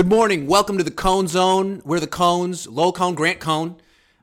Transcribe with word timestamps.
Good 0.00 0.08
morning. 0.08 0.46
Welcome 0.46 0.78
to 0.78 0.82
the 0.82 0.90
Cohn 0.90 1.26
Zohn. 1.26 1.82
We're 1.84 2.00
the 2.00 2.06
Cohns, 2.06 2.66
Lowell 2.66 2.94
Cohn, 2.94 3.14
Grant 3.14 3.38
Cohn. 3.38 3.76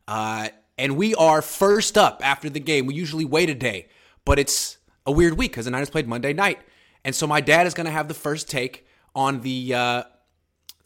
Uh, 0.08 0.48
and 0.76 0.98
we 0.98 1.14
are 1.14 1.40
first 1.44 2.00
up 2.00 2.20
after 2.26 2.50
the 2.50 2.60
game. 2.60 2.88
We 2.88 2.96
usually 2.96 3.26
wait 3.26 3.48
a 3.52 3.54
day, 3.54 3.86
but 4.26 4.40
it's 4.40 4.80
a 5.06 5.12
weird 5.12 5.38
week 5.38 5.52
because 5.52 5.66
the 5.66 5.72
Niners 5.72 5.92
played 5.92 6.08
Monday 6.08 6.34
night. 6.34 6.58
And 7.06 7.14
so 7.14 7.28
my 7.28 7.42
dad 7.42 7.68
is 7.68 7.76
going 7.76 7.86
to 7.86 7.92
have 7.92 8.08
the 8.08 8.16
first 8.16 8.50
take 8.50 8.88
on 9.14 9.42
the 9.42 9.76
uh, 9.76 10.04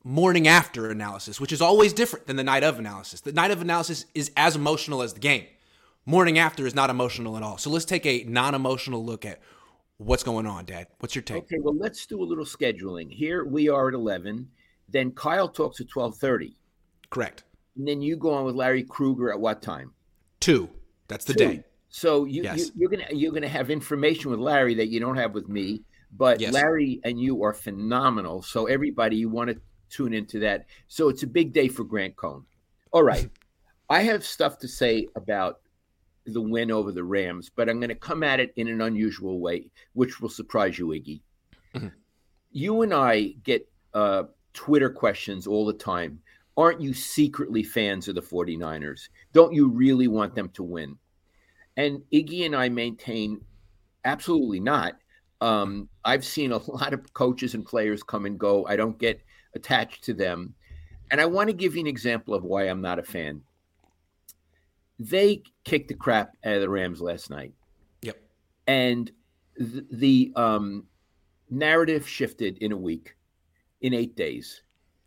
morning 0.04 0.49
after 0.49 0.91
analysis, 0.91 1.39
which 1.39 1.53
is 1.53 1.62
always 1.62 1.94
different 1.94 2.27
than 2.27 2.35
the 2.35 2.44
night 2.44 2.66
of 2.66 2.77
analysis. 2.77 3.21
The 3.21 3.31
night 3.31 3.52
of 3.52 3.62
analysis 3.62 4.08
is 4.13 4.30
as 4.35 4.58
emotional 4.58 5.03
as 5.03 5.13
the 5.13 5.21
game. 5.21 5.45
Morning 6.05 6.38
after 6.38 6.67
is 6.67 6.76
not 6.76 6.89
emotional 6.89 7.38
at 7.38 7.44
all. 7.44 7.58
So 7.58 7.70
let's 7.70 7.85
take 7.85 8.05
a 8.05 8.26
non 8.27 8.55
emotional 8.55 9.05
look 9.05 9.23
at 9.23 9.39
what's 9.99 10.23
going 10.23 10.48
on, 10.48 10.66
Dad. 10.66 10.88
What's 10.99 11.16
your 11.16 11.21
take? 11.21 11.44
Okay, 11.44 11.59
well, 11.62 11.77
let's 11.77 12.05
do 12.05 12.21
a 12.21 12.26
little 12.26 12.44
scheduling. 12.44 13.09
Here 13.09 13.45
we 13.45 13.70
are 13.70 13.88
at 13.88 13.94
11. 13.94 14.49
Then 14.91 15.12
Kyle 15.12 15.48
talks 15.48 15.80
at 15.81 15.88
12:30. 15.88 16.55
Correct. 17.09 17.44
And 17.77 17.88
then 17.88 18.02
you 18.02 18.18
go 18.18 18.34
on 18.34 18.45
with 18.45 18.55
Larry 18.55 18.84
Krueger 18.84 19.32
at 19.32 19.40
what 19.40 19.62
time? 19.62 19.94
Two. 20.40 20.70
That's 21.08 21.26
the 21.26 21.34
Two. 21.34 21.40
day. 21.48 21.63
So 21.90 22.26
you, 22.26 22.44
Yes. 22.44 22.72
you 22.76 22.88
are 22.88 22.90
gonna 22.90 23.08
you're 23.12 23.32
gonna 23.34 23.48
have 23.49 23.70
information 23.70 24.32
with 24.32 24.40
Larry 24.40 24.76
that 24.76 24.88
you 24.88 24.99
don't 24.99 25.18
have 25.18 25.34
with 25.34 25.48
me. 25.49 25.84
But 26.13 26.40
Yes. 26.41 26.54
Larry 26.54 26.99
and 27.04 27.20
you 27.20 27.44
are 27.44 27.54
phenomenal. 27.54 28.41
So 28.41 28.66
everybody, 28.66 29.16
you 29.18 29.30
want 29.30 29.49
to 29.49 29.62
tune 29.90 30.13
into 30.13 30.40
that. 30.40 30.66
So 30.88 31.10
it's 31.10 31.23
a 31.23 31.27
big 31.27 31.54
day 31.54 31.68
for 31.68 31.84
Grant 31.84 32.16
Cohn. 32.16 32.46
All 32.91 33.04
right, 33.04 33.30
I 33.90 34.02
have 34.04 34.26
stuff 34.26 34.58
to 34.60 34.68
say 34.68 35.08
about 35.15 35.60
the 36.26 36.41
win 36.41 36.70
over 36.71 36.91
the 36.91 37.04
Rams, 37.04 37.49
but 37.54 37.68
I'm 37.68 37.80
going 37.80 37.90
to 37.90 37.96
come 37.96 38.24
at 38.24 38.40
it 38.40 38.54
in 38.55 38.68
an 38.68 38.80
unusual 38.82 39.40
way, 39.40 39.71
which 39.93 40.21
will 40.21 40.30
surprise 40.30 40.77
you, 40.77 40.87
Iggy. 40.87 41.21
Mhm. 41.76 41.91
You 42.52 42.82
and 42.84 42.93
I 42.93 43.34
get 43.43 43.68
uh, 43.93 44.24
Twitter 44.54 44.90
questions 44.90 45.48
all 45.48 45.66
the 45.66 45.74
time. 45.74 46.20
Aren't 46.57 46.82
you 46.82 46.94
secretly 46.94 47.63
fans 47.63 48.07
of 48.07 48.16
the 48.16 48.21
49ers? 48.21 49.10
Don't 49.34 49.54
you 49.54 49.70
really 49.70 50.08
want 50.08 50.35
them 50.35 50.49
to 50.49 50.63
win? 50.63 50.98
And 51.77 52.02
Iggy 52.12 52.46
and 52.46 52.55
I 52.55 52.70
maintain 52.70 53.41
absolutely 54.04 54.60
not. 54.60 54.93
Um, 55.40 55.90
I've 56.04 56.26
seen 56.26 56.52
a 56.52 56.58
lot 56.71 56.93
of 56.93 57.13
coaches 57.13 57.54
and 57.54 57.66
players 57.66 58.04
come 58.04 58.26
and 58.26 58.40
go. 58.40 58.66
I 58.68 58.76
don't 58.76 58.98
get 58.98 59.21
attached 59.55 60.04
to 60.05 60.13
them. 60.13 60.54
And 61.10 61.20
I 61.20 61.26
want 61.26 61.49
to 61.49 61.54
give 61.54 61.76
you 61.76 61.82
an 61.82 61.88
example 61.88 62.34
of 62.34 62.43
why 62.43 62.63
I'm 62.63 62.82
not 62.82 62.99
a 62.99 63.04
fan. 63.04 63.41
They 65.00 65.44
kicked 65.66 65.90
the 65.90 65.94
crap 65.94 66.38
out 66.46 66.56
of 66.56 66.62
the 66.62 66.69
Rams 66.69 67.02
last 67.02 67.30
night. 67.30 67.53
Yep. 68.02 68.22
And 68.68 69.12
th- 69.58 69.84
the 69.91 70.31
um, 70.36 70.86
narrative 71.50 72.08
shifted 72.08 72.58
in 72.59 72.72
a 72.72 72.78
week, 72.78 73.16
in 73.81 73.94
eight 73.94 74.16
days. 74.16 74.62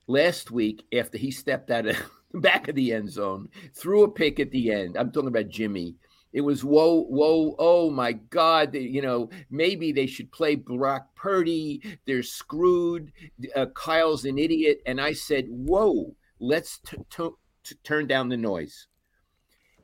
Last 0.06 0.50
week, 0.50 0.84
after 0.92 1.16
he 1.16 1.30
stepped 1.30 1.70
out 1.70 1.86
of 1.86 1.96
the 2.32 2.40
back 2.40 2.68
of 2.68 2.74
the 2.74 2.92
end 2.92 3.10
zone, 3.10 3.48
threw 3.74 4.02
a 4.02 4.10
pick 4.10 4.38
at 4.38 4.50
the 4.50 4.70
end. 4.70 4.96
I'm 4.96 5.10
talking 5.10 5.28
about 5.28 5.48
Jimmy. 5.48 5.96
It 6.32 6.40
was 6.40 6.64
whoa, 6.64 7.04
whoa, 7.04 7.54
oh 7.60 7.90
my 7.90 8.12
God! 8.12 8.74
You 8.74 9.00
know, 9.00 9.30
maybe 9.50 9.92
they 9.92 10.06
should 10.06 10.32
play 10.32 10.56
Brock 10.56 11.14
Purdy. 11.14 11.80
They're 12.06 12.24
screwed. 12.24 13.12
Uh, 13.54 13.66
Kyle's 13.66 14.24
an 14.24 14.36
idiot. 14.36 14.82
And 14.84 15.00
I 15.00 15.12
said, 15.12 15.46
whoa, 15.48 16.16
let's 16.40 16.78
t- 16.78 16.96
t- 17.08 17.28
t- 17.62 17.76
turn 17.84 18.08
down 18.08 18.30
the 18.30 18.36
noise. 18.36 18.88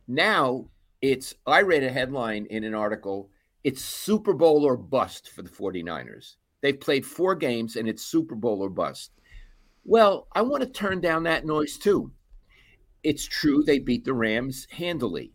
Now 0.09 0.71
it's, 1.01 1.35
I 1.47 1.63
read 1.63 1.85
a 1.85 1.91
headline 1.91 2.47
in 2.51 2.65
an 2.65 2.75
article. 2.75 3.31
It's 3.63 3.85
Super 3.85 4.35
Bowl 4.35 4.65
or 4.65 4.77
bust 4.77 5.31
for 5.31 5.43
the 5.43 5.51
49ers. 5.51 6.35
They've 6.61 6.79
played 6.79 7.07
four 7.07 7.35
games 7.35 7.77
and 7.77 7.89
it's 7.89 8.05
Super 8.05 8.35
Bowl 8.35 8.63
or 8.63 8.71
bust. 8.71 9.13
Well, 9.85 10.29
I 10.35 10.43
want 10.43 10.63
to 10.63 10.69
turn 10.69 11.01
down 11.01 11.23
that 11.25 11.47
noise 11.47 11.79
too. 11.79 12.13
It's 13.03 13.27
true 13.27 13.63
they 13.63 13.79
beat 13.79 14.05
the 14.05 14.13
Rams 14.13 14.67
handily. 14.71 15.33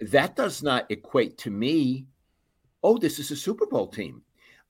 That 0.00 0.34
does 0.34 0.62
not 0.62 0.90
equate 0.90 1.36
to 1.38 1.50
me, 1.50 2.06
oh, 2.82 2.96
this 2.96 3.18
is 3.18 3.30
a 3.30 3.36
Super 3.36 3.66
Bowl 3.66 3.86
team. 3.86 4.22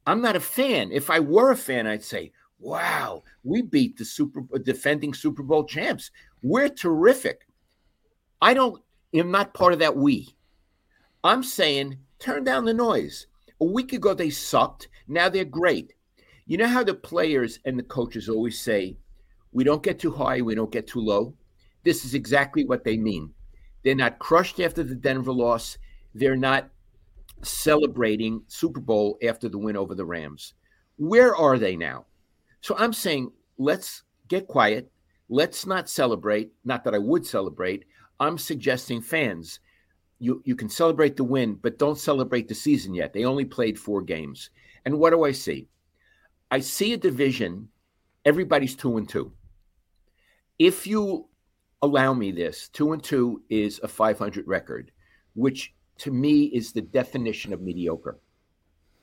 I'm 0.07 0.21
not 0.21 0.35
a 0.35 0.41
fan. 0.41 0.91
If 0.91 1.09
I 1.09 1.21
were 1.21 1.53
a 1.53 1.57
fan, 1.57 1.87
I'd 1.87 2.03
say, 2.03 2.33
wow, 2.59 3.23
we 3.45 3.63
beat 3.63 3.97
the 3.97 4.05
Super 4.05 4.43
defending 4.59 5.15
Super 5.15 5.45
Bowl 5.45 5.65
champs. 5.65 6.11
We're 6.43 6.69
terrific. 6.69 7.47
I 8.43 8.55
don't 8.55 8.83
am 9.15 9.31
not 9.31 9.55
part 9.55 9.73
of 9.73 9.79
that 9.79 9.97
we. 9.97 10.35
I'm 11.23 11.43
saying 11.43 11.99
turn 12.19 12.45
down 12.45 12.65
the 12.65 12.75
noise. 12.75 13.27
A 13.61 13.65
week 13.65 13.93
ago 13.93 14.15
they 14.15 14.31
sucked. 14.31 14.89
Now 15.07 15.29
they're 15.29 15.45
great. 15.45 15.93
You 16.47 16.57
know 16.57 16.69
how 16.69 16.83
the 16.83 16.95
players 16.95 17.59
and 17.65 17.79
the 17.79 17.83
coaches 17.83 18.29
always 18.29 18.59
say, 18.59 18.97
we 19.53 19.65
don't 19.65 19.83
get 19.83 19.99
too 19.99 20.13
high, 20.13 20.41
we 20.41 20.55
don't 20.55 20.73
get 20.73 20.87
too 20.87 21.01
low. 21.01 21.35
This 21.85 22.05
is 22.05 22.15
exactly 22.15 22.65
what 22.65 22.85
they 22.85 22.97
mean. 22.97 23.33
They're 23.83 23.95
not 23.95 24.19
crushed 24.19 24.61
after 24.61 24.83
the 24.83 24.95
Denver 24.95 25.33
loss. 25.33 25.79
They're 26.15 26.37
not 26.37 26.71
celebrating 27.43 28.43
Super 28.49 28.81
Bowl 28.81 29.19
after 29.23 29.49
the 29.49 29.59
win 29.59 29.77
over 29.77 29.95
the 29.95 30.05
Rams. 30.05 30.55
Where 30.97 31.35
are 31.35 31.59
they 31.59 31.77
now? 31.77 32.07
So 32.61 32.77
I'm 32.77 32.93
saying 32.93 33.33
let's 33.59 34.03
get 34.29 34.47
quiet. 34.47 34.91
Let's 35.29 35.67
not 35.67 35.89
celebrate. 35.89 36.53
Not 36.65 36.85
that 36.85 36.95
I 36.95 36.99
would 36.99 37.27
celebrate. 37.27 37.85
I'm 38.19 38.37
suggesting 38.37 39.01
fans, 39.01 39.61
you 40.21 40.43
you 40.45 40.55
can 40.55 40.69
celebrate 40.69 41.17
the 41.17 41.25
win, 41.25 41.55
but 41.55 41.79
don't 41.79 41.99
celebrate 41.99 42.47
the 42.47 42.55
season 42.55 42.95
yet. 42.95 43.13
They 43.13 43.25
only 43.25 43.45
played 43.45 43.79
four 43.79 44.03
games. 44.03 44.51
And 44.85 44.99
what 44.99 45.11
do 45.11 45.25
I 45.25 45.33
see? 45.33 45.69
I 46.51 46.61
see 46.61 46.93
a 46.93 46.97
division. 46.97 47.69
Everybody's 48.25 48.77
two 48.77 48.99
and 48.99 49.09
two. 49.09 49.33
If 50.59 50.87
you 50.87 51.29
allow 51.83 52.13
me 52.13 52.31
this, 52.33 52.69
two 52.69 52.93
and 52.93 53.03
two 53.03 53.43
is 53.49 53.81
a 53.83 53.89
500 53.89 54.47
record, 54.47 54.93
which 55.35 55.75
to 55.99 56.11
me 56.11 56.45
is 56.45 56.73
the 56.73 56.83
definition 56.83 57.53
of 57.53 57.63
mediocre. 57.63 58.21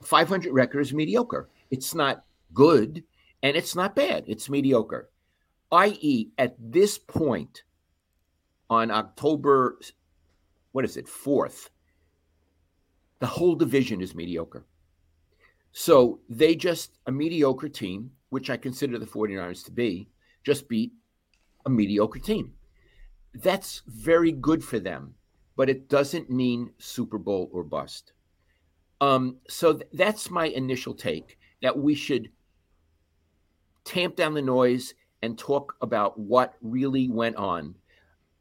500 0.04 0.54
record 0.54 0.82
is 0.82 0.94
mediocre. 0.94 1.50
It's 1.72 1.96
not 1.96 2.24
good 2.54 3.04
and 3.42 3.58
it's 3.58 3.76
not 3.76 3.96
bad. 3.96 4.26
It's 4.28 4.50
mediocre. 4.50 5.10
I.e., 5.72 6.30
at 6.38 6.56
this 6.60 6.98
point 6.98 7.64
on 8.70 8.92
October, 8.92 9.80
what 10.78 10.86
is 10.86 10.96
it, 10.96 11.08
4th, 11.08 11.70
the 13.18 13.26
whole 13.26 13.56
division 13.56 14.00
is 14.00 14.14
mediocre. 14.14 14.64
So 15.72 16.20
they 16.30 16.54
just, 16.54 17.00
a 17.08 17.12
mediocre 17.12 17.68
team, 17.68 18.12
which 18.30 18.52
I 18.52 18.58
consider 18.58 19.00
the 19.00 19.08
49ers 19.08 19.66
to 19.66 19.72
be, 19.72 20.08
just 20.44 20.70
beat 20.70 20.92
a 21.66 21.72
mediocre 21.72 22.20
team. 22.20 22.54
That's 23.34 23.82
very 23.88 24.32
good 24.32 24.64
for 24.64 24.80
them, 24.80 25.16
but 25.56 25.68
it 25.68 25.90
doesn't 25.90 26.30
mean 26.30 26.74
Super 26.78 27.18
Bowl 27.18 27.50
or 27.52 27.64
bust. 27.64 28.14
Um, 29.02 29.38
so 29.50 29.74
th- 29.74 29.90
that's 29.94 30.30
my 30.30 30.46
initial 30.46 30.94
take 30.94 31.40
that 31.64 31.76
we 31.76 31.96
should 31.96 32.30
tamp 33.84 34.16
down 34.16 34.36
the 34.36 34.44
noise 34.44 34.94
and 35.24 35.40
talk 35.40 35.76
about 35.82 36.20
what 36.20 36.54
really 36.62 37.10
went 37.10 37.36
on 37.36 37.74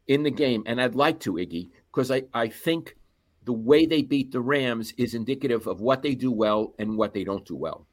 in 0.07 0.21
the 0.21 0.29
game. 0.29 0.61
And 0.67 0.79
I'd 0.79 0.93
like 0.93 1.19
to, 1.21 1.33
Iggy, 1.33 1.69
because 1.97 2.11
I, 2.11 2.21
I 2.31 2.47
think 2.47 2.95
the 3.43 3.53
way 3.53 3.87
they 3.87 4.03
beat 4.03 4.31
the 4.31 4.39
Rams 4.39 4.93
is 4.99 5.15
indicative 5.15 5.65
of 5.65 5.81
what 5.81 6.03
they 6.03 6.13
do 6.13 6.31
well 6.31 6.75
and 6.77 6.95
what 6.95 7.15
they 7.15 7.23
don't 7.23 7.43
do 7.43 7.55
well. 7.55 7.87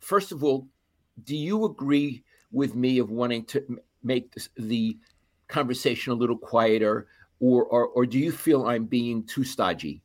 First 0.00 0.32
of 0.32 0.42
all, 0.42 0.66
do 1.22 1.36
you 1.36 1.66
agree 1.66 2.24
with 2.50 2.74
me 2.74 2.98
of 2.98 3.10
wanting 3.10 3.44
to 3.46 3.80
make 4.02 4.32
this, 4.32 4.48
the 4.56 4.96
conversation 5.46 6.14
a 6.14 6.16
little 6.16 6.38
quieter, 6.38 7.06
or, 7.38 7.66
or 7.66 7.88
or 7.88 8.06
do 8.06 8.18
you 8.18 8.32
feel 8.32 8.66
I'm 8.66 8.86
being 8.86 9.24
too 9.24 9.44
stodgy? 9.44 10.00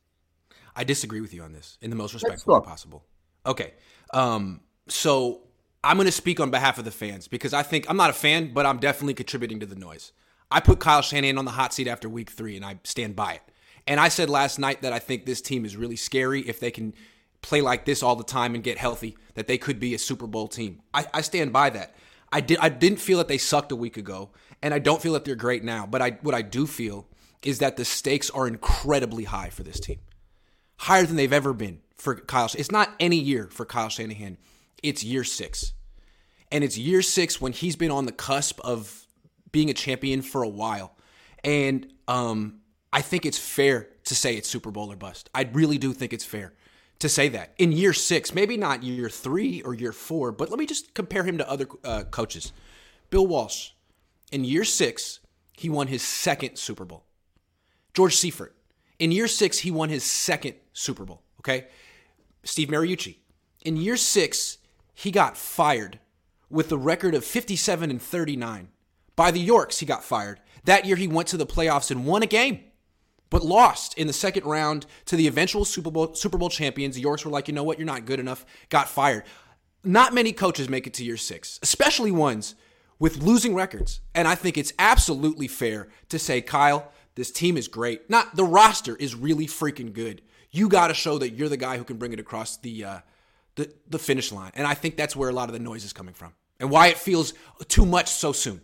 I 0.76 0.84
disagree 0.84 1.22
with 1.22 1.32
you 1.32 1.42
on 1.42 1.52
this 1.52 1.78
in 1.80 1.88
the 1.88 1.96
most 1.96 2.12
respectful 2.12 2.56
way 2.56 2.60
possible. 2.66 3.06
Okay. 3.46 3.72
Um, 4.12 4.60
so 4.86 5.44
I'm 5.82 5.96
going 5.96 6.06
to 6.06 6.12
speak 6.12 6.40
on 6.40 6.50
behalf 6.50 6.76
of 6.78 6.84
the 6.84 6.90
fans 6.90 7.26
because 7.26 7.54
I 7.54 7.62
think 7.62 7.88
I'm 7.88 7.96
not 7.96 8.10
a 8.10 8.14
fan, 8.14 8.52
but 8.52 8.66
I'm 8.66 8.78
definitely 8.78 9.14
contributing 9.14 9.60
to 9.60 9.66
the 9.66 9.76
noise. 9.76 10.12
I 10.54 10.60
put 10.60 10.78
Kyle 10.78 11.02
Shanahan 11.02 11.36
on 11.36 11.44
the 11.44 11.50
hot 11.50 11.74
seat 11.74 11.88
after 11.88 12.08
week 12.08 12.30
three, 12.30 12.54
and 12.54 12.64
I 12.64 12.78
stand 12.84 13.16
by 13.16 13.34
it. 13.34 13.42
And 13.88 13.98
I 13.98 14.08
said 14.08 14.30
last 14.30 14.58
night 14.60 14.82
that 14.82 14.92
I 14.92 15.00
think 15.00 15.26
this 15.26 15.40
team 15.40 15.64
is 15.64 15.76
really 15.76 15.96
scary 15.96 16.42
if 16.42 16.60
they 16.60 16.70
can 16.70 16.94
play 17.42 17.60
like 17.60 17.84
this 17.84 18.04
all 18.04 18.14
the 18.14 18.22
time 18.22 18.54
and 18.54 18.62
get 18.62 18.78
healthy, 18.78 19.16
that 19.34 19.48
they 19.48 19.58
could 19.58 19.80
be 19.80 19.94
a 19.94 19.98
Super 19.98 20.28
Bowl 20.28 20.46
team. 20.46 20.80
I, 20.94 21.06
I 21.12 21.20
stand 21.22 21.52
by 21.52 21.70
that. 21.70 21.96
I 22.32 22.40
did. 22.40 22.58
I 22.60 22.68
didn't 22.68 23.00
feel 23.00 23.18
that 23.18 23.26
they 23.26 23.36
sucked 23.36 23.72
a 23.72 23.76
week 23.76 23.96
ago, 23.96 24.30
and 24.62 24.72
I 24.72 24.78
don't 24.78 25.02
feel 25.02 25.14
that 25.14 25.24
they're 25.24 25.34
great 25.34 25.64
now. 25.64 25.86
But 25.86 26.00
I, 26.00 26.10
what 26.22 26.36
I 26.36 26.42
do 26.42 26.66
feel 26.68 27.08
is 27.42 27.58
that 27.58 27.76
the 27.76 27.84
stakes 27.84 28.30
are 28.30 28.46
incredibly 28.46 29.24
high 29.24 29.50
for 29.50 29.64
this 29.64 29.80
team 29.80 29.98
higher 30.76 31.04
than 31.04 31.16
they've 31.16 31.32
ever 31.32 31.52
been 31.52 31.80
for 31.96 32.14
Kyle. 32.16 32.50
It's 32.56 32.70
not 32.70 32.90
any 33.00 33.16
year 33.16 33.48
for 33.50 33.64
Kyle 33.64 33.88
Shanahan. 33.88 34.38
It's 34.82 35.02
year 35.02 35.24
six. 35.24 35.72
And 36.52 36.62
it's 36.62 36.78
year 36.78 37.02
six 37.02 37.40
when 37.40 37.52
he's 37.52 37.74
been 37.74 37.90
on 37.90 38.06
the 38.06 38.12
cusp 38.12 38.60
of 38.60 39.03
being 39.54 39.70
a 39.70 39.74
champion 39.74 40.20
for 40.20 40.42
a 40.42 40.48
while. 40.48 40.96
And 41.44 41.86
um, 42.08 42.58
I 42.92 43.02
think 43.02 43.24
it's 43.24 43.38
fair 43.38 43.88
to 44.02 44.12
say 44.12 44.36
it's 44.36 44.48
Super 44.48 44.72
Bowl 44.72 44.90
or 44.90 44.96
bust. 44.96 45.30
I 45.32 45.48
really 45.52 45.78
do 45.78 45.92
think 45.92 46.12
it's 46.12 46.24
fair. 46.24 46.54
to 46.98 47.08
say 47.08 47.28
that 47.28 47.54
in 47.56 47.70
year 47.70 47.92
six, 47.92 48.34
maybe 48.34 48.56
not 48.56 48.82
year 48.82 49.08
three 49.08 49.62
or 49.62 49.72
year 49.72 49.92
four, 49.92 50.32
but 50.32 50.50
let 50.50 50.58
me 50.58 50.66
just 50.66 50.92
compare 50.92 51.22
him 51.22 51.38
to 51.38 51.48
other 51.48 51.68
uh, 51.84 52.02
coaches. 52.10 52.52
Bill 53.10 53.28
Walsh, 53.28 53.70
in 54.32 54.44
year 54.44 54.64
six, 54.64 55.20
he 55.52 55.68
won 55.68 55.86
his 55.86 56.02
second 56.02 56.56
Super 56.56 56.84
Bowl. 56.84 57.04
George 57.92 58.16
Seifert, 58.16 58.56
in 58.98 59.12
year 59.12 59.28
six, 59.28 59.60
he 59.60 59.70
won 59.70 59.88
his 59.88 60.02
second 60.02 60.54
Super 60.72 61.04
Bowl. 61.04 61.22
Okay. 61.40 61.66
Steve 62.42 62.68
Mariucci, 62.68 63.18
in 63.64 63.76
year 63.76 63.96
six, 63.96 64.58
he 64.94 65.12
got 65.12 65.36
fired 65.36 66.00
with 66.50 66.72
a 66.72 66.76
record 66.76 67.14
of 67.14 67.24
57 67.24 67.90
and 67.90 68.02
39. 68.02 68.68
By 69.16 69.30
the 69.30 69.40
Yorks, 69.40 69.78
he 69.78 69.86
got 69.86 70.04
fired. 70.04 70.40
That 70.64 70.84
year, 70.84 70.96
he 70.96 71.08
went 71.08 71.28
to 71.28 71.36
the 71.36 71.46
playoffs 71.46 71.90
and 71.90 72.06
won 72.06 72.22
a 72.22 72.26
game 72.26 72.60
but 73.34 73.42
lost 73.42 73.98
in 73.98 74.06
the 74.06 74.12
second 74.12 74.44
round 74.44 74.86
to 75.06 75.16
the 75.16 75.26
eventual 75.26 75.64
Super 75.64 75.90
Bowl 75.90 76.14
Super 76.14 76.38
Bowl 76.38 76.48
champions. 76.48 76.94
The 76.94 77.00
Yorks 77.00 77.24
were 77.24 77.32
like, 77.32 77.48
you 77.48 77.54
know 77.54 77.64
what, 77.64 77.80
you're 77.80 77.86
not 77.86 78.06
good 78.06 78.20
enough, 78.20 78.46
got 78.68 78.88
fired. 78.88 79.24
Not 79.82 80.14
many 80.14 80.32
coaches 80.32 80.68
make 80.68 80.86
it 80.86 80.94
to 80.94 81.04
year 81.04 81.16
six, 81.16 81.58
especially 81.60 82.12
ones 82.12 82.54
with 83.00 83.16
losing 83.16 83.56
records. 83.56 84.00
And 84.14 84.28
I 84.28 84.36
think 84.36 84.56
it's 84.56 84.72
absolutely 84.78 85.48
fair 85.48 85.88
to 86.10 86.18
say, 86.18 86.42
Kyle, 86.42 86.92
this 87.16 87.32
team 87.32 87.56
is 87.56 87.66
great. 87.66 88.08
Not 88.08 88.36
the 88.36 88.44
roster 88.44 88.94
is 88.94 89.16
really 89.16 89.46
freaking 89.46 89.92
good. 89.92 90.22
You 90.52 90.68
got 90.68 90.88
to 90.88 90.94
show 90.94 91.18
that 91.18 91.30
you're 91.30 91.48
the 91.48 91.56
guy 91.56 91.76
who 91.76 91.82
can 91.82 91.96
bring 91.96 92.12
it 92.12 92.20
across 92.20 92.56
the 92.58 92.84
uh, 92.84 92.98
the 93.56 93.72
the 93.88 93.98
finish 93.98 94.30
line. 94.30 94.52
And 94.54 94.64
I 94.64 94.74
think 94.74 94.96
that's 94.96 95.16
where 95.16 95.28
a 95.28 95.32
lot 95.32 95.48
of 95.48 95.54
the 95.54 95.58
noise 95.58 95.84
is 95.84 95.92
coming 95.92 96.14
from, 96.14 96.34
and 96.60 96.70
why 96.70 96.86
it 96.86 96.98
feels 96.98 97.34
too 97.66 97.84
much 97.84 98.10
so 98.10 98.30
soon. 98.30 98.60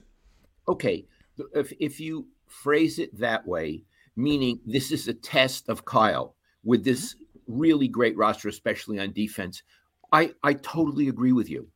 Okay, 0.71 1.07
if 1.55 1.73
if 1.79 2.01
you 2.01 2.27
phrase 2.47 2.99
it 2.99 3.17
that 3.19 3.47
way, 3.47 3.83
meaning 4.17 4.61
this 4.67 4.91
is 4.93 5.09
a 5.09 5.15
test 5.15 5.69
of 5.69 5.85
Kyle 5.85 6.35
with 6.65 6.85
this 6.85 7.17
really 7.47 7.89
great 7.89 8.17
roster, 8.17 8.49
especially 8.49 8.99
on 8.99 9.13
defense. 9.13 9.63
I, 10.13 10.33
I 10.43 10.55
totally 10.55 11.09
agree 11.09 11.33
with 11.33 11.49
you. 11.49 11.69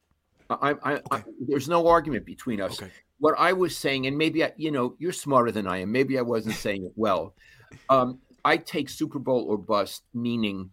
I, 0.50 0.74
I, 0.82 0.92
okay. 0.94 1.00
I 1.10 1.22
there's 1.46 1.68
no 1.68 1.86
argument 1.88 2.26
between 2.26 2.60
us. 2.60 2.80
Okay. 2.82 2.92
What 3.18 3.34
I 3.38 3.52
was 3.52 3.76
saying, 3.76 4.06
and 4.06 4.18
maybe 4.18 4.44
I, 4.44 4.52
you 4.56 4.70
know, 4.70 4.96
you're 4.98 5.12
smarter 5.12 5.50
than 5.50 5.66
I 5.66 5.78
am. 5.78 5.92
Maybe 5.92 6.18
I 6.18 6.22
wasn't 6.22 6.56
saying 6.56 6.84
it 6.84 6.92
well. 6.96 7.34
Um, 7.88 8.18
I 8.44 8.56
take 8.56 8.88
Super 8.88 9.18
Bowl 9.18 9.46
or 9.48 9.56
bust, 9.56 10.02
meaning 10.12 10.70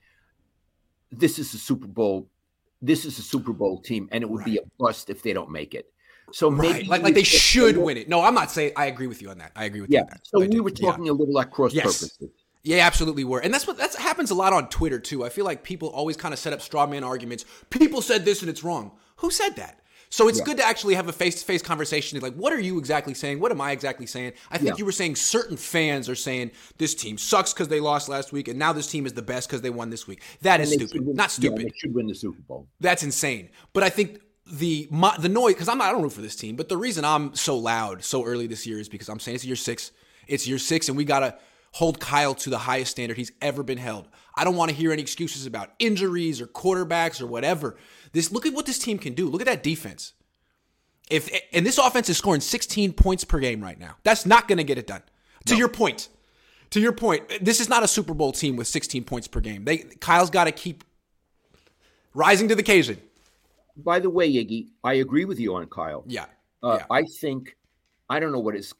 this 1.11 1.39
is 1.39 1.53
a 1.53 1.57
Super 1.57 1.87
Bowl. 1.87 2.27
This 2.81 3.05
is 3.05 3.17
a 3.19 3.21
Super 3.21 3.53
Bowl 3.53 3.79
team, 3.79 4.09
and 4.11 4.23
it 4.23 4.29
would 4.29 4.39
right. 4.39 4.45
be 4.45 4.57
a 4.57 4.61
bust 4.77 5.09
if 5.09 5.21
they 5.21 5.33
don't 5.33 5.51
make 5.51 5.73
it. 5.73 5.91
So 6.33 6.49
maybe 6.49 6.73
right. 6.73 6.87
like 6.87 7.01
like 7.03 7.15
they 7.15 7.23
should 7.23 7.77
win 7.77 7.97
it. 7.97 8.09
No, 8.09 8.21
I'm 8.21 8.33
not 8.33 8.51
saying 8.51 8.73
I 8.75 8.85
agree 8.85 9.07
with 9.07 9.21
you 9.21 9.29
on 9.29 9.37
that. 9.39 9.51
I 9.55 9.65
agree 9.65 9.81
with 9.81 9.91
yeah. 9.91 10.01
you. 10.01 10.17
So 10.23 10.39
we 10.39 10.59
were 10.59 10.71
talking 10.71 11.05
yeah. 11.05 11.11
a 11.11 11.13
little 11.13 11.33
like 11.33 11.51
cross 11.51 11.73
yes. 11.73 11.83
purposes. 11.85 12.29
Yeah, 12.63 12.85
absolutely 12.85 13.23
were. 13.23 13.39
And 13.39 13.53
that's 13.53 13.65
what 13.65 13.77
that 13.77 13.95
happens 13.95 14.29
a 14.29 14.35
lot 14.35 14.53
on 14.53 14.69
Twitter 14.69 14.99
too. 14.99 15.25
I 15.25 15.29
feel 15.29 15.45
like 15.45 15.63
people 15.63 15.89
always 15.89 16.15
kind 16.15 16.33
of 16.33 16.39
set 16.39 16.53
up 16.53 16.61
straw 16.61 16.85
man 16.85 17.03
arguments. 17.03 17.45
People 17.69 18.01
said 18.01 18.23
this 18.23 18.41
and 18.41 18.49
it's 18.49 18.63
wrong. 18.63 18.91
Who 19.17 19.31
said 19.31 19.55
that? 19.55 19.79
So 20.11 20.27
it's 20.27 20.39
yeah. 20.39 20.45
good 20.45 20.57
to 20.57 20.63
actually 20.65 20.95
have 20.95 21.07
a 21.07 21.13
face-to-face 21.13 21.61
conversation. 21.61 22.19
Like, 22.19 22.33
what 22.33 22.51
are 22.51 22.59
you 22.59 22.77
exactly 22.77 23.13
saying? 23.13 23.39
What 23.39 23.49
am 23.49 23.61
I 23.61 23.71
exactly 23.71 24.05
saying? 24.05 24.33
I 24.51 24.57
think 24.57 24.71
yeah. 24.71 24.75
you 24.77 24.85
were 24.85 24.91
saying 24.91 25.15
certain 25.15 25.55
fans 25.55 26.09
are 26.09 26.15
saying 26.15 26.51
this 26.77 26.93
team 26.93 27.17
sucks 27.17 27.53
because 27.53 27.69
they 27.69 27.79
lost 27.79 28.09
last 28.09 28.33
week, 28.33 28.49
and 28.49 28.59
now 28.59 28.73
this 28.73 28.87
team 28.87 29.05
is 29.05 29.13
the 29.13 29.21
best 29.21 29.47
because 29.47 29.61
they 29.61 29.69
won 29.69 29.89
this 29.89 30.07
week. 30.07 30.21
That 30.41 30.59
and 30.59 30.63
is 30.63 30.73
stupid. 30.73 31.07
Win, 31.07 31.15
Not 31.15 31.31
stupid. 31.31 31.59
Yeah, 31.59 31.63
they 31.69 31.73
should 31.77 31.95
win 31.95 32.07
the 32.07 32.13
Super 32.13 32.41
Bowl. 32.41 32.67
That's 32.81 33.03
insane. 33.03 33.51
But 33.71 33.83
I 33.83 33.89
think 33.89 34.19
the 34.51 34.87
my, 34.91 35.15
the 35.17 35.29
noise 35.29 35.53
because 35.53 35.69
I'm 35.69 35.77
not 35.77 35.89
I 35.89 35.91
don't 35.91 36.03
root 36.03 36.13
for 36.13 36.21
this 36.21 36.35
team, 36.35 36.55
but 36.55 36.69
the 36.69 36.77
reason 36.77 37.05
I'm 37.05 37.33
so 37.35 37.57
loud 37.57 38.03
so 38.03 38.25
early 38.25 38.47
this 38.47 38.67
year 38.67 38.79
is 38.79 38.89
because 38.89 39.09
I'm 39.09 39.19
saying 39.19 39.35
it's 39.35 39.45
year 39.45 39.55
six. 39.55 39.91
It's 40.27 40.47
year 40.47 40.57
six, 40.57 40.87
and 40.87 40.97
we 40.97 41.05
gotta 41.05 41.37
hold 41.73 41.99
Kyle 41.99 42.35
to 42.35 42.49
the 42.49 42.57
highest 42.57 42.91
standard 42.91 43.17
he's 43.17 43.31
ever 43.41 43.63
been 43.63 43.77
held. 43.77 44.07
I 44.35 44.43
don't 44.43 44.55
want 44.55 44.69
to 44.69 44.75
hear 44.75 44.91
any 44.91 45.01
excuses 45.01 45.45
about 45.45 45.71
injuries 45.79 46.41
or 46.41 46.47
quarterbacks 46.47 47.21
or 47.21 47.27
whatever. 47.27 47.77
This 48.11 48.31
look 48.31 48.45
at 48.45 48.53
what 48.53 48.65
this 48.65 48.77
team 48.77 48.97
can 48.97 49.13
do. 49.13 49.29
Look 49.29 49.41
at 49.41 49.47
that 49.47 49.63
defense. 49.63 50.13
If 51.09 51.29
and 51.53 51.65
this 51.65 51.77
offense 51.77 52.09
is 52.09 52.17
scoring 52.17 52.41
16 52.41 52.93
points 52.93 53.23
per 53.23 53.39
game 53.39 53.61
right 53.61 53.79
now. 53.79 53.95
That's 54.03 54.25
not 54.25 54.47
going 54.47 54.57
to 54.57 54.63
get 54.63 54.77
it 54.77 54.87
done. 54.87 55.03
To 55.47 55.53
no. 55.53 55.59
your 55.59 55.69
point. 55.69 56.09
To 56.71 56.79
your 56.79 56.93
point, 56.93 57.23
this 57.41 57.59
is 57.59 57.67
not 57.67 57.83
a 57.83 57.87
Super 57.87 58.13
Bowl 58.13 58.31
team 58.31 58.55
with 58.55 58.65
16 58.65 59.03
points 59.03 59.27
per 59.27 59.41
game. 59.41 59.65
They 59.65 59.77
Kyle's 59.77 60.29
got 60.29 60.45
to 60.45 60.53
keep 60.53 60.85
rising 62.13 62.47
to 62.47 62.55
the 62.55 62.61
occasion 62.61 63.01
by 63.83 63.99
the 63.99 64.09
way, 64.09 64.31
Iggy, 64.31 64.67
I 64.83 64.95
agree 64.95 65.25
with 65.25 65.39
you 65.39 65.55
on 65.55 65.67
Kyle. 65.67 66.03
Yeah. 66.07 66.25
Uh, 66.63 66.79
yeah. 66.79 66.85
I 66.89 67.03
think 67.03 67.57
I 68.09 68.19
don't 68.19 68.31
know 68.31 68.39
what 68.39 68.55
is, 68.55 68.73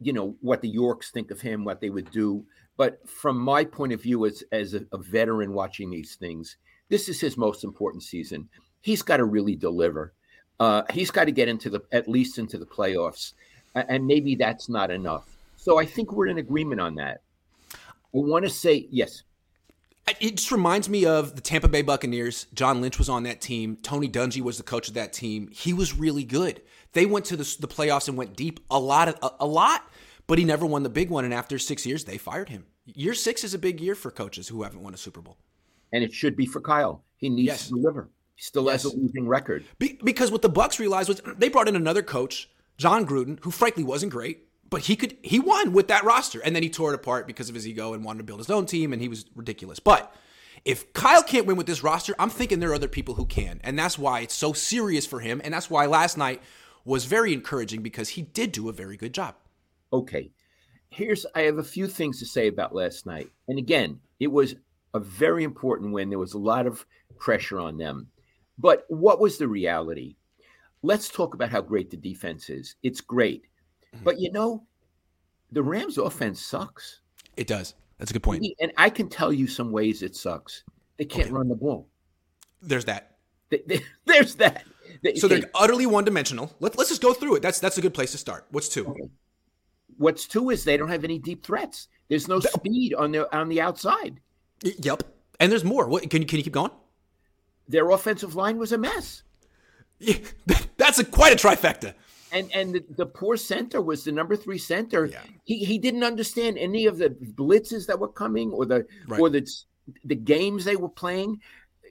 you 0.00 0.12
know, 0.12 0.36
what 0.40 0.62
the 0.62 0.68
Yorks 0.68 1.10
think 1.10 1.30
of 1.30 1.40
him, 1.40 1.64
what 1.64 1.80
they 1.80 1.90
would 1.90 2.10
do, 2.10 2.44
but 2.76 3.06
from 3.08 3.38
my 3.38 3.64
point 3.64 3.92
of 3.92 4.02
view 4.02 4.24
as 4.24 4.42
as 4.52 4.74
a, 4.74 4.86
a 4.92 4.98
veteran 4.98 5.52
watching 5.52 5.90
these 5.90 6.14
things, 6.14 6.56
this 6.88 7.08
is 7.08 7.20
his 7.20 7.36
most 7.36 7.64
important 7.64 8.02
season. 8.02 8.48
He's 8.80 9.02
got 9.02 9.18
to 9.18 9.24
really 9.24 9.56
deliver. 9.56 10.14
Uh, 10.60 10.82
he's 10.90 11.10
got 11.10 11.24
to 11.24 11.32
get 11.32 11.48
into 11.48 11.70
the 11.70 11.80
at 11.92 12.08
least 12.08 12.38
into 12.38 12.56
the 12.56 12.66
playoffs, 12.66 13.34
and 13.74 14.06
maybe 14.06 14.34
that's 14.34 14.68
not 14.68 14.90
enough. 14.90 15.26
So 15.56 15.78
I 15.78 15.84
think 15.84 16.12
we're 16.12 16.28
in 16.28 16.38
agreement 16.38 16.80
on 16.80 16.94
that. 16.96 17.20
I 17.74 17.76
want 18.12 18.44
to 18.44 18.50
say 18.50 18.86
yes. 18.90 19.22
It 20.20 20.36
just 20.36 20.52
reminds 20.52 20.88
me 20.88 21.04
of 21.04 21.34
the 21.34 21.40
Tampa 21.40 21.68
Bay 21.68 21.82
Buccaneers. 21.82 22.46
John 22.54 22.80
Lynch 22.80 22.98
was 22.98 23.08
on 23.08 23.24
that 23.24 23.40
team. 23.40 23.76
Tony 23.82 24.08
Dungy 24.08 24.40
was 24.40 24.56
the 24.56 24.62
coach 24.62 24.88
of 24.88 24.94
that 24.94 25.12
team. 25.12 25.48
He 25.52 25.72
was 25.72 25.96
really 25.96 26.24
good. 26.24 26.62
They 26.92 27.06
went 27.06 27.26
to 27.26 27.36
the, 27.36 27.56
the 27.60 27.68
playoffs 27.68 28.08
and 28.08 28.16
went 28.16 28.36
deep 28.36 28.60
a 28.70 28.78
lot, 28.78 29.08
of, 29.08 29.18
a, 29.22 29.30
a, 29.40 29.46
lot, 29.46 29.84
but 30.26 30.38
he 30.38 30.44
never 30.44 30.64
won 30.64 30.82
the 30.82 30.88
big 30.88 31.10
one. 31.10 31.24
And 31.24 31.34
after 31.34 31.58
six 31.58 31.84
years, 31.84 32.04
they 32.04 32.18
fired 32.18 32.48
him. 32.48 32.66
Year 32.86 33.14
six 33.14 33.44
is 33.44 33.54
a 33.54 33.58
big 33.58 33.80
year 33.80 33.94
for 33.94 34.10
coaches 34.10 34.48
who 34.48 34.62
haven't 34.62 34.82
won 34.82 34.94
a 34.94 34.96
Super 34.96 35.20
Bowl. 35.20 35.36
And 35.92 36.02
it 36.02 36.12
should 36.12 36.36
be 36.36 36.46
for 36.46 36.60
Kyle. 36.60 37.04
He 37.16 37.28
needs 37.28 37.46
yes. 37.46 37.68
to 37.68 37.74
deliver. 37.74 38.08
He 38.34 38.42
still 38.42 38.64
yes. 38.64 38.84
has 38.84 38.92
a 38.92 38.96
losing 38.96 39.26
record. 39.26 39.64
Be, 39.78 39.98
because 40.02 40.30
what 40.30 40.42
the 40.42 40.48
Bucks 40.48 40.78
realized 40.78 41.08
was 41.08 41.20
they 41.36 41.48
brought 41.48 41.68
in 41.68 41.76
another 41.76 42.02
coach, 42.02 42.48
Jon 42.78 43.06
Gruden, 43.06 43.38
who 43.42 43.50
frankly 43.50 43.84
wasn't 43.84 44.12
great 44.12 44.47
but 44.70 44.82
he 44.82 44.96
could 44.96 45.16
he 45.22 45.38
won 45.38 45.72
with 45.72 45.88
that 45.88 46.04
roster 46.04 46.40
and 46.40 46.54
then 46.54 46.62
he 46.62 46.70
tore 46.70 46.92
it 46.92 46.96
apart 46.96 47.26
because 47.26 47.48
of 47.48 47.54
his 47.54 47.66
ego 47.66 47.92
and 47.92 48.04
wanted 48.04 48.18
to 48.18 48.24
build 48.24 48.40
his 48.40 48.50
own 48.50 48.66
team 48.66 48.92
and 48.92 49.00
he 49.02 49.08
was 49.08 49.24
ridiculous 49.34 49.78
but 49.78 50.14
if 50.64 50.92
Kyle 50.92 51.22
can't 51.22 51.46
win 51.46 51.56
with 51.56 51.66
this 51.66 51.82
roster, 51.82 52.14
I'm 52.18 52.30
thinking 52.30 52.60
there 52.60 52.70
are 52.70 52.74
other 52.74 52.88
people 52.88 53.14
who 53.14 53.26
can. 53.26 53.60
And 53.62 53.78
that's 53.78 53.98
why 53.98 54.20
it's 54.20 54.34
so 54.34 54.52
serious 54.52 55.06
for 55.06 55.20
him. 55.20 55.40
And 55.44 55.54
that's 55.54 55.70
why 55.70 55.86
last 55.86 56.18
night 56.18 56.42
was 56.84 57.04
very 57.04 57.32
encouraging 57.32 57.82
because 57.82 58.10
he 58.10 58.22
did 58.22 58.52
do 58.52 58.68
a 58.68 58.72
very 58.72 58.96
good 58.96 59.14
job. 59.14 59.34
Okay. 59.92 60.30
Here's, 60.90 61.26
I 61.34 61.42
have 61.42 61.58
a 61.58 61.64
few 61.64 61.86
things 61.86 62.18
to 62.18 62.26
say 62.26 62.48
about 62.48 62.74
last 62.74 63.06
night. 63.06 63.30
And 63.46 63.58
again, 63.58 64.00
it 64.20 64.28
was 64.28 64.56
a 64.94 65.00
very 65.00 65.44
important 65.44 65.92
win. 65.92 66.08
There 66.08 66.18
was 66.18 66.34
a 66.34 66.38
lot 66.38 66.66
of 66.66 66.84
pressure 67.18 67.60
on 67.60 67.76
them. 67.76 68.08
But 68.58 68.84
what 68.88 69.20
was 69.20 69.38
the 69.38 69.48
reality? 69.48 70.16
Let's 70.82 71.08
talk 71.08 71.34
about 71.34 71.50
how 71.50 71.60
great 71.60 71.90
the 71.90 71.96
defense 71.96 72.48
is. 72.48 72.76
It's 72.82 73.00
great. 73.00 73.44
But 74.04 74.20
you 74.20 74.30
know, 74.30 74.64
the 75.52 75.62
Rams 75.62 75.98
offense 75.98 76.40
sucks. 76.40 77.00
It 77.36 77.46
does. 77.46 77.74
That's 77.98 78.10
a 78.10 78.14
good 78.14 78.22
point. 78.22 78.46
And 78.60 78.72
I 78.76 78.90
can 78.90 79.08
tell 79.08 79.32
you 79.32 79.46
some 79.46 79.72
ways 79.72 80.02
it 80.02 80.14
sucks. 80.14 80.62
They 80.98 81.04
can't 81.04 81.26
okay. 81.26 81.32
run 81.32 81.48
the 81.48 81.56
ball. 81.56 81.88
There's 82.62 82.84
that. 82.86 83.16
They, 83.50 83.62
they, 83.66 83.80
there's 84.04 84.34
that. 84.36 84.64
They, 85.02 85.14
so 85.14 85.28
they're 85.28 85.50
utterly 85.54 85.86
one 85.86 86.04
dimensional. 86.04 86.52
Let, 86.60 86.76
let's 86.76 86.90
just 86.90 87.02
go 87.02 87.12
through 87.12 87.36
it. 87.36 87.42
That's 87.42 87.60
that's 87.60 87.78
a 87.78 87.80
good 87.80 87.94
place 87.94 88.12
to 88.12 88.18
start. 88.18 88.46
What's 88.50 88.68
two? 88.68 88.86
Okay. 88.86 89.08
What's 89.96 90.26
two 90.26 90.50
is 90.50 90.64
they 90.64 90.76
don't 90.76 90.88
have 90.88 91.04
any 91.04 91.18
deep 91.18 91.44
threats. 91.44 91.88
There's 92.08 92.28
no 92.28 92.40
speed 92.40 92.94
on 92.94 93.12
the 93.12 93.34
on 93.36 93.48
the 93.48 93.60
outside. 93.60 94.20
Yep. 94.62 95.02
And 95.40 95.52
there's 95.52 95.64
more. 95.64 95.88
What 95.88 96.08
can 96.08 96.22
you 96.22 96.26
can 96.26 96.38
you 96.38 96.44
keep 96.44 96.52
going? 96.52 96.70
Their 97.68 97.90
offensive 97.90 98.34
line 98.34 98.58
was 98.58 98.72
a 98.72 98.78
mess. 98.78 99.22
Yeah, 99.98 100.16
that's 100.76 100.98
a 100.98 101.04
quite 101.04 101.32
a 101.32 101.36
trifecta 101.36 101.94
and 102.32 102.50
and 102.54 102.74
the, 102.74 102.84
the, 102.96 103.06
poor 103.06 103.36
center 103.36 103.80
was 103.80 104.04
the 104.04 104.12
number 104.12 104.36
three 104.36 104.58
center. 104.58 105.06
Yeah. 105.06 105.22
He 105.44 105.64
he 105.64 105.78
didn't 105.78 106.04
understand 106.04 106.58
any 106.58 106.86
of 106.86 106.98
the 106.98 107.10
blitzes 107.10 107.86
that 107.86 107.98
were 107.98 108.08
coming 108.08 108.50
or 108.50 108.66
the 108.66 108.86
right. 109.06 109.20
or 109.20 109.30
the 109.30 109.48
the 110.04 110.14
games 110.14 110.64
they 110.64 110.76
were 110.76 110.88
playing. 110.88 111.40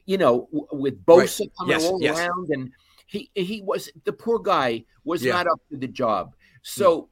You 0.05 0.17
know, 0.17 0.47
with 0.51 1.05
Bosa 1.05 1.41
right. 1.41 1.51
coming 1.59 1.79
yes. 1.79 1.85
all 1.85 2.01
yes. 2.01 2.17
around, 2.17 2.47
and 2.51 2.71
he 3.07 3.29
he 3.35 3.61
was 3.61 3.89
the 4.05 4.13
poor 4.13 4.39
guy 4.39 4.85
was 5.03 5.23
yeah. 5.23 5.33
not 5.33 5.47
up 5.47 5.59
to 5.71 5.77
the 5.77 5.87
job. 5.87 6.33
So, 6.61 7.01
mm. 7.01 7.07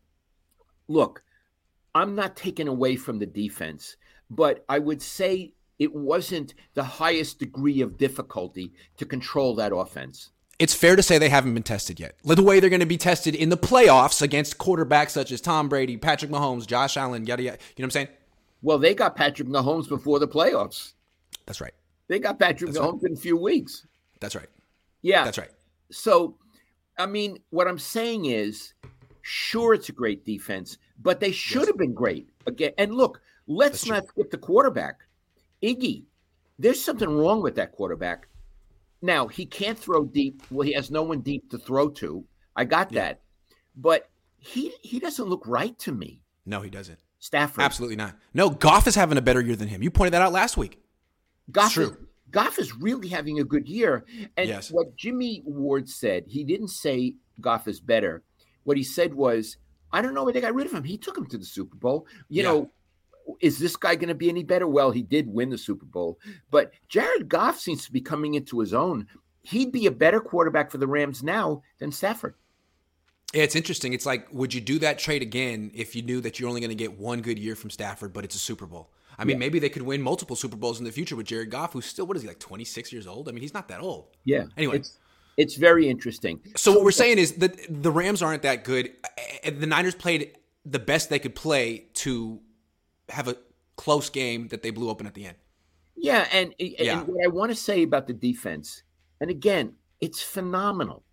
look, 0.87 1.23
I'm 1.93 2.15
not 2.15 2.35
taking 2.35 2.67
away 2.67 2.95
from 2.95 3.19
the 3.19 3.25
defense, 3.25 3.97
but 4.29 4.63
I 4.69 4.79
would 4.79 5.01
say 5.01 5.53
it 5.79 5.93
wasn't 5.93 6.53
the 6.73 6.83
highest 6.83 7.39
degree 7.39 7.81
of 7.81 7.97
difficulty 7.97 8.73
to 8.97 9.05
control 9.05 9.55
that 9.55 9.75
offense 9.75 10.31
it's 10.59 10.73
fair 10.73 10.95
to 10.95 11.03
say 11.03 11.17
they 11.17 11.29
haven't 11.29 11.53
been 11.53 11.63
tested 11.63 11.99
yet. 11.99 12.15
The 12.23 12.41
way 12.41 12.59
they're 12.59 12.69
going 12.69 12.79
to 12.79 12.85
be 12.85 12.97
tested 12.97 13.35
in 13.35 13.49
the 13.49 13.57
playoffs 13.57 14.21
against 14.21 14.57
quarterbacks 14.57 15.09
such 15.11 15.31
as 15.31 15.41
Tom 15.41 15.67
Brady, 15.69 15.97
Patrick 15.97 16.31
Mahomes, 16.31 16.65
Josh 16.65 16.97
Allen, 16.97 17.25
yada 17.25 17.43
yada. 17.43 17.57
You 17.75 17.81
know 17.81 17.83
what 17.83 17.85
I'm 17.85 17.91
saying? 17.91 18.07
Well, 18.61 18.79
they 18.79 18.95
got 18.95 19.15
Patrick 19.15 19.47
Mahomes 19.47 19.87
before 19.87 20.19
the 20.19 20.27
playoffs. 20.27 20.93
That's 21.45 21.61
right. 21.61 21.73
They 22.07 22.19
got 22.19 22.39
Patrick 22.39 22.71
That's 22.71 22.83
Mahomes 22.83 23.03
right. 23.03 23.11
in 23.11 23.17
a 23.17 23.19
few 23.19 23.37
weeks. 23.37 23.85
That's 24.19 24.35
right. 24.35 24.49
Yeah. 25.01 25.23
That's 25.23 25.37
right. 25.37 25.51
So, 25.91 26.37
I 26.97 27.05
mean, 27.05 27.37
what 27.49 27.67
I'm 27.67 27.77
saying 27.77 28.25
is, 28.25 28.73
sure, 29.21 29.73
it's 29.73 29.89
a 29.89 29.91
great 29.91 30.25
defense, 30.25 30.77
but 31.01 31.19
they 31.19 31.31
should 31.31 31.59
yes. 31.61 31.67
have 31.67 31.77
been 31.77 31.93
great 31.93 32.29
again. 32.47 32.71
And 32.77 32.93
look, 32.95 33.21
let's 33.47 33.81
That's 33.81 33.89
not 33.89 33.99
true. 33.99 34.09
skip 34.09 34.31
the 34.31 34.37
quarterback. 34.37 35.01
Iggy, 35.61 36.03
there's 36.57 36.81
something 36.81 37.09
wrong 37.09 37.41
with 37.41 37.55
that 37.55 37.71
quarterback. 37.73 38.27
Now 39.05 39.27
he 39.27 39.45
can't 39.45 39.77
throw 39.77 40.03
deep. 40.05 40.41
Well, 40.49 40.65
he 40.65 40.73
has 40.73 40.89
no 40.89 41.03
one 41.03 41.21
deep 41.21 41.49
to 41.51 41.57
throw 41.59 41.89
to. 41.89 42.25
I 42.55 42.65
got 42.65 42.91
Yeah. 42.91 43.01
that, 43.01 43.21
but 43.75 44.09
he 44.39 44.71
he 44.81 44.99
doesn't 44.99 45.25
look 45.27 45.43
right 45.45 45.77
to 45.79 45.91
me. 45.91 46.21
No, 46.45 46.61
he 46.61 46.69
doesn't. 46.69 46.99
Stafford, 47.19 47.63
Absolutely 47.63 47.95
not. 47.95 48.15
No, 48.33 48.49
Goff 48.49 48.87
is 48.87 48.95
having 48.95 49.17
a 49.17 49.21
better 49.21 49.41
year 49.41 49.55
than 49.55 49.67
him. 49.67 49.81
You 49.83 49.89
pointed 49.91 50.13
that 50.13 50.21
out 50.21 50.31
last 50.31 50.57
week. 50.57 50.79
Goff 51.51 51.73
true. 51.73 51.89
Is, 51.91 51.97
Goff 52.31 52.59
is 52.59 52.75
really 52.75 53.07
having 53.07 53.39
a 53.39 53.43
good 53.43 53.67
year. 53.67 54.05
And 54.37 54.47
Yes. 54.49 54.71
what 54.71 54.95
Jimmy 54.95 55.41
Ward 55.45 55.87
said, 55.89 56.25
he 56.27 56.43
didn't 56.43 56.67
say 56.69 57.15
Goff 57.41 57.67
is 57.67 57.79
better. 57.79 58.23
What 58.63 58.77
he 58.77 58.83
said 58.83 59.13
was, 59.13 59.57
I 59.91 60.01
don't 60.01 60.13
know 60.13 60.23
why 60.23 60.33
they 60.33 60.41
got 60.41 60.53
rid 60.55 60.67
of 60.67 60.73
him. 60.73 60.83
He 60.83 60.97
took 60.97 61.17
him 61.17 61.25
to 61.27 61.37
the 61.37 61.45
Super 61.45 61.75
Bowl. 61.77 62.05
You 62.29 62.43
Yeah. 62.43 62.49
know, 62.49 62.71
is 63.41 63.59
this 63.59 63.75
guy 63.75 63.95
going 63.95 64.09
to 64.09 64.15
be 64.15 64.29
any 64.29 64.43
better? 64.43 64.67
Well, 64.67 64.91
he 64.91 65.01
did 65.01 65.27
win 65.27 65.49
the 65.49 65.57
Super 65.57 65.85
Bowl, 65.85 66.19
but 66.51 66.71
Jared 66.89 67.29
Goff 67.29 67.59
seems 67.59 67.85
to 67.85 67.91
be 67.91 68.01
coming 68.01 68.35
into 68.35 68.59
his 68.59 68.73
own. 68.73 69.07
He'd 69.43 69.71
be 69.71 69.85
a 69.85 69.91
better 69.91 70.19
quarterback 70.19 70.71
for 70.71 70.77
the 70.77 70.87
Rams 70.87 71.23
now 71.23 71.61
than 71.79 71.91
Stafford. 71.91 72.35
Yeah, 73.33 73.43
it's 73.43 73.55
interesting. 73.55 73.93
It's 73.93 74.05
like, 74.05 74.27
would 74.31 74.53
you 74.53 74.61
do 74.61 74.79
that 74.79 74.97
trade 74.97 75.21
again 75.21 75.71
if 75.73 75.95
you 75.95 76.01
knew 76.01 76.21
that 76.21 76.39
you're 76.39 76.47
only 76.47 76.61
going 76.61 76.69
to 76.69 76.75
get 76.75 76.97
one 76.97 77.21
good 77.21 77.37
year 77.37 77.55
from 77.55 77.69
Stafford, 77.69 78.13
but 78.13 78.23
it's 78.23 78.35
a 78.35 78.39
Super 78.39 78.65
Bowl? 78.65 78.91
I 79.17 79.23
mean, 79.23 79.39
maybe 79.39 79.59
they 79.59 79.69
could 79.69 79.83
win 79.83 80.01
multiple 80.01 80.35
Super 80.35 80.57
Bowls 80.57 80.79
in 80.79 80.85
the 80.85 80.91
future 80.91 81.15
with 81.15 81.25
Jared 81.25 81.49
Goff, 81.49 81.73
who's 81.73 81.85
still, 81.85 82.05
what 82.05 82.17
is 82.17 82.23
he, 82.23 82.27
like 82.27 82.39
26 82.39 82.91
years 82.91 83.07
old? 83.07 83.29
I 83.29 83.31
mean, 83.31 83.41
he's 83.41 83.53
not 83.53 83.69
that 83.69 83.81
old. 83.81 84.07
Yeah. 84.25 84.45
Anyway. 84.57 84.77
it's 84.77 84.97
it's 85.37 85.55
very 85.55 85.89
interesting. 85.89 86.39
So 86.55 86.71
what 86.71 86.83
we're 86.83 86.91
saying 86.91 87.17
is 87.17 87.33
that 87.33 87.57
the 87.69 87.91
Rams 87.91 88.21
aren't 88.21 88.43
that 88.43 88.63
good. 88.63 88.91
The 89.43 89.67
Niners 89.67 89.95
played 89.95 90.37
the 90.65 90.79
best 90.79 91.09
they 91.09 91.19
could 91.19 91.35
play 91.35 91.87
to 91.95 92.39
have 93.09 93.27
a 93.27 93.37
close 93.75 94.09
game 94.09 94.47
that 94.49 94.61
they 94.63 94.71
blew 94.71 94.89
open 94.89 95.05
at 95.07 95.13
the 95.13 95.25
end. 95.25 95.37
Yeah, 95.95 96.27
and 96.31 96.53
and 96.59 96.73
Yeah. 96.79 97.03
what 97.03 97.23
I 97.23 97.27
want 97.27 97.51
to 97.51 97.55
say 97.55 97.83
about 97.83 98.07
the 98.07 98.13
defense, 98.13 98.83
and 99.21 99.29
again, 99.29 99.73
it's 100.01 100.21
phenomenal. 100.21 101.03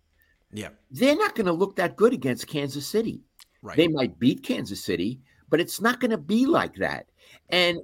Yeah, 0.51 0.69
They're 0.91 1.15
not 1.15 1.33
going 1.35 1.47
to 1.47 1.51
look 1.53 1.75
that 1.77 1.95
good 1.95 2.13
against 2.13 2.47
Kansas 2.47 2.85
City. 2.85 3.21
right. 3.63 3.75
They 3.77 3.87
might 3.87 4.19
beat 4.19 4.43
Kansas 4.43 4.83
City, 4.83 5.19
but 5.49 5.59
it's 5.59 5.81
not 5.81 5.99
going 5.99 6.11
to 6.11 6.17
be 6.17 6.45
like 6.45 6.75
that. 6.75 7.07
And 7.49 7.79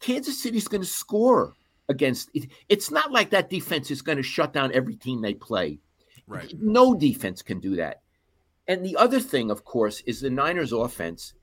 Kansas 0.00 0.42
City's 0.42 0.66
going 0.66 0.80
to 0.80 0.86
score 0.86 1.54
against 1.88 2.30
it. 2.34 2.48
It's 2.68 2.90
not 2.90 3.12
like 3.12 3.30
that 3.30 3.50
defense 3.50 3.90
is 3.90 4.02
going 4.02 4.16
to 4.16 4.22
shut 4.24 4.52
down 4.52 4.72
every 4.72 4.96
team 4.96 5.20
they 5.20 5.34
play. 5.34 5.78
right. 6.26 6.52
No 6.60 6.94
defense 6.94 7.40
can 7.42 7.60
do 7.60 7.76
that. 7.76 8.02
And 8.66 8.84
the 8.84 8.96
other 8.96 9.20
thing, 9.20 9.50
of 9.50 9.64
course, 9.64 10.00
is 10.06 10.20
the 10.20 10.28
Niners 10.30 10.72
offense. 10.72 11.34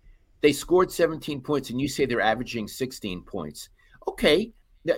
They 0.41 0.53
scored 0.53 0.91
17 0.91 1.41
points, 1.41 1.69
and 1.69 1.79
you 1.81 1.87
say 1.87 2.05
they're 2.05 2.21
averaging 2.21 2.67
16 2.67 3.21
points. 3.23 3.69
Okay. 4.07 4.51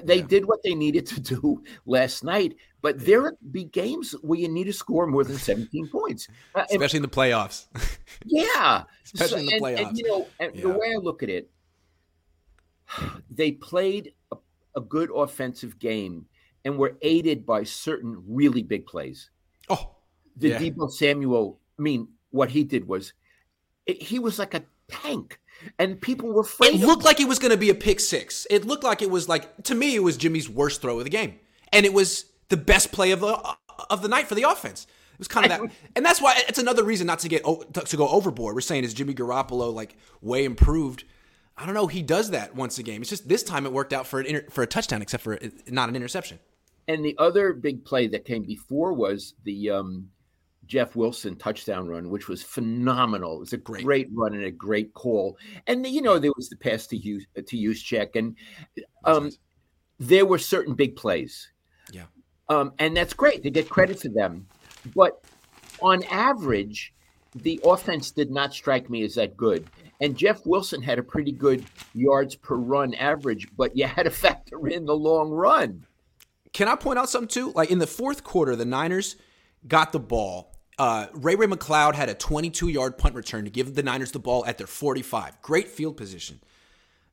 They 0.03 0.17
Yeah. 0.17 0.25
did 0.27 0.45
what 0.45 0.59
they 0.63 0.75
needed 0.75 1.05
to 1.07 1.21
do 1.21 1.63
last 1.85 2.21
night, 2.25 2.57
but 2.81 2.99
there 2.99 3.37
be 3.51 3.63
games 3.63 4.11
where 4.21 4.37
you 4.37 4.49
need 4.49 4.65
to 4.65 4.73
score 4.73 5.07
more 5.07 5.23
than 5.23 5.37
17 5.37 5.87
points. 5.87 6.27
Uh, 6.53 6.59
and- 6.59 6.71
Especially 6.71 6.97
in 6.97 7.03
the 7.03 7.07
playoffs. 7.07 7.67
yeah. 8.25 8.83
Especially 9.05 9.41
in 9.41 9.45
the 9.45 9.53
and, 9.53 9.63
playoffs. 9.63 9.87
And, 9.87 9.97
you 9.97 10.07
know, 10.07 10.27
and 10.41 10.53
the 10.61 10.69
way 10.69 10.91
I 10.93 10.97
look 10.97 11.23
at 11.23 11.29
it, 11.29 11.49
they 13.29 13.51
played 13.53 14.13
a, 14.31 14.37
a 14.75 14.81
good 14.81 15.09
offensive 15.15 15.79
game 15.79 16.25
and 16.65 16.77
were 16.77 16.97
aided 17.01 17.45
by 17.45 17.63
certain 17.63 18.21
really 18.27 18.63
big 18.63 18.85
plays. 18.87 19.29
oh, 19.69 19.95
The 20.35 20.49
Yeah. 20.49 20.59
Deebo 20.59 20.91
Samuel, 20.91 21.59
I 21.79 21.81
mean, 21.81 22.09
what 22.31 22.49
he 22.51 22.65
did 22.65 22.85
was 22.87 23.13
it, 23.85 24.01
he 24.01 24.19
was 24.19 24.37
like 24.37 24.53
a 24.53 24.63
tank, 24.89 25.39
and 25.79 25.99
people 26.01 26.31
were 26.31 26.41
afraid. 26.41 26.75
It 26.75 26.85
looked 26.85 27.03
like 27.03 27.19
it 27.19 27.27
was 27.27 27.39
going 27.39 27.51
to 27.51 27.57
be 27.57 27.69
a 27.69 27.75
pick 27.75 27.99
six. 27.99 28.47
It 28.49 28.65
looked 28.65 28.83
like 28.83 29.01
it 29.01 29.09
was 29.09 29.27
like 29.29 29.63
to 29.63 29.75
me 29.75 29.95
it 29.95 30.03
was 30.03 30.17
Jimmy's 30.17 30.49
worst 30.49 30.81
throw 30.81 30.97
of 30.97 31.03
the 31.03 31.09
game, 31.09 31.39
and 31.71 31.85
it 31.85 31.93
was 31.93 32.25
the 32.49 32.57
best 32.57 32.91
play 32.91 33.11
of 33.11 33.19
the 33.19 33.55
of 33.89 34.01
the 34.01 34.07
night 34.07 34.27
for 34.27 34.35
the 34.35 34.43
offense. 34.43 34.87
It 35.13 35.19
was 35.19 35.27
kind 35.27 35.45
of 35.45 35.49
that, 35.49 35.71
and 35.95 36.05
that's 36.05 36.21
why 36.21 36.41
it's 36.47 36.59
another 36.59 36.83
reason 36.83 37.07
not 37.07 37.19
to 37.19 37.29
get 37.29 37.43
to 37.43 37.97
go 37.97 38.07
overboard. 38.07 38.55
We're 38.55 38.61
saying 38.61 38.83
is 38.83 38.93
Jimmy 38.93 39.13
Garoppolo 39.13 39.73
like 39.73 39.95
way 40.21 40.45
improved. 40.45 41.03
I 41.57 41.65
don't 41.65 41.73
know. 41.73 41.87
He 41.87 42.03
does 42.03 42.29
that 42.31 42.55
once 42.55 42.77
a 42.77 42.83
game. 42.83 43.01
It's 43.01 43.09
just 43.09 43.27
this 43.27 43.41
time 43.41 43.65
it 43.65 43.73
worked 43.73 43.93
out 43.93 44.05
for 44.05 44.19
an 44.19 44.27
inter- 44.27 44.45
for 44.51 44.61
a 44.61 44.67
touchdown, 44.67 45.01
except 45.01 45.23
for 45.23 45.39
not 45.67 45.89
an 45.89 45.95
interception. 45.95 46.37
And 46.87 47.03
the 47.03 47.15
other 47.17 47.51
big 47.51 47.83
play 47.83 48.07
that 48.07 48.25
came 48.25 48.43
before 48.43 48.93
was 48.93 49.33
the 49.43 49.71
um, 49.71 50.09
Jeff 50.67 50.95
Wilson 50.95 51.35
touchdown 51.37 51.87
run, 51.87 52.09
which 52.09 52.27
was 52.27 52.43
phenomenal. 52.43 53.37
It 53.37 53.39
was 53.39 53.53
a 53.53 53.57
Great. 53.57 53.83
great, 53.85 54.07
run 54.13 54.33
and 54.33 54.43
a 54.43 54.51
great 54.51 54.93
call. 54.93 55.37
And 55.65 55.85
you 55.87 56.01
know 56.01 56.19
there 56.19 56.31
was 56.35 56.49
the 56.49 56.57
pass 56.57 56.87
to 56.87 56.97
use 56.97 57.25
to 57.35 57.41
Juszczyk, 57.57 58.15
and 58.15 58.35
um, 59.05 59.31
there 59.99 60.25
were 60.25 60.37
certain 60.37 60.75
big 60.75 60.95
plays. 60.95 61.49
Yeah. 61.91 62.03
um, 62.49 62.73
and 62.79 62.95
that's 62.95 63.13
great. 63.13 63.43
They 63.43 63.49
get 63.49 63.69
credit 63.69 64.01
for 64.01 64.09
them, 64.09 64.45
but 64.95 65.23
on 65.81 66.03
average, 66.03 66.93
the 67.35 67.59
offense 67.63 68.11
did 68.11 68.29
not 68.31 68.53
strike 68.53 68.89
me 68.89 69.03
as 69.03 69.15
that 69.15 69.37
good. 69.37 69.67
And 70.01 70.15
Jeff 70.17 70.45
Wilson 70.45 70.81
had 70.81 70.99
a 70.99 71.03
pretty 71.03 71.31
good 71.31 71.65
yards 71.95 72.35
per 72.35 72.55
run 72.55 72.93
average, 72.95 73.47
but 73.57 73.75
you 73.75 73.87
had 73.87 74.03
to 74.03 74.11
factor 74.25 74.67
in 74.67 74.85
the 74.85 74.95
long 74.95 75.29
run. 75.29 75.85
Can 76.53 76.67
I 76.67 76.75
point 76.75 76.99
out 76.99 77.09
something 77.09 77.27
too? 77.27 77.51
Like 77.53 77.71
in 77.71 77.79
the 77.79 77.87
fourth 77.87 78.23
quarter, 78.23 78.55
the 78.55 78.65
Niners 78.65 79.15
got 79.67 79.91
the 79.91 79.99
ball. 79.99 80.56
Uh, 80.77 81.07
Ray 81.13 81.35
Ray 81.35 81.47
McCloud 81.47 81.95
had 81.95 82.09
a 82.09 82.13
22 82.13 82.67
yard 82.67 82.97
punt 82.97 83.15
return 83.15 83.45
to 83.45 83.49
give 83.49 83.73
the 83.73 83.83
Niners 83.83 84.11
the 84.11 84.19
ball 84.19 84.45
at 84.45 84.57
their 84.57 84.67
45. 84.67 85.41
Great 85.41 85.69
field 85.69 85.97
position. 85.97 86.39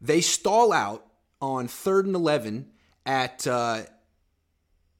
They 0.01 0.21
stall 0.21 0.73
out 0.73 1.07
on 1.41 1.69
third 1.69 2.07
and 2.07 2.15
11 2.15 2.67
at 3.07 3.47
uh, 3.47 3.83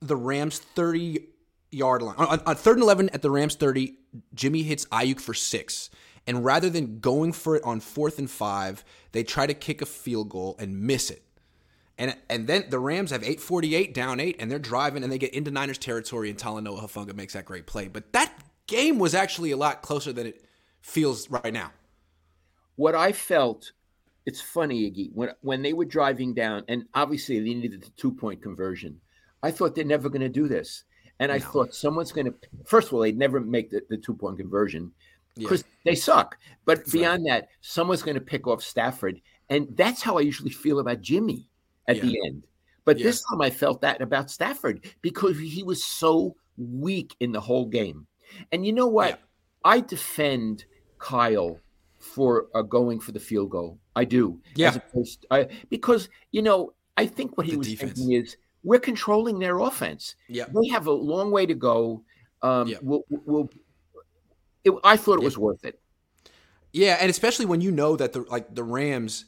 the 0.01 0.17
Rams 0.17 0.59
30 0.59 1.27
yard 1.71 2.03
line. 2.03 2.17
On, 2.17 2.41
on 2.41 2.57
third 2.57 2.77
and 2.77 2.83
11 2.85 3.11
at 3.11 3.23
the 3.23 3.31
Rams 3.31 3.55
30, 3.55 3.97
Jimmy 4.35 4.63
hits 4.63 4.87
Aiyuk 4.87 5.21
for 5.21 5.35
six. 5.35 5.91
And 6.27 6.43
rather 6.43 6.71
than 6.71 7.01
going 7.01 7.33
for 7.33 7.57
it 7.57 7.63
on 7.65 7.81
fourth 7.81 8.19
and 8.19 8.31
five, 8.31 8.83
they 9.13 9.25
try 9.25 9.47
to 9.47 9.53
kick 9.53 9.83
a 9.83 9.87
field 9.87 10.31
goal 10.31 10.57
and 10.59 10.81
miss 10.81 11.11
it. 11.11 11.23
And 11.97 12.17
and 12.29 12.47
then 12.47 12.65
the 12.71 12.79
Rams 12.79 13.11
have 13.11 13.23
848 13.23 13.95
down 13.95 14.19
eight, 14.19 14.37
and 14.41 14.51
they're 14.51 14.59
driving 14.59 15.05
and 15.05 15.13
they 15.13 15.19
get 15.19 15.33
into 15.33 15.51
Niners 15.51 15.79
territory, 15.79 16.29
and 16.29 16.39
Talanoa 16.39 16.81
Hufanga 16.81 17.15
makes 17.15 17.35
that 17.35 17.45
great 17.45 17.67
play. 17.67 17.87
But 17.87 18.13
that 18.15 18.33
game 18.67 18.99
was 18.99 19.15
actually 19.15 19.51
a 19.51 19.57
lot 19.57 19.83
closer 19.83 20.13
than 20.13 20.27
it 20.27 20.45
feels 20.81 21.31
right 21.31 21.53
now. 21.53 21.71
What 22.77 22.95
I 22.95 23.13
felt, 23.13 23.73
it's 24.27 24.41
funny, 24.41 24.91
Iggy, 24.91 25.11
when 25.13 25.31
when 25.43 25.63
they 25.63 25.73
were 25.73 25.85
driving 25.85 26.35
down, 26.35 26.65
and 26.69 26.85
obviously 26.95 27.39
they 27.39 27.55
needed 27.55 27.83
the 27.83 27.91
two 27.97 28.13
point 28.13 28.43
conversion. 28.43 29.01
I 29.43 29.51
thought 29.51 29.75
they're 29.75 29.85
never 29.85 30.09
going 30.09 30.23
to 30.23 30.29
do 30.29 30.49
this, 30.49 30.85
and 31.21 31.31
I 31.31 31.39
thought 31.39 31.75
someone's 31.75 32.13
going 32.13 32.27
to. 32.27 32.35
First 32.65 32.89
of 32.89 32.95
all, 32.95 33.01
they'd 33.01 33.19
never 33.19 33.41
make 33.41 33.71
the, 33.71 33.83
the 33.91 33.97
two 33.99 34.15
point 34.15 34.39
conversion 34.39 34.91
Yeah. 35.37 35.45
because 35.45 35.65
they 35.85 35.95
suck. 35.95 36.37
But 36.65 36.79
right. 36.79 36.93
beyond 36.93 37.27
that, 37.27 37.49
someone's 37.61 38.03
going 38.03 38.15
to 38.17 38.21
pick 38.21 38.47
off 38.47 38.63
Stafford, 38.63 39.21
and 39.51 39.69
that's 39.77 40.03
how 40.03 40.19
I 40.19 40.23
usually 40.23 40.51
feel 40.51 40.79
about 40.81 41.01
Jimmy 41.03 41.49
at 41.87 42.01
the 42.01 42.19
end. 42.27 42.45
But 42.85 42.99
Yeah. 42.99 43.05
this 43.05 43.23
time 43.23 43.41
I 43.41 43.51
felt 43.51 43.83
that 43.83 44.01
about 44.01 44.31
Stafford 44.31 44.87
because 45.03 45.39
he 45.39 45.63
was 45.63 45.85
so 45.85 46.35
weak 46.57 47.15
in 47.21 47.33
the 47.33 47.41
whole 47.41 47.67
game. 47.67 48.07
And 48.53 48.65
you 48.67 48.73
know 48.73 48.87
what? 48.87 49.11
Yeah. 49.11 49.17
I 49.65 49.81
defend 49.81 50.65
Kyle 50.99 51.59
for 51.99 52.49
uh, 52.55 52.63
going 52.63 53.01
for 53.01 53.13
the 53.13 53.21
field 53.21 53.51
goal. 53.51 53.79
I 53.97 54.05
do. 54.05 54.41
Yeah. 54.55 54.75
Opposed 54.75 55.27
I, 55.31 55.49
because, 55.71 56.09
you 56.33 56.43
know, 56.43 56.75
I 56.97 57.07
think 57.07 57.37
what 57.37 57.47
he 57.47 57.53
The 57.53 57.59
was 57.59 57.69
defense. 57.69 57.99
thinking 57.99 58.13
is 58.15 58.37
we're 58.63 58.81
controlling 58.81 59.39
their 59.39 59.59
offense. 59.61 60.17
Yeah. 60.29 60.45
They 60.55 60.69
have 60.69 60.87
a 60.87 60.93
long 60.93 61.31
way 61.31 61.47
to 61.47 61.55
go. 61.55 62.03
Um, 62.43 62.69
Yeah. 62.69 62.79
we'll, 62.83 63.03
we'll, 63.09 63.49
it, 64.65 64.73
I 64.85 64.97
thought 64.97 65.15
it 65.15 65.21
Yeah. 65.21 65.25
was 65.27 65.39
worth 65.39 65.65
it. 65.65 65.81
Yeah, 66.73 66.97
and 67.01 67.09
especially 67.09 67.47
when 67.47 67.61
you 67.61 67.71
know 67.71 67.95
that 67.97 68.13
the 68.13 68.23
like 68.23 68.53
the 68.53 68.65
Rams, 68.65 69.27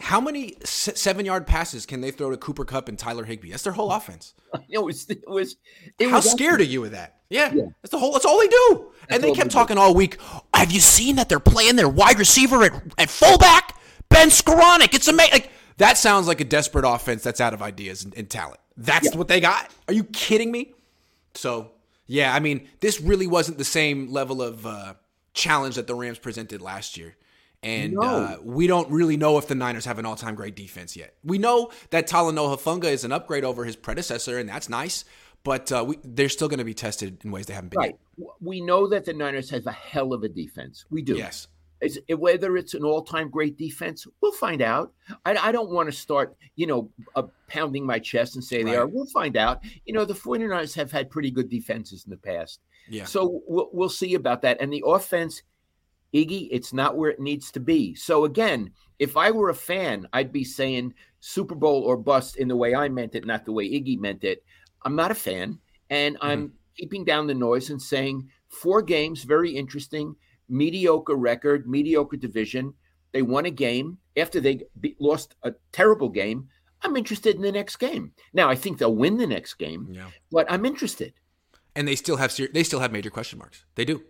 how 0.00 0.20
many 0.20 0.56
seven 0.64 1.26
yard 1.26 1.46
passes 1.46 1.86
can 1.86 2.00
they 2.00 2.10
throw 2.10 2.30
to 2.30 2.36
Cooper 2.36 2.64
Kupp 2.64 2.88
and 2.88 2.98
Tyler 2.98 3.24
Higbee? 3.24 3.50
That's 3.50 3.62
their 3.62 3.72
whole 3.72 3.90
offense. 3.92 4.34
It 4.68 4.82
was, 4.82 5.08
it 5.08 5.22
was, 5.28 5.56
it 5.98 6.08
How 6.10 6.16
was 6.16 6.30
scared 6.30 6.60
are 6.60 6.64
you 6.64 6.84
of 6.84 6.90
that? 6.92 7.18
Yeah, 7.28 7.52
Yeah. 7.52 7.66
that's 7.82 7.92
the 7.92 7.98
whole. 7.98 8.12
That's 8.12 8.24
all 8.24 8.40
they 8.40 8.48
do. 8.48 8.92
and 9.08 9.22
they 9.22 9.28
kept 9.28 9.36
they 9.38 9.42
do. 9.44 9.48
talking 9.50 9.78
all 9.78 9.94
week. 9.94 10.18
Have 10.54 10.72
you 10.72 10.80
seen 10.80 11.16
that 11.16 11.28
they're 11.28 11.38
playing 11.38 11.76
their 11.76 11.88
wide 11.88 12.18
receiver 12.18 12.64
at, 12.64 12.72
at 12.98 13.10
fullback? 13.10 13.76
Ben 14.08 14.28
Skowronek. 14.28 14.92
It's 14.94 15.06
amazing. 15.06 15.32
Like 15.32 15.50
that 15.76 15.98
sounds 15.98 16.26
like 16.26 16.40
a 16.40 16.44
desperate 16.44 16.84
offense 16.84 17.22
that's 17.22 17.40
out 17.40 17.54
of 17.54 17.62
ideas 17.62 18.02
and, 18.04 18.12
and 18.16 18.28
talent. 18.28 18.58
That's 18.76 19.14
what 19.14 19.28
they 19.28 19.40
got. 19.40 19.70
Are 19.86 19.94
you 19.94 20.02
kidding 20.04 20.50
me? 20.50 20.74
So 21.34 21.70
yeah, 22.06 22.34
I 22.34 22.40
mean, 22.40 22.68
this 22.80 23.00
really 23.00 23.28
wasn't 23.28 23.58
the 23.58 23.64
same 23.64 24.10
level 24.10 24.42
of 24.42 24.66
uh, 24.66 24.94
challenge 25.32 25.76
that 25.76 25.86
the 25.86 25.94
Rams 25.94 26.18
presented 26.18 26.60
last 26.60 26.96
year. 26.96 27.14
And 27.62 27.92
No. 27.92 28.00
uh, 28.00 28.36
we 28.42 28.66
don't 28.66 28.90
really 28.90 29.16
know 29.16 29.36
if 29.36 29.46
the 29.46 29.54
Niners 29.54 29.84
have 29.84 29.98
an 29.98 30.06
all-time 30.06 30.34
great 30.34 30.56
defense 30.56 30.96
yet. 30.96 31.14
We 31.22 31.36
know 31.38 31.70
that 31.90 32.08
Talanoa 32.08 32.58
Funga 32.58 32.86
is 32.86 33.04
an 33.04 33.12
upgrade 33.12 33.44
over 33.44 33.64
his 33.64 33.76
predecessor, 33.76 34.38
and 34.38 34.48
that's 34.48 34.68
nice. 34.68 35.04
But 35.42 35.70
uh, 35.72 35.84
we, 35.86 35.98
they're 36.04 36.28
still 36.28 36.48
going 36.48 36.58
to 36.58 36.64
be 36.64 36.74
tested 36.74 37.18
in 37.24 37.30
ways 37.30 37.46
they 37.46 37.54
haven't 37.54 37.70
been. 37.70 37.80
right. 37.80 37.96
We 38.40 38.60
know 38.60 38.86
that 38.88 39.04
the 39.04 39.12
Niners 39.14 39.48
have 39.50 39.66
a 39.66 39.72
hell 39.72 40.12
of 40.12 40.22
a 40.22 40.28
defense. 40.28 40.84
We 40.90 41.02
do. 41.02 41.16
Yes. 41.16 41.48
Is, 41.80 41.98
whether 42.14 42.58
it's 42.58 42.74
an 42.74 42.84
all-time 42.84 43.30
great 43.30 43.56
defense, 43.56 44.06
we'll 44.20 44.32
find 44.32 44.60
out. 44.60 44.92
I, 45.24 45.34
I 45.36 45.50
don't 45.52 45.70
want 45.70 45.88
to 45.90 45.96
start, 45.96 46.36
you 46.56 46.66
know, 46.66 46.90
uh, 47.16 47.22
pounding 47.48 47.86
my 47.86 47.98
chest 47.98 48.34
and 48.34 48.44
say 48.44 48.58
right. 48.58 48.66
they 48.66 48.76
are. 48.76 48.86
We'll 48.86 49.06
find 49.06 49.34
out. 49.38 49.62
You 49.86 49.94
know, 49.94 50.04
the 50.04 50.12
49ers 50.12 50.74
have 50.74 50.92
had 50.92 51.08
pretty 51.10 51.30
good 51.30 51.48
defenses 51.48 52.04
in 52.04 52.10
the 52.10 52.18
past. 52.18 52.60
Yeah. 52.86 53.04
So 53.06 53.40
we'll, 53.46 53.70
we'll 53.72 53.88
see 53.88 54.14
about 54.14 54.42
that. 54.42 54.60
And 54.60 54.70
the 54.70 54.82
offense, 54.86 55.42
Iggy, 56.14 56.48
it's 56.50 56.72
not 56.72 56.96
where 56.96 57.10
it 57.10 57.20
needs 57.20 57.50
to 57.52 57.60
be. 57.60 57.94
So 57.94 58.24
again, 58.24 58.70
if 58.98 59.16
I 59.16 59.30
were 59.30 59.50
a 59.50 59.54
fan, 59.54 60.06
I'd 60.12 60.32
be 60.32 60.44
saying 60.44 60.94
Super 61.20 61.54
Bowl 61.54 61.82
or 61.82 61.96
bust 61.96 62.36
in 62.36 62.48
the 62.48 62.56
way 62.56 62.74
I 62.74 62.88
meant 62.88 63.14
it, 63.14 63.26
not 63.26 63.44
the 63.44 63.52
way 63.52 63.68
Iggy 63.68 63.98
meant 63.98 64.24
it. 64.24 64.44
I'm 64.82 64.96
not 64.96 65.10
a 65.10 65.14
fan, 65.14 65.58
and 65.88 66.16
mm-hmm. 66.16 66.26
I'm 66.26 66.52
keeping 66.76 67.04
down 67.04 67.26
the 67.26 67.34
noise 67.34 67.70
and 67.70 67.80
saying 67.80 68.28
four 68.48 68.82
games, 68.82 69.24
very 69.24 69.50
interesting, 69.50 70.16
mediocre 70.48 71.16
record, 71.16 71.68
mediocre 71.68 72.16
division. 72.16 72.74
They 73.12 73.22
won 73.22 73.46
a 73.46 73.50
game 73.50 73.98
after 74.16 74.40
they 74.40 74.62
be- 74.80 74.96
lost 74.98 75.34
a 75.42 75.52
terrible 75.72 76.08
game. 76.08 76.48
I'm 76.82 76.96
interested 76.96 77.36
in 77.36 77.42
the 77.42 77.52
next 77.52 77.76
game. 77.76 78.12
Now 78.32 78.48
I 78.48 78.54
think 78.54 78.78
they'll 78.78 78.94
win 78.94 79.18
the 79.18 79.26
next 79.26 79.54
game, 79.54 79.88
yeah. 79.90 80.06
but 80.30 80.50
I'm 80.50 80.64
interested. 80.64 81.12
And 81.76 81.86
they 81.86 81.96
still 81.96 82.16
have 82.16 82.32
ser- 82.32 82.50
they 82.52 82.64
still 82.64 82.80
have 82.80 82.92
major 82.92 83.10
question 83.10 83.38
marks. 83.38 83.64
They 83.74 83.84
do. 83.84 84.02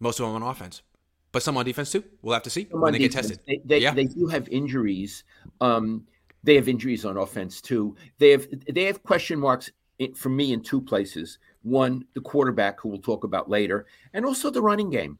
Most 0.00 0.20
of 0.20 0.26
them 0.26 0.42
on 0.42 0.48
offense, 0.48 0.82
but 1.32 1.42
some 1.42 1.56
on 1.56 1.64
defense 1.64 1.90
too. 1.90 2.04
We'll 2.22 2.34
have 2.34 2.42
to 2.44 2.50
see 2.50 2.68
some 2.70 2.80
when 2.80 2.92
they 2.92 2.98
defense. 2.98 3.28
get 3.28 3.36
tested. 3.36 3.40
They, 3.46 3.60
they, 3.64 3.78
yeah. 3.82 3.92
they 3.92 4.04
do 4.04 4.26
have 4.26 4.48
injuries. 4.48 5.24
Um, 5.60 6.06
they 6.44 6.54
have 6.54 6.68
injuries 6.68 7.04
on 7.04 7.16
offense 7.16 7.60
too. 7.60 7.96
They 8.18 8.30
have 8.30 8.46
they 8.68 8.84
have 8.84 9.02
question 9.02 9.38
marks 9.38 9.70
in, 9.98 10.14
for 10.14 10.28
me 10.28 10.52
in 10.52 10.62
two 10.62 10.80
places. 10.80 11.38
One, 11.62 12.04
the 12.14 12.20
quarterback, 12.20 12.80
who 12.80 12.88
we'll 12.88 13.00
talk 13.00 13.24
about 13.24 13.50
later, 13.50 13.86
and 14.12 14.24
also 14.24 14.50
the 14.50 14.62
running 14.62 14.90
game. 14.90 15.18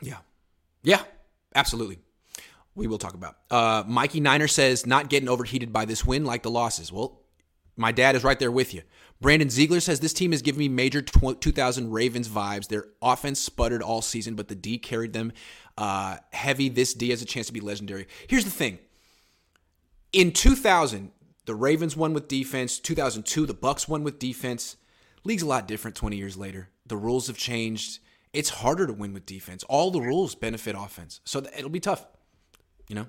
Yeah, 0.00 0.18
yeah, 0.82 1.02
absolutely. 1.54 1.98
We 2.74 2.86
will 2.86 2.98
talk 2.98 3.14
about. 3.14 3.36
Uh, 3.50 3.84
Mikey 3.86 4.20
Niner 4.20 4.48
says 4.48 4.86
not 4.86 5.10
getting 5.10 5.28
overheated 5.28 5.72
by 5.72 5.84
this 5.84 6.06
win 6.06 6.24
like 6.24 6.42
the 6.42 6.50
losses. 6.50 6.90
Well, 6.90 7.21
my 7.76 7.92
dad 7.92 8.16
is 8.16 8.24
right 8.24 8.38
there 8.38 8.50
with 8.50 8.74
you. 8.74 8.82
Brandon 9.20 9.48
Ziegler 9.48 9.80
says 9.80 10.00
this 10.00 10.12
team 10.12 10.32
is 10.32 10.42
giving 10.42 10.58
me 10.58 10.68
major 10.68 11.00
2000 11.00 11.92
Ravens 11.92 12.28
vibes. 12.28 12.66
Their 12.66 12.86
offense 13.00 13.38
sputtered 13.38 13.80
all 13.80 14.02
season, 14.02 14.34
but 14.34 14.48
the 14.48 14.56
D 14.56 14.78
carried 14.78 15.12
them 15.12 15.32
uh, 15.78 16.16
heavy. 16.32 16.68
This 16.68 16.92
D 16.92 17.10
has 17.10 17.22
a 17.22 17.24
chance 17.24 17.46
to 17.46 17.52
be 17.52 17.60
legendary. 17.60 18.08
Here's 18.26 18.44
the 18.44 18.50
thing: 18.50 18.80
in 20.12 20.32
2000, 20.32 21.12
the 21.46 21.54
Ravens 21.54 21.96
won 21.96 22.12
with 22.14 22.26
defense. 22.26 22.80
2002, 22.80 23.46
the 23.46 23.54
Bucks 23.54 23.88
won 23.88 24.02
with 24.02 24.18
defense. 24.18 24.76
League's 25.24 25.42
a 25.42 25.46
lot 25.46 25.68
different 25.68 25.96
20 25.96 26.16
years 26.16 26.36
later. 26.36 26.70
The 26.86 26.96
rules 26.96 27.28
have 27.28 27.36
changed. 27.36 28.00
It's 28.32 28.50
harder 28.50 28.88
to 28.88 28.92
win 28.92 29.12
with 29.12 29.24
defense. 29.24 29.62
All 29.64 29.92
the 29.92 30.00
rules 30.00 30.34
benefit 30.34 30.74
offense, 30.76 31.20
so 31.24 31.44
it'll 31.56 31.70
be 31.70 31.80
tough. 31.80 32.04
You 32.88 32.96
know, 32.96 33.06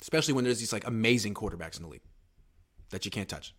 especially 0.00 0.32
when 0.32 0.44
there's 0.44 0.60
these 0.60 0.72
like 0.72 0.86
amazing 0.86 1.34
quarterbacks 1.34 1.76
in 1.76 1.82
the 1.82 1.90
league 1.90 2.04
that 2.88 3.04
you 3.04 3.10
can't 3.10 3.28
touch 3.28 3.54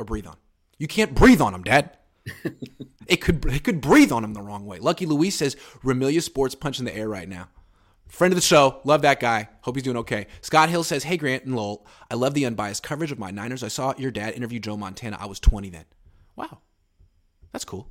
or 0.00 0.04
breathe 0.04 0.26
on. 0.26 0.36
You 0.78 0.88
can't 0.88 1.14
breathe 1.14 1.40
on 1.40 1.52
them, 1.52 1.62
Dad. 1.62 1.96
it 3.06 3.18
could 3.18 3.44
it 3.46 3.64
could 3.64 3.80
breathe 3.80 4.10
on 4.10 4.24
him 4.24 4.34
the 4.34 4.42
wrong 4.42 4.66
way. 4.66 4.78
Lucky 4.78 5.06
Louise 5.06 5.36
says 5.36 5.56
Ramilia 5.84 6.22
Sports 6.22 6.54
punch 6.54 6.78
in 6.78 6.84
the 6.86 6.96
air 6.96 7.08
right 7.08 7.28
now. 7.28 7.48
Friend 8.08 8.32
of 8.32 8.36
the 8.36 8.42
show, 8.42 8.80
love 8.84 9.02
that 9.02 9.20
guy. 9.20 9.48
Hope 9.60 9.76
he's 9.76 9.84
doing 9.84 9.98
okay. 9.98 10.26
Scott 10.40 10.68
Hill 10.68 10.82
says, 10.82 11.04
"Hey 11.04 11.16
Grant 11.16 11.44
and 11.44 11.54
Lowell, 11.54 11.86
I 12.10 12.14
love 12.14 12.34
the 12.34 12.46
unbiased 12.46 12.82
coverage 12.82 13.12
of 13.12 13.18
my 13.18 13.30
Niners. 13.30 13.62
I 13.62 13.68
saw 13.68 13.94
your 13.96 14.10
dad 14.10 14.34
interview 14.34 14.58
Joe 14.58 14.76
Montana. 14.76 15.16
I 15.20 15.26
was 15.26 15.38
20 15.38 15.70
then. 15.70 15.84
Wow, 16.34 16.60
that's 17.52 17.64
cool. 17.64 17.90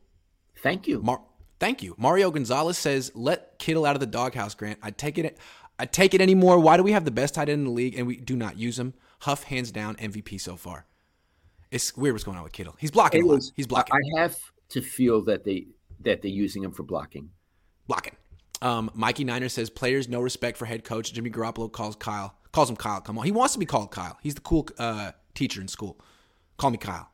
Thank 0.62 0.88
you. 0.88 1.02
Mar- 1.02 1.24
thank 1.60 1.82
you. 1.82 1.96
Mario 1.98 2.32
Gonzalez 2.32 2.78
says, 2.78 3.12
"Let 3.16 3.60
Kittle 3.60 3.86
out 3.86 3.96
of 3.96 4.00
the 4.00 4.06
doghouse, 4.06 4.56
Grant. 4.56 4.80
I 4.82 4.92
take 4.92 5.18
it. 5.18 5.38
I 5.78 5.86
take 5.86 6.14
it 6.14 6.22
anymore. 6.22 6.60
Why 6.60 6.76
do 6.76 6.84
we 6.84 6.92
have 6.92 7.06
the 7.06 7.12
best 7.12 7.36
tight 7.36 7.50
end 7.50 7.60
in 7.60 7.66
the 7.66 7.72
league 7.72 7.98
and 7.98 8.06
we 8.06 8.18
do 8.18 8.36
not 8.36 8.58
use 8.58 8.78
him? 8.78 8.94
Huff 9.22 9.44
hands 9.44 9.72
down 9.72 9.96
MVP 9.96 10.40
so 10.40 10.56
far. 10.58 10.86
It's 11.72 11.96
weird 11.96 12.14
what's 12.14 12.24
going 12.24 12.38
on 12.38 12.44
with 12.44 12.54
Kittle. 12.54 12.76
He's 12.80 12.92
blocking. 12.92 13.28
Was, 13.28 13.52
He's 13.56 13.68
blocking. 13.68 13.94
I 13.94 14.22
have 14.22 14.38
to 14.70 14.82
feel 14.82 15.24
that 15.26 15.44
they 15.44 15.68
that 16.02 16.22
they're 16.22 16.32
using 16.32 16.64
him 16.64 16.72
for 16.72 16.84
blocking. 16.84 17.30
Blocking. 17.88 18.16
Um, 18.62 18.90
Mikey 18.94 19.24
Niner 19.24 19.50
says 19.50 19.70
players 19.70 20.10
no 20.10 20.22
respect 20.22 20.58
for 20.58 20.66
head 20.66 20.84
coach. 20.84 21.14
Jimmy 21.14 21.30
Garoppolo 21.30 21.72
calls 21.72 21.96
Kyle 21.96 22.36
calls 22.52 22.70
him 22.70 22.76
Kyle. 22.76 23.02
Come 23.02 23.18
on, 23.18 23.26
he 23.26 23.32
wants 23.32 23.54
to 23.54 23.60
be 23.60 23.66
called 23.66 23.92
Kyle. 23.92 24.18
He's 24.22 24.36
the 24.36 24.42
cool 24.42 24.68
uh, 24.78 25.12
teacher 25.34 25.62
in 25.62 25.68
school. 25.68 26.00
Call 26.58 26.72
me 26.72 26.78
Kyle. 26.78 27.12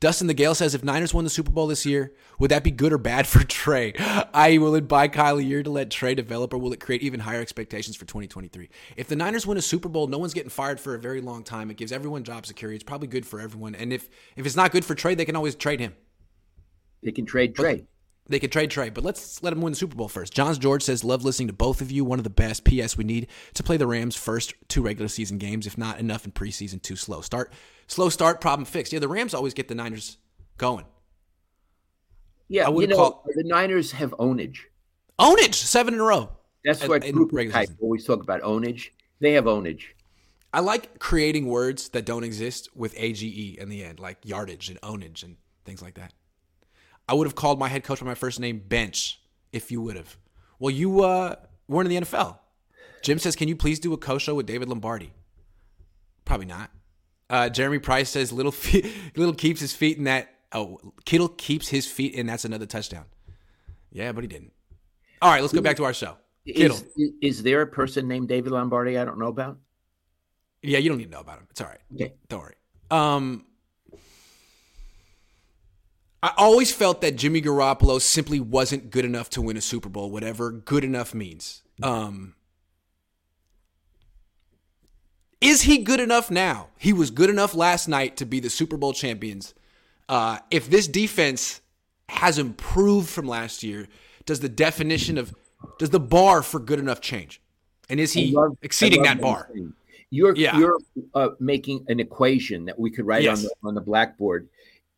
Dustin 0.00 0.26
the 0.26 0.34
Gale 0.34 0.54
says 0.54 0.74
if 0.74 0.84
Niners 0.84 1.12
won 1.14 1.24
the 1.24 1.30
Super 1.30 1.50
Bowl 1.50 1.66
this 1.66 1.84
year, 1.86 2.12
would 2.38 2.50
that 2.50 2.64
be 2.64 2.70
good 2.70 2.92
or 2.92 2.98
bad 2.98 3.26
for 3.28 3.44
Trey? 3.44 3.94
I 4.32 4.58
will 4.58 4.74
it 4.74 4.88
buy 4.88 5.08
Kyle 5.08 5.38
a 5.38 5.42
year 5.42 5.62
to 5.62 5.70
let 5.70 5.90
Trey 5.90 6.14
develop, 6.14 6.52
or 6.52 6.58
will 6.58 6.72
it 6.72 6.80
create 6.80 7.02
even 7.02 7.20
higher 7.20 7.40
expectations 7.40 7.96
for 7.96 8.04
2023? 8.04 8.68
If 8.96 9.08
the 9.08 9.16
Niners 9.16 9.46
win 9.46 9.58
a 9.58 9.62
Super 9.62 9.88
Bowl, 9.88 10.06
no 10.06 10.18
one's 10.18 10.34
getting 10.34 10.50
fired 10.50 10.80
for 10.80 10.94
a 10.94 10.98
very 10.98 11.20
long 11.20 11.42
time. 11.42 11.70
It 11.70 11.76
gives 11.76 11.92
everyone 11.92 12.24
job 12.24 12.46
security. 12.46 12.76
It's 12.76 12.84
probably 12.84 13.08
good 13.08 13.26
for 13.26 13.40
everyone. 13.40 13.74
And 13.74 13.92
if 13.92 14.08
if 14.36 14.46
it's 14.46 14.56
not 14.56 14.72
good 14.72 14.84
for 14.84 14.94
Trey, 14.94 15.14
they 15.14 15.24
can 15.24 15.36
always 15.36 15.54
trade 15.54 15.80
him. 15.80 15.94
They 17.02 17.12
can 17.12 17.26
trade 17.26 17.54
Trey. 17.54 17.86
They 18.28 18.38
could 18.38 18.52
trade 18.52 18.70
Trey, 18.70 18.90
but 18.90 19.04
let's 19.04 19.42
let 19.42 19.54
him 19.54 19.62
win 19.62 19.72
the 19.72 19.78
Super 19.78 19.96
Bowl 19.96 20.08
first. 20.08 20.34
Johns 20.34 20.58
George 20.58 20.82
says, 20.82 21.02
Love 21.02 21.24
listening 21.24 21.48
to 21.48 21.54
both 21.54 21.80
of 21.80 21.90
you. 21.90 22.04
One 22.04 22.18
of 22.18 22.24
the 22.24 22.30
best. 22.30 22.64
P.S. 22.64 22.96
We 22.96 23.04
need 23.04 23.28
to 23.54 23.62
play 23.62 23.78
the 23.78 23.86
Rams 23.86 24.16
first 24.16 24.52
two 24.68 24.82
regular 24.82 25.08
season 25.08 25.38
games. 25.38 25.66
If 25.66 25.78
not 25.78 25.98
enough 25.98 26.26
in 26.26 26.32
preseason, 26.32 26.82
too 26.82 26.96
slow. 26.96 27.22
Start 27.22 27.52
slow 27.86 28.10
start, 28.10 28.40
problem 28.40 28.66
fixed. 28.66 28.92
Yeah, 28.92 28.98
the 28.98 29.08
Rams 29.08 29.32
always 29.32 29.54
get 29.54 29.68
the 29.68 29.74
Niners 29.74 30.18
going. 30.58 30.84
Yeah, 32.48 32.68
I 32.68 32.70
you 32.72 32.86
know, 32.86 32.96
call... 32.96 33.24
the 33.34 33.44
Niners 33.44 33.92
have 33.92 34.10
ownage. 34.12 34.58
Ownage, 35.18 35.54
seven 35.54 35.94
in 35.94 36.00
a 36.00 36.04
row. 36.04 36.30
That's 36.64 36.86
what 36.86 37.02
group 37.10 37.32
type 37.50 37.70
always 37.80 38.04
talk 38.04 38.22
about 38.22 38.42
ownage. 38.42 38.90
They 39.20 39.32
have 39.32 39.44
ownage. 39.44 39.82
I 40.52 40.60
like 40.60 40.98
creating 40.98 41.46
words 41.46 41.90
that 41.90 42.04
don't 42.04 42.24
exist 42.24 42.68
with 42.74 42.94
age 42.96 43.22
in 43.22 43.68
the 43.68 43.84
end, 43.84 44.00
like 44.00 44.18
yardage 44.24 44.68
and 44.70 44.80
ownage 44.80 45.22
and 45.22 45.36
things 45.64 45.82
like 45.82 45.94
that. 45.94 46.12
I 47.08 47.14
would 47.14 47.26
have 47.26 47.34
called 47.34 47.58
my 47.58 47.68
head 47.68 47.84
coach 47.84 48.00
by 48.00 48.06
my 48.06 48.14
first 48.14 48.38
name, 48.38 48.62
Bench, 48.66 49.20
if 49.52 49.72
you 49.72 49.80
would 49.80 49.96
have. 49.96 50.16
Well, 50.58 50.70
you 50.70 51.02
uh, 51.02 51.36
weren't 51.66 51.90
in 51.90 52.02
the 52.02 52.06
NFL. 52.06 52.38
Jim 53.02 53.18
says, 53.18 53.34
"Can 53.36 53.48
you 53.48 53.56
please 53.56 53.78
do 53.78 53.92
a 53.92 53.96
co-show 53.96 54.34
with 54.34 54.46
David 54.46 54.68
Lombardi?" 54.68 55.12
Probably 56.24 56.46
not. 56.46 56.70
Uh, 57.30 57.48
Jeremy 57.48 57.78
Price 57.78 58.10
says, 58.10 58.32
"Little 58.32 58.52
feet, 58.64 58.86
little 59.16 59.34
keeps 59.34 59.60
his 59.60 59.72
feet 59.72 59.96
in 59.98 60.04
that." 60.04 60.34
Oh, 60.52 60.80
Kittle 61.04 61.28
keeps 61.28 61.68
his 61.68 61.86
feet 61.86 62.14
in. 62.14 62.26
That's 62.26 62.44
another 62.44 62.66
touchdown. 62.66 63.04
Yeah, 63.90 64.12
but 64.12 64.24
he 64.24 64.28
didn't. 64.28 64.52
All 65.20 65.30
right, 65.30 65.40
let's 65.40 65.52
go 65.52 65.60
back 65.60 65.76
to 65.76 65.84
our 65.84 65.94
show. 65.94 66.16
Kittle. 66.46 66.78
Is, 66.96 67.10
is 67.20 67.42
there 67.42 67.62
a 67.62 67.66
person 67.66 68.08
named 68.08 68.28
David 68.28 68.52
Lombardi 68.52 68.96
I 68.98 69.04
don't 69.04 69.18
know 69.18 69.26
about? 69.26 69.58
Yeah, 70.62 70.78
you 70.78 70.88
don't 70.88 70.98
need 70.98 71.04
to 71.04 71.10
know 71.10 71.20
about 71.20 71.38
him. 71.38 71.46
It's 71.50 71.60
all 71.60 71.68
right. 71.68 71.80
Okay, 71.94 72.14
don't 72.28 72.40
worry. 72.40 72.54
Um, 72.90 73.44
I 76.22 76.32
always 76.36 76.72
felt 76.72 77.00
that 77.02 77.16
Jimmy 77.16 77.40
Garoppolo 77.40 78.00
simply 78.00 78.40
wasn't 78.40 78.90
good 78.90 79.04
enough 79.04 79.30
to 79.30 79.42
win 79.42 79.56
a 79.56 79.60
Super 79.60 79.88
Bowl, 79.88 80.10
whatever 80.10 80.50
good 80.50 80.82
enough 80.82 81.14
means. 81.14 81.62
Um, 81.80 82.34
is 85.40 85.62
he 85.62 85.78
good 85.78 86.00
enough 86.00 86.28
now? 86.30 86.68
He 86.76 86.92
was 86.92 87.12
good 87.12 87.30
enough 87.30 87.54
last 87.54 87.86
night 87.86 88.16
to 88.16 88.26
be 88.26 88.40
the 88.40 88.50
Super 88.50 88.76
Bowl 88.76 88.92
champions. 88.92 89.54
Uh, 90.08 90.38
if 90.50 90.68
this 90.68 90.88
defense 90.88 91.60
has 92.08 92.38
improved 92.38 93.08
from 93.08 93.28
last 93.28 93.62
year, 93.62 93.86
does 94.26 94.40
the 94.40 94.48
definition 94.48 95.18
of 95.18 95.32
does 95.78 95.90
the 95.90 96.00
bar 96.00 96.42
for 96.42 96.58
good 96.58 96.80
enough 96.80 97.00
change? 97.00 97.40
And 97.88 98.00
is 98.00 98.12
he 98.12 98.32
love, 98.32 98.56
exceeding 98.62 99.02
that 99.02 99.20
bar? 99.20 99.50
You're 100.10 100.34
yeah. 100.34 100.58
you're 100.58 100.78
uh, 101.14 101.28
making 101.38 101.84
an 101.88 102.00
equation 102.00 102.64
that 102.64 102.78
we 102.78 102.90
could 102.90 103.06
write 103.06 103.22
yes. 103.22 103.38
on 103.38 103.44
the 103.44 103.68
on 103.68 103.74
the 103.74 103.80
blackboard. 103.80 104.48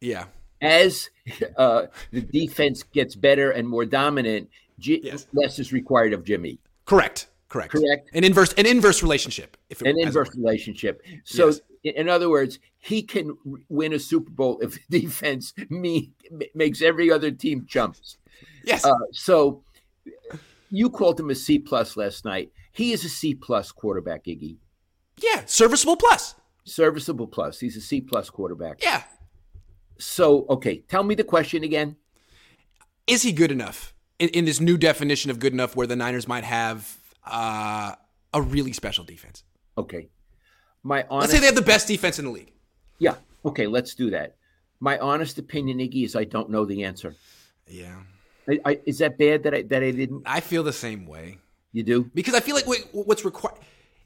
Yeah 0.00 0.24
as 0.60 1.10
uh, 1.56 1.86
the 2.12 2.20
defense 2.20 2.82
gets 2.82 3.14
better 3.14 3.50
and 3.50 3.68
more 3.68 3.84
dominant, 3.84 4.48
G- 4.78 5.00
yes. 5.02 5.26
less 5.32 5.58
is 5.58 5.72
required 5.72 6.12
of 6.12 6.24
Jimmy. 6.24 6.58
Correct. 6.84 7.28
Correct. 7.48 7.72
Correct. 7.72 8.10
An 8.14 8.24
inverse, 8.24 8.52
an 8.54 8.66
inverse 8.66 9.02
relationship. 9.02 9.56
If 9.68 9.82
it, 9.82 9.88
an 9.88 9.98
inverse 9.98 10.30
relationship. 10.36 11.02
So, 11.24 11.48
yes. 11.48 11.60
in 11.82 12.08
other 12.08 12.30
words, 12.30 12.60
he 12.78 13.02
can 13.02 13.36
win 13.68 13.92
a 13.92 13.98
Super 13.98 14.30
Bowl 14.30 14.58
if 14.62 14.78
the 14.88 15.00
defense 15.00 15.52
me, 15.68 16.12
makes 16.54 16.80
every 16.80 17.10
other 17.10 17.30
team 17.30 17.64
jumps. 17.66 18.18
Yes. 18.64 18.84
Uh, 18.84 18.94
so, 19.12 19.64
you 20.70 20.90
called 20.90 21.18
him 21.18 21.30
a 21.30 21.34
C 21.34 21.58
plus 21.58 21.96
last 21.96 22.24
night. 22.24 22.52
He 22.72 22.92
is 22.92 23.04
a 23.04 23.08
C 23.08 23.34
plus 23.34 23.72
quarterback, 23.72 24.24
Iggy. 24.24 24.56
Yeah, 25.18 25.42
serviceable 25.46 25.96
plus. 25.96 26.36
Serviceable 26.64 27.26
plus. 27.26 27.58
He's 27.58 27.76
a 27.76 27.80
C 27.80 28.00
plus 28.00 28.30
quarterback. 28.30 28.82
Yeah, 28.82 29.02
so, 30.00 30.46
okay, 30.48 30.78
tell 30.88 31.02
me 31.02 31.14
the 31.14 31.24
question 31.24 31.62
again. 31.64 31.96
Is 33.06 33.22
he 33.22 33.32
good 33.32 33.50
enough 33.50 33.94
in, 34.18 34.28
in 34.30 34.44
this 34.44 34.60
new 34.60 34.76
definition 34.76 35.30
of 35.30 35.38
good 35.38 35.52
enough 35.52 35.76
where 35.76 35.86
the 35.86 35.96
Niners 35.96 36.26
might 36.26 36.44
have 36.44 36.96
uh, 37.24 37.94
a 38.32 38.42
really 38.42 38.72
special 38.72 39.04
defense? 39.04 39.44
Okay. 39.76 40.08
My 40.82 41.04
honest, 41.10 41.20
Let's 41.20 41.32
say 41.32 41.40
they 41.40 41.46
have 41.46 41.54
the 41.54 41.62
best 41.62 41.88
defense 41.88 42.18
in 42.18 42.24
the 42.24 42.30
league. 42.30 42.52
Yeah. 42.98 43.14
Okay, 43.44 43.66
let's 43.66 43.94
do 43.94 44.10
that. 44.10 44.36
My 44.80 44.98
honest 44.98 45.38
opinion, 45.38 45.78
Iggy, 45.78 46.04
is 46.04 46.16
I 46.16 46.24
don't 46.24 46.50
know 46.50 46.64
the 46.64 46.84
answer. 46.84 47.14
Yeah. 47.66 47.96
I, 48.48 48.60
I, 48.64 48.80
is 48.86 48.98
that 48.98 49.18
bad 49.18 49.42
that 49.42 49.54
I 49.54 49.62
that 49.62 49.82
I 49.82 49.90
didn't? 49.90 50.22
I 50.24 50.40
feel 50.40 50.62
the 50.62 50.72
same 50.72 51.06
way. 51.06 51.38
You 51.72 51.82
do? 51.82 52.10
Because 52.14 52.34
I 52.34 52.40
feel 52.40 52.54
like 52.54 52.66
wait, 52.66 52.86
what's 52.92 53.24
required. 53.24 53.58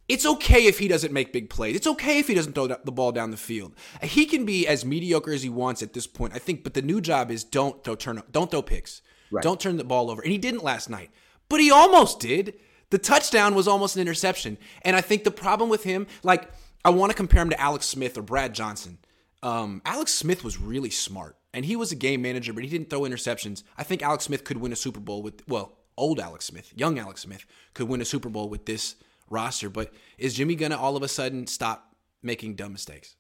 It's 0.09 0.27
okay 0.27 0.67
if 0.67 0.79
he 0.79 0.89
doesn't 0.89 1.13
make 1.13 1.33
big 1.33 1.49
plays. 1.49 1.77
It's 1.77 1.87
okay 1.87 2.19
if 2.19 2.29
he 2.29 2.35
doesn't 2.35 2.53
throw 2.53 2.67
the 2.67 2.93
ball 2.93 3.11
down 3.11 3.31
the 3.31 3.37
field. 3.39 3.75
He 4.03 4.27
can 4.27 4.45
be 4.45 4.67
as 4.67 4.85
mediocre 4.85 5.33
as 5.33 5.43
he 5.43 5.49
wants 5.49 5.83
at 5.83 5.95
this 5.95 6.07
point, 6.07 6.35
I 6.35 6.39
think. 6.39 6.63
But 6.63 6.75
the 6.75 6.83
new 6.83 7.01
job 7.01 7.31
is 7.31 7.43
don't 7.43 7.83
throw 7.83 7.95
turn 7.95 8.23
don't 8.31 8.51
throw 8.51 8.63
picks. 8.63 9.01
Right. 9.31 9.43
Don't 9.43 9.59
turn 9.59 9.79
the 9.79 9.85
ball 9.85 10.11
over. 10.11 10.21
And 10.21 10.31
he 10.31 10.39
didn't 10.39 10.63
last 10.63 10.91
night, 10.91 11.11
but 11.49 11.61
he 11.61 11.71
almost 11.71 12.21
did. 12.21 12.55
The 12.91 12.99
touchdown 12.99 13.55
was 13.55 13.67
almost 13.67 13.97
an 13.97 14.03
interception. 14.03 14.59
And 14.83 14.95
I 14.95 15.01
think 15.01 15.25
the 15.25 15.31
problem 15.31 15.71
with 15.71 15.85
him, 15.85 16.07
like 16.23 16.51
I 16.85 16.91
want 16.91 17.11
to 17.11 17.17
compare 17.17 17.43
him 17.43 17.51
to 17.51 17.61
Alex 17.61 17.87
Smith 17.87 18.19
or 18.19 18.23
Brad 18.23 18.55
Johnson. 18.55 18.99
Um, 19.43 19.83
Alex 19.85 20.13
Smith 20.13 20.45
was 20.45 20.59
really 20.59 20.91
smart, 20.91 21.37
and 21.53 21.65
he 21.65 21.77
was 21.77 21.93
a 21.93 21.97
game 21.97 22.23
manager, 22.23 22.53
but 22.53 22.63
he 22.63 22.71
didn't 22.71 22.89
throw 22.89 23.01
interceptions. 23.01 23.63
I 23.77 23.83
think 23.83 24.03
Alex 24.03 24.25
Smith 24.25 24.45
could 24.45 24.59
win 24.59 24.73
a 24.73 24.77
Super 24.77 25.01
Bowl 25.01 25.23
with 25.23 25.47
well, 25.49 25.79
old 25.97 26.21
Alex 26.21 26.45
Smith, 26.47 26.73
young 26.77 26.99
Alex 26.99 27.23
Smith 27.23 27.47
could 27.73 27.89
win 27.89 28.01
a 28.01 28.05
Super 28.05 28.29
Bowl 28.29 28.49
with 28.49 28.67
this 28.67 28.97
roster. 29.35 29.69
But 29.69 29.93
is 30.17 30.35
Jimmy 30.35 30.55
gonna 30.55 30.77
all 30.77 30.97
of 30.97 31.03
a 31.03 31.09
sudden 31.09 31.47
stop 31.47 31.95
making 32.23 32.55
dumb 32.55 32.73
mistakes? 32.73 33.17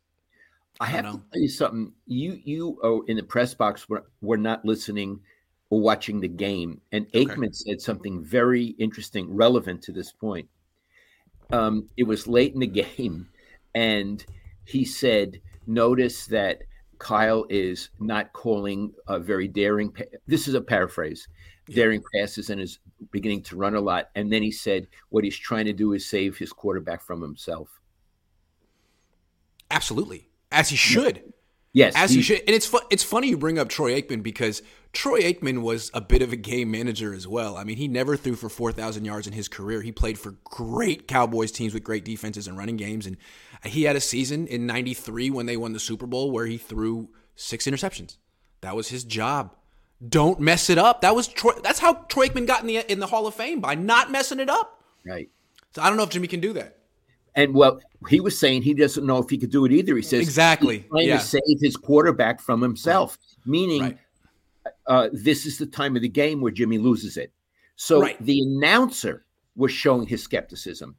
I, 0.81 0.85
I 0.85 0.89
have 0.89 1.05
know. 1.05 1.13
to 1.13 1.23
tell 1.33 1.43
you 1.43 1.49
something. 1.49 1.93
You 2.07 2.41
you 2.45 2.79
oh, 2.83 3.05
in 3.07 3.17
the 3.17 3.23
press 3.23 3.55
box 3.55 3.89
were, 3.89 4.07
were 4.23 4.39
not 4.39 4.65
listening 4.65 5.21
or 5.71 5.81
watching 5.81 6.21
the 6.21 6.29
game, 6.29 6.81
and 6.93 7.07
Aikman 7.13 7.47
okay. 7.47 7.53
said 7.53 7.81
something 7.81 8.23
very 8.23 8.67
interesting, 8.79 9.35
relevant 9.35 9.83
to 9.83 9.93
this 9.93 10.13
point. 10.13 10.49
Um, 11.53 11.89
it 11.97 12.05
was 12.05 12.27
late 12.27 12.55
in 12.55 12.61
the 12.61 12.67
game, 12.67 13.29
and 13.75 14.25
he 14.65 14.85
said, 14.85 15.41
"Notice 15.67 16.27
that." 16.27 16.63
Kyle 16.99 17.45
is 17.51 17.91
not 17.99 18.33
calling 18.33 18.93
a 19.09 19.19
very 19.19 19.49
daring. 19.49 19.95
This 20.27 20.49
is 20.49 20.55
a 20.55 20.61
paraphrase 20.61 21.29
daring 21.69 22.03
passes 22.15 22.51
and 22.51 22.61
is 22.61 22.79
beginning 23.11 23.43
to 23.43 23.57
run 23.57 23.75
a 23.75 23.81
lot. 23.81 24.11
And 24.15 24.33
then 24.33 24.43
he 24.43 24.51
said 24.51 24.89
what 25.09 25.25
he's 25.25 25.37
trying 25.37 25.67
to 25.67 25.73
do 25.73 25.93
is 25.93 26.09
save 26.09 26.37
his 26.37 26.53
quarterback 26.53 27.03
from 27.03 27.21
himself. 27.21 27.81
Absolutely, 29.71 30.29
as 30.53 30.69
he 30.69 30.77
should. 30.77 31.33
Yes, 31.73 31.95
as 31.97 32.11
he, 32.11 32.17
he 32.17 32.23
should. 32.23 32.41
And 32.41 32.51
it's 32.51 32.67
fu- 32.67 32.87
it's 32.91 33.03
funny 33.03 33.29
you 33.29 33.37
bring 33.37 33.59
up 33.59 33.69
Troy 33.69 34.01
Aikman 34.01 34.23
because 34.23 34.63
Troy 34.93 35.23
Aikman 35.23 35.63
was 35.63 35.91
a 35.93 36.01
bit 36.01 36.23
of 36.23 36.33
a 36.33 36.37
game 36.37 36.71
manager 36.71 37.13
as 37.13 37.27
well. 37.27 37.57
I 37.57 37.65
mean, 37.65 37.77
he 37.77 37.89
never 37.89 38.17
threw 38.17 38.37
for 38.37 38.49
four 38.49 38.71
thousand 38.71 39.05
yards 39.05 39.27
in 39.27 39.33
his 39.33 39.49
career. 39.49 39.83
He 39.83 39.91
played 39.91 40.17
for 40.17 40.37
great 40.45 41.09
Cowboys 41.09 41.51
teams 41.51 41.75
with 41.75 41.83
great 41.83 42.05
defenses 42.05 42.47
and 42.47 42.57
running 42.57 42.77
games, 42.77 43.07
and 43.07 43.17
he 43.65 43.83
had 43.83 43.97
a 43.97 44.01
season 44.01 44.47
in 44.47 44.67
'93 44.67 45.31
when 45.31 45.47
they 45.47 45.57
won 45.57 45.73
the 45.73 45.81
Super 45.81 46.07
Bowl 46.07 46.31
where 46.31 46.47
he 46.47 46.59
threw 46.59 47.09
six 47.35 47.67
interceptions. 47.67 48.19
That 48.61 48.77
was 48.77 48.89
his 48.89 49.03
job. 49.03 49.57
Don't 50.07 50.41
mess 50.41 50.71
it 50.71 50.79
up. 50.79 51.01
That 51.01 51.15
was 51.15 51.29
Troy, 51.29 51.53
that's 51.63 51.79
how 51.79 51.95
Troy 52.09 52.29
Aikman 52.29 52.47
got 52.47 52.61
in 52.61 52.67
the 52.67 52.93
in 52.93 52.99
the 52.99 53.07
Hall 53.07 53.27
of 53.27 53.35
Fame 53.35 53.61
by 53.61 53.75
not 53.75 54.11
messing 54.11 54.41
it 54.41 54.51
up. 54.51 54.83
Right. 55.07 55.31
So 55.75 55.83
I 55.83 55.89
don't 55.89 55.97
know 55.97 56.03
if 56.03 56.11
Jimmy 56.11 56.29
can 56.29 56.41
do 56.41 56.53
that. 56.55 56.79
And 57.35 57.55
well, 57.55 57.81
he 58.09 58.21
was 58.21 58.39
saying 58.39 58.63
he 58.63 58.75
doesn't 58.75 59.05
know 59.05 59.19
if 59.19 59.29
he 59.29 59.39
could 59.39 59.51
do 59.51 59.65
it 59.65 59.73
either. 59.73 59.97
He 59.97 60.03
says 60.03 60.21
exactly 60.21 60.81
trying 60.91 61.09
yeah. 61.09 61.19
to 61.19 61.25
save 61.25 61.61
his 61.61 61.77
quarterback 61.77 62.41
from 62.41 62.61
himself, 62.61 63.19
right. 63.21 63.47
meaning 63.47 63.83
right. 63.83 63.99
Uh, 64.87 65.09
this 65.13 65.47
is 65.47 65.59
the 65.59 65.67
time 65.67 65.97
of 65.97 66.03
the 66.03 66.09
game 66.09 66.41
where 66.41 66.53
Jimmy 66.53 66.79
loses 66.79 67.17
it. 67.17 67.33
So 67.77 68.03
right. 68.03 68.17
the 68.25 68.41
announcer 68.41 69.27
was 69.57 69.73
showing 69.73 70.07
his 70.07 70.23
skepticism. 70.23 70.97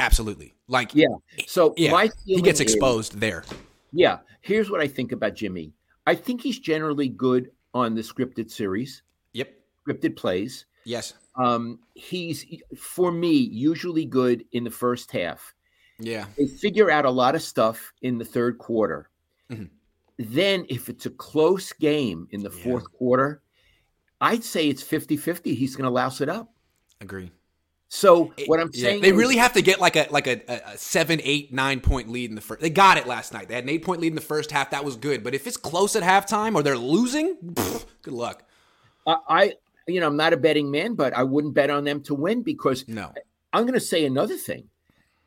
Absolutely. 0.00 0.54
Like 0.68 0.94
yeah. 0.94 1.06
So 1.46 1.74
yeah, 1.76 2.06
he 2.24 2.40
gets 2.42 2.60
exposed 2.60 3.14
is, 3.14 3.20
there. 3.20 3.44
Yeah. 3.92 4.18
Here's 4.40 4.70
what 4.70 4.80
I 4.80 4.88
think 4.88 5.12
about 5.12 5.34
Jimmy. 5.34 5.72
I 6.06 6.14
think 6.14 6.42
he's 6.42 6.58
generally 6.58 7.08
good 7.08 7.50
on 7.74 7.94
the 7.94 8.00
scripted 8.00 8.50
series. 8.50 9.02
Yep. 9.32 9.52
Scripted 9.86 10.16
plays. 10.16 10.66
Yes. 10.84 11.14
Um, 11.36 11.80
he's 11.94 12.46
for 12.78 13.10
me 13.10 13.32
usually 13.32 14.04
good 14.04 14.44
in 14.52 14.64
the 14.64 14.70
first 14.70 15.10
half. 15.10 15.54
Yeah. 15.98 16.26
They 16.38 16.46
figure 16.46 16.90
out 16.90 17.04
a 17.04 17.10
lot 17.10 17.34
of 17.34 17.42
stuff 17.42 17.92
in 18.02 18.18
the 18.18 18.24
third 18.24 18.58
quarter. 18.58 19.10
Mm-hmm. 19.50 19.64
Then 20.18 20.64
if 20.68 20.88
it's 20.88 21.06
a 21.06 21.10
close 21.10 21.72
game 21.72 22.28
in 22.30 22.42
the 22.42 22.50
fourth 22.50 22.86
yeah. 22.92 22.98
quarter, 22.98 23.42
I'd 24.20 24.44
say 24.44 24.68
it's 24.68 24.82
50-50. 24.82 25.56
He's 25.56 25.76
going 25.76 25.84
to 25.84 25.90
louse 25.90 26.20
it 26.20 26.28
up. 26.28 26.52
Agree. 27.00 27.30
So 27.94 28.32
what 28.46 28.58
I'm 28.58 28.72
saying, 28.72 29.02
they 29.02 29.10
is, 29.10 29.14
really 29.14 29.36
have 29.36 29.52
to 29.52 29.62
get 29.62 29.80
like 29.80 29.94
a 29.94 30.08
like 30.10 30.26
a, 30.26 30.40
a, 30.48 30.76
seven, 30.76 31.20
eight, 31.22 31.52
nine 31.52 31.78
point 31.78 32.10
lead 32.10 32.28
in 32.28 32.34
the 32.34 32.40
first. 32.40 32.60
They 32.60 32.68
got 32.68 32.98
it 32.98 33.06
last 33.06 33.32
night. 33.32 33.46
They 33.46 33.54
had 33.54 33.62
an 33.62 33.70
eight 33.70 33.84
point 33.84 34.00
lead 34.00 34.08
in 34.08 34.14
the 34.16 34.20
first 34.20 34.50
half. 34.50 34.70
That 34.70 34.84
was 34.84 34.96
good. 34.96 35.22
But 35.22 35.32
if 35.32 35.46
it's 35.46 35.56
close 35.56 35.94
at 35.94 36.02
halftime 36.02 36.56
or 36.56 36.64
they're 36.64 36.76
losing, 36.76 37.36
pff, 37.36 37.86
good 38.02 38.14
luck. 38.14 38.42
I, 39.06 39.16
I, 39.28 39.52
you 39.86 40.00
know, 40.00 40.08
I'm 40.08 40.16
not 40.16 40.32
a 40.32 40.36
betting 40.36 40.72
man, 40.72 40.94
but 40.96 41.16
I 41.16 41.22
wouldn't 41.22 41.54
bet 41.54 41.70
on 41.70 41.84
them 41.84 42.02
to 42.02 42.16
win 42.16 42.42
because 42.42 42.84
no. 42.88 43.12
I'm 43.52 43.62
going 43.62 43.74
to 43.74 43.80
say 43.80 44.04
another 44.04 44.36
thing. 44.36 44.68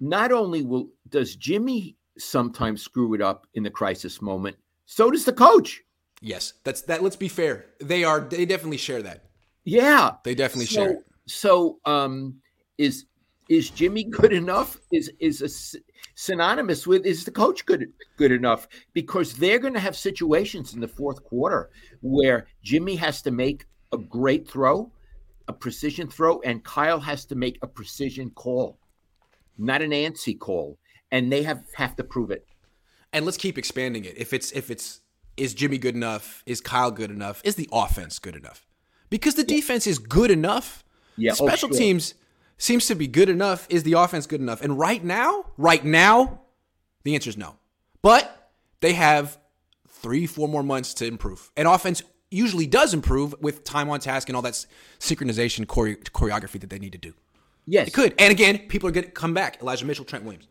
Not 0.02 0.34
only 0.34 0.62
will 0.62 0.90
does 1.08 1.38
Jimmy 1.38 1.96
sometimes 2.18 2.82
screw 2.82 3.14
it 3.14 3.22
up 3.22 3.48
in 3.54 3.64
the 3.64 3.72
crisis 3.72 4.22
moment, 4.22 4.58
so 4.86 5.10
does 5.10 5.24
the 5.24 5.32
coach. 5.32 5.84
Yes, 6.20 6.52
that's 6.66 6.82
that. 6.82 7.02
Let's 7.02 7.16
be 7.16 7.30
fair. 7.30 7.68
They 7.80 8.04
are. 8.04 8.20
They 8.20 8.46
definitely 8.46 8.76
share 8.76 9.04
that. 9.04 9.24
Yeah, 9.64 10.16
they 10.26 10.36
definitely 10.36 10.66
so, 10.66 10.74
share. 10.74 11.00
So, 11.28 11.80
um, 11.86 12.42
is 12.78 13.06
is 13.50 13.70
Jimmy 13.70 14.04
good 14.04 14.34
enough? 14.34 14.80
Is 14.92 15.12
is 15.20 15.42
a, 15.42 15.80
synonymous 16.16 16.86
with 16.86 17.06
is 17.06 17.24
the 17.24 17.32
coach 17.32 17.66
good 17.66 17.92
good 18.18 18.32
enough? 18.32 18.68
Because 18.94 19.34
they're 19.34 19.60
going 19.60 19.74
to 19.74 19.80
have 19.80 19.96
situations 19.96 20.74
in 20.74 20.82
the 20.82 20.88
fourth 20.88 21.24
quarter 21.24 21.70
where 22.02 22.48
Jimmy 22.64 22.96
has 22.98 23.22
to 23.24 23.32
make 23.32 23.66
a 23.92 23.98
great 23.98 24.48
throw, 24.48 24.92
a 25.48 25.54
precision 25.54 26.10
throw, 26.10 26.42
and 26.42 26.64
Kyle 26.64 27.00
has 27.00 27.26
to 27.26 27.36
make 27.36 27.58
a 27.62 27.68
precision 27.68 28.30
call, 28.32 28.78
not 29.58 29.82
an 29.82 29.92
antsy 29.92 30.38
call, 30.38 30.78
and 31.12 31.32
they 31.32 31.44
have 31.44 31.64
have 31.76 31.96
to 31.96 32.04
prove 32.04 32.32
it. 32.32 32.46
And 33.14 33.26
let's 33.26 33.38
keep 33.38 33.58
expanding 33.58 34.06
it. 34.06 34.18
If 34.18 34.34
it's 34.34 34.52
if 34.52 34.70
it's 34.70 35.02
is 35.38 35.54
Jimmy 35.54 35.78
good 35.78 35.96
enough? 35.96 36.44
Is 36.46 36.60
Kyle 36.60 36.92
good 36.92 37.12
enough? 37.12 37.42
Is 37.46 37.56
the 37.56 37.70
offense 37.72 38.20
good 38.20 38.36
enough? 38.36 38.66
Because 39.10 39.36
the 39.36 39.44
defense 39.44 39.88
is 39.88 40.00
good 40.00 40.32
enough. 40.32 40.84
Yeah, 41.16 41.32
oh, 41.32 41.48
special 41.48 41.70
oh, 41.70 41.72
sure. 41.72 41.80
teams 41.80 42.14
seems 42.58 42.86
to 42.88 42.96
be 42.96 43.08
good 43.08 43.30
enough. 43.30 43.68
Is 43.70 43.84
the 43.84 43.94
offense 43.94 44.26
good 44.28 44.42
enough? 44.42 44.62
And 44.62 44.78
right 44.78 45.04
now, 45.04 45.46
right 45.58 45.84
now, 45.84 46.42
the 47.04 47.16
answer 47.16 47.30
is 47.30 47.38
no. 47.38 47.56
But 48.02 48.52
they 48.82 48.94
have 48.94 49.38
three, 49.88 50.26
four 50.26 50.48
more 50.48 50.64
months 50.64 50.94
to 50.96 51.06
improve. 51.06 51.52
And 51.58 51.68
offense 51.68 52.04
usually 52.30 52.68
does 52.68 52.94
improve 52.94 53.34
with 53.42 53.64
time 53.64 53.90
on 53.90 54.00
task 54.00 54.30
and 54.30 54.36
all 54.36 54.42
that 54.42 54.66
synchronization 55.00 55.72
chore- 55.72 55.96
choreography 56.12 56.60
that 56.60 56.70
they 56.70 56.80
need 56.80 56.92
to 56.92 56.98
do. 56.98 57.14
Yes. 57.66 57.88
It 57.88 57.94
could. 57.94 58.14
And 58.18 58.32
again, 58.32 58.60
people 58.68 58.88
are 58.90 58.92
going 58.92 59.06
to 59.06 59.12
come 59.12 59.34
back. 59.34 59.62
Elijah 59.62 59.86
Mitchell, 59.86 60.06
Trent 60.06 60.24
Williams. 60.24 60.48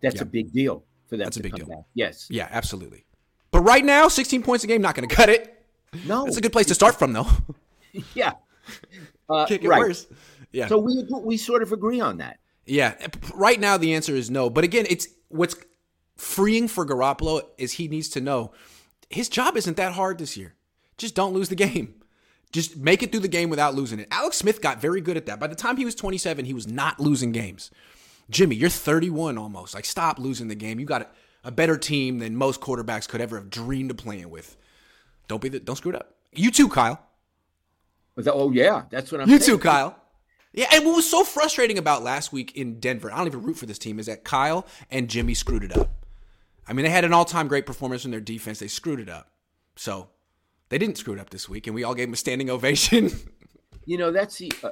That's 0.00 0.16
yeah. 0.16 0.22
a 0.22 0.26
big 0.26 0.52
deal 0.52 0.84
for 1.08 1.16
them. 1.16 1.24
That's 1.24 1.36
a 1.36 1.42
big 1.42 1.54
deal. 1.54 1.66
Back. 1.66 1.84
Yes. 1.94 2.28
Yeah, 2.30 2.48
absolutely. 2.50 3.04
But 3.50 3.60
right 3.60 3.84
now, 3.84 4.08
16 4.08 4.42
points 4.42 4.64
a 4.64 4.66
game, 4.66 4.80
not 4.80 4.94
going 4.94 5.08
to 5.08 5.14
cut 5.14 5.28
it. 5.28 5.64
No. 6.06 6.26
It's 6.26 6.36
a 6.36 6.40
good 6.40 6.52
place 6.52 6.66
to 6.66 6.74
start 6.74 6.98
from, 6.98 7.12
though. 7.12 7.26
yeah. 8.14 8.34
Uh, 9.28 9.46
Kick 9.46 9.64
it 9.64 9.68
right. 9.68 9.80
worse. 9.80 10.06
Yeah. 10.52 10.66
So 10.68 10.78
we 10.78 11.06
we 11.10 11.36
sort 11.36 11.62
of 11.62 11.72
agree 11.72 12.00
on 12.00 12.18
that. 12.18 12.38
Yeah. 12.66 12.94
Right 13.34 13.58
now 13.58 13.76
the 13.76 13.94
answer 13.94 14.14
is 14.14 14.30
no. 14.30 14.50
But 14.50 14.64
again, 14.64 14.86
it's 14.88 15.08
what's 15.28 15.56
freeing 16.16 16.68
for 16.68 16.84
Garoppolo 16.86 17.42
is 17.58 17.72
he 17.72 17.88
needs 17.88 18.08
to 18.10 18.20
know 18.20 18.52
his 19.08 19.28
job 19.28 19.56
isn't 19.56 19.76
that 19.76 19.92
hard 19.92 20.18
this 20.18 20.36
year. 20.36 20.54
Just 20.96 21.14
don't 21.14 21.32
lose 21.32 21.48
the 21.48 21.56
game. 21.56 21.94
Just 22.52 22.76
make 22.76 23.02
it 23.02 23.10
through 23.12 23.20
the 23.20 23.28
game 23.28 23.48
without 23.48 23.74
losing 23.74 24.00
it. 24.00 24.08
Alex 24.10 24.36
Smith 24.36 24.60
got 24.60 24.80
very 24.80 25.00
good 25.00 25.16
at 25.16 25.26
that. 25.26 25.38
By 25.38 25.46
the 25.46 25.54
time 25.54 25.76
he 25.76 25.84
was 25.84 25.94
27, 25.94 26.44
he 26.44 26.54
was 26.54 26.66
not 26.66 26.98
losing 26.98 27.30
games. 27.32 27.70
Jimmy, 28.28 28.56
you're 28.56 28.70
31 28.70 29.38
almost. 29.38 29.74
Like 29.74 29.84
stop 29.84 30.18
losing 30.18 30.48
the 30.48 30.54
game. 30.54 30.80
You 30.80 30.86
got 30.86 31.12
a 31.44 31.50
better 31.50 31.76
team 31.76 32.18
than 32.18 32.36
most 32.36 32.60
quarterbacks 32.60 33.08
could 33.08 33.20
ever 33.20 33.36
have 33.36 33.50
dreamed 33.50 33.90
of 33.90 33.96
playing 33.96 34.30
with. 34.30 34.56
Don't 35.28 35.40
be 35.40 35.48
the, 35.48 35.60
don't 35.60 35.76
screw 35.76 35.92
it 35.92 35.96
up. 35.96 36.16
You 36.32 36.50
too, 36.50 36.68
Kyle. 36.68 37.00
Oh 38.26 38.50
yeah, 38.50 38.82
that's 38.90 39.10
what 39.10 39.20
I'm. 39.20 39.28
You 39.28 39.38
saying. 39.38 39.58
too, 39.58 39.62
Kyle. 39.62 39.96
Yeah, 40.52 40.66
and 40.72 40.84
what 40.84 40.96
was 40.96 41.08
so 41.08 41.22
frustrating 41.22 41.78
about 41.78 42.02
last 42.02 42.32
week 42.32 42.56
in 42.56 42.80
Denver, 42.80 43.12
I 43.12 43.18
don't 43.18 43.28
even 43.28 43.42
root 43.42 43.56
for 43.56 43.66
this 43.66 43.78
team, 43.78 43.98
is 44.00 44.06
that 44.06 44.24
Kyle 44.24 44.66
and 44.90 45.08
Jimmy 45.08 45.34
screwed 45.34 45.62
it 45.62 45.76
up. 45.76 45.90
I 46.66 46.72
mean, 46.72 46.84
they 46.84 46.90
had 46.90 47.04
an 47.04 47.12
all-time 47.12 47.48
great 47.48 47.66
performance 47.66 48.04
in 48.04 48.10
their 48.10 48.20
defense. 48.20 48.58
They 48.58 48.68
screwed 48.68 49.00
it 49.00 49.08
up. 49.08 49.30
So 49.76 50.08
they 50.68 50.78
didn't 50.78 50.98
screw 50.98 51.14
it 51.14 51.20
up 51.20 51.30
this 51.30 51.48
week, 51.48 51.66
and 51.66 51.74
we 51.74 51.84
all 51.84 51.94
gave 51.94 52.08
them 52.08 52.14
a 52.14 52.16
standing 52.16 52.50
ovation. 52.50 53.10
you 53.86 53.96
know, 53.96 54.10
that's 54.10 54.38
the 54.38 54.52
uh, 54.64 54.70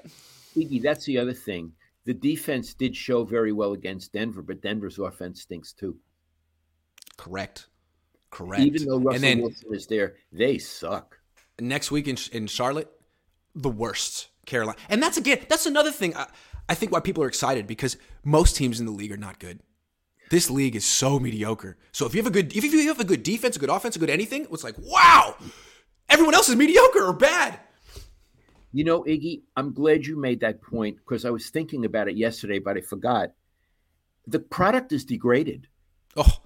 Iggy. 0.57 0.83
That's 0.83 1.05
the 1.05 1.19
other 1.19 1.33
thing. 1.33 1.73
The 2.05 2.15
defense 2.15 2.75
did 2.75 2.97
show 2.97 3.25
very 3.25 3.53
well 3.53 3.73
against 3.73 4.13
Denver, 4.13 4.43
but 4.43 4.63
Denver's 4.63 4.99
offense 4.99 5.43
stinks 5.43 5.73
too. 5.73 5.97
Correct. 7.17 7.67
Correct. 8.31 8.63
Even 8.63 8.87
though 8.87 8.99
Russell 8.99 9.21
then, 9.21 9.41
Wilson 9.41 9.75
is 9.75 9.87
there, 9.87 10.17
they 10.33 10.59
suck. 10.59 11.19
Next 11.61 11.91
week 11.91 12.09
in, 12.09 12.17
in 12.33 12.47
Charlotte, 12.47 12.91
the 13.55 13.69
worst 13.69 14.29
Carolina. 14.49 14.79
And 14.89 15.03
that's 15.03 15.17
again, 15.17 15.47
that's 15.49 15.67
another 15.67 15.93
thing. 15.93 16.17
I, 16.17 16.27
I 16.69 16.75
think 16.75 16.91
why 16.91 17.01
people 17.01 17.23
are 17.23 17.29
excited 17.29 17.67
because 17.67 17.97
most 18.25 18.57
teams 18.57 18.81
in 18.81 18.87
the 18.87 18.93
league 18.93 19.13
are 19.13 19.17
not 19.17 19.39
good. 19.39 19.61
This 20.31 20.51
league 20.51 20.77
is 20.77 20.85
so 20.85 21.19
mediocre. 21.19 21.79
So 21.93 22.05
if 22.07 22.15
you 22.15 22.21
have 22.23 22.27
a 22.27 22.31
good, 22.31 22.55
if 22.55 22.65
you 22.65 22.89
have 22.89 23.01
a 23.01 23.05
good 23.05 23.23
defense, 23.23 23.57
a 23.57 23.59
good 23.59 23.71
offense, 23.71 23.97
a 23.97 23.99
good 23.99 24.11
anything, 24.11 24.47
it's 24.51 24.65
like 24.65 24.77
wow, 24.79 25.37
everyone 26.09 26.35
else 26.35 26.49
is 26.49 26.57
mediocre 26.57 27.05
or 27.05 27.13
bad. 27.13 27.61
You 28.73 28.85
know, 28.85 29.03
Iggy, 29.05 29.43
I'm 29.57 29.73
glad 29.73 30.05
you 30.05 30.21
made 30.21 30.41
that 30.41 30.61
point 30.61 30.99
because 30.99 31.25
I 31.25 31.31
was 31.31 31.49
thinking 31.49 31.85
about 31.87 32.09
it 32.09 32.17
yesterday, 32.17 32.59
but 32.59 32.77
I 32.77 32.81
forgot. 32.83 33.31
The 34.27 34.41
product 34.41 34.93
is 34.93 35.07
degraded. 35.07 35.69
Oh, 36.17 36.43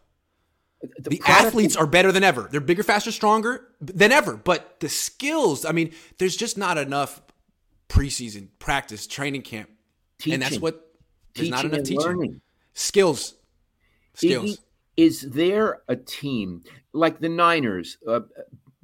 the, 0.99 1.11
the 1.11 1.23
athletes 1.27 1.75
is- 1.75 1.77
are 1.77 1.87
better 1.87 2.13
than 2.13 2.23
ever. 2.23 2.49
They're 2.51 2.61
bigger, 2.61 2.85
faster, 2.85 3.11
stronger 3.11 3.69
than 3.81 4.13
ever. 4.13 4.37
But 4.37 4.79
the 4.79 4.89
skills, 4.89 5.65
I 5.65 5.73
mean, 5.73 5.93
there's 6.19 6.37
just 6.37 6.57
not 6.57 6.79
enough 6.79 7.21
preseason 7.93 8.49
practice, 8.59 9.07
training 9.07 9.43
camp, 9.43 9.69
teaching. 10.19 10.35
and 10.35 10.43
that's 10.43 10.59
what 10.59 10.93
there's 11.35 11.51
not 11.51 11.65
enough 11.65 11.83
teaching. 11.83 12.01
Learning. 12.01 12.41
Skills, 12.75 13.35
skills. 14.15 14.59
Is 14.97 15.23
there 15.23 15.83
a 15.89 15.97
team 15.97 16.63
like 16.93 17.19
the 17.21 17.29
Niners, 17.29 17.99
uh, 18.07 18.21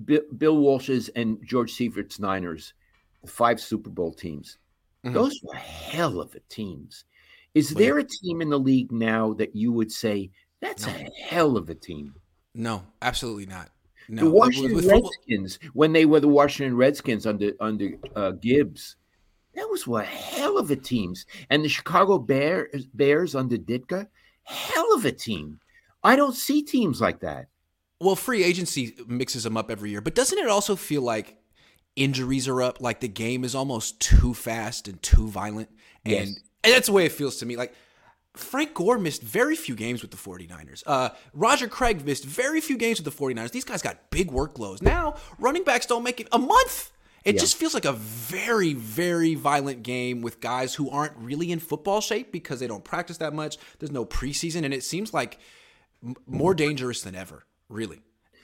Bill 0.05 0.57
Walsh's 0.57 1.09
and 1.11 1.39
George 1.45 1.73
Seifert's 1.73 2.19
Niners? 2.19 2.75
five 3.27 3.61
Super 3.61 3.91
Bowl 3.91 4.13
teams. 4.13 4.59
Mm-hmm. 5.05 5.15
Those 5.15 5.41
were 5.43 5.55
hell 5.55 6.21
of 6.21 6.35
a 6.35 6.41
teams. 6.49 7.05
Is 7.55 7.71
there 7.71 7.99
a 7.99 8.05
team 8.05 8.41
in 8.41 8.51
the 8.51 8.59
league 8.59 8.93
now 8.93 9.33
that 9.35 9.55
you 9.55 9.73
would 9.73 9.91
say 9.91 10.31
that's 10.61 10.87
no. 10.87 10.93
a 10.93 11.11
hell 11.25 11.57
of 11.57 11.71
a 11.71 11.75
team? 11.75 12.15
No, 12.55 12.85
absolutely 13.03 13.47
not. 13.47 13.71
No. 14.09 14.25
The 14.25 14.31
Washington 14.31 14.75
with, 14.75 14.87
with 14.87 14.93
Redskins, 14.93 15.59
when 15.75 15.93
they 15.93 16.07
were 16.07 16.21
the 16.21 16.29
Washington 16.29 16.77
Redskins 16.77 17.27
under 17.27 17.53
under 17.61 17.91
uh, 18.17 18.33
Gibbs, 18.33 18.97
that 19.55 19.69
was 19.69 19.87
one 19.87 20.05
hell 20.05 20.59
of 20.59 20.71
a 20.71 20.77
teams. 20.77 21.27
And 21.51 21.65
the 21.65 21.69
Chicago 21.69 22.19
Bears 22.19 22.87
Bears 22.95 23.35
under 23.35 23.57
Ditka, 23.57 24.07
hell 24.45 24.95
of 24.95 25.05
a 25.05 25.13
team. 25.13 25.61
I 26.03 26.17
don't 26.17 26.35
see 26.35 26.63
teams 26.63 27.01
like 27.01 27.21
that. 27.21 27.49
Well, 28.01 28.17
free 28.17 28.45
agency 28.45 28.95
mixes 29.07 29.43
them 29.43 29.57
up 29.57 29.71
every 29.71 29.91
year, 29.91 30.01
but 30.01 30.15
doesn't 30.15 30.39
it 30.39 30.49
also 30.49 30.77
feel 30.77 31.03
like 31.03 31.37
injuries 31.99 32.49
are 32.49 32.63
up. 32.63 32.81
Like 32.81 33.01
the 33.01 33.09
game 33.09 33.45
is 33.45 33.55
almost 33.55 34.01
too 34.01 34.33
fast 34.33 34.89
and 34.89 35.03
too 35.03 35.29
violent. 35.29 35.69
And, 36.05 36.15
yes. 36.15 36.41
and 36.65 36.73
that's 36.73 36.87
the 36.87 36.93
way 36.93 37.05
it 37.05 37.13
feels 37.13 37.37
to 37.39 37.47
me. 37.47 37.57
Like 37.57 37.75
Frank 38.39 38.75
Gore 38.75 38.99
missed 38.99 39.23
very 39.23 39.57
few 39.57 39.75
games 39.75 40.03
with 40.03 40.11
the 40.11 40.17
49ers. 40.17 40.83
Uh, 40.87 41.11
Roger 41.33 41.69
Craig 41.69 42.05
missed 42.05 42.25
very 42.25 42.61
few 42.61 42.77
games 42.77 43.03
with 43.03 43.13
the 43.13 43.25
49ers. 43.25 43.51
These 43.51 43.65
guys 43.65 43.83
got 43.83 44.11
big 44.11 44.31
workloads. 44.31 44.81
Now, 44.81 45.17
running 45.39 45.65
backs 45.65 45.87
don't 45.87 46.03
make 46.03 46.21
it 46.21 46.29
a 46.33 46.39
month. 46.39 46.93
It 47.25 47.35
yeah. 47.35 47.41
just 47.41 47.57
feels 47.57 47.75
like 47.75 47.85
a 47.85 47.93
very, 47.93 48.75
very 48.75 49.35
violent 49.35 49.83
game 49.83 50.23
with 50.23 50.41
guys 50.41 50.75
who 50.75 50.89
aren't 50.89 51.17
really 51.17 51.53
in 51.53 51.59
football 51.59 52.01
shape 52.01 52.33
because 52.33 52.61
they 52.61 52.67
don't 52.67 52.85
practice 52.85 53.19
that 53.19 53.35
much. 53.35 53.59
There's 53.79 53.91
no 53.91 54.07
preseason, 54.07 54.65
and 54.65 54.73
it 54.73 54.85
seems 54.85 55.13
like 55.13 55.39
more 56.27 56.55
dangerous 56.55 57.03
than 57.03 57.15
ever, 57.15 57.45
really. 57.69 58.01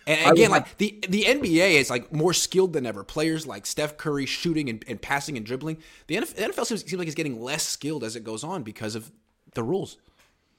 And 0.07 0.33
again, 0.33 0.51
like 0.51 0.77
the 0.77 0.99
the 1.09 1.23
NBA 1.23 1.75
is 1.77 1.89
like 1.89 2.13
more 2.13 2.35
skilled 2.35 2.75
than 2.75 2.85
ever. 2.85 3.05
Players 3.05 3.47
like 3.47 3.65
Steph 3.65 3.97
Curry 3.97 4.27
shooting 4.27 4.69
and, 4.69 4.85
and 4.87 5.01
passing 5.01 5.37
and 5.37 5.47
dribbling. 5.47 5.79
The 6.09 6.17
NFL, 6.17 6.35
the 6.35 6.43
NFL 6.43 6.67
seems, 6.67 6.85
seems 6.85 6.99
like 6.99 7.07
it's 7.07 7.15
getting 7.15 7.41
less 7.41 7.67
skilled 7.67 8.05
as 8.05 8.17
it 8.17 8.25
goes 8.25 8.45
on 8.45 8.65
because 8.65 8.95
of 8.95 9.11
the 9.55 9.63
rules. 9.63 9.99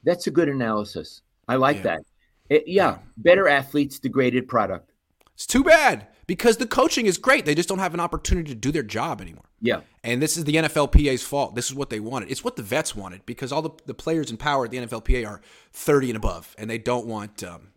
That's 0.04 0.26
a 0.26 0.30
good 0.30 0.48
analysis. 0.48 1.22
I 1.48 1.56
like 1.56 1.78
yeah. 1.78 1.82
that. 1.82 2.00
It, 2.48 2.64
yeah, 2.66 2.90
yeah, 2.90 2.98
better 3.16 3.48
athletes, 3.48 3.98
degraded 3.98 4.48
product. 4.48 4.92
It's 5.34 5.46
too 5.46 5.64
bad 5.64 6.06
because 6.26 6.56
the 6.56 6.66
coaching 6.66 7.06
is 7.06 7.18
great. 7.18 7.44
They 7.44 7.54
just 7.54 7.68
don't 7.68 7.78
have 7.78 7.92
an 7.92 8.00
opportunity 8.00 8.50
to 8.50 8.54
do 8.54 8.72
their 8.72 8.82
job 8.82 9.20
anymore. 9.20 9.44
Yeah. 9.60 9.80
And 10.04 10.22
this 10.22 10.36
is 10.36 10.44
the 10.44 10.54
NFLPA's 10.54 11.22
fault. 11.22 11.54
This 11.54 11.66
is 11.66 11.74
what 11.74 11.90
they 11.90 12.00
wanted. 12.00 12.30
It's 12.30 12.44
what 12.44 12.56
the 12.56 12.62
vets 12.62 12.94
wanted 12.94 13.26
because 13.26 13.52
all 13.52 13.62
the, 13.62 13.70
the 13.86 13.94
players 13.94 14.30
in 14.30 14.36
power 14.36 14.64
at 14.64 14.70
the 14.70 14.78
NFLPA 14.78 15.26
are 15.26 15.40
30 15.72 16.10
and 16.10 16.16
above, 16.16 16.54
and 16.56 16.70
they 16.70 16.78
don't 16.78 17.06
want 17.06 17.42
um, 17.42 17.68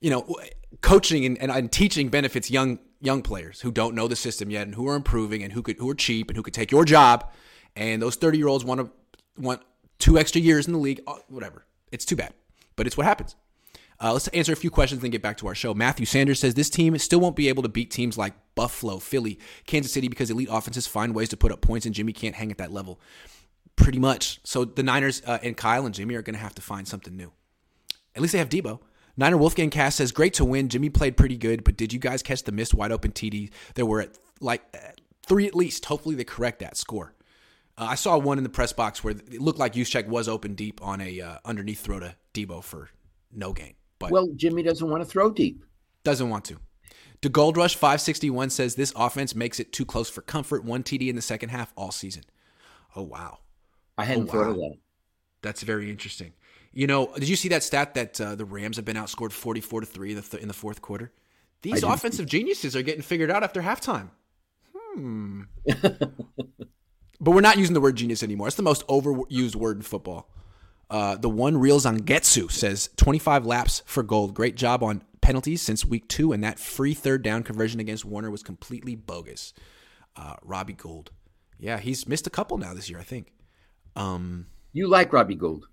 you 0.00 0.10
know, 0.10 0.36
coaching 0.80 1.24
and, 1.24 1.40
and, 1.40 1.50
and, 1.50 1.70
teaching 1.70 2.08
benefits 2.08 2.50
young 2.50 2.78
young 3.00 3.22
players 3.22 3.60
who 3.60 3.70
don't 3.70 3.94
know 3.94 4.08
the 4.08 4.16
system 4.16 4.50
yet 4.50 4.66
and 4.66 4.74
who 4.74 4.88
are 4.88 4.96
improving 4.96 5.42
and 5.42 5.52
who 5.52 5.62
could 5.62 5.76
who 5.78 5.88
are 5.90 5.94
cheap 5.94 6.28
and 6.28 6.36
who 6.36 6.42
could 6.42 6.54
take 6.54 6.70
your 6.70 6.84
job. 6.84 7.30
And 7.76 8.00
those 8.00 8.16
thirty 8.16 8.38
year 8.38 8.48
olds 8.48 8.64
want 8.64 8.80
to 8.80 8.90
want 9.38 9.62
two 9.98 10.18
extra 10.18 10.40
years 10.40 10.66
in 10.66 10.72
the 10.72 10.78
league. 10.78 11.00
Uh, 11.06 11.16
whatever. 11.28 11.64
It's 11.92 12.04
too 12.04 12.16
bad, 12.16 12.34
but 12.76 12.86
it's 12.86 12.96
what 12.96 13.06
happens. 13.06 13.36
Uh, 14.02 14.14
let's 14.14 14.28
answer 14.28 14.52
a 14.52 14.56
few 14.56 14.70
questions, 14.70 15.02
then 15.02 15.10
get 15.10 15.20
back 15.20 15.36
to 15.36 15.46
our 15.46 15.54
show. 15.54 15.74
Matthew 15.74 16.06
Sanders 16.06 16.40
says 16.40 16.54
this 16.54 16.70
team 16.70 16.96
still 16.96 17.20
won't 17.20 17.36
be 17.36 17.48
able 17.48 17.62
to 17.62 17.68
beat 17.68 17.90
teams 17.90 18.16
like 18.16 18.32
Buffalo, 18.54 18.98
Philly, 18.98 19.38
Kansas 19.66 19.92
City 19.92 20.08
because 20.08 20.30
elite 20.30 20.48
offenses 20.50 20.86
find 20.86 21.14
ways 21.14 21.28
to 21.28 21.36
put 21.36 21.52
up 21.52 21.60
points, 21.60 21.84
and 21.84 21.94
Jimmy 21.94 22.14
can't 22.14 22.34
hang 22.34 22.50
at 22.50 22.58
that 22.58 22.72
level. 22.72 22.98
Pretty 23.76 23.98
much. 23.98 24.40
So 24.42 24.64
the 24.64 24.82
Niners 24.82 25.20
uh, 25.26 25.38
and 25.42 25.56
Kyle 25.56 25.84
and 25.84 25.94
Jimmy 25.94 26.14
are 26.14 26.22
going 26.22 26.34
to 26.34 26.40
have 26.40 26.54
to 26.54 26.62
find 26.62 26.88
something 26.88 27.14
new. 27.14 27.32
At 28.14 28.22
least 28.22 28.32
they 28.32 28.38
have 28.38 28.48
Deebo. 28.48 28.80
Niner 29.16 29.36
Wolfgang 29.36 29.68
Cast 29.68 29.98
says, 29.98 30.12
Great 30.12 30.32
to 30.34 30.46
win. 30.46 30.70
Jimmy 30.70 30.88
played 30.88 31.16
pretty 31.16 31.36
good, 31.36 31.62
but 31.62 31.76
did 31.76 31.92
you 31.92 31.98
guys 31.98 32.22
catch 32.22 32.42
the 32.44 32.52
missed 32.52 32.72
wide 32.72 32.92
open 32.92 33.12
TD? 33.12 33.50
There 33.74 33.84
were 33.84 34.00
at 34.00 34.18
like 34.40 34.62
three 35.26 35.46
at 35.46 35.54
least. 35.54 35.84
Hopefully 35.86 36.14
they 36.14 36.24
correct 36.24 36.60
that 36.60 36.76
score. 36.78 37.14
Uh, 37.78 37.88
I 37.90 37.94
saw 37.94 38.18
one 38.18 38.38
in 38.38 38.44
the 38.44 38.50
press 38.50 38.72
box 38.72 39.02
where 39.02 39.12
it 39.12 39.40
looked 39.40 39.58
like 39.58 39.74
Juszczyk 39.74 40.06
was 40.06 40.28
open 40.28 40.54
deep 40.54 40.82
on 40.82 41.00
a 41.00 41.20
uh, 41.20 41.38
underneath 41.44 41.80
throw 41.80 42.00
to 42.00 42.14
Deebo 42.34 42.62
for 42.62 42.90
no 43.32 43.52
gain. 43.52 43.74
But 43.98 44.10
well, 44.10 44.28
Jimmy 44.34 44.62
doesn't 44.62 44.88
want 44.88 45.02
to 45.02 45.08
throw 45.08 45.30
deep. 45.30 45.64
Doesn't 46.04 46.28
want 46.28 46.44
to. 46.46 46.58
The 47.22 47.28
Gold 47.28 47.56
Rush 47.56 47.74
561 47.74 48.50
says 48.50 48.74
this 48.74 48.94
offense 48.96 49.34
makes 49.34 49.60
it 49.60 49.72
too 49.72 49.84
close 49.84 50.08
for 50.08 50.22
comfort. 50.22 50.64
One 50.64 50.82
TD 50.82 51.08
in 51.08 51.16
the 51.16 51.22
second 51.22 51.50
half 51.50 51.72
all 51.76 51.90
season. 51.90 52.24
Oh 52.96 53.02
wow. 53.02 53.38
I 53.98 54.04
hadn't 54.04 54.30
oh, 54.30 54.38
wow. 54.38 54.44
thought 54.44 54.50
of 54.50 54.56
that. 54.56 54.76
That's 55.42 55.62
very 55.62 55.90
interesting. 55.90 56.32
You 56.72 56.86
know, 56.86 57.12
did 57.14 57.28
you 57.28 57.36
see 57.36 57.48
that 57.48 57.62
stat 57.62 57.94
that 57.94 58.20
uh, 58.20 58.34
the 58.36 58.44
Rams 58.44 58.76
have 58.76 58.84
been 58.84 58.96
outscored 58.96 59.32
44 59.32 59.80
to 59.80 59.86
3 59.86 60.10
in 60.40 60.48
the 60.48 60.54
fourth 60.54 60.80
quarter? 60.80 61.12
These 61.62 61.82
offensive 61.82 62.26
geniuses 62.26 62.74
are 62.74 62.82
getting 62.82 63.02
figured 63.02 63.30
out 63.30 63.42
after 63.42 63.60
halftime. 63.60 64.10
Hmm. 64.74 65.42
but 67.20 67.32
we're 67.32 67.40
not 67.40 67.58
using 67.58 67.74
the 67.74 67.80
word 67.80 67.96
genius 67.96 68.22
anymore. 68.22 68.46
It's 68.46 68.56
the 68.56 68.62
most 68.62 68.86
overused 68.86 69.56
word 69.56 69.76
in 69.76 69.82
football. 69.82 70.30
Uh, 70.88 71.16
the 71.16 71.28
one 71.28 71.56
real 71.56 71.78
Zangetsu 71.78 72.50
says 72.50 72.90
25 72.96 73.46
laps 73.46 73.82
for 73.86 74.02
gold. 74.02 74.34
Great 74.34 74.56
job 74.56 74.82
on 74.82 75.02
penalties 75.20 75.62
since 75.62 75.84
week 75.84 76.08
two, 76.08 76.32
and 76.32 76.42
that 76.42 76.58
free 76.58 76.94
third 76.94 77.22
down 77.22 77.42
conversion 77.42 77.78
against 77.78 78.04
Warner 78.04 78.30
was 78.30 78.42
completely 78.42 78.96
bogus. 78.96 79.52
Uh, 80.16 80.34
Robbie 80.42 80.72
Gould. 80.72 81.10
Yeah, 81.58 81.78
he's 81.78 82.08
missed 82.08 82.26
a 82.26 82.30
couple 82.30 82.58
now 82.58 82.74
this 82.74 82.90
year, 82.90 82.98
I 82.98 83.04
think. 83.04 83.32
Um, 83.94 84.46
you 84.72 84.88
like 84.88 85.12
Robbie 85.12 85.36
Gould? 85.36 85.66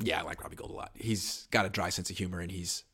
yeah, 0.00 0.20
I 0.20 0.22
like 0.22 0.42
Robbie 0.42 0.56
Gould 0.56 0.70
a 0.70 0.74
lot. 0.74 0.90
He's 0.94 1.46
got 1.50 1.66
a 1.66 1.68
dry 1.68 1.88
sense 1.88 2.10
of 2.10 2.18
humor 2.18 2.40
and 2.40 2.50
he's 2.50 2.84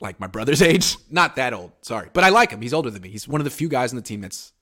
like 0.00 0.18
my 0.20 0.26
brother's 0.26 0.62
age. 0.72 0.96
Not 1.10 1.36
that 1.36 1.52
old, 1.52 1.72
sorry. 1.82 2.08
But 2.12 2.24
I 2.24 2.30
like 2.30 2.50
him. 2.50 2.62
He's 2.62 2.72
older 2.74 2.90
than 2.90 3.02
me. 3.02 3.10
He's 3.10 3.28
one 3.28 3.40
of 3.40 3.44
the 3.44 3.50
few 3.50 3.68
guys 3.68 3.92
on 3.92 3.96
the 3.96 4.02
team 4.02 4.20
that's 4.20 4.52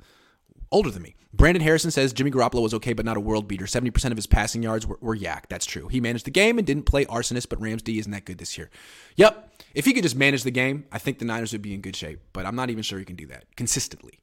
older 0.73 0.91
than 0.91 1.03
me. 1.03 1.17
Brandon 1.33 1.63
Harrison 1.63 1.91
says 1.91 2.13
Jimmy 2.13 2.31
Garoppolo 2.31 2.63
was 2.63 2.75
okay, 2.75 2.93
but 2.93 3.05
not 3.05 3.17
a 3.17 3.21
world 3.21 3.47
beater. 3.47 3.65
70% 3.65 4.11
of 4.11 4.17
his 4.17 4.27
passing 4.27 4.63
yards 4.63 4.87
were, 4.87 4.99
were 5.01 5.17
YAC. 5.17 5.45
That's 5.49 5.65
true. 5.65 5.89
He 5.89 6.01
managed 6.01 6.27
the 6.27 6.31
game 6.31 6.59
and 6.59 6.67
didn't 6.67 6.85
play 6.85 7.05
arsonist, 7.05 7.49
but 7.49 7.61
Rams 7.61 7.83
D 7.83 7.99
isn't 7.99 8.11
that 8.13 8.25
good 8.25 8.39
this 8.39 8.59
year. 8.59 8.71
Yep. 9.17 9.53
If 9.75 9.85
he 9.85 9.93
could 9.93 10.03
just 10.03 10.17
manage 10.17 10.43
the 10.43 10.51
game, 10.51 10.87
I 10.91 10.99
think 10.99 11.19
the 11.19 11.25
Niners 11.25 11.53
would 11.53 11.63
be 11.63 11.73
in 11.73 11.81
good 11.81 11.95
shape, 11.95 12.21
but 12.33 12.47
I'm 12.47 12.57
not 12.57 12.71
even 12.71 12.83
sure 12.83 12.99
he 12.99 13.05
can 13.05 13.17
do 13.17 13.27
that 13.27 13.45
consistently. 13.57 14.19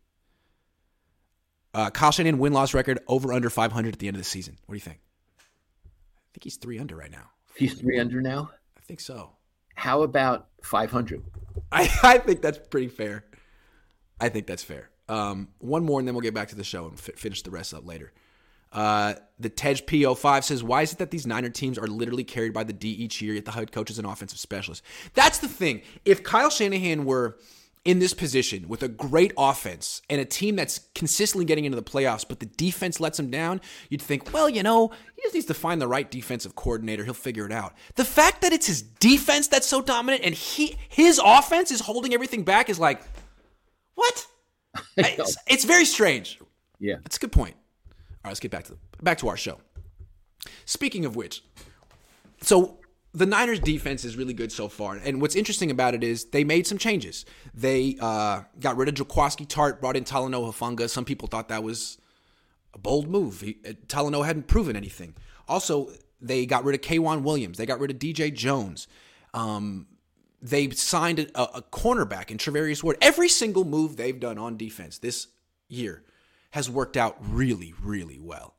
Uh, 1.74 1.90
Kyle 1.90 2.12
Shanahan 2.12 2.40
win 2.40 2.54
loss 2.54 2.74
record 2.74 3.00
over 3.08 3.32
under 3.32 3.50
500 3.50 3.94
at 3.94 4.00
the 4.00 4.08
end 4.08 4.18
of 4.18 4.22
the 4.22 4.28
season. 4.28 4.58
What 4.66 4.74
do 4.74 4.78
you 4.78 4.82
think? 4.82 5.00
I 5.40 6.30
think 6.34 6.44
he's 6.44 6.58
three 6.58 6.80
under 6.80 6.96
right 6.96 7.12
now. 7.12 7.32
He's 7.56 7.74
three 7.74 8.00
under 8.00 8.22
now. 8.22 8.52
I 8.78 8.82
think 8.82 9.00
so. 9.00 9.32
How 9.74 10.02
about 10.02 10.48
five 10.64 10.92
hundred? 10.92 11.24
I, 11.72 11.90
I 12.04 12.18
think 12.18 12.42
that's 12.42 12.58
pretty 12.58 12.88
fair. 12.88 13.26
I 14.20 14.30
think 14.30 14.48
that's 14.48 14.64
fair. 14.64 14.90
Um, 15.10 15.50
one 15.60 15.84
more, 15.84 16.00
and 16.00 16.08
then 16.08 16.16
we'll 16.16 16.22
get 16.22 16.34
back 16.34 16.50
to 16.50 16.56
the 16.56 16.64
show 16.64 16.86
and 16.86 16.94
f- 16.94 17.16
finish 17.16 17.42
the 17.42 17.52
rest 17.52 17.74
up 17.74 17.86
later. 17.86 18.12
Uh, 18.74 19.14
the 19.40 19.50
Tej 19.50 19.76
P05 19.76 20.44
says, 20.44 20.64
Why 20.64 20.82
is 20.82 20.92
it 20.92 21.00
that 21.00 21.12
these 21.12 21.26
Niner 21.26 21.50
teams 21.50 21.78
are 21.78 21.88
literally 21.88 22.24
carried 22.24 22.54
by 22.54 22.64
the 22.64 22.74
D 22.74 22.90
each 22.90 23.22
year, 23.22 23.34
yet 23.34 23.46
the 23.46 23.52
head 23.52 23.72
coach 23.72 23.90
is 23.90 24.00
an 24.00 24.06
offensive 24.06 24.40
specialist? 24.40 24.84
That's 25.14 25.38
the 25.40 25.48
thing. 25.48 25.82
If 26.04 26.24
Kyle 26.24 26.50
Shanahan 26.50 27.06
were 27.06 27.38
in 27.86 28.00
this 28.00 28.14
position 28.14 28.68
with 28.68 28.84
a 28.84 28.88
great 28.90 29.32
offense 29.38 30.02
and 30.10 30.20
a 30.20 30.26
team 30.26 30.58
that's 30.58 30.82
consistently 30.94 31.46
getting 31.46 31.64
into 31.64 31.78
the 31.78 31.82
playoffs, 31.82 32.26
but 32.28 32.42
the 32.42 32.46
defense 32.46 33.00
lets 33.00 33.18
him 33.18 33.32
down, 33.32 33.62
you'd 33.90 34.02
think, 34.02 34.34
well, 34.34 34.50
you 34.50 34.62
know, 34.62 34.90
he 35.16 35.22
just 35.22 35.34
needs 35.34 35.46
to 35.46 35.54
find 35.54 35.82
the 35.82 35.88
right 35.88 36.12
defensive 36.12 36.54
coordinator. 36.54 37.06
He'll 37.06 37.14
figure 37.14 37.46
it 37.46 37.54
out. 37.54 37.74
The 37.96 38.04
fact 38.04 38.42
that 38.42 38.52
it's 38.52 38.68
his 38.68 38.82
defense 38.82 39.48
that's 39.48 39.68
so 39.68 39.82
dominant 39.82 40.26
and 40.26 40.36
he 40.36 40.76
his 40.90 41.22
offense 41.24 41.72
is 41.72 41.80
holding 41.80 42.14
everything 42.14 42.44
back 42.44 42.70
is 42.70 42.78
like, 42.78 43.02
what? 43.96 44.28
it's, 44.98 45.38
it's, 45.48 45.66
very 45.66 45.86
strange. 45.86 46.40
Yeah, 46.80 46.96
that's 47.04 47.18
a 47.18 47.20
good 47.20 47.32
point. 47.32 47.56
All 47.56 47.94
right, 48.26 48.30
let's 48.32 48.40
get 48.40 48.52
back 48.52 48.66
to 48.66 48.72
the, 48.74 48.78
back 49.04 49.18
to 49.20 49.30
our 49.30 49.38
show. 49.38 49.60
Speaking 50.66 51.06
of 51.06 51.16
which, 51.16 51.44
so 52.42 52.80
the 53.14 53.26
Niners 53.26 53.60
defense 53.60 54.06
is 54.06 54.16
really 54.16 54.34
good 54.34 54.52
so 54.52 54.68
far. 54.68 54.96
And 54.96 55.22
what's 55.22 55.36
interesting 55.36 55.72
about 55.72 55.96
it 55.96 56.04
is 56.04 56.26
they 56.26 56.44
made 56.44 56.68
some 56.68 56.78
changes. 56.78 57.26
They 57.54 57.98
uh, 58.00 58.42
got 58.60 58.78
rid 58.78 58.90
of 58.90 58.96
Jaquiski 58.96 59.48
Tartt, 59.48 59.82
brought 59.82 59.98
in 59.98 60.04
Talanoa 60.04 60.54
Hufanga. 60.54 60.90
Some 60.90 61.06
people 61.06 61.28
thought 61.28 61.50
that 61.50 61.64
was 61.64 61.98
a 62.74 62.78
bold 62.78 63.08
move. 63.08 63.42
He, 63.42 63.58
uh, 63.68 63.72
Talanoa 63.88 64.26
hadn't 64.26 64.48
proven 64.48 64.76
anything. 64.76 65.16
Also, 65.48 65.90
they 66.22 66.46
got 66.46 66.64
rid 66.64 66.76
of 66.76 66.82
K'Waun 66.82 67.24
Williams. 67.24 67.58
They 67.58 67.66
got 67.66 67.80
rid 67.80 67.92
of 67.92 67.98
DJ 67.98 68.34
Jones. 68.34 68.88
Um, 69.34 69.88
they 70.42 70.70
signed 70.70 71.20
a, 71.20 71.58
a 71.58 71.62
cornerback 71.62 72.32
in 72.32 72.38
Charvarius 72.38 72.84
Ward. 72.84 72.98
Every 73.02 73.30
single 73.30 73.66
move 73.66 73.98
they've 73.98 74.20
done 74.20 74.38
on 74.38 74.58
defense 74.58 74.98
this 74.98 75.28
year 75.68 76.04
has 76.52 76.70
worked 76.70 76.98
out 76.98 77.18
really, 77.22 77.74
really 77.82 78.20
well. 78.20 78.54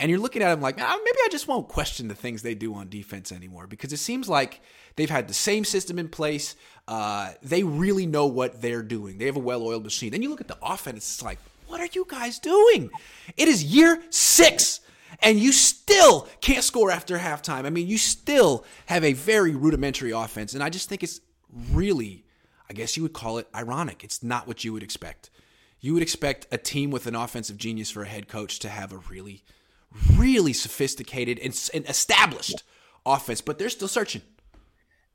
And 0.00 0.10
you're 0.10 0.20
looking 0.20 0.42
at 0.42 0.50
them 0.50 0.60
like, 0.60 0.80
ah, 0.80 0.98
maybe 1.04 1.18
I 1.24 1.28
just 1.30 1.46
won't 1.46 1.68
question 1.68 2.08
the 2.08 2.14
things 2.14 2.42
they 2.42 2.54
do 2.54 2.74
on 2.74 2.88
defense 2.88 3.30
anymore 3.30 3.66
because 3.66 3.92
it 3.92 3.98
seems 3.98 4.28
like 4.28 4.60
they've 4.96 5.10
had 5.10 5.28
the 5.28 5.34
same 5.34 5.64
system 5.64 5.98
in 5.98 6.08
place. 6.08 6.56
Uh, 6.88 7.32
they 7.42 7.62
really 7.62 8.04
know 8.04 8.26
what 8.26 8.60
they're 8.60 8.82
doing. 8.82 9.18
They 9.18 9.26
have 9.26 9.36
a 9.36 9.40
well-oiled 9.40 9.84
machine. 9.84 10.10
Then 10.10 10.22
you 10.22 10.30
look 10.30 10.40
at 10.40 10.48
the 10.48 10.58
offense; 10.60 11.14
it's 11.14 11.22
like, 11.22 11.38
what 11.68 11.80
are 11.80 11.88
you 11.92 12.06
guys 12.08 12.38
doing? 12.38 12.90
It 13.36 13.48
is 13.48 13.62
year 13.64 14.02
six, 14.10 14.80
and 15.20 15.38
you 15.38 15.52
still 15.52 16.28
can't 16.40 16.64
score 16.64 16.90
after 16.90 17.18
halftime. 17.18 17.66
I 17.66 17.70
mean, 17.70 17.86
you 17.86 17.98
still 17.98 18.64
have 18.86 19.04
a 19.04 19.12
very 19.12 19.54
rudimentary 19.54 20.10
offense, 20.10 20.54
and 20.54 20.62
I 20.62 20.70
just 20.70 20.88
think 20.88 21.02
it's 21.02 21.20
really, 21.70 22.24
I 22.68 22.72
guess 22.72 22.96
you 22.96 23.02
would 23.02 23.12
call 23.12 23.38
it 23.38 23.48
ironic. 23.54 24.04
It's 24.04 24.22
not 24.22 24.46
what 24.46 24.64
you 24.64 24.72
would 24.72 24.82
expect. 24.82 25.30
You 25.80 25.94
would 25.94 26.02
expect 26.02 26.46
a 26.50 26.58
team 26.58 26.90
with 26.90 27.06
an 27.06 27.14
offensive 27.14 27.58
genius 27.58 27.90
for 27.90 28.02
a 28.02 28.08
head 28.08 28.28
coach 28.28 28.58
to 28.60 28.68
have 28.68 28.92
a 28.92 28.96
really 28.96 29.44
really 30.16 30.52
sophisticated 30.52 31.38
and, 31.38 31.70
and 31.72 31.88
established 31.88 32.62
offense, 33.06 33.40
but 33.40 33.58
they're 33.58 33.68
still 33.68 33.88
searching. 33.88 34.22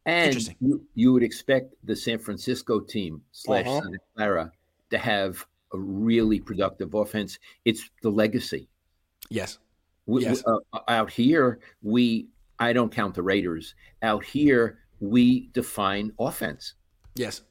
And 0.06 0.36
you, 0.60 0.86
you 0.96 1.14
would 1.14 1.24
expect 1.24 1.76
the 1.84 1.96
San 1.96 2.18
Francisco 2.18 2.80
team 2.80 3.22
slash 3.32 3.68
uh-huh. 3.68 3.82
Santa 3.82 3.98
Clara 4.16 4.52
to 4.90 4.98
have 4.98 5.46
a 5.74 5.78
really 5.78 6.40
productive 6.40 6.94
offense. 6.94 7.38
It's 7.66 7.90
the 8.02 8.10
legacy. 8.10 8.68
Yes. 9.30 9.60
We, 10.10 10.24
yes. 10.24 10.44
Uh, 10.46 10.80
out 10.88 11.12
here, 11.12 11.60
we 11.84 12.28
I 12.58 12.74
don't 12.74 12.92
count 12.92 13.16
the 13.16 13.22
Raiders. 13.22 13.76
Out 14.02 14.24
here, 14.24 14.80
we 15.00 15.50
define 15.54 16.12
offense. 16.20 16.74
Yes. 17.16 17.42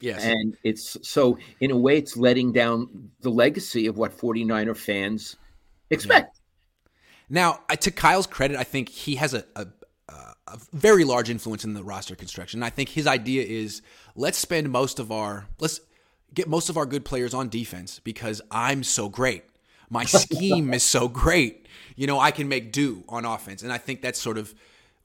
Yes. 0.00 0.22
And 0.22 0.56
it's 0.64 0.98
so 1.02 1.38
in 1.60 1.70
a 1.70 1.76
way 1.76 1.96
it's 1.96 2.16
letting 2.16 2.52
down 2.52 3.10
the 3.20 3.30
legacy 3.30 3.86
of 3.86 3.96
what 3.96 4.16
49er 4.16 4.76
fans 4.76 5.36
expect. 5.90 6.40
Now, 7.30 7.60
to 7.80 7.90
Kyle's 7.90 8.26
credit, 8.26 8.58
I 8.58 8.64
think 8.64 8.90
he 8.90 9.14
has 9.16 9.32
a, 9.32 9.44
a, 9.56 9.66
a 10.10 10.58
very 10.72 11.04
large 11.04 11.30
influence 11.30 11.64
in 11.64 11.72
the 11.72 11.82
roster 11.82 12.14
construction. 12.14 12.62
I 12.62 12.70
think 12.70 12.90
his 12.90 13.06
idea 13.06 13.44
is 13.44 13.80
let's 14.14 14.36
spend 14.36 14.70
most 14.70 14.98
of 14.98 15.10
our 15.10 15.46
let's 15.58 15.80
get 16.34 16.48
most 16.48 16.68
of 16.68 16.76
our 16.76 16.84
good 16.84 17.04
players 17.04 17.32
on 17.32 17.48
defense 17.48 17.98
because 17.98 18.42
I'm 18.50 18.82
so 18.82 19.08
great. 19.08 19.44
My 19.94 20.04
scheme 20.04 20.74
is 20.74 20.82
so 20.82 21.06
great. 21.06 21.68
You 21.94 22.08
know, 22.08 22.18
I 22.18 22.32
can 22.32 22.48
make 22.48 22.72
do 22.72 23.04
on 23.08 23.24
offense, 23.24 23.62
and 23.62 23.72
I 23.72 23.78
think 23.78 24.02
that's 24.02 24.20
sort 24.20 24.38
of 24.38 24.52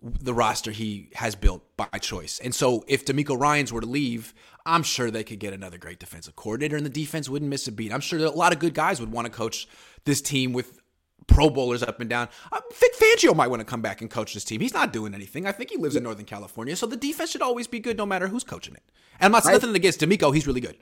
the 0.02 0.34
roster 0.34 0.72
he 0.72 1.10
has 1.14 1.36
built 1.36 1.62
by 1.78 2.00
choice. 2.00 2.40
And 2.40 2.56
so, 2.56 2.84
if 2.88 3.06
DeMeco 3.06 3.40
Ryans 3.40 3.72
were 3.72 3.82
to 3.82 3.88
leave, 3.88 4.34
I'm 4.66 4.82
sure 4.82 5.12
they 5.12 5.24
could 5.24 5.40
get 5.40 5.54
another 5.54 5.78
great 5.78 6.00
defensive 6.00 6.36
coordinator, 6.36 6.76
and 6.76 6.84
the 6.84 6.90
defense 6.90 7.30
wouldn't 7.30 7.50
miss 7.50 7.68
a 7.68 7.72
beat. 7.72 7.94
I'm 7.94 8.02
sure 8.02 8.18
a 8.18 8.32
lot 8.32 8.52
of 8.52 8.58
good 8.58 8.74
guys 8.74 9.00
would 9.00 9.12
want 9.12 9.26
to 9.26 9.32
coach 9.32 9.68
this 10.06 10.22
team 10.22 10.54
with 10.54 10.82
Pro 11.28 11.52
Bowlers 11.52 11.84
up 11.84 12.02
and 12.02 12.10
down. 12.10 12.28
Vic 12.74 12.92
Fangio 13.00 13.36
might 13.36 13.50
want 13.50 13.60
to 13.60 13.66
come 13.66 13.84
back 13.84 14.02
and 14.02 14.10
coach 14.10 14.34
this 14.34 14.44
team. 14.44 14.60
He's 14.60 14.74
not 14.74 14.92
doing 14.92 15.14
anything. 15.14 15.46
I 15.46 15.52
think 15.52 15.70
he 15.70 15.78
lives 15.78 15.96
in 15.96 16.02
Northern 16.02 16.26
California, 16.26 16.76
so 16.76 16.88
the 16.88 16.98
defense 16.98 17.30
should 17.30 17.44
always 17.44 17.68
be 17.68 17.80
good 17.80 17.96
no 17.96 18.08
matter 18.08 18.28
who's 18.28 18.44
coaching 18.44 18.74
it. 18.74 18.84
And 19.20 19.28
I'm 19.28 19.32
not 19.34 19.46
I, 19.46 19.54
nothing 19.54 19.76
against 19.76 20.00
DeMeco. 20.00 20.34
He's 20.34 20.48
really 20.48 20.62
good. 20.62 20.78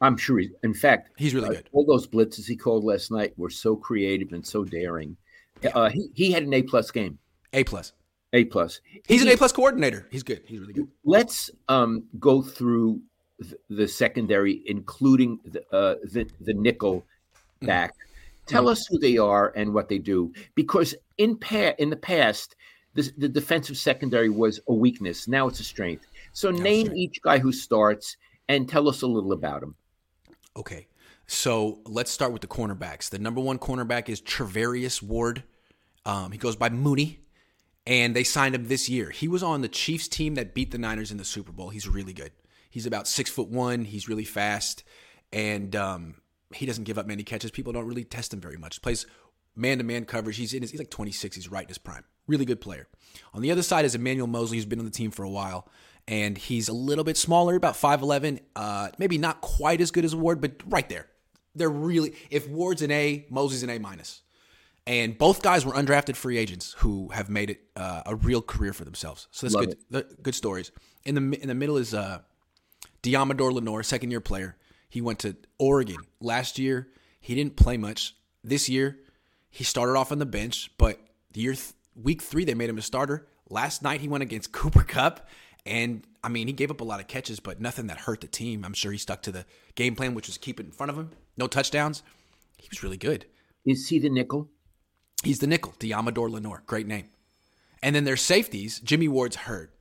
I'm 0.00 0.16
sure. 0.16 0.38
He, 0.38 0.50
in 0.62 0.74
fact, 0.74 1.10
he's 1.16 1.34
really 1.34 1.48
uh, 1.48 1.52
good. 1.52 1.68
All 1.72 1.84
those 1.84 2.06
blitzes 2.06 2.46
he 2.46 2.56
called 2.56 2.84
last 2.84 3.10
night 3.10 3.32
were 3.36 3.50
so 3.50 3.76
creative 3.76 4.32
and 4.32 4.46
so 4.46 4.64
daring. 4.64 5.16
Yeah. 5.62 5.70
Uh, 5.74 5.90
he 5.90 6.10
he 6.14 6.32
had 6.32 6.42
an 6.42 6.54
A 6.54 6.62
plus 6.62 6.90
game. 6.90 7.18
A 7.52 7.64
plus. 7.64 7.92
A 8.32 8.44
plus. 8.44 8.80
He's 9.06 9.22
he, 9.22 9.28
an 9.28 9.34
A 9.34 9.36
plus 9.36 9.52
coordinator. 9.52 10.06
He's 10.10 10.22
good. 10.22 10.42
He's 10.46 10.60
really 10.60 10.72
good. 10.72 10.88
Let's 11.04 11.50
um, 11.68 12.04
go 12.18 12.42
through 12.42 13.00
the, 13.38 13.56
the 13.68 13.88
secondary, 13.88 14.62
including 14.66 15.40
the 15.44 15.60
uh, 15.74 15.96
the, 16.04 16.28
the 16.40 16.54
nickel 16.54 17.04
mm. 17.62 17.66
back. 17.66 17.92
Mm-hmm 17.92 18.06
Tell 18.50 18.68
us 18.68 18.84
who 18.90 18.98
they 18.98 19.16
are 19.16 19.52
and 19.54 19.72
what 19.72 19.88
they 19.88 19.98
do, 19.98 20.32
because 20.56 20.94
in 21.18 21.36
pa- 21.36 21.74
in 21.78 21.88
the 21.88 21.96
past, 21.96 22.56
the, 22.94 23.08
the 23.16 23.28
defensive 23.28 23.76
secondary 23.76 24.28
was 24.28 24.58
a 24.68 24.74
weakness. 24.74 25.28
Now 25.28 25.46
it's 25.46 25.60
a 25.60 25.64
strength. 25.64 26.04
So 26.32 26.50
name 26.50 26.88
right. 26.88 26.96
each 26.96 27.22
guy 27.22 27.38
who 27.38 27.52
starts 27.52 28.16
and 28.48 28.68
tell 28.68 28.88
us 28.88 29.02
a 29.02 29.06
little 29.06 29.32
about 29.32 29.62
him. 29.62 29.76
Okay, 30.56 30.88
so 31.26 31.80
let's 31.86 32.10
start 32.10 32.32
with 32.32 32.42
the 32.42 32.48
cornerbacks. 32.48 33.10
The 33.10 33.18
number 33.18 33.40
one 33.40 33.58
cornerback 33.58 34.08
is 34.08 34.20
Charvarius 34.20 35.00
Ward. 35.00 35.44
Um, 36.04 36.32
he 36.32 36.38
goes 36.38 36.56
by 36.56 36.70
Mooney, 36.70 37.20
and 37.86 38.16
they 38.16 38.24
signed 38.24 38.54
him 38.54 38.66
this 38.66 38.88
year. 38.88 39.10
He 39.10 39.28
was 39.28 39.42
on 39.42 39.60
the 39.60 39.68
Chiefs 39.68 40.08
team 40.08 40.34
that 40.34 40.54
beat 40.54 40.72
the 40.72 40.78
Niners 40.78 41.12
in 41.12 41.18
the 41.18 41.24
Super 41.24 41.52
Bowl. 41.52 41.68
He's 41.68 41.86
really 41.86 42.12
good. 42.12 42.32
He's 42.68 42.86
about 42.86 43.06
six 43.06 43.30
foot 43.30 43.48
one. 43.48 43.84
He's 43.84 44.08
really 44.08 44.24
fast, 44.24 44.82
and 45.32 45.74
um, 45.76 46.14
he 46.52 46.66
doesn't 46.66 46.84
give 46.84 46.98
up 46.98 47.06
many 47.06 47.22
catches. 47.22 47.50
People 47.50 47.72
don't 47.72 47.86
really 47.86 48.04
test 48.04 48.34
him 48.34 48.40
very 48.40 48.56
much. 48.56 48.82
Plays 48.82 49.06
man 49.54 49.78
to 49.78 49.84
man 49.84 50.04
coverage. 50.04 50.36
He's 50.36 50.54
in 50.54 50.62
his, 50.62 50.72
he's 50.72 50.80
like 50.80 50.90
26. 50.90 51.36
He's 51.36 51.50
right 51.50 51.62
in 51.62 51.68
his 51.68 51.78
prime. 51.78 52.04
Really 52.26 52.44
good 52.44 52.60
player. 52.60 52.88
On 53.34 53.42
the 53.42 53.50
other 53.50 53.62
side 53.62 53.84
is 53.84 53.94
Emmanuel 53.94 54.26
Moseley, 54.26 54.58
who's 54.58 54.66
been 54.66 54.78
on 54.78 54.84
the 54.84 54.90
team 54.90 55.10
for 55.10 55.22
a 55.22 55.30
while, 55.30 55.68
and 56.08 56.36
he's 56.36 56.68
a 56.68 56.72
little 56.72 57.04
bit 57.04 57.16
smaller, 57.16 57.54
about 57.54 57.74
5'11. 57.74 58.40
Uh, 58.56 58.88
maybe 58.98 59.18
not 59.18 59.40
quite 59.40 59.80
as 59.80 59.90
good 59.90 60.04
as 60.04 60.14
Ward, 60.14 60.40
but 60.40 60.62
right 60.66 60.88
there. 60.88 61.06
They're 61.54 61.68
really 61.68 62.14
if 62.30 62.48
Ward's 62.48 62.82
an 62.82 62.90
A, 62.90 63.26
Moseley's 63.30 63.62
an 63.62 63.70
A 63.70 63.78
minus. 63.78 64.22
And 64.86 65.16
both 65.16 65.42
guys 65.42 65.64
were 65.64 65.72
undrafted 65.72 66.16
free 66.16 66.38
agents 66.38 66.74
who 66.78 67.08
have 67.08 67.28
made 67.28 67.50
it 67.50 67.60
uh, 67.76 68.02
a 68.06 68.14
real 68.16 68.42
career 68.42 68.72
for 68.72 68.84
themselves. 68.84 69.28
So 69.30 69.46
that's 69.46 69.54
Love 69.54 69.74
good. 69.90 70.22
Good 70.22 70.34
stories. 70.34 70.72
In 71.04 71.14
the 71.14 71.40
in 71.40 71.48
the 71.48 71.54
middle 71.54 71.76
is 71.76 71.94
uh, 71.94 72.20
Deommodore 73.02 73.52
Lenoir, 73.52 73.82
second 73.82 74.10
year 74.10 74.20
player. 74.20 74.56
He 74.88 75.00
went 75.00 75.20
to 75.20 75.36
Oregon 75.58 75.98
last 76.20 76.58
year. 76.58 76.88
He 77.20 77.34
didn't 77.34 77.56
play 77.56 77.76
much. 77.76 78.16
This 78.42 78.68
year, 78.68 78.98
he 79.50 79.64
started 79.64 79.96
off 79.96 80.10
on 80.12 80.18
the 80.18 80.26
bench, 80.26 80.70
but 80.78 80.98
the 81.32 81.40
year 81.40 81.54
th- 81.54 81.72
week 81.94 82.22
three 82.22 82.44
they 82.44 82.54
made 82.54 82.70
him 82.70 82.78
a 82.78 82.82
starter. 82.82 83.28
Last 83.48 83.82
night 83.82 84.00
he 84.00 84.08
went 84.08 84.22
against 84.22 84.52
Cooper 84.52 84.82
Kupp, 84.82 85.28
and 85.66 86.06
I 86.22 86.28
mean 86.28 86.46
he 86.46 86.52
gave 86.52 86.70
up 86.70 86.80
a 86.80 86.84
lot 86.84 87.00
of 87.00 87.06
catches, 87.06 87.40
but 87.40 87.60
nothing 87.60 87.86
that 87.88 87.98
hurt 87.98 88.20
the 88.20 88.26
team. 88.26 88.64
I'm 88.64 88.74
sure 88.74 88.92
he 88.92 88.98
stuck 88.98 89.22
to 89.22 89.32
the 89.32 89.44
game 89.74 89.94
plan, 89.94 90.14
which 90.14 90.26
was 90.26 90.38
keep 90.38 90.60
it 90.60 90.66
in 90.66 90.72
front 90.72 90.90
of 90.90 90.98
him, 90.98 91.10
no 91.36 91.46
touchdowns. 91.46 92.02
He 92.58 92.68
was 92.70 92.82
really 92.82 92.96
good. 92.96 93.26
Is 93.64 93.88
he 93.88 93.98
the 93.98 94.10
nickel? 94.10 94.48
He's 95.22 95.38
the 95.38 95.46
nickel. 95.46 95.74
Deommodore 95.78 96.30
Lenoir, 96.30 96.62
great 96.66 96.86
name. 96.86 97.08
And 97.82 97.94
then 97.94 98.04
their 98.04 98.16
safeties. 98.16 98.80
Jimmy 98.80 99.08
Ward's 99.08 99.36
hurt, 99.36 99.72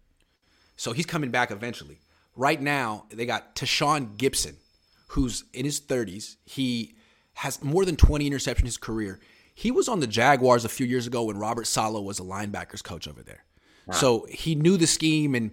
so 0.76 0.94
he's 0.94 1.06
coming 1.06 1.32
back 1.32 1.52
eventually. 1.52 2.00
Right 2.36 2.62
now 2.62 3.06
they 3.10 3.26
got 3.26 3.56
Tashaun 3.56 4.16
Gipson, 4.18 4.56
who's 5.08 5.44
in 5.54 5.66
his 5.66 5.82
30s. 5.82 6.36
He 6.46 6.96
has 7.34 7.64
more 7.64 7.86
than 7.86 7.96
20 7.96 8.30
interceptions 8.30 8.60
in 8.60 8.66
his 8.66 8.78
career. 8.78 9.20
He 9.54 9.72
was 9.72 9.90
on 9.90 10.00
the 10.00 10.08
Jaguars 10.08 10.64
a 10.64 10.70
few 10.70 10.86
years 10.86 11.06
ago 11.08 11.24
when 11.24 11.38
Robert 11.38 11.68
Saleh 11.68 12.02
was 12.02 12.20
a 12.20 12.24
linebackers 12.24 12.82
coach 12.84 13.08
over 13.08 13.22
there. 13.22 13.44
Wow. 13.88 13.96
So 13.96 14.28
he 14.30 14.56
knew 14.56 14.78
the 14.78 14.88
scheme 14.88 15.36
and 15.36 15.52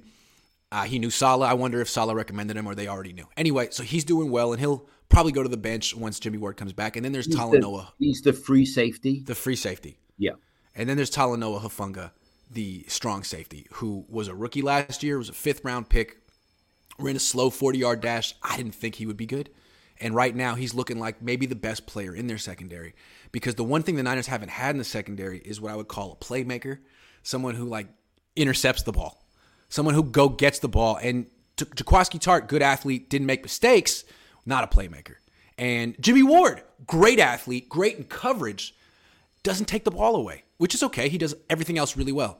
uh, 0.73 0.85
he 0.85 0.99
knew 0.99 1.11
Saleh. 1.11 1.49
I 1.49 1.55
wonder 1.55 1.81
if 1.81 1.89
Saleh 1.89 2.17
recommended 2.17 2.57
him 2.57 2.67
or 2.67 2.75
they 2.75 2.89
already 2.89 3.13
knew. 3.13 3.27
Anyway, 3.37 3.69
so 3.71 3.83
he's 3.83 4.05
doing 4.05 4.31
well 4.31 4.53
and 4.53 4.61
he'll 4.61 4.89
probably 5.09 5.33
go 5.33 5.43
to 5.43 5.49
the 5.49 5.57
bench 5.57 5.95
once 5.95 6.19
Jimmy 6.19 6.39
Ward 6.39 6.57
comes 6.57 6.73
back. 6.73 6.97
And 6.97 7.05
then 7.05 7.13
there's 7.13 7.27
he's 7.27 7.37
Talanoa. 7.37 7.89
The, 7.99 8.07
he's 8.07 8.21
the 8.23 8.33
free 8.33 8.67
safety. 8.67 9.23
The 9.25 9.35
free 9.35 9.57
safety. 9.57 9.99
Yeah. 10.19 10.33
And 10.75 10.89
then 10.89 10.97
there's 10.97 11.11
Talanoa 11.11 11.61
Hufanga, 11.61 12.11
the 12.51 12.85
strong 12.89 13.23
safety, 13.23 13.67
who 13.75 14.05
was 14.09 14.29
a 14.29 14.35
rookie 14.35 14.63
last 14.63 15.03
year, 15.03 15.19
was 15.19 15.29
a 15.29 15.35
fifth 15.35 15.65
round 15.65 15.89
pick, 15.89 16.19
ran 16.99 17.17
a 17.17 17.21
slow 17.21 17.51
40 17.51 17.79
yard 17.79 18.01
dash. 18.01 18.35
I 18.43 18.57
didn't 18.57 18.75
think 18.75 18.97
he 18.97 19.07
would 19.07 19.17
be 19.17 19.27
good. 19.27 19.51
And 19.99 20.15
right 20.15 20.35
now, 20.35 20.57
he's 20.57 20.75
looking 20.75 20.99
like 20.99 21.23
maybe 21.23 21.47
the 21.47 21.55
best 21.55 21.87
player 21.87 22.15
in 22.15 22.27
their 22.27 22.37
secondary. 22.39 22.95
Because 23.33 23.55
the 23.55 23.65
one 23.65 23.83
thing 23.83 23.97
the 23.97 24.03
Niners 24.03 24.27
haven't 24.27 24.51
had 24.51 24.71
in 24.71 24.79
the 24.79 24.85
secondary 24.85 25.39
is 25.39 25.61
what 25.61 25.73
I 25.73 25.77
would 25.77 25.89
call 25.89 26.13
a 26.13 26.17
playmaker, 26.17 26.81
someone 27.23 27.55
who 27.55 27.65
like 27.65 27.89
intercepts 28.35 28.83
the 28.83 28.93
ball, 28.93 29.26
someone 29.69 29.95
who 29.95 30.03
go 30.03 30.29
gets 30.29 30.59
the 30.59 30.69
ball. 30.69 30.99
And 31.03 31.27
Jaquiski 31.57 32.21
Tartt, 32.21 32.49
good 32.49 32.62
athlete, 32.62 33.09
didn't 33.09 33.27
make 33.27 33.43
mistakes, 33.43 34.05
not 34.45 34.64
a 34.64 34.67
playmaker. 34.67 35.14
And 35.59 35.97
Jimmy 36.01 36.23
Ward, 36.23 36.62
great 36.87 37.19
athlete, 37.19 37.69
great 37.69 37.97
in 37.97 38.05
coverage, 38.05 38.75
doesn't 39.43 39.67
take 39.67 39.85
the 39.85 39.91
ball 39.91 40.17
away, 40.17 40.45
which 40.59 40.75
is 40.75 40.83
okay. 40.83 41.09
He 41.09 41.19
does 41.19 41.35
everything 41.49 41.79
else 41.79 41.97
really 41.97 42.12
well 42.12 42.39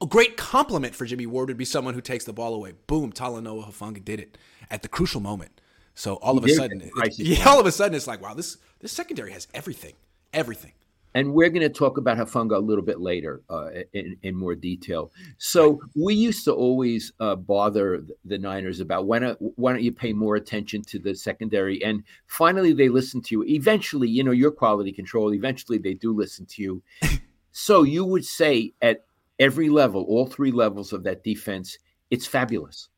a 0.00 0.06
great 0.06 0.36
compliment 0.36 0.94
for 0.94 1.06
Jimmy 1.06 1.26
Ward 1.26 1.48
would 1.48 1.56
be 1.56 1.64
someone 1.64 1.94
who 1.94 2.00
takes 2.00 2.24
the 2.24 2.32
ball 2.32 2.54
away. 2.54 2.72
Boom, 2.86 3.12
Talanoa 3.12 3.70
Hufanga 3.70 4.04
did 4.04 4.20
it 4.20 4.36
at 4.70 4.82
the 4.82 4.88
crucial 4.88 5.20
moment. 5.20 5.60
So 5.94 6.16
all 6.16 6.34
he 6.34 6.38
of 6.38 6.44
a 6.44 6.48
sudden, 6.50 6.82
it, 6.82 7.18
yeah, 7.18 7.48
all 7.48 7.58
of 7.58 7.66
a 7.66 7.72
sudden, 7.72 7.94
it's 7.94 8.06
like, 8.06 8.20
wow, 8.20 8.34
this 8.34 8.58
this 8.80 8.92
secondary 8.92 9.32
has 9.32 9.48
everything, 9.54 9.94
everything. 10.32 10.72
And 11.16 11.32
we're 11.32 11.48
going 11.48 11.62
to 11.62 11.70
talk 11.70 11.96
about 11.96 12.18
Hufanga 12.18 12.56
a 12.56 12.58
little 12.58 12.84
bit 12.84 13.00
later 13.00 13.40
uh, 13.48 13.70
in, 13.94 14.18
in 14.22 14.36
more 14.36 14.54
detail. 14.54 15.10
So 15.38 15.80
we 15.94 16.14
used 16.14 16.44
to 16.44 16.52
always 16.52 17.10
uh, 17.20 17.36
bother 17.36 18.04
the 18.26 18.36
Niners 18.36 18.80
about 18.80 19.06
when 19.06 19.22
why 19.38 19.72
don't 19.72 19.82
you 19.82 19.92
pay 19.92 20.12
more 20.12 20.36
attention 20.36 20.82
to 20.82 20.98
the 20.98 21.14
secondary? 21.14 21.82
And 21.82 22.04
finally, 22.26 22.74
they 22.74 22.90
listen 22.90 23.22
to 23.22 23.36
you. 23.36 23.44
Eventually, 23.44 24.10
you 24.10 24.24
know 24.24 24.30
your 24.30 24.50
quality 24.50 24.92
control. 24.92 25.32
Eventually, 25.32 25.78
they 25.78 25.94
do 25.94 26.14
listen 26.14 26.44
to 26.50 26.62
you. 26.62 26.82
so 27.50 27.82
you 27.82 28.04
would 28.04 28.26
say 28.26 28.74
at 28.82 29.06
every 29.38 29.70
level, 29.70 30.02
all 30.02 30.26
three 30.26 30.52
levels 30.52 30.92
of 30.92 31.02
that 31.04 31.24
defense, 31.24 31.78
it's 32.10 32.26
fabulous. 32.26 32.90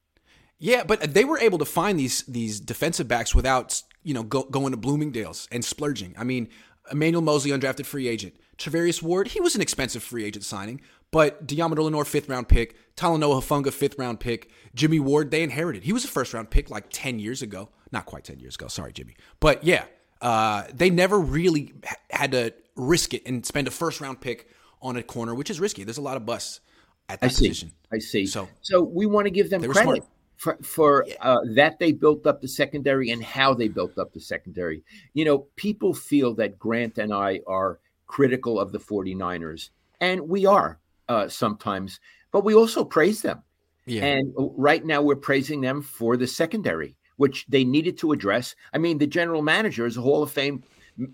Yeah, 0.58 0.82
but 0.82 1.14
they 1.14 1.24
were 1.24 1.38
able 1.38 1.58
to 1.58 1.64
find 1.64 1.96
these 1.96 2.22
these 2.22 2.58
defensive 2.58 3.06
backs 3.06 3.32
without 3.32 3.80
you 4.08 4.14
know, 4.14 4.22
go, 4.22 4.44
going 4.44 4.70
to 4.70 4.76
Bloomingdale's 4.78 5.48
and 5.52 5.62
splurging. 5.62 6.14
I 6.18 6.24
mean, 6.24 6.48
Emmanuel 6.91 7.22
Moseley, 7.22 7.51
undrafted 7.51 7.86
free 7.86 8.09
agent. 8.09 8.34
Charvarius 8.57 9.03
Ward, 9.03 9.28
he 9.28 9.41
was 9.41 9.55
an 9.55 9.61
expensive 9.61 10.03
free 10.03 10.24
agent 10.24 10.45
signing, 10.45 10.80
but 11.11 11.47
Deommodore 11.47 11.84
Lenoir, 11.84 12.05
fifth 12.05 12.28
round 12.28 12.49
pick. 12.49 12.76
Talanoa 12.97 13.41
Hufanga, 13.41 13.72
fifth 13.72 13.99
round 13.99 14.20
pick. 14.20 14.51
Jimmy 14.74 14.99
Ward, 14.99 15.30
they 15.30 15.43
inherited. 15.43 15.84
He 15.84 15.93
was 15.93 16.05
a 16.05 16.09
first 16.09 16.34
round 16.34 16.51
pick 16.51 16.70
like 16.70 16.86
10 16.91 17.18
years 17.18 17.43
ago. 17.43 17.68
Not 17.93 18.07
quite 18.07 18.24
10 18.24 18.41
years 18.41 18.57
ago. 18.57 18.68
Sorry, 18.68 18.93
Jimmy. 18.93 19.16
But 19.41 19.64
yeah, 19.64 19.84
uh, 20.20 20.64
they 20.74 20.91
never 20.91 21.18
really 21.18 21.72
had 22.11 22.32
to 22.32 22.53
risk 22.76 23.14
it 23.14 23.22
and 23.26 23.47
spend 23.47 23.68
a 23.68 23.70
first 23.70 24.01
round 24.01 24.20
pick 24.20 24.49
on 24.82 24.97
a 24.97 25.03
corner, 25.03 25.34
which 25.34 25.51
is 25.51 25.61
risky. 25.61 25.84
There's 25.84 25.99
a 25.99 26.03
lot 26.03 26.16
of 26.16 26.26
busts 26.26 26.61
at 27.09 27.20
that 27.20 27.26
I 27.26 27.28
see. 27.30 27.49
position. 27.49 27.72
I 27.93 27.99
see. 27.99 28.26
So, 28.26 28.49
so 28.61 28.82
we 28.82 29.07
want 29.07 29.26
to 29.26 29.30
give 29.30 29.51
them 29.51 29.62
credit 29.62 29.82
smart. 29.82 30.01
For, 30.39 30.57
for 30.62 31.05
uh, 31.20 31.36
that 31.55 31.78
they 31.78 31.93
built 31.93 32.26
up 32.26 32.41
the 32.41 32.49
secondary 32.49 33.11
and 33.11 33.22
how 33.22 33.53
they 33.53 33.68
built 33.68 33.99
up 33.99 34.12
the 34.14 34.20
secondary. 34.20 34.82
You 35.12 35.24
know, 35.26 35.39
people 35.57 35.93
feel 35.93 36.32
that 36.36 36.59
Grant 36.59 36.97
and 36.97 37.12
I 37.12 37.41
are 37.47 37.80
critical 38.07 38.59
of 38.59 38.72
the 38.72 38.78
49ers, 38.78 39.70
and 40.01 40.28
we 40.28 40.47
are 40.47 40.78
uh, 41.09 41.28
sometimes, 41.28 42.01
but 42.32 42.45
we 42.45 42.55
also 42.55 42.84
praise 42.84 43.20
them. 43.20 43.43
yeah. 43.86 44.05
And 44.05 44.32
right 44.36 44.84
now, 44.84 45.03
we're 45.03 45.16
praising 45.16 45.61
them 45.61 45.82
for 45.82 46.16
the 46.16 46.26
secondary, 46.26 46.97
which 47.16 47.45
they 47.49 47.64
needed 47.64 47.99
to 47.99 48.12
address. 48.12 48.55
I 48.72 48.78
mean, 48.78 48.99
the 48.99 49.07
general 49.07 49.43
manager 49.43 49.86
is 49.86 49.97
a 49.97 50.03
Hall 50.03 50.22
of 50.22 50.30
Fame 50.30 50.62
mm, 50.99 51.12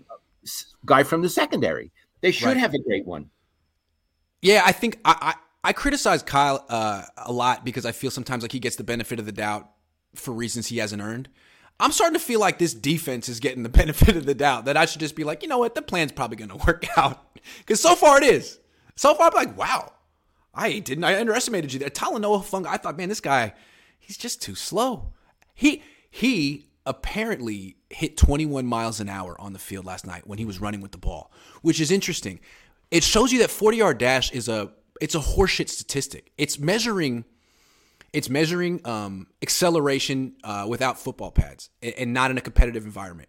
guy 0.85 1.03
from 1.03 1.21
the 1.21 1.29
secondary. 1.29 1.91
They 2.21 2.31
should 2.31 2.47
Right. 2.47 2.57
have 2.57 2.73
a 2.73 2.79
great 2.83 3.05
one. 3.05 3.29
Yeah, 4.41 4.61
I 4.65 4.71
think 4.71 4.99
I, 5.05 5.33
I, 5.67 5.73
criticize 5.73 6.23
Kyle 6.23 6.65
uh, 6.69 7.03
a 7.17 7.31
lot 7.31 7.65
because 7.65 7.85
I 7.85 7.91
feel 7.91 8.11
sometimes 8.11 8.43
like 8.43 8.51
he 8.51 8.59
gets 8.59 8.75
the 8.75 8.83
benefit 8.83 9.19
of 9.19 9.25
the 9.25 9.31
doubt 9.31 9.69
for 10.15 10.31
reasons 10.31 10.67
he 10.67 10.77
hasn't 10.77 11.01
earned. 11.01 11.29
I'm 11.79 11.91
starting 11.91 12.17
to 12.17 12.23
feel 12.23 12.39
like 12.39 12.57
this 12.57 12.73
defense 12.73 13.27
is 13.27 13.39
getting 13.39 13.63
the 13.63 13.69
benefit 13.83 14.15
of 14.15 14.25
the 14.25 14.35
doubt. 14.35 14.65
That 14.65 14.77
I 14.77 14.85
should 14.85 15.01
just 15.01 15.15
be 15.15 15.23
like, 15.23 15.43
you 15.43 15.49
know 15.49 15.57
what, 15.57 15.75
the 15.75 15.81
plan's 15.81 16.11
probably 16.11 16.37
going 16.37 16.49
to 16.57 16.65
work 16.65 16.85
out 16.97 17.37
because 17.59 17.81
so 17.81 17.95
far 17.95 18.17
it 18.17 18.23
is. 18.23 18.59
So 18.95 19.13
far, 19.13 19.27
I'm 19.27 19.33
like, 19.33 19.57
wow, 19.57 19.91
I 20.53 20.79
didn't. 20.79 21.03
I 21.03 21.19
underestimated 21.19 21.73
you 21.73 21.79
there. 21.79 21.89
Talanoa 21.89 22.43
Hufanga, 22.43 22.67
I 22.67 22.77
thought, 22.77 22.97
man, 22.97 23.09
this 23.09 23.19
guy, 23.19 23.53
he's 23.99 24.17
just 24.17 24.41
too 24.41 24.55
slow. 24.55 25.13
He 25.53 25.83
he 26.09 26.69
apparently 26.85 27.77
hit 27.89 28.15
21 28.15 28.65
miles 28.65 28.99
an 28.99 29.09
hour 29.09 29.39
on 29.41 29.53
the 29.53 29.59
field 29.59 29.85
last 29.85 30.05
night 30.05 30.27
when 30.27 30.37
he 30.37 30.45
was 30.45 30.61
running 30.61 30.81
with 30.81 30.91
the 30.91 30.97
ball, 30.97 31.31
which 31.61 31.79
is 31.81 31.91
interesting. 31.91 32.39
It 32.91 33.03
shows 33.03 33.33
you 33.33 33.39
that 33.39 33.49
40 33.49 33.77
yard 33.77 33.97
dash 33.97 34.31
is 34.31 34.47
a 34.47 34.71
it's 35.01 35.15
a 35.15 35.19
horseshit 35.19 35.69
statistic. 35.69 36.31
It's 36.37 36.59
measuring 36.59 37.25
it's 38.13 38.29
measuring 38.29 38.79
um, 38.85 39.27
acceleration 39.41 40.35
uh, 40.43 40.65
without 40.69 40.97
football 40.97 41.31
pads 41.31 41.69
and, 41.81 42.13
not 42.13 42.31
in 42.31 42.37
a 42.37 42.41
competitive 42.41 42.85
environment. 42.85 43.27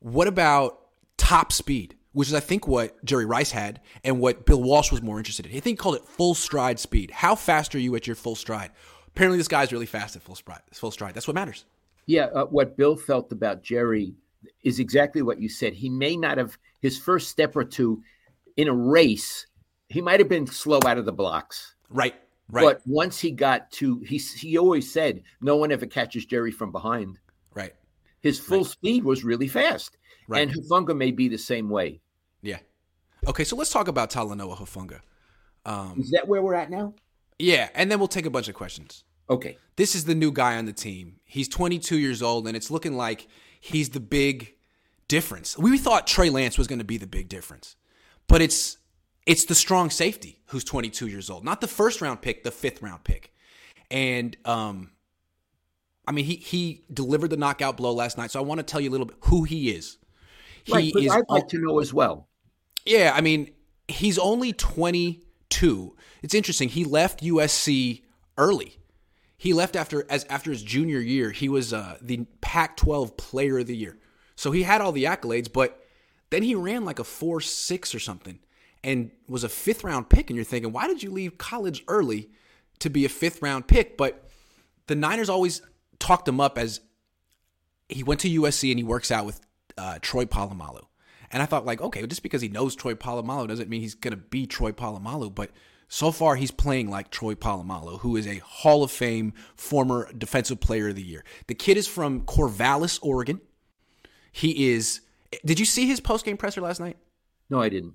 What 0.00 0.28
about 0.28 0.78
top 1.16 1.52
speed, 1.52 1.96
which 2.12 2.28
is 2.28 2.34
I 2.34 2.40
think 2.40 2.68
what 2.68 3.02
Jerry 3.02 3.24
Rice 3.24 3.50
had 3.50 3.80
and 4.04 4.20
what 4.20 4.44
Bill 4.44 4.62
Walsh 4.62 4.92
was 4.92 5.00
more 5.00 5.16
interested 5.16 5.46
in. 5.46 5.52
I 5.52 5.60
think 5.60 5.64
he 5.64 5.76
called 5.76 5.96
it 5.96 6.04
full 6.04 6.34
stride 6.34 6.78
speed. 6.78 7.10
How 7.10 7.34
fast 7.34 7.74
are 7.74 7.78
you 7.78 7.96
at 7.96 8.06
your 8.06 8.16
full 8.16 8.34
stride? 8.34 8.72
Apparently, 9.08 9.38
this 9.38 9.48
guy's 9.48 9.72
really 9.72 9.86
fast 9.86 10.16
at 10.16 10.22
full 10.22 10.34
stride. 10.34 10.60
Full 10.74 10.90
stride. 10.90 11.14
That's 11.14 11.26
what 11.26 11.34
matters. 11.34 11.64
Yeah, 12.04 12.26
uh, 12.26 12.44
what 12.44 12.76
Bill 12.76 12.96
felt 12.96 13.32
about 13.32 13.62
Jerry 13.62 14.14
is 14.62 14.78
exactly 14.78 15.22
what 15.22 15.40
you 15.40 15.48
said. 15.48 15.72
He 15.72 15.88
may 15.88 16.16
not 16.16 16.38
have 16.38 16.58
his 16.80 16.98
first 16.98 17.30
step 17.30 17.56
or 17.56 17.64
two 17.64 18.02
in 18.56 18.68
a 18.68 18.74
race. 18.74 19.46
He 19.88 20.00
might 20.00 20.20
have 20.20 20.28
been 20.28 20.46
slow 20.46 20.80
out 20.86 20.98
of 20.98 21.04
the 21.04 21.12
blocks, 21.12 21.74
Right. 21.90 22.14
Right. 22.48 22.62
but 22.64 22.82
once 22.86 23.18
he 23.18 23.30
got 23.30 23.70
to, 23.72 23.98
he 24.00 24.18
he 24.18 24.56
always 24.58 24.90
said 24.92 25.22
no 25.40 25.56
one 25.56 25.72
ever 25.72 25.86
catches 25.86 26.24
Jerry 26.26 26.52
from 26.52 26.72
behind. 26.72 27.18
right. 27.54 27.74
His 28.20 28.38
full 28.40 28.64
speed 28.64 29.04
was 29.04 29.22
really 29.24 29.46
fast, 29.48 29.96
Right. 30.26 30.42
and 30.42 30.50
Hufanga 30.52 30.96
may 30.96 31.12
be 31.12 31.28
the 31.28 31.38
same 31.38 31.68
way. 31.68 32.00
Yeah. 32.42 32.58
Okay, 33.26 33.44
so 33.44 33.54
let's 33.56 33.70
talk 33.70 33.86
about 33.88 34.10
Talanoa 34.10 34.56
Hufanga. 34.56 35.00
Um, 35.64 36.00
Is 36.00 36.10
that 36.10 36.26
where 36.28 36.42
we're 36.42 36.54
at 36.54 36.70
now? 36.70 36.94
yeah, 37.38 37.68
and 37.74 37.90
then 37.90 37.98
we'll 37.98 38.08
take 38.08 38.26
a 38.26 38.30
bunch 38.30 38.48
of 38.48 38.54
questions. 38.54 39.04
Okay, 39.28 39.58
this 39.76 39.94
is 39.94 40.04
the 40.04 40.14
new 40.14 40.30
guy 40.32 40.56
on 40.56 40.64
the 40.66 40.72
team. 40.72 41.16
He's 41.24 41.48
22 41.48 41.98
years 41.98 42.22
old, 42.22 42.46
and 42.48 42.56
it's 42.56 42.70
looking 42.70 42.96
like 42.96 43.26
he's 43.60 43.90
the 43.90 44.00
big 44.00 44.54
difference. 45.08 45.56
We 45.58 45.76
thought 45.78 46.06
Trey 46.06 46.30
Lance 46.30 46.56
was 46.58 46.66
going 46.68 46.78
to 46.80 46.84
be 46.84 46.96
the 46.98 47.06
big 47.08 47.28
difference, 47.28 47.76
but 48.28 48.40
it's 48.40 48.78
it's 49.26 49.44
the 49.44 49.54
strong 49.54 49.90
safety 49.90 50.40
who's 50.46 50.64
22 50.64 51.08
years 51.08 51.28
old, 51.28 51.44
not 51.44 51.60
the 51.60 51.68
first 51.68 52.00
round 52.00 52.22
pick, 52.22 52.44
the 52.44 52.50
fifth 52.50 52.80
round 52.80 53.04
pick. 53.04 53.34
And 53.90 54.36
um, 54.44 54.92
I 56.06 56.12
mean, 56.12 56.24
he 56.24 56.36
he 56.36 56.84
delivered 56.92 57.30
the 57.30 57.36
knockout 57.36 57.76
blow 57.76 57.92
last 57.92 58.16
night. 58.16 58.30
So 58.30 58.38
I 58.38 58.42
want 58.42 58.58
to 58.58 58.64
tell 58.64 58.80
you 58.80 58.90
a 58.90 58.92
little 58.92 59.06
bit 59.06 59.16
who 59.22 59.44
he 59.44 59.70
is. 59.70 59.98
He 60.64 60.72
right. 60.72 60.92
is 60.96 61.10
I'd 61.10 61.24
like 61.28 61.48
to 61.48 61.58
know 61.58 61.78
as 61.80 61.92
well. 61.92 62.28
yeah, 62.84 63.12
I 63.14 63.20
mean, 63.20 63.50
he's 63.88 64.18
only 64.18 64.52
22. 64.52 65.96
It's 66.22 66.34
interesting. 66.34 66.68
He 66.68 66.84
left 66.84 67.22
USC 67.22 68.02
early. 68.36 68.76
He 69.36 69.52
left 69.52 69.76
after 69.76 70.04
as 70.08 70.24
after 70.24 70.50
his 70.50 70.62
junior 70.62 70.98
year. 71.00 71.30
He 71.30 71.48
was 71.48 71.72
uh, 71.72 71.98
the 72.00 72.26
Pac-12 72.40 73.16
Player 73.16 73.58
of 73.58 73.66
the 73.66 73.76
Year. 73.76 73.98
So 74.34 74.50
he 74.50 74.62
had 74.64 74.80
all 74.80 74.92
the 74.92 75.04
accolades, 75.04 75.52
but 75.52 75.82
then 76.30 76.42
he 76.42 76.54
ran 76.54 76.84
like 76.84 76.98
a 76.98 77.04
four 77.04 77.40
six 77.40 77.94
or 77.94 77.98
something, 77.98 78.38
and 78.86 79.10
was 79.28 79.42
a 79.42 79.48
fifth 79.48 79.84
round 79.84 80.08
pick. 80.08 80.30
And 80.30 80.36
you're 80.36 80.44
thinking, 80.44 80.72
why 80.72 80.86
did 80.86 81.02
you 81.02 81.10
leave 81.10 81.36
college 81.36 81.84
early 81.88 82.30
to 82.78 82.88
be 82.88 83.04
a 83.04 83.08
fifth 83.08 83.42
round 83.42 83.66
pick? 83.66 83.98
But 83.98 84.30
the 84.86 84.94
Niners 84.94 85.28
always 85.28 85.60
talked 85.98 86.26
him 86.26 86.40
up 86.40 86.56
as 86.56 86.80
he 87.88 88.04
went 88.04 88.20
to 88.20 88.30
USC 88.30 88.70
and 88.70 88.78
he 88.78 88.84
works 88.84 89.10
out 89.10 89.26
with 89.26 89.40
uh, 89.76 89.98
Troy 90.00 90.24
Polamalu. 90.24 90.84
And 91.32 91.42
I 91.42 91.46
thought, 91.46 91.66
like, 91.66 91.80
okay, 91.80 92.06
just 92.06 92.22
because 92.22 92.40
he 92.40 92.48
knows 92.48 92.76
Troy 92.76 92.94
Polamalu 92.94 93.48
doesn't 93.48 93.68
mean 93.68 93.80
he's 93.80 93.96
going 93.96 94.12
to 94.12 94.16
be 94.16 94.46
Troy 94.46 94.70
Polamalu. 94.70 95.34
But 95.34 95.50
so 95.88 96.12
far, 96.12 96.36
he's 96.36 96.52
playing 96.52 96.88
like 96.88 97.10
Troy 97.10 97.34
Polamalu, 97.34 97.98
who 98.00 98.16
is 98.16 98.28
a 98.28 98.38
Hall 98.38 98.84
of 98.84 98.92
Fame 98.92 99.34
former 99.56 100.08
Defensive 100.16 100.60
Player 100.60 100.90
of 100.90 100.94
the 100.94 101.02
Year. 101.02 101.24
The 101.48 101.54
kid 101.56 101.76
is 101.76 101.88
from 101.88 102.20
Corvallis, 102.22 103.00
Oregon. 103.02 103.40
He 104.30 104.72
is. 104.72 105.00
Did 105.44 105.58
you 105.58 105.66
see 105.66 105.88
his 105.88 105.98
post 105.98 106.24
game 106.24 106.36
presser 106.36 106.60
last 106.60 106.78
night? 106.78 106.96
No, 107.50 107.60
I 107.60 107.68
didn't. 107.68 107.94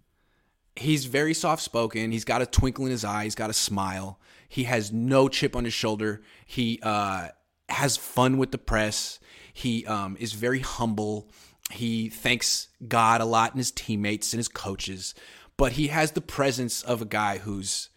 He's 0.75 1.05
very 1.05 1.33
soft 1.33 1.61
spoken. 1.61 2.11
He's 2.11 2.25
got 2.25 2.41
a 2.41 2.45
twinkle 2.45 2.85
in 2.85 2.91
his 2.91 3.03
eye. 3.03 3.25
He's 3.25 3.35
got 3.35 3.49
a 3.49 3.53
smile. 3.53 4.19
He 4.47 4.63
has 4.65 4.91
no 4.91 5.27
chip 5.27 5.55
on 5.55 5.65
his 5.65 5.73
shoulder. 5.73 6.21
He 6.45 6.79
uh, 6.81 7.29
has 7.69 7.97
fun 7.97 8.37
with 8.37 8.51
the 8.51 8.57
press. 8.57 9.19
He 9.53 9.85
um, 9.85 10.17
is 10.19 10.33
very 10.33 10.59
humble. 10.59 11.29
He 11.71 12.09
thanks 12.09 12.69
God 12.87 13.21
a 13.21 13.25
lot 13.25 13.51
and 13.51 13.59
his 13.59 13.71
teammates 13.71 14.33
and 14.33 14.39
his 14.39 14.47
coaches. 14.47 15.13
But 15.57 15.73
he 15.73 15.87
has 15.87 16.11
the 16.11 16.21
presence 16.21 16.81
of 16.81 17.01
a 17.01 17.05
guy 17.05 17.37
who's 17.37 17.89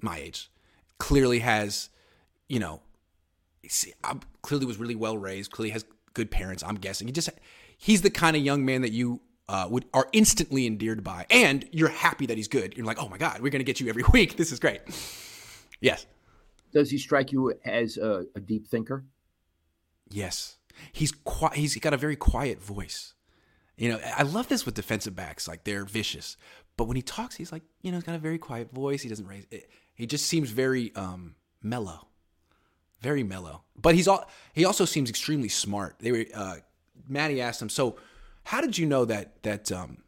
my 0.00 0.18
age. 0.18 0.50
Clearly 0.98 1.40
has, 1.40 1.90
you 2.48 2.58
know, 2.58 2.82
see, 3.68 3.92
clearly 4.42 4.66
was 4.66 4.78
really 4.78 4.94
well 4.94 5.16
raised. 5.16 5.50
Clearly 5.50 5.70
has 5.70 5.84
good 6.14 6.30
parents. 6.30 6.62
I'm 6.62 6.76
guessing 6.76 7.06
he 7.06 7.12
just 7.12 7.30
he's 7.76 8.02
the 8.02 8.10
kind 8.10 8.36
of 8.36 8.42
young 8.42 8.64
man 8.64 8.82
that 8.82 8.92
you 8.92 9.20
uh, 9.48 9.66
would 9.70 9.84
are 9.94 10.08
instantly 10.12 10.66
endeared 10.66 11.04
by, 11.04 11.26
and 11.30 11.68
you're 11.72 11.88
happy 11.88 12.26
that 12.26 12.36
he's 12.36 12.48
good. 12.48 12.76
You're 12.76 12.86
like, 12.86 12.98
oh 13.00 13.08
my 13.08 13.18
god, 13.18 13.40
we're 13.40 13.50
gonna 13.50 13.64
get 13.64 13.80
you 13.80 13.88
every 13.88 14.04
week. 14.12 14.36
This 14.36 14.52
is 14.52 14.58
great. 14.58 14.80
Yes, 15.80 16.06
Does 16.72 16.90
he 16.90 16.98
strike 16.98 17.32
you 17.32 17.52
as 17.64 17.96
a, 17.96 18.24
a 18.34 18.40
deep 18.40 18.66
thinker? 18.66 19.04
yes. 20.10 20.56
He's 20.92 21.10
qui- 21.10 21.48
He's 21.58 21.74
got 21.76 21.94
a 21.94 21.96
very 21.96 22.16
quiet 22.16 22.62
voice. 22.62 23.14
You 23.78 23.88
know, 23.92 24.00
I 24.14 24.24
love 24.24 24.48
this 24.48 24.66
with 24.66 24.74
defensive 24.74 25.14
backs. 25.16 25.48
Like 25.48 25.64
they're 25.64 25.84
vicious, 25.86 26.36
but 26.76 26.84
when 26.84 26.96
he 26.96 27.02
talks, 27.02 27.34
he's 27.34 27.50
like, 27.50 27.62
you 27.82 27.90
know, 27.90 27.96
he's 27.96 28.04
got 28.04 28.14
a 28.14 28.18
very 28.18 28.36
quiet 28.38 28.70
voice. 28.72 29.00
He 29.02 29.08
doesn't 29.08 29.26
raise. 29.26 29.46
It. 29.50 29.70
He 29.94 30.06
just 30.06 30.26
seems 30.26 30.50
very 30.50 30.94
um, 30.94 31.34
mellow. 31.62 32.08
very 33.00 33.22
mellow. 33.22 33.62
But 33.74 33.94
he's 33.94 34.06
all 34.08 34.28
he 34.52 34.66
also 34.66 34.84
seems 34.84 35.08
extremely 35.08 35.48
smart. 35.48 35.96
They 35.98 36.12
were 36.12 36.24
uh, 36.34 36.56
Maddie 37.08 37.40
asked 37.40 37.62
him, 37.62 37.70
so 37.70 37.96
how 38.46 38.60
did 38.60 38.78
you 38.78 38.86
know 38.86 39.04
that 39.04 39.42
that 39.42 39.72
um, 39.72 39.98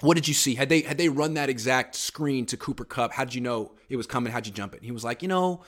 what 0.00 0.14
did 0.14 0.26
you 0.26 0.34
see? 0.34 0.56
Had 0.56 0.68
they 0.68 0.80
had 0.82 0.98
they 0.98 1.08
run 1.08 1.34
that 1.34 1.48
exact 1.48 1.94
screen 1.94 2.44
to 2.46 2.56
Cooper 2.56 2.84
Kupp? 2.84 3.12
How 3.12 3.24
did 3.24 3.34
you 3.34 3.40
know 3.40 3.72
it 3.88 3.96
was 3.96 4.06
coming? 4.06 4.32
How'd 4.32 4.46
you 4.46 4.52
jump 4.52 4.74
it? 4.74 4.82
He 4.82 4.90
was 4.90 5.04
like, 5.04 5.22
you 5.22 5.28
know, 5.28 5.62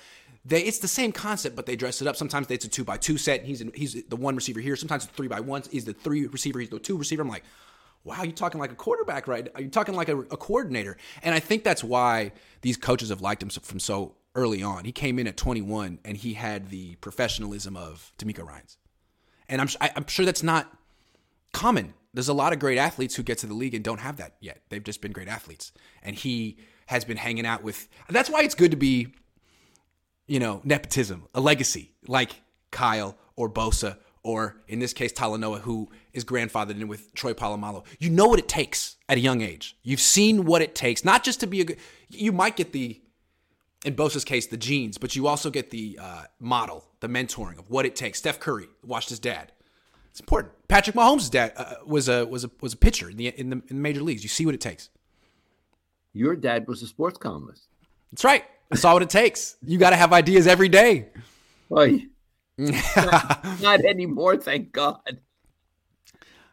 they 0.44 0.62
it's 0.62 0.80
the 0.80 0.88
same 0.88 1.12
concept, 1.12 1.54
but 1.54 1.64
they 1.66 1.76
dress 1.76 2.02
it 2.02 2.08
up. 2.08 2.16
Sometimes 2.16 2.50
it's 2.50 2.64
a 2.64 2.68
two 2.68 2.82
by 2.82 2.96
two 2.96 3.18
set. 3.18 3.38
And 3.38 3.48
he's 3.48 3.60
in, 3.60 3.70
he's 3.72 4.02
the 4.04 4.16
one 4.16 4.34
receiver 4.34 4.58
here. 4.58 4.74
Sometimes 4.74 5.04
it's 5.04 5.12
three 5.12 5.28
by 5.28 5.38
one. 5.38 5.62
He's 5.70 5.84
the 5.84 5.92
three 5.92 6.26
receiver. 6.26 6.58
He's 6.58 6.70
the 6.70 6.80
two 6.80 6.96
receiver. 6.96 7.22
I'm 7.22 7.28
like, 7.28 7.44
wow, 8.02 8.24
you're 8.24 8.32
talking 8.32 8.60
like 8.60 8.72
a 8.72 8.76
quarterback, 8.76 9.28
right? 9.28 9.48
Are 9.54 9.62
you 9.62 9.68
talking 9.68 9.94
like 9.94 10.08
a, 10.08 10.18
a 10.18 10.36
coordinator? 10.36 10.96
And 11.22 11.36
I 11.36 11.40
think 11.40 11.62
that's 11.62 11.84
why 11.84 12.32
these 12.62 12.76
coaches 12.76 13.10
have 13.10 13.20
liked 13.20 13.44
him 13.44 13.50
from 13.50 13.78
so 13.78 14.16
early 14.34 14.60
on. 14.62 14.84
He 14.84 14.92
came 14.92 15.20
in 15.20 15.28
at 15.28 15.36
21 15.36 16.00
and 16.04 16.16
he 16.16 16.34
had 16.34 16.70
the 16.70 16.96
professionalism 16.96 17.76
of 17.76 18.12
DeMeco 18.18 18.44
Ryans', 18.44 18.76
and 19.48 19.60
I'm 19.60 19.68
I- 19.80 19.92
I'm 19.94 20.06
sure 20.08 20.24
that's 20.24 20.42
not 20.42 20.72
common. 21.52 21.94
There's 22.18 22.26
a 22.26 22.34
lot 22.34 22.52
of 22.52 22.58
great 22.58 22.78
athletes 22.78 23.14
who 23.14 23.22
get 23.22 23.38
to 23.38 23.46
the 23.46 23.54
league 23.54 23.76
and 23.76 23.84
don't 23.84 24.00
have 24.00 24.16
that 24.16 24.34
yet. 24.40 24.62
They've 24.70 24.82
just 24.82 25.00
been 25.00 25.12
great 25.12 25.28
athletes. 25.28 25.70
And 26.02 26.16
he 26.16 26.58
has 26.86 27.04
been 27.04 27.16
hanging 27.16 27.46
out 27.46 27.62
with 27.62 27.86
that's 28.08 28.28
why 28.28 28.42
it's 28.42 28.56
good 28.56 28.72
to 28.72 28.76
be, 28.76 29.14
you 30.26 30.40
know, 30.40 30.60
nepotism, 30.64 31.28
a 31.32 31.40
legacy 31.40 31.92
like 32.08 32.42
Kyle 32.72 33.16
or 33.36 33.48
Bosa 33.48 33.98
or 34.24 34.56
in 34.66 34.80
this 34.80 34.92
case, 34.92 35.12
Talanoa, 35.12 35.60
who 35.60 35.90
is 36.12 36.24
grandfathered 36.24 36.80
in 36.80 36.88
with 36.88 37.14
Troy 37.14 37.34
Polamalu. 37.34 37.84
You 38.00 38.10
know 38.10 38.26
what 38.26 38.40
it 38.40 38.48
takes 38.48 38.96
at 39.08 39.16
a 39.16 39.20
young 39.20 39.40
age. 39.40 39.76
You've 39.84 40.00
seen 40.00 40.44
what 40.44 40.60
it 40.60 40.74
takes, 40.74 41.04
not 41.04 41.22
just 41.22 41.38
to 41.38 41.46
be 41.46 41.60
a 41.60 41.64
good. 41.66 41.76
You 42.08 42.32
might 42.32 42.56
get 42.56 42.72
the, 42.72 43.00
in 43.84 43.94
Bosa's 43.94 44.24
case, 44.24 44.48
the 44.48 44.56
genes, 44.56 44.98
but 44.98 45.14
you 45.14 45.28
also 45.28 45.50
get 45.50 45.70
the 45.70 45.96
uh, 46.02 46.24
model, 46.40 46.84
the 46.98 47.06
mentoring 47.06 47.60
of 47.60 47.70
what 47.70 47.86
it 47.86 47.94
takes. 47.94 48.18
Steph 48.18 48.40
Curry 48.40 48.66
watched 48.82 49.10
his 49.10 49.20
dad. 49.20 49.52
It's 50.18 50.20
important. 50.20 50.52
Patrick 50.66 50.96
Mahomes' 50.96 51.30
dad 51.30 51.52
uh, 51.56 51.74
was 51.86 52.08
a 52.08 52.26
was 52.26 52.42
a 52.42 52.50
was 52.60 52.72
a 52.72 52.76
pitcher 52.76 53.08
in 53.08 53.16
the 53.16 53.28
in 53.28 53.50
the 53.50 53.62
in 53.68 53.76
the 53.76 53.82
major 53.82 54.02
leagues. 54.02 54.24
You 54.24 54.28
see 54.28 54.44
what 54.44 54.54
it 54.54 54.60
takes. 54.60 54.90
Your 56.12 56.34
dad 56.34 56.66
was 56.66 56.82
a 56.82 56.88
sports 56.88 57.18
columnist. 57.18 57.68
That's 58.10 58.24
right. 58.24 58.44
I 58.72 58.74
saw 58.74 58.94
what 58.94 59.02
it 59.02 59.10
takes. 59.10 59.56
You 59.62 59.78
got 59.78 59.90
to 59.90 59.96
have 59.96 60.12
ideas 60.12 60.48
every 60.48 60.68
day. 60.68 61.10
Oy. 61.70 62.06
not, 62.56 63.44
not 63.62 63.84
anymore, 63.84 64.36
thank 64.36 64.72
God. 64.72 65.20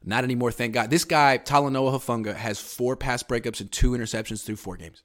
Not 0.03 0.23
anymore, 0.23 0.51
thank 0.51 0.75
God. 0.75 0.91
This 0.91 1.03
guy, 1.03 1.39
Talanoa 1.39 1.99
Hufanga, 1.99 2.35
has 2.35 2.59
four 2.59 2.95
pass 2.95 3.23
breakups 3.23 3.61
and 3.61 3.71
two 3.71 3.91
interceptions 3.91 4.45
through 4.45 4.57
four 4.57 4.77
games. 4.77 5.01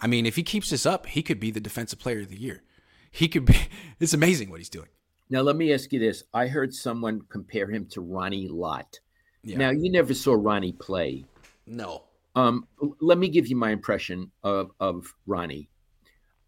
I 0.00 0.06
mean, 0.06 0.24
if 0.24 0.36
he 0.36 0.44
keeps 0.44 0.70
this 0.70 0.86
up, 0.86 1.06
he 1.06 1.22
could 1.24 1.40
be 1.40 1.50
the 1.50 1.60
defensive 1.60 1.98
player 1.98 2.20
of 2.20 2.28
the 2.28 2.40
year. 2.40 2.62
He 3.10 3.26
could 3.26 3.46
be. 3.46 3.56
It's 3.98 4.14
amazing 4.14 4.50
what 4.50 4.60
he's 4.60 4.68
doing. 4.68 4.88
Now, 5.28 5.40
let 5.40 5.56
me 5.56 5.72
ask 5.72 5.92
you 5.92 5.98
this. 5.98 6.22
I 6.32 6.46
heard 6.46 6.72
someone 6.72 7.22
compare 7.28 7.68
him 7.68 7.86
to 7.90 8.00
Ronnie 8.00 8.48
Lott. 8.48 9.00
Yeah. 9.42 9.58
Now, 9.58 9.70
you 9.70 9.90
never 9.90 10.14
saw 10.14 10.34
Ronnie 10.34 10.72
play. 10.72 11.24
No. 11.66 12.04
Um, 12.34 12.66
let 13.00 13.18
me 13.18 13.28
give 13.28 13.48
you 13.48 13.56
my 13.56 13.70
impression 13.70 14.30
of, 14.42 14.70
of 14.78 15.14
Ronnie. 15.26 15.68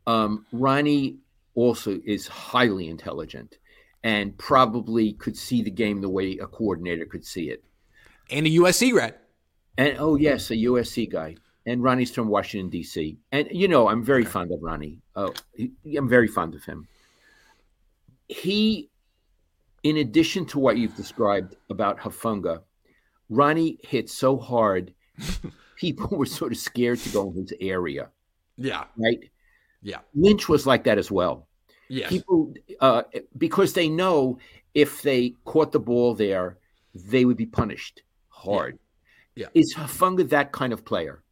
Um, 0.06 0.46
Ronnie 0.52 1.18
also 1.54 1.98
is 2.04 2.28
highly 2.28 2.88
intelligent 2.88 3.58
and 4.04 4.36
probably 4.38 5.14
could 5.14 5.36
see 5.36 5.62
the 5.62 5.70
game 5.70 6.00
the 6.00 6.08
way 6.08 6.38
a 6.38 6.46
coordinator 6.46 7.04
could 7.04 7.24
see 7.24 7.50
it. 7.50 7.64
And 8.30 8.46
a 8.46 8.50
USC 8.50 8.92
grad. 8.92 9.16
And 9.76 9.96
oh 9.98 10.16
yes, 10.16 10.50
a 10.50 10.54
USC 10.54 11.10
guy. 11.10 11.36
And 11.66 11.82
Ronnie's 11.82 12.10
from 12.10 12.28
Washington 12.28 12.70
D.C. 12.70 13.18
And 13.32 13.48
you 13.50 13.68
know, 13.68 13.88
I'm 13.88 14.02
very 14.02 14.24
fond 14.24 14.52
of 14.52 14.62
Ronnie. 14.62 15.00
Oh, 15.16 15.34
I'm 15.96 16.08
very 16.08 16.28
fond 16.28 16.54
of 16.54 16.64
him. 16.64 16.88
He, 18.28 18.90
in 19.82 19.98
addition 19.98 20.46
to 20.46 20.58
what 20.58 20.76
you've 20.76 20.96
described 20.96 21.56
about 21.70 21.98
Hufanga, 21.98 22.62
Ronnie 23.28 23.78
hit 23.82 24.08
so 24.08 24.36
hard, 24.36 24.92
people 25.76 26.16
were 26.16 26.26
sort 26.26 26.52
of 26.52 26.58
scared 26.58 26.98
to 27.00 27.08
go 27.10 27.30
in 27.30 27.42
his 27.42 27.52
area. 27.60 28.10
Yeah. 28.56 28.84
Right. 28.96 29.30
Yeah. 29.82 29.98
Lynch 30.14 30.48
was 30.48 30.66
like 30.66 30.84
that 30.84 30.98
as 30.98 31.10
well. 31.10 31.48
Yes. 31.88 32.10
People, 32.10 32.52
uh, 32.80 33.02
because 33.36 33.72
they 33.72 33.88
know 33.88 34.38
if 34.74 35.02
they 35.02 35.34
caught 35.44 35.72
the 35.72 35.80
ball 35.80 36.14
there, 36.14 36.58
they 36.94 37.24
would 37.24 37.36
be 37.36 37.46
punished 37.46 38.02
hard. 38.28 38.78
Yeah. 39.34 39.46
yeah. 39.52 39.60
Is 39.60 39.74
Hufanga 39.74 40.28
that 40.30 40.52
kind 40.52 40.72
of 40.72 40.84
player? 40.84 41.22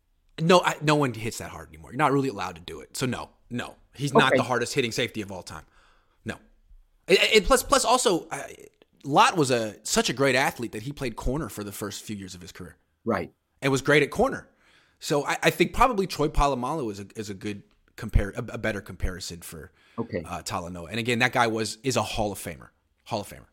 No, 0.40 0.60
I, 0.64 0.76
no 0.82 0.96
one 0.96 1.14
hits 1.14 1.38
that 1.38 1.50
hard 1.50 1.68
anymore. 1.68 1.92
You're 1.92 1.98
not 1.98 2.12
really 2.12 2.28
allowed 2.28 2.56
to 2.56 2.60
do 2.60 2.80
it. 2.80 2.96
So 2.96 3.06
no, 3.06 3.30
no, 3.50 3.74
he's 3.94 4.12
not 4.12 4.34
the 4.34 4.42
hardest 4.42 4.74
hitting 4.74 4.92
safety 4.92 5.22
of 5.22 5.32
all 5.32 5.42
time. 5.42 5.64
And, 7.08 7.44
plus, 7.44 7.62
plus 7.62 7.84
also, 7.84 8.26
Lott 9.04 9.36
was 9.36 9.50
a 9.50 9.76
such 9.84 10.10
a 10.10 10.12
great 10.12 10.34
athlete 10.34 10.72
that 10.72 10.82
he 10.82 10.92
played 10.92 11.16
corner 11.16 11.48
for 11.48 11.62
the 11.62 11.72
first 11.72 12.02
few 12.02 12.16
years 12.16 12.34
of 12.34 12.40
his 12.40 12.52
career. 12.52 12.76
Right, 13.04 13.32
and 13.62 13.70
was 13.70 13.82
great 13.82 14.02
at 14.02 14.10
corner. 14.10 14.48
So 14.98 15.24
I, 15.24 15.36
I 15.44 15.50
think 15.50 15.72
probably 15.72 16.06
Troy 16.06 16.28
Polamalu 16.28 16.90
is 16.90 17.00
a 17.00 17.06
is 17.14 17.30
a 17.30 17.34
good 17.34 17.62
compare 17.94 18.30
a, 18.36 18.44
a 18.54 18.58
better 18.58 18.80
comparison 18.80 19.40
for 19.40 19.70
okay 19.98 20.22
uh, 20.26 20.42
Talanoa. 20.42 20.88
And 20.90 20.98
again, 20.98 21.20
that 21.20 21.32
guy 21.32 21.46
was 21.46 21.78
is 21.82 21.96
a 21.96 22.02
Hall 22.02 22.32
of 22.32 22.38
Famer. 22.38 22.68
Hall 23.04 23.20
of 23.20 23.28
Famer. 23.28 23.46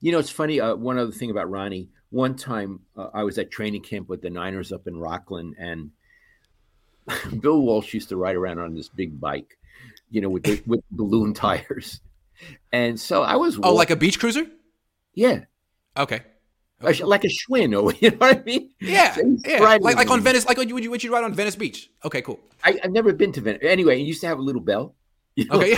You 0.00 0.12
know, 0.12 0.18
it's 0.18 0.30
funny. 0.30 0.60
Uh, 0.60 0.76
one 0.76 0.98
other 0.98 1.12
thing 1.12 1.30
about 1.30 1.50
Ronnie. 1.50 1.88
One 2.10 2.36
time, 2.36 2.80
uh, 2.96 3.08
I 3.12 3.24
was 3.24 3.36
at 3.38 3.50
training 3.50 3.82
camp 3.82 4.08
with 4.08 4.22
the 4.22 4.30
Niners 4.30 4.70
up 4.70 4.86
in 4.86 4.94
Rocklin, 4.94 5.54
and 5.58 5.90
Bill 7.40 7.60
Walsh 7.60 7.92
used 7.94 8.10
to 8.10 8.16
ride 8.16 8.36
around 8.36 8.60
on 8.60 8.74
this 8.74 8.88
big 8.88 9.20
bike, 9.20 9.58
you 10.10 10.20
know, 10.20 10.28
with 10.28 10.44
the, 10.44 10.62
with 10.66 10.82
balloon 10.92 11.34
tires. 11.34 12.00
And 12.72 12.98
so 12.98 13.22
I 13.22 13.36
was. 13.36 13.58
Oh, 13.62 13.74
like 13.74 13.90
a 13.90 13.96
beach 13.96 14.18
cruiser? 14.18 14.46
Yeah. 15.14 15.44
Okay. 15.96 16.22
okay. 16.82 17.04
Like 17.04 17.24
a 17.24 17.28
Schwinn, 17.28 17.72
or 17.80 17.92
you 18.00 18.10
know 18.10 18.16
what 18.18 18.38
I 18.38 18.42
mean? 18.42 18.70
Yeah, 18.80 19.14
so 19.14 19.36
yeah. 19.44 19.60
Like, 19.60 19.96
like 19.96 20.10
on 20.10 20.20
Venice, 20.20 20.46
like 20.46 20.58
what 20.58 20.68
you, 20.68 20.90
what 20.90 21.02
you 21.02 21.12
ride 21.12 21.24
on 21.24 21.34
Venice 21.34 21.56
Beach. 21.56 21.90
Okay, 22.04 22.22
cool. 22.22 22.40
I, 22.64 22.78
have 22.82 22.92
never 22.92 23.12
been 23.12 23.32
to 23.32 23.40
Venice. 23.40 23.62
Anyway, 23.62 24.00
it 24.00 24.04
used 24.04 24.20
to 24.20 24.26
have 24.26 24.38
a 24.38 24.42
little 24.42 24.60
bell. 24.60 24.94
You 25.34 25.46
know? 25.46 25.56
Okay. 25.56 25.76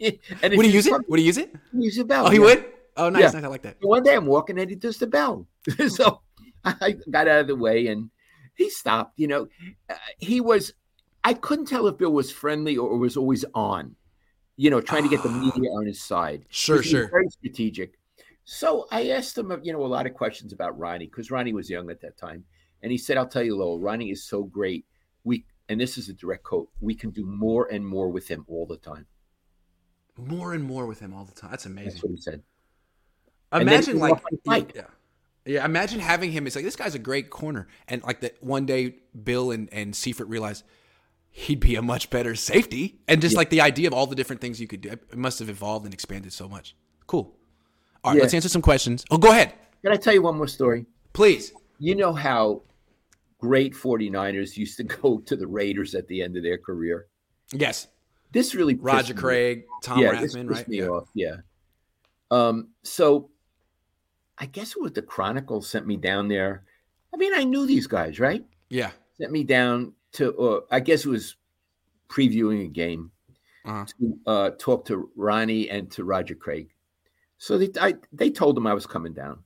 and 0.42 0.56
would 0.56 0.66
he 0.66 0.72
use 0.72 0.86
it? 0.86 1.08
Would 1.08 1.20
he 1.20 1.26
use 1.26 1.38
it? 1.38 1.54
Use 1.72 1.98
a 1.98 2.04
bell. 2.04 2.26
Oh, 2.26 2.30
he 2.30 2.38
yeah. 2.38 2.44
would. 2.44 2.64
Oh, 2.96 3.08
nice, 3.08 3.22
yeah. 3.22 3.30
nice. 3.30 3.44
I 3.44 3.48
like 3.48 3.62
that. 3.62 3.76
One 3.80 4.02
day 4.02 4.14
I'm 4.14 4.26
walking 4.26 4.58
and 4.58 4.70
he 4.70 4.76
does 4.76 4.98
the 4.98 5.06
bell. 5.06 5.46
so 5.88 6.20
I 6.64 6.96
got 7.10 7.28
out 7.28 7.40
of 7.40 7.46
the 7.48 7.56
way 7.56 7.88
and 7.88 8.10
he 8.54 8.70
stopped. 8.70 9.18
You 9.18 9.28
know, 9.28 9.48
uh, 9.88 9.94
he 10.18 10.40
was. 10.40 10.72
I 11.24 11.34
couldn't 11.34 11.66
tell 11.66 11.86
if 11.86 11.96
Bill 11.96 12.12
was 12.12 12.30
friendly 12.30 12.76
or 12.76 12.96
was 12.98 13.16
always 13.16 13.44
on. 13.54 13.96
You 14.56 14.70
know, 14.70 14.80
trying 14.80 15.02
to 15.02 15.08
get 15.08 15.22
the 15.22 15.28
media 15.56 15.70
on 15.70 15.86
his 15.86 16.02
side. 16.02 16.44
Sure, 16.48 16.82
sure. 16.82 17.08
Very 17.08 17.28
strategic. 17.28 17.98
So 18.44 18.86
I 18.90 19.08
asked 19.08 19.38
him, 19.38 19.58
you 19.62 19.72
know, 19.72 19.84
a 19.84 19.86
lot 19.86 20.06
of 20.06 20.14
questions 20.14 20.52
about 20.52 20.78
Ronnie 20.78 21.06
because 21.06 21.30
Ronnie 21.30 21.54
was 21.54 21.70
young 21.70 21.90
at 21.90 22.00
that 22.02 22.16
time, 22.16 22.44
and 22.82 22.92
he 22.92 22.98
said, 22.98 23.16
"I'll 23.16 23.26
tell 23.26 23.42
you, 23.42 23.56
Lowell, 23.56 23.80
Ronnie 23.80 24.10
is 24.10 24.22
so 24.22 24.42
great. 24.42 24.84
We 25.24 25.46
and 25.68 25.80
this 25.80 25.96
is 25.96 26.08
a 26.08 26.12
direct 26.12 26.44
quote. 26.44 26.68
We 26.80 26.94
can 26.94 27.10
do 27.10 27.24
more 27.24 27.66
and 27.72 27.86
more 27.86 28.08
with 28.08 28.28
him 28.28 28.44
all 28.48 28.66
the 28.66 28.76
time. 28.76 29.06
More 30.16 30.52
and 30.52 30.62
more 30.62 30.86
with 30.86 31.00
him 31.00 31.14
all 31.14 31.24
the 31.24 31.32
time. 31.32 31.50
That's 31.50 31.66
amazing. 31.66 31.90
That's 31.90 32.02
what 32.02 32.10
he 32.10 32.16
said. 32.18 32.42
Imagine 33.52 33.98
like 33.98 34.74
yeah. 34.74 34.82
Yeah, 35.46 35.64
imagine 35.64 36.00
having 36.00 36.32
him. 36.32 36.46
It's 36.46 36.56
like 36.56 36.64
this 36.64 36.76
guy's 36.76 36.94
a 36.94 36.98
great 36.98 37.28
corner, 37.28 37.68
and 37.86 38.02
like 38.02 38.20
that 38.20 38.42
one 38.42 38.64
day, 38.64 38.96
Bill 39.22 39.50
and 39.50 39.68
and 39.72 39.94
Seifert 39.94 40.28
realized 40.28 40.64
he'd 41.36 41.58
be 41.58 41.74
a 41.74 41.82
much 41.82 42.10
better 42.10 42.36
safety, 42.36 43.00
and 43.08 43.20
just 43.20 43.32
yeah. 43.32 43.38
like 43.38 43.50
the 43.50 43.60
idea 43.60 43.88
of 43.88 43.92
all 43.92 44.06
the 44.06 44.14
different 44.14 44.40
things 44.40 44.60
you 44.60 44.68
could 44.68 44.80
do, 44.80 44.90
it 44.90 45.16
must 45.16 45.40
have 45.40 45.48
evolved 45.48 45.84
and 45.84 45.92
expanded 45.92 46.32
so 46.32 46.48
much. 46.48 46.76
Cool. 47.08 47.34
All 48.04 48.12
right, 48.12 48.16
yeah. 48.16 48.22
let's 48.22 48.34
answer 48.34 48.48
some 48.48 48.62
questions. 48.62 49.04
Oh, 49.10 49.18
go 49.18 49.32
ahead. 49.32 49.52
Can 49.82 49.92
I 49.92 49.96
tell 49.96 50.14
you 50.14 50.22
one 50.22 50.36
more 50.36 50.46
story? 50.46 50.86
Please. 51.12 51.52
You 51.80 51.96
know 51.96 52.12
how 52.12 52.62
great 53.38 53.74
49ers 53.74 54.56
used 54.56 54.76
to 54.76 54.84
go 55.02 55.18
to 55.18 55.34
the 55.34 55.46
Raiders 55.46 55.96
at 55.96 56.06
the 56.06 56.22
end 56.22 56.36
of 56.36 56.44
their 56.44 56.56
career? 56.56 57.08
Yes. 57.52 57.88
This 58.30 58.54
really 58.54 58.76
Roger 58.76 59.12
Craig, 59.12 59.64
Tom 59.82 59.98
yeah, 59.98 60.12
Rathman, 60.12 60.48
right? 60.48 60.68
Me 60.68 60.78
yeah. 60.78 60.86
Off. 60.86 61.08
Yeah. 61.14 61.36
Um, 62.30 62.68
so 62.84 63.30
I 64.38 64.46
guess 64.46 64.70
it 64.76 64.80
was 64.80 64.92
the 64.92 65.02
Chronicle 65.02 65.62
sent 65.62 65.84
me 65.84 65.96
down 65.96 66.28
there. 66.28 66.62
I 67.12 67.16
mean, 67.16 67.34
I 67.34 67.42
knew 67.42 67.66
these 67.66 67.88
guys, 67.88 68.20
right? 68.20 68.44
Yeah. 68.68 68.92
Sent 69.18 69.32
me 69.32 69.42
down 69.42 69.94
to, 70.14 70.36
uh, 70.36 70.60
I 70.70 70.80
guess 70.80 71.04
it 71.04 71.10
was 71.10 71.36
previewing 72.08 72.64
a 72.64 72.68
game 72.68 73.10
uh-huh. 73.64 73.86
to 73.98 74.18
uh, 74.26 74.50
talk 74.58 74.84
to 74.86 75.10
Ronnie 75.16 75.70
and 75.70 75.90
to 75.92 76.04
Roger 76.04 76.34
Craig. 76.34 76.70
So 77.38 77.58
they, 77.58 77.70
I, 77.80 77.94
they 78.12 78.30
told 78.30 78.56
him 78.56 78.66
I 78.66 78.74
was 78.74 78.86
coming 78.86 79.12
down. 79.12 79.40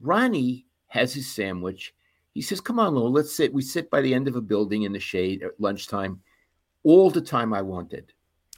Ronnie 0.00 0.66
has 0.88 1.14
his 1.14 1.30
sandwich. 1.30 1.94
He 2.34 2.42
says, 2.42 2.60
Come 2.60 2.78
on, 2.78 2.94
Lowell, 2.94 3.12
let's 3.12 3.34
sit. 3.34 3.52
We 3.52 3.62
sit 3.62 3.90
by 3.90 4.00
the 4.00 4.14
end 4.14 4.28
of 4.28 4.36
a 4.36 4.40
building 4.40 4.82
in 4.82 4.92
the 4.92 5.00
shade 5.00 5.42
at 5.42 5.60
lunchtime, 5.60 6.20
all 6.82 7.10
the 7.10 7.20
time 7.20 7.54
I 7.54 7.62
wanted. 7.62 8.12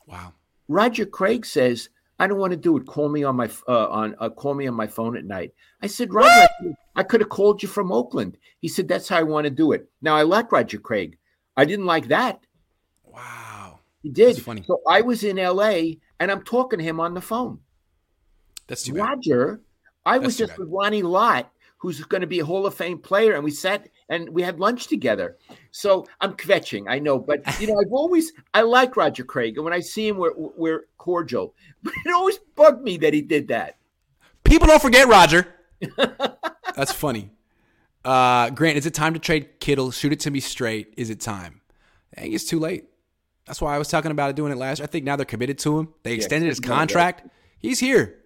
Wow. 0.07 0.35
Roger 0.69 1.07
Craig 1.07 1.47
says, 1.47 1.91
I 2.19 2.27
don't 2.27 2.39
want 2.39 2.53
to 2.53 2.57
do 2.57 2.77
it. 2.79 2.87
Call 2.87 3.09
me 3.09 3.25
on 3.25 3.37
my 3.37 3.51
uh, 3.69 3.89
on 3.89 4.17
uh, 4.19 4.31
call 4.31 4.55
me 4.55 4.67
on 4.67 4.75
my 4.75 4.87
phone 4.87 5.17
at 5.17 5.25
night. 5.25 5.53
I 5.83 5.87
said, 5.87 6.15
Roger, 6.15 6.49
I 6.95 7.03
could 7.03 7.21
have 7.21 7.29
called 7.29 7.63
you 7.63 7.69
from 7.69 7.93
Oakland. 7.93 8.39
He 8.61 8.69
said, 8.69 8.89
That's 8.89 9.09
how 9.09 9.19
I 9.19 9.23
want 9.23 9.45
to 9.45 9.51
do 9.51 9.73
it. 9.73 9.89
Now 10.01 10.17
I 10.17 10.23
like 10.23 10.51
Roger 10.51 10.79
Craig. 10.79 11.19
I 11.57 11.65
didn't 11.65 11.87
like 11.87 12.09
that. 12.09 12.41
Wow. 13.05 13.81
He 14.03 14.11
did. 14.11 14.37
That's 14.37 14.45
funny. 14.45 14.63
So 14.67 14.81
I 14.89 15.01
was 15.01 15.25
in 15.25 15.37
LA 15.37 15.97
and 16.21 16.31
I'm 16.31 16.43
talking 16.43 16.79
to 16.79 16.85
him 16.85 17.01
on 17.01 17.15
the 17.15 17.21
phone. 17.21 17.61
That's 18.67 18.85
too 18.85 18.95
Roger. 18.95 19.61
I 20.05 20.19
That's 20.19 20.27
was 20.27 20.37
just 20.37 20.59
with 20.59 20.69
Ronnie 20.71 21.03
Lott, 21.03 21.51
who's 21.79 22.03
going 22.05 22.21
to 22.21 22.27
be 22.27 22.41
a 22.41 22.45
Hall 22.45 22.67
of 22.67 22.75
Fame 22.75 22.99
player, 22.99 23.35
and 23.35 23.45
we 23.45 23.51
sat 23.51 23.89
and 24.09 24.29
we 24.31 24.43
had 24.43 24.61
lunch 24.61 24.87
together. 24.87 25.37
So 25.73 26.07
I'm 26.21 26.35
kvetching, 26.35 26.85
I 26.89 26.99
know, 26.99 27.19
but 27.19 27.41
you 27.61 27.67
know, 27.67 27.75
I've 27.81 27.93
always 27.93 28.33
I 28.55 28.63
like 28.63 28.97
Roger 28.97 29.25
Craig, 29.25 29.57
and 29.57 29.65
when 29.65 29.73
I 29.73 29.81
see 29.81 30.09
him, 30.09 30.17
we're 30.17 30.33
we're 30.37 30.87
cordial. 30.99 31.55
But 31.83 31.95
it 32.05 32.13
always 32.13 32.39
bugged 32.57 32.83
me 32.83 32.97
that 32.99 33.15
he 33.15 33.23
did 33.23 33.49
that. 33.49 33.77
People 34.43 34.67
don't 34.67 34.83
forget 34.83 35.07
Roger. 35.07 35.55
That's 36.77 36.93
funny. 36.93 37.31
Uh, 38.07 38.51
Grant, 38.51 38.79
is 38.79 38.87
it 38.87 38.95
time 38.95 39.15
to 39.15 39.19
trade 39.19 39.59
Kittle? 39.59 39.91
Shoot 39.91 40.13
it 40.13 40.21
to 40.21 40.31
me 40.31 40.39
straight. 40.39 40.95
Is 40.97 41.11
it 41.11 41.21
time? 41.21 41.61
I 42.17 42.21
think 42.23 42.35
it's 42.35 42.45
too 42.45 42.61
late. 42.61 42.85
That's 43.47 43.61
why 43.61 43.75
I 43.75 43.79
was 43.79 43.89
talking 43.89 44.13
about 44.13 44.31
it 44.31 44.37
doing 44.37 44.53
it 44.53 44.59
last. 44.59 44.79
Year. 44.79 44.85
I 44.85 44.87
think 44.87 45.05
now 45.05 45.17
they're 45.17 45.27
committed 45.27 45.59
to 45.59 45.79
him. 45.79 45.89
They 46.05 46.15
extended 46.15 46.47
yeah, 46.47 46.51
his 46.51 46.61
contract. 46.61 47.29
He's 47.59 47.81
here. 47.81 48.19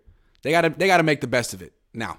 They 0.42 0.50
got 0.50 0.62
to 0.62 0.70
they 0.70 0.86
got 0.86 0.98
to 0.98 1.02
make 1.02 1.22
the 1.22 1.26
best 1.26 1.54
of 1.54 1.62
it 1.62 1.72
now. 1.94 2.18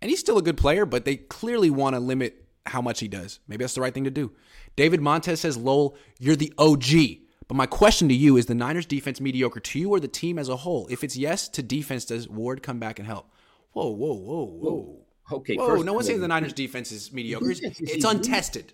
And 0.00 0.08
he's 0.08 0.20
still 0.20 0.38
a 0.38 0.42
good 0.42 0.56
player, 0.56 0.86
but 0.86 1.04
they 1.04 1.16
clearly 1.16 1.68
want 1.68 1.94
to 1.94 2.00
limit 2.00 2.44
how 2.66 2.80
much 2.80 3.00
he 3.00 3.08
does. 3.08 3.40
Maybe 3.48 3.64
that's 3.64 3.74
the 3.74 3.80
right 3.80 3.92
thing 3.92 4.04
to 4.04 4.10
do. 4.10 4.32
David 4.76 5.00
Montez 5.00 5.40
says, 5.40 5.56
Lowell, 5.56 5.96
you're 6.18 6.36
the 6.36 6.52
OG. 6.58 6.86
But 7.48 7.56
my 7.56 7.66
question 7.66 8.08
to 8.08 8.14
you 8.14 8.36
is 8.36 8.46
the 8.46 8.54
Niners 8.54 8.86
defense 8.86 9.20
mediocre 9.20 9.58
to 9.58 9.78
you 9.78 9.90
or 9.90 9.98
the 9.98 10.08
team 10.08 10.38
as 10.38 10.48
a 10.48 10.56
whole? 10.56 10.86
If 10.88 11.02
it's 11.02 11.16
yes 11.16 11.48
to 11.50 11.62
defense, 11.62 12.04
does 12.04 12.28
Ward 12.28 12.62
come 12.62 12.78
back 12.78 13.00
and 13.00 13.06
help? 13.06 13.30
Whoa, 13.72 13.88
whoa, 13.88 14.14
whoa, 14.14 14.44
whoa. 14.44 15.06
Okay. 15.30 15.56
Whoa, 15.56 15.82
no 15.82 15.92
one's 15.92 16.06
saying 16.06 16.20
the 16.20 16.28
Niners 16.28 16.52
defense 16.52 16.92
is 16.92 17.12
mediocre. 17.12 17.50
It's, 17.50 17.60
it's 17.80 18.04
untested. 18.04 18.72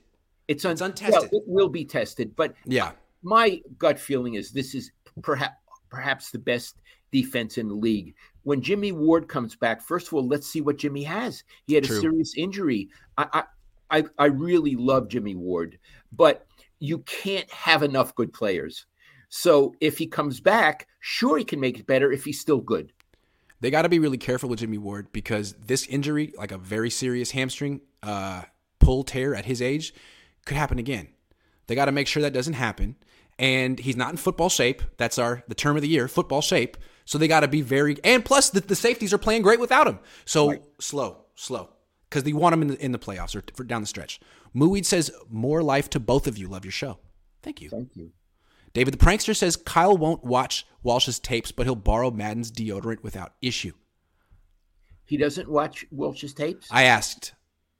It's, 0.48 0.64
un- 0.64 0.72
it's 0.72 0.80
untested. 0.80 1.28
Well, 1.32 1.40
it 1.40 1.44
will 1.46 1.68
be 1.68 1.84
tested, 1.84 2.34
but 2.36 2.54
Yeah. 2.64 2.92
my 3.22 3.60
gut 3.78 3.98
feeling 3.98 4.34
is 4.34 4.50
this 4.52 4.74
is 4.74 4.90
perhaps 5.22 5.56
perhaps 5.90 6.30
the 6.30 6.38
best 6.38 6.76
defense 7.12 7.58
in 7.58 7.68
the 7.68 7.74
league. 7.74 8.14
When 8.42 8.60
Jimmy 8.60 8.92
Ward 8.92 9.28
comes 9.28 9.54
back, 9.56 9.80
first 9.82 10.08
of 10.08 10.14
all, 10.14 10.26
let's 10.26 10.46
see 10.46 10.60
what 10.60 10.78
Jimmy 10.78 11.02
has. 11.04 11.42
He 11.66 11.74
had 11.74 11.84
True. 11.84 11.96
a 11.96 12.00
serious 12.00 12.34
injury. 12.36 12.88
I 13.18 13.44
I 13.90 14.04
I 14.18 14.26
really 14.26 14.74
love 14.76 15.08
Jimmy 15.08 15.34
Ward, 15.34 15.78
but 16.12 16.46
you 16.78 16.98
can't 17.00 17.50
have 17.50 17.82
enough 17.82 18.14
good 18.14 18.32
players. 18.32 18.86
So 19.28 19.74
if 19.80 19.98
he 19.98 20.06
comes 20.06 20.40
back, 20.40 20.86
sure 21.00 21.38
he 21.38 21.44
can 21.44 21.58
make 21.60 21.78
it 21.78 21.86
better 21.86 22.12
if 22.12 22.24
he's 22.24 22.40
still 22.40 22.60
good. 22.60 22.92
They 23.60 23.70
got 23.70 23.82
to 23.82 23.88
be 23.88 23.98
really 23.98 24.18
careful 24.18 24.48
with 24.48 24.58
Jimmy 24.58 24.78
Ward 24.78 25.12
because 25.12 25.54
this 25.54 25.86
injury, 25.86 26.32
like 26.36 26.52
a 26.52 26.58
very 26.58 26.90
serious 26.90 27.30
hamstring 27.30 27.80
uh, 28.02 28.42
pull 28.78 29.02
tear 29.02 29.34
at 29.34 29.46
his 29.46 29.62
age, 29.62 29.94
could 30.44 30.56
happen 30.56 30.78
again. 30.78 31.08
They 31.66 31.74
got 31.74 31.86
to 31.86 31.92
make 31.92 32.06
sure 32.06 32.22
that 32.22 32.32
doesn't 32.32 32.54
happen. 32.54 32.96
And 33.38 33.78
he's 33.78 33.96
not 33.96 34.10
in 34.10 34.16
football 34.16 34.48
shape. 34.48 34.82
That's 34.96 35.18
our 35.18 35.42
the 35.48 35.54
term 35.54 35.76
of 35.76 35.82
the 35.82 35.88
year, 35.88 36.08
football 36.08 36.40
shape. 36.40 36.76
So 37.04 37.18
they 37.18 37.28
got 37.28 37.40
to 37.40 37.48
be 37.48 37.60
very. 37.60 37.96
And 38.02 38.24
plus, 38.24 38.50
the, 38.50 38.60
the 38.60 38.74
safeties 38.74 39.12
are 39.12 39.18
playing 39.18 39.42
great 39.42 39.60
without 39.60 39.86
him. 39.86 39.98
So 40.24 40.58
slow, 40.80 41.24
slow, 41.34 41.70
because 42.08 42.24
they 42.24 42.32
want 42.32 42.54
him 42.54 42.62
in 42.62 42.68
the, 42.68 42.84
in 42.84 42.92
the 42.92 42.98
playoffs 42.98 43.36
or 43.36 43.42
for 43.54 43.64
down 43.64 43.82
the 43.82 43.86
stretch. 43.86 44.20
Muid 44.54 44.86
says 44.86 45.10
more 45.28 45.62
life 45.62 45.90
to 45.90 46.00
both 46.00 46.26
of 46.26 46.38
you. 46.38 46.48
Love 46.48 46.64
your 46.64 46.72
show. 46.72 46.98
Thank 47.42 47.60
you. 47.60 47.68
Thank 47.68 47.94
you. 47.94 48.12
David 48.76 48.92
the 48.92 48.98
Prankster 49.02 49.34
says 49.34 49.56
Kyle 49.56 49.96
won't 49.96 50.22
watch 50.22 50.66
Walsh's 50.82 51.18
tapes, 51.18 51.50
but 51.50 51.64
he'll 51.64 51.74
borrow 51.74 52.10
Madden's 52.10 52.52
deodorant 52.52 53.02
without 53.02 53.32
issue. 53.40 53.72
He 55.06 55.16
doesn't 55.16 55.48
watch 55.48 55.86
Walsh's 55.90 56.34
tapes. 56.34 56.68
I 56.70 56.82
asked, 56.82 57.32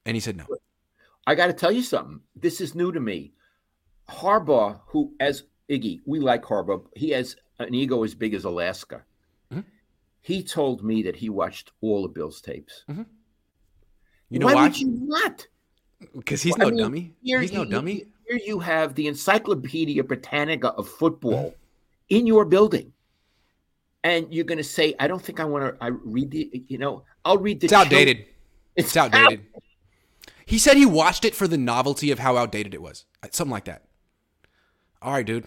and 0.06 0.16
he 0.16 0.20
said 0.20 0.38
no. 0.38 0.46
I 1.26 1.34
got 1.34 1.48
to 1.48 1.52
tell 1.52 1.70
you 1.70 1.82
something. 1.82 2.20
This 2.34 2.62
is 2.62 2.74
new 2.74 2.92
to 2.92 3.00
me. 3.00 3.34
Harbaugh, 4.08 4.80
who 4.86 5.12
as 5.20 5.42
Iggy, 5.68 6.00
we 6.06 6.18
like 6.18 6.44
Harbaugh. 6.44 6.86
He 6.96 7.10
has 7.10 7.36
an 7.58 7.74
ego 7.74 8.02
as 8.02 8.14
big 8.14 8.32
as 8.32 8.44
Alaska. 8.44 9.04
Mhm. 9.52 9.64
He 10.22 10.42
told 10.42 10.82
me 10.82 11.02
that 11.02 11.16
he 11.16 11.28
watched 11.28 11.72
all 11.82 12.06
of 12.06 12.14
Bill's 12.14 12.40
tapes. 12.40 12.84
You 14.30 14.38
know 14.38 14.46
why, 14.46 14.54
why? 14.54 14.62
would 14.62 14.80
you 14.80 14.88
not? 15.02 15.46
Because 16.16 16.40
he's 16.40 16.54
I 16.58 16.64
no 16.64 16.70
mean, 16.70 16.78
dummy. 16.78 17.14
He's 17.22 17.52
no 17.52 17.64
you- 17.64 17.68
dummy. 17.70 18.04
Here 18.28 18.40
you 18.44 18.58
have 18.58 18.94
the 18.94 19.06
Encyclopedia 19.06 20.02
Britannica 20.02 20.68
of 20.72 20.88
football 20.88 21.54
in 22.08 22.26
your 22.26 22.44
building, 22.44 22.92
and 24.02 24.32
you're 24.32 24.44
going 24.44 24.58
to 24.58 24.64
say, 24.64 24.94
"I 24.98 25.06
don't 25.06 25.22
think 25.22 25.38
I 25.38 25.44
want 25.44 25.64
to." 25.64 25.84
I 25.84 25.88
read 25.88 26.30
the, 26.30 26.64
you 26.68 26.78
know, 26.78 27.04
I'll 27.24 27.38
read 27.38 27.60
the. 27.60 27.66
It's 27.66 27.72
outdated. 27.72 28.24
It's, 28.74 28.88
It's 28.88 28.96
outdated. 28.96 29.46
He 30.44 30.58
said 30.58 30.76
he 30.76 30.86
watched 30.86 31.24
it 31.24 31.34
for 31.34 31.48
the 31.48 31.56
novelty 31.56 32.10
of 32.10 32.18
how 32.18 32.36
outdated 32.36 32.74
it 32.74 32.82
was. 32.82 33.04
Something 33.30 33.50
like 33.50 33.64
that. 33.64 33.84
All 35.02 35.12
right, 35.12 35.26
dude. 35.26 35.46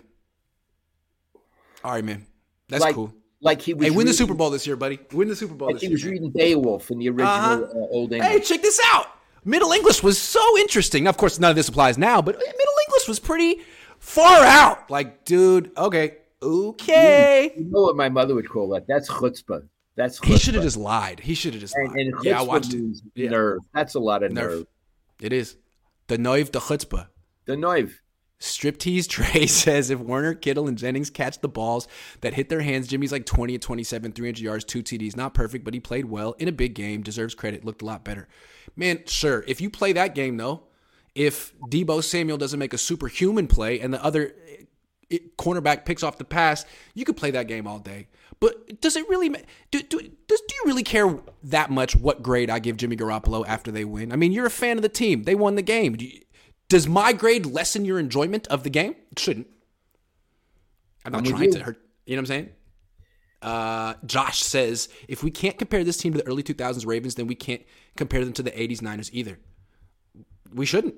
All 1.84 1.92
right, 1.94 2.04
man. 2.04 2.26
That's 2.68 2.84
like, 2.84 2.96
cool. 2.96 3.14
Like 3.42 3.62
he 3.62 3.74
was. 3.74 3.88
Hey, 3.88 3.92
win 3.92 4.06
the 4.06 4.14
Super 4.14 4.34
Bowl 4.34 4.50
this 4.50 4.68
year, 4.68 4.76
buddy. 4.76 5.00
Win 5.14 5.28
the 5.28 5.36
Super 5.36 5.54
Bowl 5.54 5.72
Like 5.72 5.82
he 5.82 5.88
was 5.88 6.06
reading 6.06 6.30
Beowulf 6.30 6.92
in 6.92 7.00
the 7.00 7.10
original 7.10 7.28
Uh-huh. 7.30 7.66
uh, 7.74 7.88
Old 7.92 8.14
English. 8.14 8.30
Hey, 8.30 8.40
check 8.42 8.62
this 8.62 8.80
out. 8.86 9.08
Middle 9.46 9.72
English 9.72 10.04
was 10.04 10.18
so 10.20 10.58
interesting. 10.58 11.08
Of 11.08 11.18
course, 11.18 11.40
none 11.40 11.50
of 11.52 11.56
this 11.56 11.70
applies 11.70 11.98
now, 11.98 12.22
but 12.22 12.36
Middle 12.38 12.76
English 12.88 13.08
was 13.08 13.20
pretty 13.20 13.62
far 14.00 14.44
out. 14.44 14.90
Like, 14.90 15.26
dude, 15.26 15.72
okay, 15.78 16.18
okay. 16.42 17.54
You 17.56 17.66
know 17.70 17.82
what 17.82 17.96
my 17.96 18.10
mother 18.10 18.36
would 18.36 18.50
call 18.50 18.70
that? 18.70 18.86
That's 18.88 19.10
chutzpah. 19.10 19.64
That's 19.96 20.20
chutzpah. 20.20 20.26
He 20.26 20.38
should 20.38 20.54
have 20.56 20.64
just 20.64 20.78
lied. 20.78 21.20
He 21.20 21.34
should 21.36 21.54
have 21.54 21.62
just 21.62 21.76
And, 21.76 21.90
lied. 21.90 21.98
and 22.00 22.14
yeah, 22.24 22.40
I 22.40 22.44
watched 22.44 22.74
it. 22.74 22.78
means 22.80 23.02
Yeah. 23.16 23.30
nerve. 23.30 23.60
That's 23.74 23.96
a 23.96 24.00
lot 24.00 24.24
of 24.24 24.32
Nerve. 24.32 24.52
nerve. 24.60 24.66
It 25.22 25.34
is. 25.34 25.56
The 26.08 26.18
Noiv 26.18 26.52
the 26.52 26.60
Chutzpah. 26.60 27.08
The 27.46 27.56
noive. 27.56 27.94
Striptease 28.40 29.08
Trey 29.10 29.48
says 29.48 29.90
if 29.90 30.00
Werner, 30.00 30.34
Kittle, 30.34 30.68
and 30.68 30.78
Jennings 30.78 31.10
catch 31.10 31.40
the 31.40 31.50
balls 31.50 31.88
that 32.22 32.34
hit 32.34 32.50
their 32.50 32.62
hands, 32.62 32.88
Jimmy's 32.88 33.12
like 33.12 33.26
20 33.26 33.56
at 33.56 33.62
27, 33.62 34.12
300 34.12 34.40
yards, 34.40 34.64
two 34.64 34.82
TDs. 34.82 35.16
Not 35.16 35.34
perfect, 35.34 35.66
but 35.66 35.74
he 35.74 35.80
played 35.80 36.06
well 36.06 36.34
in 36.40 36.48
a 36.48 36.54
big 36.54 36.74
game. 36.74 37.02
Deserves 37.02 37.36
credit. 37.36 37.66
Looked 37.66 37.82
a 37.82 37.86
lot 37.86 38.04
better. 38.04 38.28
Man, 38.76 39.04
sure. 39.06 39.44
If 39.48 39.62
you 39.62 39.70
play 39.70 39.94
that 39.94 40.16
game, 40.16 40.38
though, 40.38 40.64
if 41.16 41.54
Deebo 41.60 42.04
Samuel 42.04 42.38
doesn't 42.38 42.60
make 42.60 42.74
a 42.74 42.78
superhuman 42.78 43.48
play 43.48 43.80
and 43.80 43.94
the 43.94 44.04
other 44.04 44.34
eh, 45.12 45.18
cornerback 45.38 45.86
picks 45.86 46.04
off 46.04 46.18
the 46.18 46.24
pass, 46.24 46.66
you 46.94 47.04
could 47.04 47.18
play 47.18 47.32
that 47.32 47.48
game 47.48 47.68
all 47.68 47.80
day. 47.80 48.08
But 48.40 48.80
does 48.80 48.96
it 48.96 49.10
really 49.10 49.28
do, 49.70 49.82
do, 49.82 50.00
do 50.00 50.36
you 50.38 50.64
really 50.66 50.84
care 50.84 51.20
that 51.44 51.70
much 51.70 51.96
what 51.96 52.24
grade 52.24 52.50
I 52.50 52.60
give 52.60 52.78
Jimmy 52.78 52.96
Garoppolo 52.96 53.46
after 53.46 53.70
they 53.70 53.84
win? 53.84 54.14
I 54.14 54.16
mean, 54.16 54.32
you're 54.32 54.46
a 54.46 54.52
fan 54.52 54.78
of 54.78 54.82
the 54.82 54.88
team. 54.88 55.24
They 55.24 55.36
won 55.36 55.56
the 55.56 55.62
game. 55.62 55.98
You, 56.00 56.22
does 56.70 56.88
my 56.88 57.14
grade 57.14 57.46
lessen 57.46 57.84
your 57.84 58.00
enjoyment 58.00 58.48
of 58.48 58.64
the 58.64 58.70
game? 58.70 58.96
It 59.12 59.20
shouldn't. 59.20 59.48
I'm 61.04 61.12
not 61.12 61.20
I'm 61.20 61.26
trying 61.26 61.52
to 61.54 61.64
hurt. 61.64 61.82
You 62.06 62.16
know 62.16 62.22
what 62.22 62.24
I'm 62.24 62.26
saying? 62.28 62.50
Uh, 63.42 63.94
Josh 64.06 64.42
says 64.42 64.90
if 65.08 65.24
we 65.24 65.32
can't 65.32 65.58
compare 65.58 65.84
this 65.84 65.98
team 65.98 66.14
to 66.14 66.20
the 66.20 66.28
early 66.28 66.44
2000s 66.44 66.86
Ravens, 66.86 67.16
then 67.16 67.28
we 67.28 67.36
can't 67.36 67.62
compare 67.96 68.24
them 68.24 68.34
to 68.34 68.44
the 68.44 68.52
80s 68.52 68.82
Niners 68.82 69.10
either. 69.14 69.40
We 70.54 70.66
shouldn't. 70.66 70.96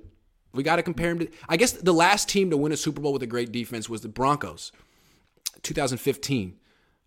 We 0.53 0.63
got 0.63 0.77
to 0.77 0.83
compare 0.83 1.13
them 1.13 1.19
to. 1.27 1.29
I 1.47 1.57
guess 1.57 1.71
the 1.71 1.93
last 1.93 2.27
team 2.27 2.49
to 2.49 2.57
win 2.57 2.71
a 2.71 2.77
Super 2.77 3.01
Bowl 3.01 3.13
with 3.13 3.23
a 3.23 3.27
great 3.27 3.51
defense 3.51 3.87
was 3.87 4.01
the 4.01 4.09
Broncos, 4.09 4.71
2015. 5.63 6.57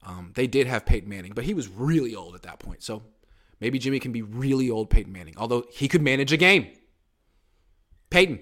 Um, 0.06 0.32
they 0.34 0.46
did 0.46 0.66
have 0.66 0.86
Peyton 0.86 1.08
Manning, 1.08 1.32
but 1.34 1.44
he 1.44 1.54
was 1.54 1.68
really 1.68 2.14
old 2.14 2.34
at 2.34 2.42
that 2.42 2.58
point. 2.58 2.82
So 2.82 3.02
maybe 3.60 3.78
Jimmy 3.78 3.98
can 3.98 4.12
be 4.12 4.22
really 4.22 4.70
old 4.70 4.88
Peyton 4.88 5.12
Manning, 5.12 5.34
although 5.36 5.64
he 5.70 5.88
could 5.88 6.02
manage 6.02 6.32
a 6.32 6.36
game. 6.36 6.68
Peyton. 8.10 8.40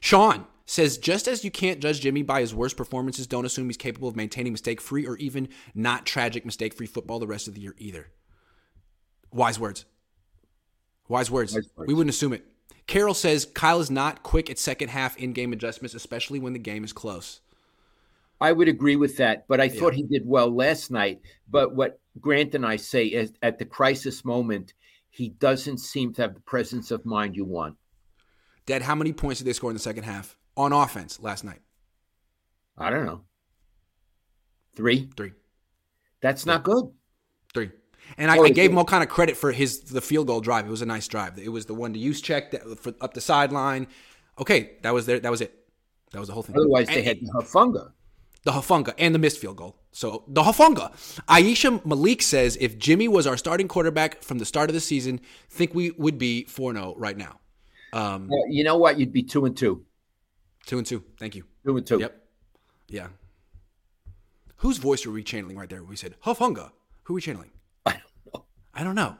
Sean 0.00 0.46
says 0.66 0.98
just 0.98 1.28
as 1.28 1.44
you 1.44 1.50
can't 1.50 1.80
judge 1.80 2.00
Jimmy 2.00 2.22
by 2.22 2.40
his 2.40 2.54
worst 2.54 2.76
performances, 2.76 3.26
don't 3.26 3.44
assume 3.44 3.66
he's 3.66 3.76
capable 3.76 4.08
of 4.08 4.16
maintaining 4.16 4.52
mistake 4.52 4.80
free 4.80 5.06
or 5.06 5.16
even 5.18 5.48
not 5.74 6.06
tragic 6.06 6.44
mistake 6.44 6.74
free 6.74 6.86
football 6.86 7.18
the 7.18 7.26
rest 7.26 7.48
of 7.48 7.54
the 7.54 7.60
year 7.60 7.74
either. 7.78 8.08
Wise 9.32 9.58
words. 9.58 9.84
Wise 11.08 11.30
words. 11.30 11.54
Wise 11.54 11.68
words. 11.76 11.88
We 11.88 11.94
wouldn't 11.94 12.14
assume 12.14 12.32
it. 12.32 12.44
Carol 12.86 13.14
says 13.14 13.46
Kyle 13.46 13.80
is 13.80 13.90
not 13.90 14.22
quick 14.22 14.50
at 14.50 14.58
second 14.58 14.88
half 14.88 15.16
in 15.16 15.32
game 15.32 15.52
adjustments, 15.52 15.94
especially 15.94 16.38
when 16.38 16.52
the 16.52 16.58
game 16.58 16.84
is 16.84 16.92
close. 16.92 17.40
I 18.40 18.52
would 18.52 18.68
agree 18.68 18.96
with 18.96 19.16
that, 19.18 19.46
but 19.48 19.60
I 19.60 19.68
thought 19.68 19.94
he 19.94 20.02
did 20.02 20.26
well 20.26 20.54
last 20.54 20.90
night. 20.90 21.20
But 21.48 21.74
what 21.74 22.00
Grant 22.20 22.54
and 22.54 22.66
I 22.66 22.76
say 22.76 23.06
is 23.06 23.32
at 23.42 23.58
the 23.58 23.64
crisis 23.64 24.24
moment, 24.24 24.74
he 25.08 25.30
doesn't 25.30 25.78
seem 25.78 26.12
to 26.14 26.22
have 26.22 26.34
the 26.34 26.40
presence 26.40 26.90
of 26.90 27.06
mind 27.06 27.36
you 27.36 27.44
want. 27.44 27.76
Dad, 28.66 28.82
how 28.82 28.94
many 28.94 29.12
points 29.12 29.40
did 29.40 29.46
they 29.46 29.52
score 29.52 29.70
in 29.70 29.74
the 29.74 29.80
second 29.80 30.04
half 30.04 30.36
on 30.56 30.72
offense 30.72 31.20
last 31.20 31.44
night? 31.44 31.60
I 32.78 32.90
don't 32.90 33.06
know. 33.06 33.22
Three? 34.74 35.10
Three. 35.16 35.32
That's 36.20 36.46
not 36.46 36.64
good. 36.64 36.90
Three. 37.52 37.70
And 38.18 38.30
I, 38.30 38.38
I 38.38 38.48
gave 38.50 38.70
him 38.70 38.78
all 38.78 38.84
kind 38.84 39.02
of 39.02 39.08
credit 39.08 39.36
for 39.36 39.52
his 39.52 39.80
the 39.80 40.00
field 40.00 40.26
goal 40.26 40.40
drive. 40.40 40.66
It 40.66 40.70
was 40.70 40.82
a 40.82 40.86
nice 40.86 41.08
drive. 41.08 41.38
It 41.38 41.48
was 41.48 41.66
the 41.66 41.74
one 41.74 41.92
to 41.92 41.98
use 41.98 42.20
check 42.20 42.50
that, 42.50 42.78
for, 42.78 42.94
up 43.00 43.14
the 43.14 43.20
sideline. 43.20 43.86
Okay, 44.38 44.72
that 44.82 44.92
was 44.92 45.06
there. 45.06 45.20
That 45.20 45.30
was 45.30 45.40
it. 45.40 45.54
That 46.12 46.18
was 46.18 46.28
the 46.28 46.34
whole 46.34 46.42
thing. 46.42 46.56
Otherwise, 46.56 46.88
they 46.88 47.02
had 47.02 47.18
the 47.20 47.32
Hafunga. 47.32 47.92
the 48.44 48.52
Hafunga 48.52 48.94
and 48.98 49.14
the 49.14 49.18
missed 49.18 49.38
field 49.38 49.56
goal. 49.56 49.76
So 49.92 50.24
the 50.28 50.42
Hafunga. 50.42 50.92
Aisha 51.28 51.84
Malik 51.84 52.22
says 52.22 52.58
if 52.60 52.78
Jimmy 52.78 53.08
was 53.08 53.26
our 53.26 53.36
starting 53.36 53.68
quarterback 53.68 54.22
from 54.22 54.38
the 54.38 54.44
start 54.44 54.70
of 54.70 54.74
the 54.74 54.80
season, 54.80 55.20
think 55.48 55.74
we 55.74 55.92
would 55.92 56.18
be 56.18 56.46
4-0 56.48 56.94
right 56.96 57.16
now. 57.16 57.40
Um, 57.94 58.28
Well, 58.28 58.44
you 58.48 58.64
know 58.64 58.76
what? 58.76 58.98
You'd 58.98 59.12
be 59.12 59.22
two 59.22 59.44
and 59.44 59.56
two. 59.56 59.84
two 60.66 60.78
and 60.78 60.86
two. 60.86 61.04
Thank 61.18 61.34
you. 61.34 61.44
Two 61.64 61.76
and 61.76 61.86
two. 61.86 61.98
Yep. 61.98 62.22
Yeah. 62.88 63.08
Whose 64.58 64.78
voice 64.78 65.04
were 65.06 65.12
we 65.12 65.22
channeling 65.22 65.56
right 65.56 65.68
there? 65.68 65.82
We 65.84 65.96
said 65.96 66.14
Hafunga. 66.24 66.70
Who 67.04 67.14
are 67.14 67.16
we 67.16 67.20
channeling? 67.20 67.50
I 67.86 67.92
don't 67.92 68.34
know. 68.34 68.44
I 68.74 68.84
don't 68.84 68.94
know. 68.94 69.16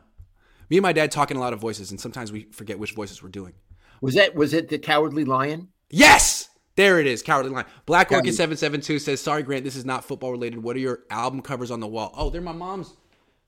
Me 0.70 0.78
and 0.78 0.82
my 0.82 0.92
dad 0.92 1.10
talking 1.10 1.36
a 1.36 1.40
lot 1.40 1.52
of 1.52 1.60
voices, 1.60 1.90
and 1.90 2.00
sometimes 2.00 2.32
we 2.32 2.44
forget 2.52 2.78
which 2.78 2.92
voices 2.92 3.22
we're 3.22 3.28
doing. 3.28 3.52
Was 4.00 4.14
that 4.14 4.34
was 4.34 4.54
it 4.54 4.68
the 4.68 4.78
Cowardly 4.78 5.24
Lion? 5.24 5.68
Yes! 5.90 6.48
There 6.76 6.98
it 6.98 7.06
is, 7.06 7.22
Cowardly 7.22 7.52
Lion. 7.52 7.66
Black. 7.86 8.10
Orchid 8.10 8.34
772 8.34 8.98
says, 8.98 9.20
Sorry, 9.20 9.42
Grant, 9.44 9.62
this 9.64 9.76
is 9.76 9.84
not 9.84 10.04
football 10.04 10.32
related. 10.32 10.60
What 10.62 10.74
are 10.74 10.80
your 10.80 11.00
album 11.10 11.40
covers 11.40 11.70
on 11.70 11.78
the 11.78 11.86
wall? 11.86 12.12
Oh, 12.16 12.30
they're 12.30 12.40
my 12.40 12.52
mom's. 12.52 12.92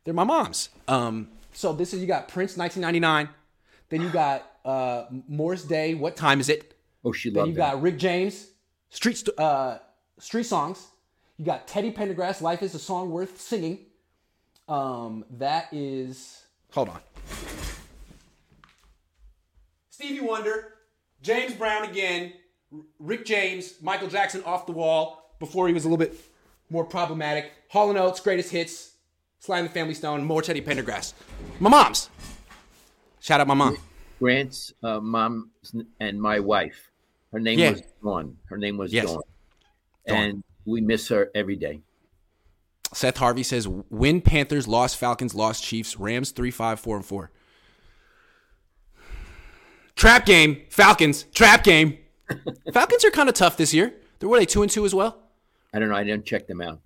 They're 0.05 0.14
my 0.14 0.22
mom's. 0.24 0.68
Um, 0.87 1.29
so 1.53 1.72
this 1.72 1.93
is 1.93 2.01
you 2.01 2.07
got 2.07 2.29
Prince 2.29 2.57
1999. 2.57 3.29
Then 3.89 4.03
you 4.03 4.11
got 4.11 4.45
uh, 4.67 5.07
Morris 5.29 5.62
Day. 5.64 5.95
What 5.95 6.17
time 6.17 6.41
is 6.41 6.49
it? 6.49 6.75
Oh, 7.05 7.12
she 7.12 7.31
Then 7.31 7.37
loved 7.39 7.49
you 7.51 7.55
that. 7.57 7.73
got 7.75 7.83
Rick 7.83 7.99
James, 7.99 8.49
Street 8.91 9.17
St- 9.17 9.39
uh, 9.39 9.79
Street 10.19 10.45
Songs. 10.45 10.87
You 11.39 11.45
got 11.45 11.69
Teddy 11.69 11.93
Pendergrass, 11.93 12.41
Life 12.41 12.62
is 12.62 12.75
a 12.75 12.79
Song 12.79 13.11
Worth 13.11 13.41
Singing. 13.41 13.79
Um, 14.69 15.25
that 15.39 15.69
is. 15.73 16.43
Hold 16.73 16.89
on. 16.89 17.01
Stevie 19.91 20.21
Wonder, 20.21 20.75
James 21.23 21.55
Brown 21.55 21.85
again, 21.85 22.33
Rick 22.99 23.25
James, 23.25 23.75
Michael 23.81 24.09
Jackson 24.09 24.43
off 24.45 24.67
the 24.67 24.73
wall 24.73 25.35
before 25.39 25.69
he 25.69 25.75
was 25.75 25.85
a 25.85 25.89
little 25.89 26.05
bit 26.05 26.19
more 26.71 26.85
problematic. 26.85 27.53
Hall 27.69 27.89
and 27.91 27.99
Oates, 27.99 28.21
greatest 28.21 28.51
hits, 28.51 28.93
Sly 29.39 29.59
and 29.59 29.69
the 29.69 29.73
Family 29.73 29.95
Stone, 29.95 30.25
more 30.25 30.43
Teddy 30.43 30.61
Pendergrass. 30.61 31.12
My 31.61 31.71
mom's. 31.71 32.11
Shout 33.21 33.41
out 33.41 33.47
my 33.47 33.55
mom. 33.55 33.77
Grant's 34.19 34.73
uh, 34.83 35.01
mom 35.01 35.51
and 36.01 36.21
my 36.21 36.41
wife. 36.41 36.91
Her 37.33 37.41
name 37.41 37.59
Yeah. 37.59 37.71
was 37.73 37.83
Dawn. 38.03 38.37
Her 38.47 38.57
name 38.57 38.77
was 38.77 38.93
Yes. 38.93 39.07
Dawn. 39.07 39.23
Dawn. 40.07 40.17
And 40.17 40.45
we 40.64 40.81
miss 40.81 41.09
her 41.09 41.31
every 41.35 41.57
day. 41.57 41.81
Seth 42.93 43.17
Harvey 43.19 43.43
says 43.43 43.69
win 43.69 44.21
Panthers, 44.23 44.67
lost 44.67 44.97
Falcons, 44.97 45.35
lost 45.35 45.62
Chiefs, 45.62 45.99
Rams 45.99 46.31
3 46.31 46.51
5 46.51 46.81
4 46.81 46.97
and 46.97 47.05
4. 47.05 47.31
Trap 49.97 50.27
game, 50.27 50.62
Falcons, 50.71 51.25
trap 51.35 51.64
game. 51.64 51.99
Falcons 52.73 53.05
are 53.05 53.11
kind 53.11 53.29
of 53.29 53.35
tough 53.35 53.57
this 53.57 53.73
year. 53.73 53.95
They're 54.19 54.29
were 54.29 54.39
they 54.39 54.47
2 54.47 54.62
and 54.62 54.71
2 54.71 54.85
as 54.85 54.95
well? 54.95 55.23
I 55.73 55.79
don't 55.79 55.89
know. 55.89 55.97
I 55.97 56.05
didn't 56.05 56.25
check 56.27 56.47
them 56.47 56.61
out. 56.61 56.81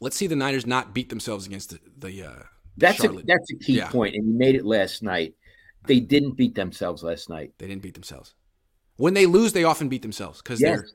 Let's 0.00 0.16
see 0.16 0.26
the 0.26 0.36
Niners 0.36 0.66
not 0.66 0.94
beat 0.94 1.08
themselves 1.10 1.46
against 1.46 1.70
the, 1.70 1.78
the 1.98 2.22
uh 2.26 2.42
That's 2.76 3.02
a, 3.04 3.08
that's 3.08 3.50
a 3.52 3.56
key 3.56 3.74
Yeah. 3.78 3.88
point, 3.88 4.14
and 4.14 4.26
you 4.26 4.34
made 4.38 4.54
it 4.54 4.64
last 4.64 5.02
night. 5.02 5.34
They 5.86 6.00
didn't 6.00 6.32
beat 6.36 6.54
themselves 6.54 7.02
last 7.02 7.28
night. 7.28 7.52
They 7.58 7.66
didn't 7.66 7.82
beat 7.82 7.94
themselves. 7.94 8.34
When 8.96 9.14
they 9.14 9.26
lose, 9.26 9.52
they 9.52 9.64
often 9.64 9.88
beat 9.88 10.02
themselves 10.02 10.40
because 10.42 10.60
Yes. 10.60 10.78
they're. 10.80 10.88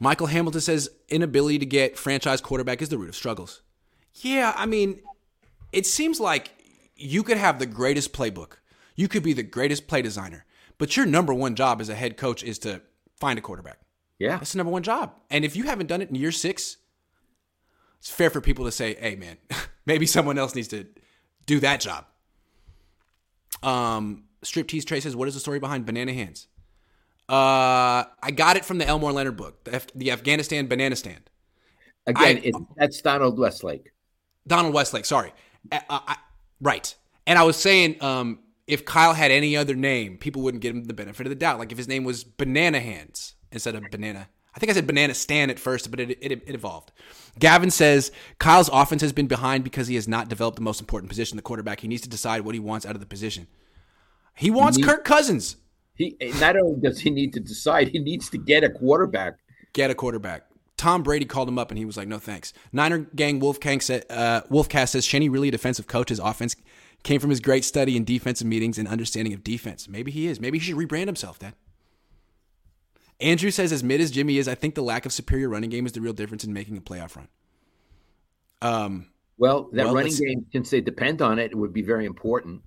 Michael 0.00 0.28
Hamilton 0.28 0.60
says 0.60 0.88
inability 1.08 1.58
to 1.58 1.66
get 1.66 1.98
franchise 1.98 2.40
quarterback 2.40 2.80
is 2.80 2.88
the 2.88 2.98
root 2.98 3.08
of 3.08 3.16
struggles. 3.16 3.62
Yeah, 4.14 4.52
I 4.56 4.64
mean, 4.66 5.00
it 5.72 5.86
seems 5.86 6.20
like 6.20 6.50
you 6.96 7.22
could 7.22 7.36
have 7.36 7.58
the 7.58 7.66
greatest 7.66 8.12
playbook, 8.12 8.54
you 8.96 9.08
could 9.08 9.22
be 9.22 9.32
the 9.32 9.42
greatest 9.42 9.86
play 9.86 10.02
designer, 10.02 10.44
but 10.78 10.96
your 10.96 11.04
number 11.06 11.34
one 11.34 11.54
job 11.54 11.80
as 11.80 11.88
a 11.88 11.94
head 11.94 12.16
coach 12.16 12.42
is 12.42 12.58
to 12.60 12.80
find 13.16 13.38
a 13.38 13.42
quarterback. 13.42 13.78
Yeah. 14.18 14.38
That's 14.38 14.52
the 14.52 14.58
number 14.58 14.72
one 14.72 14.82
job. 14.82 15.14
And 15.30 15.44
if 15.44 15.54
you 15.56 15.64
haven't 15.64 15.86
done 15.88 16.00
it 16.02 16.08
in 16.08 16.14
year 16.14 16.32
six, 16.32 16.76
it's 17.98 18.10
fair 18.10 18.30
for 18.30 18.40
people 18.40 18.64
to 18.64 18.72
say, 18.72 18.94
hey, 18.94 19.16
man, 19.16 19.36
maybe 19.86 20.06
someone 20.06 20.38
else 20.38 20.54
needs 20.54 20.68
to 20.68 20.86
do 21.46 21.60
that 21.60 21.80
job. 21.80 22.04
Um, 23.62 24.24
Striptease 24.42 25.02
says, 25.02 25.16
what 25.16 25.28
is 25.28 25.34
the 25.34 25.40
story 25.40 25.58
behind 25.58 25.86
Banana 25.86 26.12
Hands? 26.12 26.46
Uh, 27.28 28.04
I 28.22 28.30
got 28.34 28.56
it 28.56 28.64
from 28.64 28.78
the 28.78 28.86
Elmore 28.86 29.12
Leonard 29.12 29.36
book, 29.36 29.64
the, 29.64 29.76
Af- 29.76 29.92
the 29.94 30.10
Afghanistan 30.10 30.66
Banana 30.66 30.96
Stand. 30.96 31.28
Again, 32.06 32.38
I- 32.38 32.40
it, 32.44 32.54
that's 32.76 33.02
Donald 33.02 33.38
Westlake. 33.38 33.92
Donald 34.46 34.72
Westlake, 34.72 35.04
sorry. 35.04 35.32
Uh, 35.70 35.80
I, 35.90 36.16
right. 36.60 36.94
And 37.26 37.38
I 37.38 37.42
was 37.42 37.56
saying, 37.56 38.02
um, 38.02 38.38
if 38.66 38.84
Kyle 38.86 39.12
had 39.12 39.30
any 39.30 39.56
other 39.56 39.74
name, 39.74 40.16
people 40.16 40.40
wouldn't 40.42 40.62
give 40.62 40.74
him 40.74 40.84
the 40.84 40.94
benefit 40.94 41.26
of 41.26 41.30
the 41.30 41.36
doubt. 41.36 41.58
Like 41.58 41.70
if 41.70 41.76
his 41.76 41.88
name 41.88 42.04
was 42.04 42.24
Banana 42.24 42.80
Hands 42.80 43.34
instead 43.52 43.74
of 43.74 43.90
Banana. 43.90 44.28
I 44.58 44.60
think 44.60 44.70
I 44.70 44.74
said 44.74 44.88
Banana 44.88 45.14
Stan 45.14 45.50
at 45.50 45.60
first, 45.60 45.88
but 45.88 46.00
it, 46.00 46.18
it, 46.20 46.32
it 46.32 46.42
evolved. 46.48 46.90
Gavin 47.38 47.70
says 47.70 48.10
Kyle's 48.40 48.68
offense 48.72 49.02
has 49.02 49.12
been 49.12 49.28
behind 49.28 49.62
because 49.62 49.86
he 49.86 49.94
has 49.94 50.08
not 50.08 50.28
developed 50.28 50.56
the 50.56 50.62
most 50.62 50.80
important 50.80 51.08
position, 51.08 51.36
the 51.36 51.42
quarterback. 51.42 51.78
He 51.78 51.86
needs 51.86 52.02
to 52.02 52.08
decide 52.08 52.40
what 52.40 52.56
he 52.56 52.58
wants 52.58 52.84
out 52.84 52.96
of 52.96 53.00
the 53.00 53.06
position. 53.06 53.46
He 54.34 54.50
wants 54.50 54.76
He- 54.76 54.82
Kirk 54.82 55.04
Cousins. 55.04 55.58
He 55.94 56.16
not 56.40 56.56
only 56.56 56.80
does 56.80 56.98
he 56.98 57.08
need 57.10 57.34
to 57.34 57.40
decide, 57.40 57.86
he 57.86 58.00
needs 58.00 58.28
to 58.30 58.38
get 58.38 58.64
a 58.64 58.68
quarterback. 58.68 59.34
get 59.74 59.92
a 59.92 59.94
quarterback. 59.94 60.42
Tom 60.76 61.04
Brady 61.04 61.24
called 61.24 61.48
him 61.48 61.56
up 61.56 61.70
and 61.70 61.78
he 61.78 61.84
was 61.84 61.96
like, 61.96 62.08
"No 62.08 62.18
thanks." 62.18 62.52
Niner 62.72 62.98
gang 63.14 63.38
Wolfgang 63.38 63.80
said, 63.80 64.06
uh, 64.10 64.40
Wolfcast 64.50 64.88
says 64.88 65.06
Shenny 65.06 65.30
really 65.30 65.48
a 65.48 65.52
defensive 65.52 65.86
coach. 65.86 66.08
His 66.08 66.18
offense 66.18 66.56
came 67.04 67.20
from 67.20 67.30
his 67.30 67.38
great 67.38 67.64
study 67.64 67.96
in 67.96 68.04
defensive 68.04 68.48
meetings 68.48 68.76
and 68.76 68.88
understanding 68.88 69.34
of 69.34 69.44
defense. 69.44 69.88
Maybe 69.88 70.10
he 70.10 70.26
is. 70.26 70.40
Maybe 70.40 70.58
he 70.58 70.64
should 70.64 70.76
rebrand 70.76 71.06
himself. 71.06 71.38
Dad. 71.38 71.54
Andrew 73.20 73.50
says, 73.50 73.72
as 73.72 73.82
mid 73.82 74.00
as 74.00 74.10
Jimmy 74.10 74.38
is, 74.38 74.46
I 74.48 74.54
think 74.54 74.74
the 74.74 74.82
lack 74.82 75.04
of 75.06 75.12
superior 75.12 75.48
running 75.48 75.70
game 75.70 75.86
is 75.86 75.92
the 75.92 76.00
real 76.00 76.12
difference 76.12 76.44
in 76.44 76.52
making 76.52 76.76
a 76.76 76.80
playoff 76.80 77.16
run. 77.16 77.28
Um. 78.62 79.06
Well, 79.38 79.68
that 79.72 79.86
Well, 79.86 79.94
running 79.94 80.14
game, 80.16 80.46
since 80.52 80.70
they 80.70 80.80
depend 80.80 81.22
on 81.22 81.38
it, 81.38 81.54
would 81.56 81.72
be 81.72 81.82
very 81.82 82.06
important. 82.06 82.60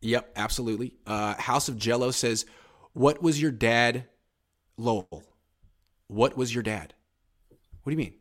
Yep. 0.00 0.32
Absolutely. 0.36 0.94
Uh, 1.06 1.34
House 1.34 1.68
of 1.68 1.76
Jello 1.76 2.10
says, 2.10 2.46
"What 2.94 3.22
was 3.22 3.40
your 3.40 3.50
dad, 3.50 4.06
Lowell? 4.78 5.24
What 6.08 6.36
was 6.36 6.54
your 6.54 6.62
dad? 6.62 6.94
What 7.82 7.90
do 7.90 7.92
you 7.92 7.98
mean? 7.98 8.14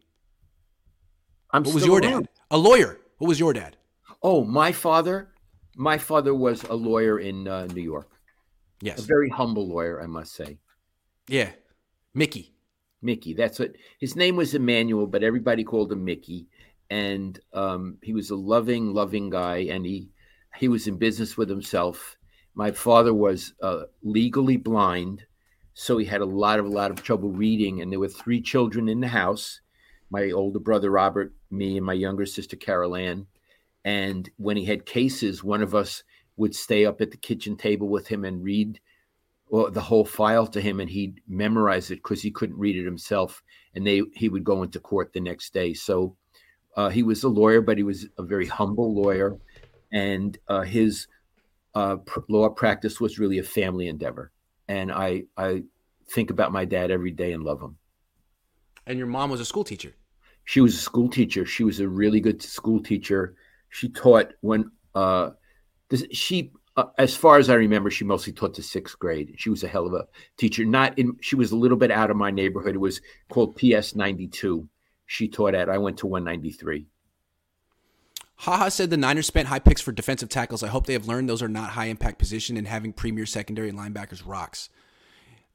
I'm 1.51 1.63
What 1.63 1.73
was 1.75 1.85
your 1.85 1.99
around. 1.99 2.23
dad? 2.23 2.29
A 2.51 2.57
lawyer. 2.57 2.99
What 3.19 3.27
was 3.27 3.39
your 3.39 3.53
dad? 3.53 3.77
Oh, 4.21 4.43
my 4.43 4.71
father. 4.71 5.29
My 5.75 5.97
father 5.97 6.33
was 6.35 6.63
a 6.63 6.73
lawyer 6.75 7.19
in 7.19 7.47
uh, 7.47 7.65
New 7.67 7.81
York. 7.81 8.09
Yes, 8.81 8.99
a 8.99 9.01
very 9.03 9.29
humble 9.29 9.67
lawyer, 9.67 10.01
I 10.01 10.07
must 10.07 10.33
say. 10.35 10.57
Yeah. 11.27 11.51
Mickey. 12.13 12.53
Mickey. 13.01 13.33
That's 13.33 13.59
what 13.59 13.75
his 13.99 14.15
name 14.15 14.35
was 14.35 14.53
Emmanuel, 14.53 15.07
but 15.07 15.23
everybody 15.23 15.63
called 15.63 15.91
him 15.91 16.05
Mickey. 16.05 16.47
And 16.89 17.39
um, 17.53 17.97
he 18.01 18.13
was 18.13 18.29
a 18.29 18.35
loving, 18.35 18.93
loving 18.93 19.29
guy, 19.29 19.67
and 19.69 19.85
he 19.85 20.09
he 20.57 20.67
was 20.67 20.87
in 20.87 20.97
business 20.97 21.35
with 21.35 21.49
himself. 21.49 22.17
My 22.53 22.71
father 22.71 23.13
was 23.13 23.53
uh, 23.63 23.83
legally 24.03 24.57
blind, 24.57 25.25
so 25.73 25.97
he 25.97 26.05
had 26.05 26.21
a 26.21 26.25
lot 26.25 26.59
of 26.59 26.65
a 26.65 26.69
lot 26.69 26.91
of 26.91 27.01
trouble 27.01 27.31
reading. 27.31 27.81
And 27.81 27.91
there 27.91 27.99
were 27.99 28.09
three 28.09 28.41
children 28.41 28.87
in 28.87 28.99
the 28.99 29.07
house: 29.07 29.61
my 30.11 30.29
older 30.31 30.59
brother 30.59 30.91
Robert, 30.91 31.33
me, 31.49 31.77
and 31.77 31.85
my 31.85 31.93
younger 31.93 32.25
sister 32.25 32.55
Carol 32.55 32.95
Ann. 32.95 33.27
And 33.83 34.29
when 34.37 34.55
he 34.55 34.65
had 34.65 34.85
cases, 34.85 35.43
one 35.43 35.61
of 35.61 35.73
us 35.75 36.03
would 36.37 36.55
stay 36.55 36.85
up 36.85 37.01
at 37.01 37.11
the 37.11 37.17
kitchen 37.17 37.57
table 37.57 37.89
with 37.89 38.07
him 38.07 38.23
and 38.23 38.43
read 38.43 38.79
well, 39.53 39.69
the 39.69 39.81
whole 39.81 40.03
file 40.03 40.47
to 40.47 40.59
him 40.59 40.79
and 40.79 40.89
he'd 40.89 41.21
memorize 41.27 41.91
it 41.91 41.97
because 41.97 42.23
he 42.23 42.31
couldn't 42.31 42.57
read 42.57 42.75
it 42.75 42.85
himself 42.85 43.43
and 43.75 43.85
they 43.85 44.01
he 44.15 44.27
would 44.27 44.43
go 44.43 44.63
into 44.63 44.79
court 44.79 45.13
the 45.13 45.19
next 45.19 45.53
day. 45.53 45.75
So 45.75 46.17
uh, 46.75 46.89
he 46.89 47.03
was 47.03 47.23
a 47.23 47.29
lawyer 47.29 47.61
but 47.61 47.77
he 47.77 47.83
was 47.83 48.07
a 48.17 48.23
very 48.23 48.47
humble 48.47 48.95
lawyer 48.95 49.37
and 49.91 50.35
uh, 50.47 50.61
his 50.61 51.07
uh, 51.75 51.97
pr- 51.97 52.21
law 52.29 52.49
practice 52.49 52.99
was 52.99 53.19
really 53.19 53.37
a 53.37 53.43
family 53.43 53.89
endeavor. 53.89 54.31
And 54.67 54.91
i 54.91 55.25
i 55.37 55.61
think 56.09 56.31
about 56.31 56.51
my 56.51 56.65
dad 56.65 56.89
every 56.89 57.11
day 57.11 57.33
and 57.33 57.43
love 57.43 57.61
him. 57.61 57.77
And 58.87 58.97
your 58.97 59.07
mom 59.07 59.29
was 59.29 59.39
a 59.39 59.45
school 59.45 59.63
teacher. 59.63 59.93
she 60.45 60.61
was 60.61 60.73
a 60.73 60.79
school 60.79 61.09
teacher. 61.09 61.45
She 61.45 61.63
was 61.63 61.79
a 61.79 61.87
really 61.87 62.21
good 62.21 62.41
school 62.41 62.81
teacher. 62.81 63.35
She 63.69 63.89
taught 63.89 64.33
when 64.41 64.71
uh 64.95 65.29
this, 65.89 66.07
she 66.11 66.53
uh, 66.75 66.85
as 66.97 67.15
far 67.15 67.37
as 67.37 67.49
i 67.49 67.53
remember 67.53 67.89
she 67.89 68.03
mostly 68.03 68.33
taught 68.33 68.55
the 68.55 68.63
sixth 68.63 68.97
grade 68.99 69.33
she 69.37 69.49
was 69.49 69.63
a 69.63 69.67
hell 69.67 69.85
of 69.85 69.93
a 69.93 70.07
teacher 70.37 70.65
not 70.65 70.97
in 70.97 71.15
she 71.21 71.35
was 71.35 71.51
a 71.51 71.55
little 71.55 71.77
bit 71.77 71.91
out 71.91 72.11
of 72.11 72.17
my 72.17 72.31
neighborhood 72.31 72.75
it 72.75 72.79
was 72.79 73.01
called 73.29 73.55
ps 73.55 73.95
92 73.95 74.67
she 75.05 75.27
taught 75.27 75.55
at 75.55 75.69
i 75.69 75.77
went 75.77 75.97
to 75.97 76.07
193 76.07 76.85
Haha 78.35 78.67
said 78.67 78.89
the 78.89 78.97
Niners 78.97 79.27
spent 79.27 79.47
high 79.47 79.59
picks 79.59 79.79
for 79.79 79.93
defensive 79.93 80.27
tackles. 80.27 80.63
I 80.63 80.67
hope 80.67 80.85
they 80.85 80.93
have 80.93 81.07
learned 81.07 81.29
those 81.29 81.43
are 81.43 81.47
not 81.47 81.69
high 81.69 81.85
impact 81.85 82.19
position 82.19 82.57
and 82.57 82.67
having 82.67 82.91
premier 82.91 83.25
secondary 83.25 83.69
and 83.69 83.77
linebackers 83.77 84.21
rocks. 84.25 84.69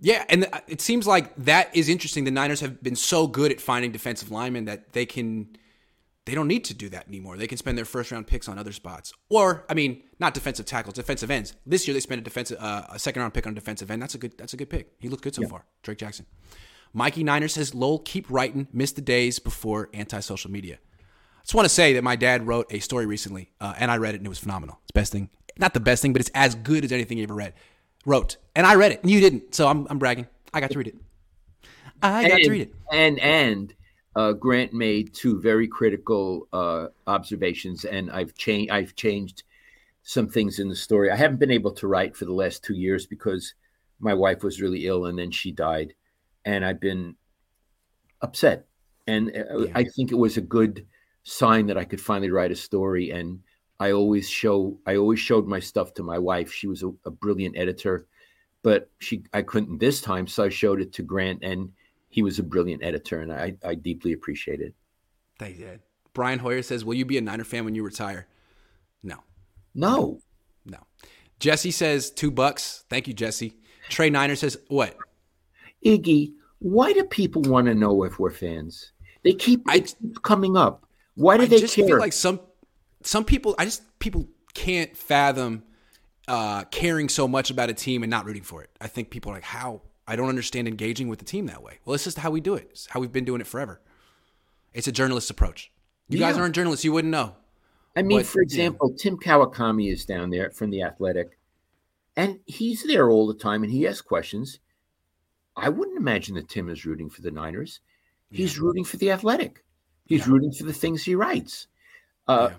Yeah, 0.00 0.24
and 0.28 0.48
it 0.68 0.80
seems 0.80 1.06
like 1.06 1.34
that 1.36 1.76
is 1.76 1.88
interesting. 1.88 2.24
The 2.24 2.30
Niners 2.30 2.60
have 2.60 2.82
been 2.82 2.96
so 2.96 3.26
good 3.26 3.50
at 3.50 3.60
finding 3.60 3.90
defensive 3.90 4.30
linemen 4.30 4.66
that 4.66 4.92
they 4.92 5.04
can 5.04 5.48
they 6.28 6.34
don't 6.34 6.46
need 6.46 6.64
to 6.64 6.74
do 6.74 6.90
that 6.90 7.08
anymore. 7.08 7.38
They 7.38 7.46
can 7.46 7.56
spend 7.56 7.78
their 7.78 7.86
first 7.86 8.10
round 8.10 8.26
picks 8.26 8.48
on 8.48 8.58
other 8.58 8.72
spots. 8.72 9.14
Or, 9.30 9.64
I 9.70 9.72
mean, 9.72 10.02
not 10.18 10.34
defensive 10.34 10.66
tackles, 10.66 10.94
defensive 10.94 11.30
ends. 11.30 11.54
This 11.64 11.88
year 11.88 11.94
they 11.94 12.00
spent 12.00 12.20
a 12.20 12.24
defensive 12.24 12.58
uh, 12.60 12.82
a 12.90 12.98
second 12.98 13.22
round 13.22 13.32
pick 13.32 13.46
on 13.46 13.52
a 13.52 13.54
defensive 13.54 13.90
end. 13.90 14.02
That's 14.02 14.14
a 14.14 14.18
good 14.18 14.36
that's 14.36 14.52
a 14.52 14.58
good 14.58 14.68
pick. 14.68 14.92
He 15.00 15.08
looked 15.08 15.24
good 15.24 15.34
so 15.34 15.46
far. 15.48 15.64
Drake 15.82 15.98
Jackson. 15.98 16.26
Mikey 16.92 17.24
Niner 17.24 17.48
says, 17.48 17.74
"Lowell, 17.74 18.00
keep 18.00 18.26
writing. 18.28 18.68
Miss 18.72 18.92
the 18.92 19.00
days 19.00 19.38
before 19.38 19.88
anti-social 19.94 20.50
media." 20.50 20.74
I 20.74 21.42
just 21.42 21.54
want 21.54 21.64
to 21.64 21.74
say 21.74 21.94
that 21.94 22.04
my 22.04 22.16
dad 22.16 22.46
wrote 22.46 22.66
a 22.70 22.78
story 22.80 23.06
recently, 23.06 23.50
uh, 23.58 23.74
and 23.78 23.90
I 23.90 23.96
read 23.96 24.14
it, 24.14 24.18
and 24.18 24.26
it 24.26 24.28
was 24.28 24.38
phenomenal. 24.38 24.80
It's 24.82 24.92
the 24.92 25.00
best 25.00 25.12
thing, 25.12 25.30
not 25.56 25.72
the 25.72 25.80
best 25.80 26.02
thing, 26.02 26.12
but 26.12 26.20
it's 26.20 26.30
as 26.34 26.54
good 26.54 26.84
as 26.84 26.92
anything 26.92 27.16
you 27.16 27.24
ever 27.24 27.34
read. 27.34 27.54
Wrote, 28.04 28.36
and 28.54 28.66
I 28.66 28.74
read 28.74 28.92
it, 28.92 29.02
and 29.02 29.10
you 29.10 29.20
didn't, 29.20 29.54
so 29.54 29.66
I'm, 29.66 29.86
I'm 29.88 29.98
bragging. 29.98 30.26
I 30.52 30.60
got 30.60 30.70
to 30.72 30.78
read 30.78 30.88
it. 30.88 30.96
I 32.02 32.22
got 32.22 32.32
and, 32.32 32.44
to 32.44 32.50
read 32.50 32.60
it. 32.62 32.74
and 32.92 33.18
and 33.18 33.74
uh, 34.16 34.32
grant 34.32 34.72
made 34.72 35.14
two 35.14 35.40
very 35.40 35.68
critical 35.68 36.48
uh, 36.52 36.86
observations 37.06 37.84
and 37.84 38.10
i've 38.10 38.34
changed 38.34 38.70
i've 38.70 38.94
changed 38.96 39.42
some 40.02 40.26
things 40.26 40.58
in 40.58 40.70
the 40.70 40.74
story. 40.74 41.10
I 41.10 41.16
haven't 41.16 41.38
been 41.38 41.50
able 41.50 41.72
to 41.72 41.86
write 41.86 42.16
for 42.16 42.24
the 42.24 42.32
last 42.32 42.64
two 42.64 42.74
years 42.74 43.06
because 43.06 43.52
my 44.00 44.14
wife 44.14 44.42
was 44.42 44.58
really 44.62 44.86
ill 44.86 45.04
and 45.04 45.18
then 45.18 45.30
she 45.30 45.52
died 45.52 45.92
and 46.46 46.64
i've 46.64 46.80
been 46.80 47.14
upset. 48.22 48.66
And 49.06 49.28
uh, 49.28 49.58
Yeah. 49.58 49.72
i 49.74 49.84
think 49.84 50.10
it 50.10 50.14
was 50.16 50.36
a 50.38 50.40
good 50.40 50.86
sign 51.24 51.66
that 51.66 51.76
i 51.76 51.84
could 51.84 52.00
finally 52.00 52.30
write 52.30 52.50
a 52.52 52.56
story 52.56 53.10
and 53.10 53.40
i 53.80 53.92
always 53.92 54.30
show 54.30 54.78
i 54.86 54.96
always 54.96 55.20
showed 55.20 55.46
my 55.46 55.60
stuff 55.60 55.92
to 55.94 56.02
my 56.02 56.18
wife. 56.18 56.50
She 56.52 56.68
was 56.68 56.82
a, 56.82 56.90
a 57.04 57.10
brilliant 57.10 57.58
editor 57.58 58.06
but 58.62 58.90
she 58.98 59.24
i 59.34 59.42
couldn't 59.42 59.78
this 59.78 60.00
time 60.00 60.26
so 60.26 60.44
i 60.44 60.48
showed 60.48 60.80
it 60.80 60.92
to 60.94 61.02
grant 61.02 61.42
and 61.42 61.70
he 62.08 62.22
was 62.22 62.38
a 62.38 62.42
brilliant 62.42 62.82
editor 62.82 63.20
and 63.20 63.32
i, 63.32 63.54
I 63.64 63.74
deeply 63.74 64.12
appreciate 64.12 64.60
it 64.60 64.74
They 65.38 65.52
did. 65.52 65.80
Brian 66.14 66.40
Hoyer 66.40 66.62
says, 66.62 66.84
"Will 66.84 66.94
you 66.94 67.04
be 67.04 67.16
a 67.16 67.20
Niner 67.20 67.44
fan 67.44 67.64
when 67.64 67.76
you 67.76 67.84
retire?" 67.84 68.26
No, 69.04 69.18
no 69.74 70.20
no. 70.64 70.78
Jesse 71.38 71.70
says 71.70 72.10
two 72.10 72.32
bucks. 72.32 72.84
Thank 72.90 73.06
you, 73.06 73.14
Jesse. 73.14 73.52
Trey 73.88 74.10
Niner 74.10 74.34
says 74.34 74.58
what? 74.68 74.96
Iggy, 75.84 76.32
why 76.58 76.92
do 76.92 77.04
people 77.04 77.42
want 77.42 77.66
to 77.68 77.74
know 77.74 78.02
if 78.02 78.18
we're 78.18 78.32
fans? 78.32 78.90
They 79.22 79.32
keep 79.32 79.62
I- 79.68 79.84
coming 80.22 80.56
up. 80.56 80.84
Why 81.14 81.36
do 81.36 81.44
I 81.44 81.46
they 81.46 81.60
just 81.60 81.76
care? 81.76 81.86
feel 81.86 81.98
like 82.00 82.12
some 82.12 82.40
some 83.02 83.24
people. 83.24 83.54
I 83.58 83.64
just 83.66 83.82
people 84.00 84.26
can't 84.54 84.96
fathom 84.96 85.62
uh, 86.26 86.64
caring 86.64 87.08
so 87.08 87.28
much 87.28 87.50
about 87.50 87.70
a 87.70 87.74
team 87.74 88.02
and 88.02 88.10
not 88.10 88.24
rooting 88.24 88.42
for 88.42 88.62
it. 88.64 88.70
I 88.80 88.88
think 88.88 89.10
people 89.10 89.30
are 89.30 89.36
like, 89.36 89.44
how? 89.44 89.82
I 90.08 90.16
don't 90.16 90.28
understand 90.30 90.66
engaging 90.66 91.08
with 91.08 91.18
the 91.20 91.24
team 91.24 91.46
that 91.46 91.62
way. 91.62 91.78
Well, 91.84 91.94
it's 91.94 92.04
just 92.04 92.18
how 92.18 92.30
we 92.30 92.40
do 92.40 92.54
it. 92.54 92.68
It's 92.70 92.86
how 92.86 92.98
we've 92.98 93.12
been 93.12 93.26
doing 93.26 93.40
it 93.42 93.46
forever. 93.46 93.80
It's 94.72 94.88
a 94.88 94.92
journalist's 94.92 95.30
approach. 95.30 95.70
You 96.08 96.18
guys 96.18 96.38
aren't 96.38 96.54
journalists. 96.54 96.84
You 96.84 96.92
wouldn't 96.92 97.12
know. 97.12 97.36
I 97.94 98.02
mean, 98.02 98.18
But, 98.20 98.26
for 98.26 98.40
yeah. 98.40 98.44
example, 98.44 98.94
Tim 98.98 99.18
Kawakami 99.18 99.92
is 99.92 100.04
down 100.06 100.30
there 100.30 100.50
from 100.50 100.70
the 100.70 100.82
Athletic, 100.82 101.38
and 102.16 102.40
he's 102.46 102.82
there 102.84 103.10
all 103.10 103.26
the 103.26 103.34
time, 103.34 103.62
and 103.62 103.70
he 103.72 103.86
asks 103.86 104.00
questions. 104.00 104.60
I 105.56 105.68
wouldn't 105.68 105.98
imagine 105.98 106.34
that 106.36 106.48
Tim 106.48 106.68
is 106.70 106.86
rooting 106.86 107.10
for 107.10 107.20
the 107.22 107.30
Niners. 107.30 107.80
He's 108.30 108.58
rooting 108.58 108.84
for 108.84 108.96
the 108.96 109.10
Athletic. 109.10 109.62
He's 110.06 110.26
Yeah. 110.26 110.32
rooting 110.32 110.52
for 110.52 110.64
the 110.64 110.72
things 110.72 111.02
he 111.02 111.14
writes. 111.14 111.66
Uh, 112.26 112.50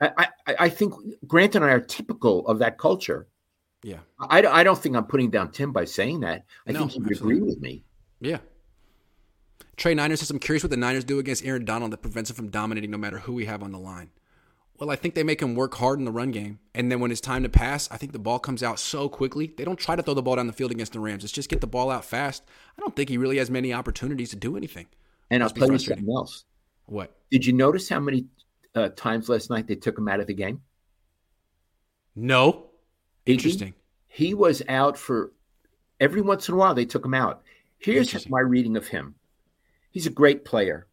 I, 0.00 0.10
I, 0.46 0.54
I 0.60 0.68
think 0.68 0.94
Grant 1.26 1.54
and 1.54 1.64
I 1.64 1.70
are 1.70 1.80
typical 1.80 2.46
of 2.46 2.58
that 2.58 2.78
culture. 2.78 3.26
Yeah. 3.82 3.98
I, 4.20 4.42
I 4.46 4.62
don't 4.62 4.78
think 4.78 4.96
I'm 4.96 5.06
putting 5.06 5.30
down 5.30 5.50
Tim 5.50 5.72
by 5.72 5.84
saying 5.84 6.20
that. 6.20 6.44
I 6.66 6.72
No, 6.72 6.80
think 6.80 6.92
he 6.92 6.98
would 7.00 7.10
absolutely. 7.10 7.36
agree 7.36 7.48
with 7.48 7.60
me. 7.60 7.84
Yeah. 8.20 8.38
Trey 9.76 9.94
Niners 9.94 10.20
says, 10.20 10.30
I'm 10.30 10.38
curious 10.38 10.62
what 10.62 10.70
the 10.70 10.76
Niners 10.76 11.04
do 11.04 11.18
against 11.18 11.44
Aaron 11.44 11.64
Donald 11.64 11.92
that 11.92 12.02
prevents 12.02 12.30
him 12.30 12.36
from 12.36 12.50
dominating 12.50 12.90
no 12.90 12.98
matter 12.98 13.18
who 13.18 13.32
we 13.32 13.46
have 13.46 13.62
on 13.62 13.72
the 13.72 13.78
line. 13.78 14.10
Well, 14.78 14.90
I 14.90 14.96
think 14.96 15.14
they 15.14 15.22
make 15.22 15.40
him 15.40 15.54
work 15.54 15.74
hard 15.74 15.98
in 15.98 16.04
the 16.04 16.10
run 16.12 16.30
game. 16.30 16.58
And 16.74 16.90
then 16.90 17.00
when 17.00 17.10
it's 17.10 17.20
time 17.20 17.42
to 17.42 17.48
pass, 17.48 17.90
I 17.90 17.96
think 17.96 18.12
the 18.12 18.18
ball 18.18 18.38
comes 18.38 18.62
out 18.62 18.78
so 18.78 19.08
quickly. 19.08 19.52
They 19.56 19.64
don't 19.64 19.78
try 19.78 19.96
to 19.96 20.02
throw 20.02 20.14
the 20.14 20.22
ball 20.22 20.36
down 20.36 20.46
the 20.46 20.52
field 20.52 20.70
against 20.70 20.92
the 20.92 21.00
Rams. 21.00 21.24
It's 21.24 21.32
just 21.32 21.48
get 21.48 21.60
the 21.60 21.66
ball 21.66 21.90
out 21.90 22.04
fast. 22.04 22.42
I 22.76 22.80
don't 22.80 22.94
think 22.94 23.08
he 23.08 23.16
really 23.18 23.38
has 23.38 23.50
many 23.50 23.72
opportunities 23.72 24.30
to 24.30 24.36
do 24.36 24.56
anything. 24.56 24.86
And 25.30 25.42
I'll 25.42 25.50
tell 25.50 25.70
you 25.70 25.78
something 25.78 26.08
else. 26.10 26.44
What? 26.86 27.16
Did 27.30 27.46
you 27.46 27.52
notice 27.52 27.88
how 27.88 28.00
many 28.00 28.26
uh, 28.74 28.90
times 28.90 29.28
last 29.28 29.50
night 29.50 29.66
they 29.66 29.76
took 29.76 29.96
him 29.96 30.08
out 30.08 30.20
of 30.20 30.26
the 30.26 30.34
game? 30.34 30.62
No. 32.14 32.66
Interesting. 33.26 33.74
he 34.08 34.34
was 34.34 34.62
out 34.68 34.96
for 34.98 35.32
every 36.00 36.20
once 36.20 36.48
in 36.48 36.54
a 36.54 36.58
while 36.58 36.74
they 36.74 36.84
took 36.84 37.04
him 37.04 37.14
out. 37.14 37.42
Here's 37.78 38.28
my 38.28 38.40
reading 38.40 38.76
of 38.76 38.88
him. 38.88 39.14
He's 39.90 40.06
a 40.06 40.10
great 40.10 40.44
player. 40.44 40.86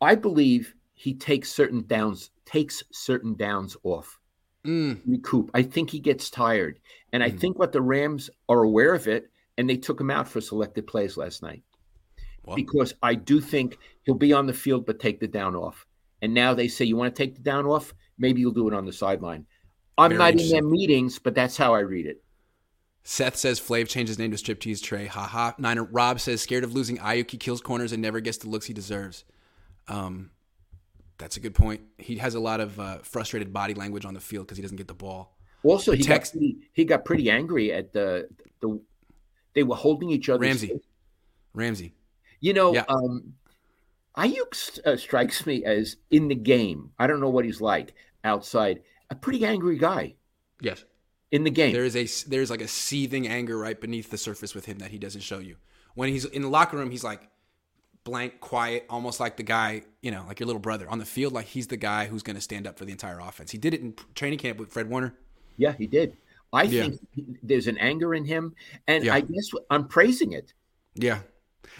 I 0.00 0.14
believe 0.14 0.74
he 0.94 1.14
takes 1.14 1.50
certain 1.50 1.84
downs 1.86 2.30
takes 2.44 2.82
certain 2.92 3.34
downs 3.34 3.76
off. 3.82 4.18
Mm, 4.64 5.00
recoup. 5.06 5.50
I 5.54 5.62
think 5.62 5.90
he 5.90 5.98
gets 6.00 6.30
tired. 6.30 6.80
And 7.12 7.22
i 7.22 7.30
Mhm. 7.30 7.38
think 7.40 7.58
what 7.58 7.72
the 7.72 7.82
rams 7.82 8.30
are 8.48 8.62
aware 8.62 8.94
of 8.94 9.06
it 9.06 9.30
and 9.56 9.68
they 9.68 9.76
took 9.76 10.00
him 10.00 10.10
out 10.10 10.28
for 10.28 10.40
selected 10.40 10.86
plays 10.86 11.16
last 11.16 11.42
night. 11.42 11.62
Well, 12.44 12.56
because 12.56 12.94
i 13.02 13.14
do 13.14 13.40
think 13.40 13.78
he'll 14.04 14.14
be 14.14 14.32
on 14.32 14.46
the 14.46 14.54
field 14.54 14.86
but 14.86 14.98
take 14.98 15.20
the 15.20 15.28
down 15.28 15.54
off. 15.54 15.86
And 16.22 16.32
now 16.34 16.54
they 16.54 16.68
say 16.68 16.84
you 16.84 16.96
want 16.96 17.14
to 17.14 17.22
take 17.22 17.34
the 17.36 17.42
down 17.42 17.66
off? 17.66 17.94
Maybe 18.18 18.40
you'll 18.40 18.52
do 18.52 18.66
it 18.68 18.74
on 18.74 18.86
the 18.86 18.92
sideline 18.92 19.46
i'm 19.98 20.10
Very 20.10 20.18
not 20.18 20.40
in 20.40 20.48
their 20.48 20.62
meetings 20.62 21.18
but 21.18 21.34
that's 21.34 21.56
how 21.56 21.74
i 21.74 21.80
read 21.80 22.06
it 22.06 22.22
Seth 23.04 23.36
says 23.36 23.58
Flav 23.58 23.88
changed 23.88 24.08
his 24.08 24.18
name 24.18 24.32
to 24.32 24.36
Striptease 24.36 24.82
Trey. 24.82 25.06
Haha. 25.06 25.52
Niner 25.56 25.84
Rob 25.84 26.20
says 26.20 26.42
scared 26.42 26.62
of 26.62 26.74
losing 26.74 26.98
Aiyuk. 26.98 27.30
He 27.30 27.38
kills 27.38 27.62
corners 27.62 27.92
and 27.92 28.02
never 28.02 28.20
gets 28.20 28.36
the 28.36 28.50
looks 28.50 28.66
he 28.66 28.74
deserves. 28.74 29.24
Um, 29.86 30.30
that's 31.16 31.38
a 31.38 31.40
good 31.40 31.54
point. 31.54 31.80
He 31.96 32.18
has 32.18 32.34
a 32.34 32.40
lot 32.40 32.60
of 32.60 32.78
uh, 32.78 32.98
frustrated 32.98 33.50
body 33.50 33.72
language 33.72 34.04
on 34.04 34.12
the 34.12 34.20
field 34.20 34.46
because 34.46 34.58
he 34.58 34.62
doesn't 34.62 34.76
get 34.76 34.88
the 34.88 34.94
ball. 34.94 35.38
Also, 35.62 35.92
he 35.92 36.02
text- 36.02 36.34
got 36.34 36.38
pretty, 36.38 36.58
he 36.74 36.84
got 36.84 37.04
pretty 37.06 37.30
angry 37.30 37.72
at 37.72 37.94
the 37.94 38.28
the 38.60 38.78
they 39.54 39.62
were 39.62 39.76
holding 39.76 40.10
each 40.10 40.28
other. 40.28 40.40
Ramsey. 40.42 40.78
Ramsey. 41.54 41.94
You 42.40 42.52
know, 42.52 42.74
Yeah. 42.74 42.84
um, 42.90 43.32
Aiyuk 44.18 44.80
uh, 44.86 44.96
strikes 44.98 45.46
me 45.46 45.64
as 45.64 45.96
in 46.10 46.28
the 46.28 46.34
game. 46.34 46.90
I 46.98 47.06
don't 47.06 47.20
know 47.20 47.30
what 47.30 47.46
he's 47.46 47.62
like 47.62 47.94
outside. 48.22 48.82
A 49.10 49.14
pretty 49.14 49.44
angry 49.44 49.78
guy 49.78 50.14
Yes. 50.60 50.84
in 51.30 51.44
the 51.44 51.50
game. 51.50 51.72
There 51.72 51.84
is 51.84 51.96
a 51.96 52.06
there's 52.28 52.50
like 52.50 52.60
a 52.60 52.68
seething 52.68 53.26
anger 53.28 53.56
right 53.58 53.80
beneath 53.80 54.10
the 54.10 54.18
surface 54.18 54.54
with 54.54 54.66
him 54.66 54.78
that 54.78 54.90
he 54.90 54.98
doesn't 54.98 55.22
show 55.22 55.38
you. 55.38 55.56
When 55.94 56.08
he's 56.10 56.24
in 56.24 56.42
the 56.42 56.48
locker 56.48 56.76
room, 56.76 56.90
he's 56.90 57.04
like 57.04 57.28
blank, 58.04 58.40
quiet, 58.40 58.86
almost 58.88 59.20
like 59.20 59.36
the 59.36 59.42
guy, 59.42 59.82
you 60.02 60.10
know, 60.10 60.24
like 60.26 60.40
your 60.40 60.46
little 60.46 60.60
brother. 60.60 60.88
On 60.88 60.98
the 60.98 61.04
field, 61.04 61.32
like 61.32 61.46
he's 61.46 61.66
the 61.66 61.76
guy 61.76 62.06
who's 62.06 62.22
going 62.22 62.36
to 62.36 62.40
stand 62.42 62.66
up 62.66 62.78
for 62.78 62.84
the 62.86 62.92
entire 62.92 63.18
offense. 63.20 63.50
He 63.50 63.58
did 63.58 63.74
it 63.74 63.80
in 63.82 63.94
training 64.14 64.38
camp 64.38 64.58
with 64.58 64.70
Fred 64.72 64.88
Warner. 64.88 65.14
yeah, 65.56 65.72
he 65.72 65.86
did. 65.86 66.16
I 66.52 66.62
Yeah. 66.62 66.84
think 66.84 67.00
there's 67.42 67.66
an 67.66 67.76
anger 67.78 68.14
in 68.14 68.24
him, 68.24 68.54
and 68.86 69.04
Yeah. 69.04 69.14
I 69.14 69.20
guess 69.20 69.50
I'm 69.70 69.88
praising 69.88 70.32
it. 70.32 70.54
Yeah. 70.94 71.20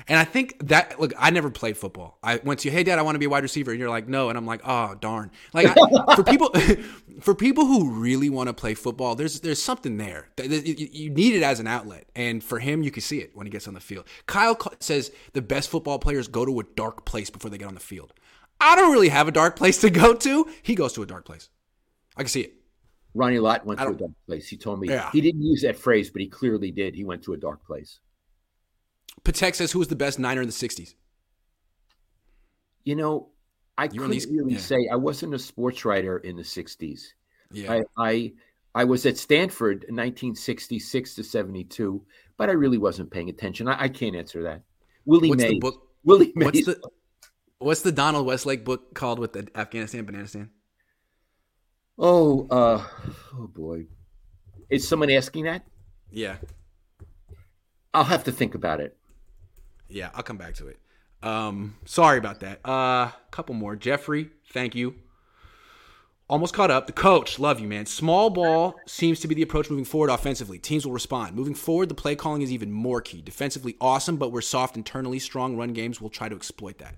And 0.06 0.18
I 0.18 0.24
think 0.24 0.68
that 0.68 1.00
look, 1.00 1.12
I 1.18 1.30
never 1.30 1.50
played 1.50 1.76
football. 1.76 2.18
I 2.22 2.36
went 2.44 2.60
to 2.60 2.68
you, 2.68 2.72
hey 2.72 2.84
dad, 2.84 2.98
I 2.98 3.02
want 3.02 3.14
to 3.16 3.18
be 3.18 3.24
a 3.26 3.28
wide 3.30 3.42
receiver, 3.42 3.70
and 3.70 3.80
you're 3.80 3.88
like, 3.90 4.08
no, 4.08 4.28
and 4.28 4.38
I'm 4.38 4.46
like, 4.46 4.60
oh 4.64 4.94
darn. 4.94 5.30
Like 5.52 5.66
I, 5.68 6.14
for 6.16 6.22
people, 6.22 6.50
for 7.20 7.34
people 7.34 7.66
who 7.66 7.90
really 7.90 8.30
want 8.30 8.48
to 8.48 8.52
play 8.54 8.74
football, 8.74 9.14
there's 9.14 9.40
there's 9.40 9.62
something 9.62 9.96
there. 9.96 10.28
Th- 10.36 10.48
th- 10.48 10.64
You 10.80 10.88
you 10.92 11.10
need 11.10 11.34
it 11.34 11.42
as 11.42 11.58
an 11.60 11.66
outlet, 11.66 12.06
and 12.14 12.42
for 12.42 12.58
him, 12.58 12.82
you 12.82 12.90
can 12.90 13.02
see 13.02 13.18
it 13.18 13.30
when 13.34 13.46
he 13.46 13.50
gets 13.50 13.66
on 13.66 13.74
the 13.74 13.80
field. 13.80 14.06
Kyle 14.26 14.56
says 14.80 15.10
the 15.32 15.42
best 15.42 15.68
football 15.68 15.98
players 15.98 16.28
go 16.28 16.44
to 16.44 16.60
a 16.60 16.64
dark 16.76 17.04
place 17.04 17.30
before 17.30 17.50
they 17.50 17.58
get 17.58 17.68
on 17.68 17.74
the 17.74 17.80
field. 17.80 18.12
I 18.60 18.74
don't 18.76 18.92
really 18.92 19.08
have 19.08 19.28
a 19.28 19.32
dark 19.32 19.56
place 19.56 19.80
to 19.82 19.90
go 19.90 20.14
to. 20.14 20.48
He 20.62 20.74
goes 20.74 20.92
to 20.94 21.02
a 21.02 21.06
dark 21.06 21.24
place. 21.24 21.48
I 22.16 22.22
can 22.22 22.28
see 22.28 22.40
it. 22.42 22.54
Ronnie 23.14 23.38
Lott 23.38 23.64
went 23.64 23.80
to 23.80 23.88
a 23.88 23.94
dark 23.94 24.10
place. 24.26 24.48
He 24.48 24.56
told 24.56 24.80
me 24.80 24.88
Yeah. 24.88 25.10
he 25.12 25.20
didn't 25.20 25.42
use 25.42 25.62
that 25.62 25.76
phrase, 25.76 26.10
but 26.10 26.20
he 26.20 26.28
clearly 26.28 26.70
did. 26.70 26.94
He 26.94 27.04
went 27.04 27.22
to 27.24 27.32
a 27.32 27.36
dark 27.36 27.64
place. 27.64 28.00
Patek 29.24 29.54
says 29.54 29.72
who 29.72 29.78
was 29.78 29.88
the 29.88 29.96
best 29.96 30.18
Niner 30.18 30.40
in 30.42 30.46
the 30.48 30.52
'60s. 30.52 30.94
You 32.84 32.96
know, 32.96 33.30
I 33.76 33.84
You 33.84 33.90
couldn't 33.90 34.10
these- 34.10 34.26
really 34.26 34.54
yeah. 34.54 34.58
say 34.60 34.88
I 34.90 34.96
wasn't 34.96 35.34
a 35.34 35.38
sports 35.38 35.84
writer 35.84 36.18
in 36.18 36.36
the 36.36 36.42
'60s. 36.42 37.02
Yeah, 37.52 37.72
I, 37.72 37.82
I 37.96 38.32
I 38.74 38.84
was 38.84 39.06
at 39.06 39.16
Stanford 39.16 39.84
in 39.84 39.96
1966 39.96 41.14
to 41.16 41.24
72, 41.24 42.04
but 42.36 42.48
I 42.48 42.52
really 42.52 42.78
wasn't 42.78 43.10
paying 43.10 43.28
attention. 43.30 43.66
I, 43.68 43.84
I 43.84 43.88
can't 43.88 44.14
answer 44.14 44.42
that. 44.44 44.62
Willie 45.06 45.30
what's 45.30 45.42
Mays. 45.42 45.50
the 45.52 45.58
book? 45.60 45.88
Willie 46.04 46.32
Mays. 46.36 46.44
What's 46.46 46.64
the 46.66 46.80
What's 47.60 47.82
the 47.82 47.92
Donald 47.92 48.26
Westlake 48.26 48.64
book 48.64 48.94
called 48.94 49.18
with 49.18 49.32
the 49.32 49.48
Afghanistan 49.54 50.04
Banana 50.04 50.48
Oh, 51.98 52.46
uh, 52.50 52.86
oh 53.34 53.46
boy. 53.48 53.86
Is 54.70 54.86
someone 54.86 55.10
asking 55.10 55.44
that? 55.44 55.64
Yeah, 56.10 56.36
I'll 57.94 58.04
have 58.04 58.24
to 58.24 58.32
think 58.32 58.54
about 58.54 58.80
it. 58.80 58.96
Yeah, 59.88 60.10
I'll 60.14 60.22
come 60.22 60.36
back 60.36 60.54
to 60.54 60.68
it. 60.68 60.78
Um, 61.22 61.76
sorry 61.84 62.18
about 62.18 62.40
that. 62.40 62.60
Uh, 62.64 63.10
a 63.10 63.14
couple 63.30 63.54
more. 63.54 63.76
Jeffrey, 63.76 64.30
thank 64.52 64.74
you. 64.74 64.94
Almost 66.30 66.52
caught 66.52 66.70
up. 66.70 66.86
The 66.86 66.92
coach, 66.92 67.38
love 67.38 67.58
you, 67.58 67.66
man. 67.66 67.86
Small 67.86 68.28
ball 68.28 68.78
seems 68.86 69.18
to 69.20 69.28
be 69.28 69.34
the 69.34 69.42
approach 69.42 69.70
moving 69.70 69.86
forward 69.86 70.10
offensively. 70.10 70.58
Teams 70.58 70.84
will 70.84 70.92
respond. 70.92 71.34
Moving 71.34 71.54
forward, 71.54 71.88
the 71.88 71.94
play 71.94 72.14
calling 72.14 72.42
is 72.42 72.52
even 72.52 72.70
more 72.70 73.00
key. 73.00 73.22
Defensively, 73.22 73.76
awesome, 73.80 74.18
but 74.18 74.30
we're 74.30 74.42
soft 74.42 74.76
internally. 74.76 75.18
Strong 75.18 75.56
run 75.56 75.72
games 75.72 76.02
will 76.02 76.10
try 76.10 76.28
to 76.28 76.36
exploit 76.36 76.78
that. 76.78 76.96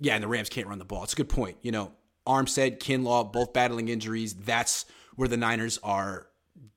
Yeah, 0.00 0.14
and 0.14 0.22
the 0.22 0.28
Rams 0.28 0.48
can't 0.48 0.66
run 0.66 0.80
the 0.80 0.84
ball. 0.84 1.04
It's 1.04 1.12
a 1.12 1.16
good 1.16 1.28
point. 1.28 1.58
You 1.62 1.70
know, 1.70 1.92
Armstead, 2.26 2.80
Kinlaw, 2.80 3.32
both 3.32 3.52
battling 3.52 3.88
injuries. 3.88 4.34
That's 4.34 4.84
where 5.14 5.28
the 5.28 5.36
Niners 5.36 5.78
are, 5.84 6.26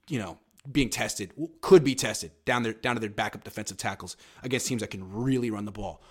you 0.07 0.19
know, 0.19 0.37
being 0.69 0.89
tested, 0.89 1.33
could 1.61 1.83
be 1.83 1.95
tested 1.95 2.31
down 2.45 2.63
their 2.63 2.73
down 2.73 2.95
to 2.95 2.99
their 2.99 3.09
backup 3.09 3.43
defensive 3.43 3.77
tackles 3.77 4.15
against 4.43 4.67
teams 4.67 4.81
that 4.81 4.89
can 4.89 5.11
really 5.11 5.49
run 5.49 5.65
the 5.65 5.71
ball. 5.71 6.01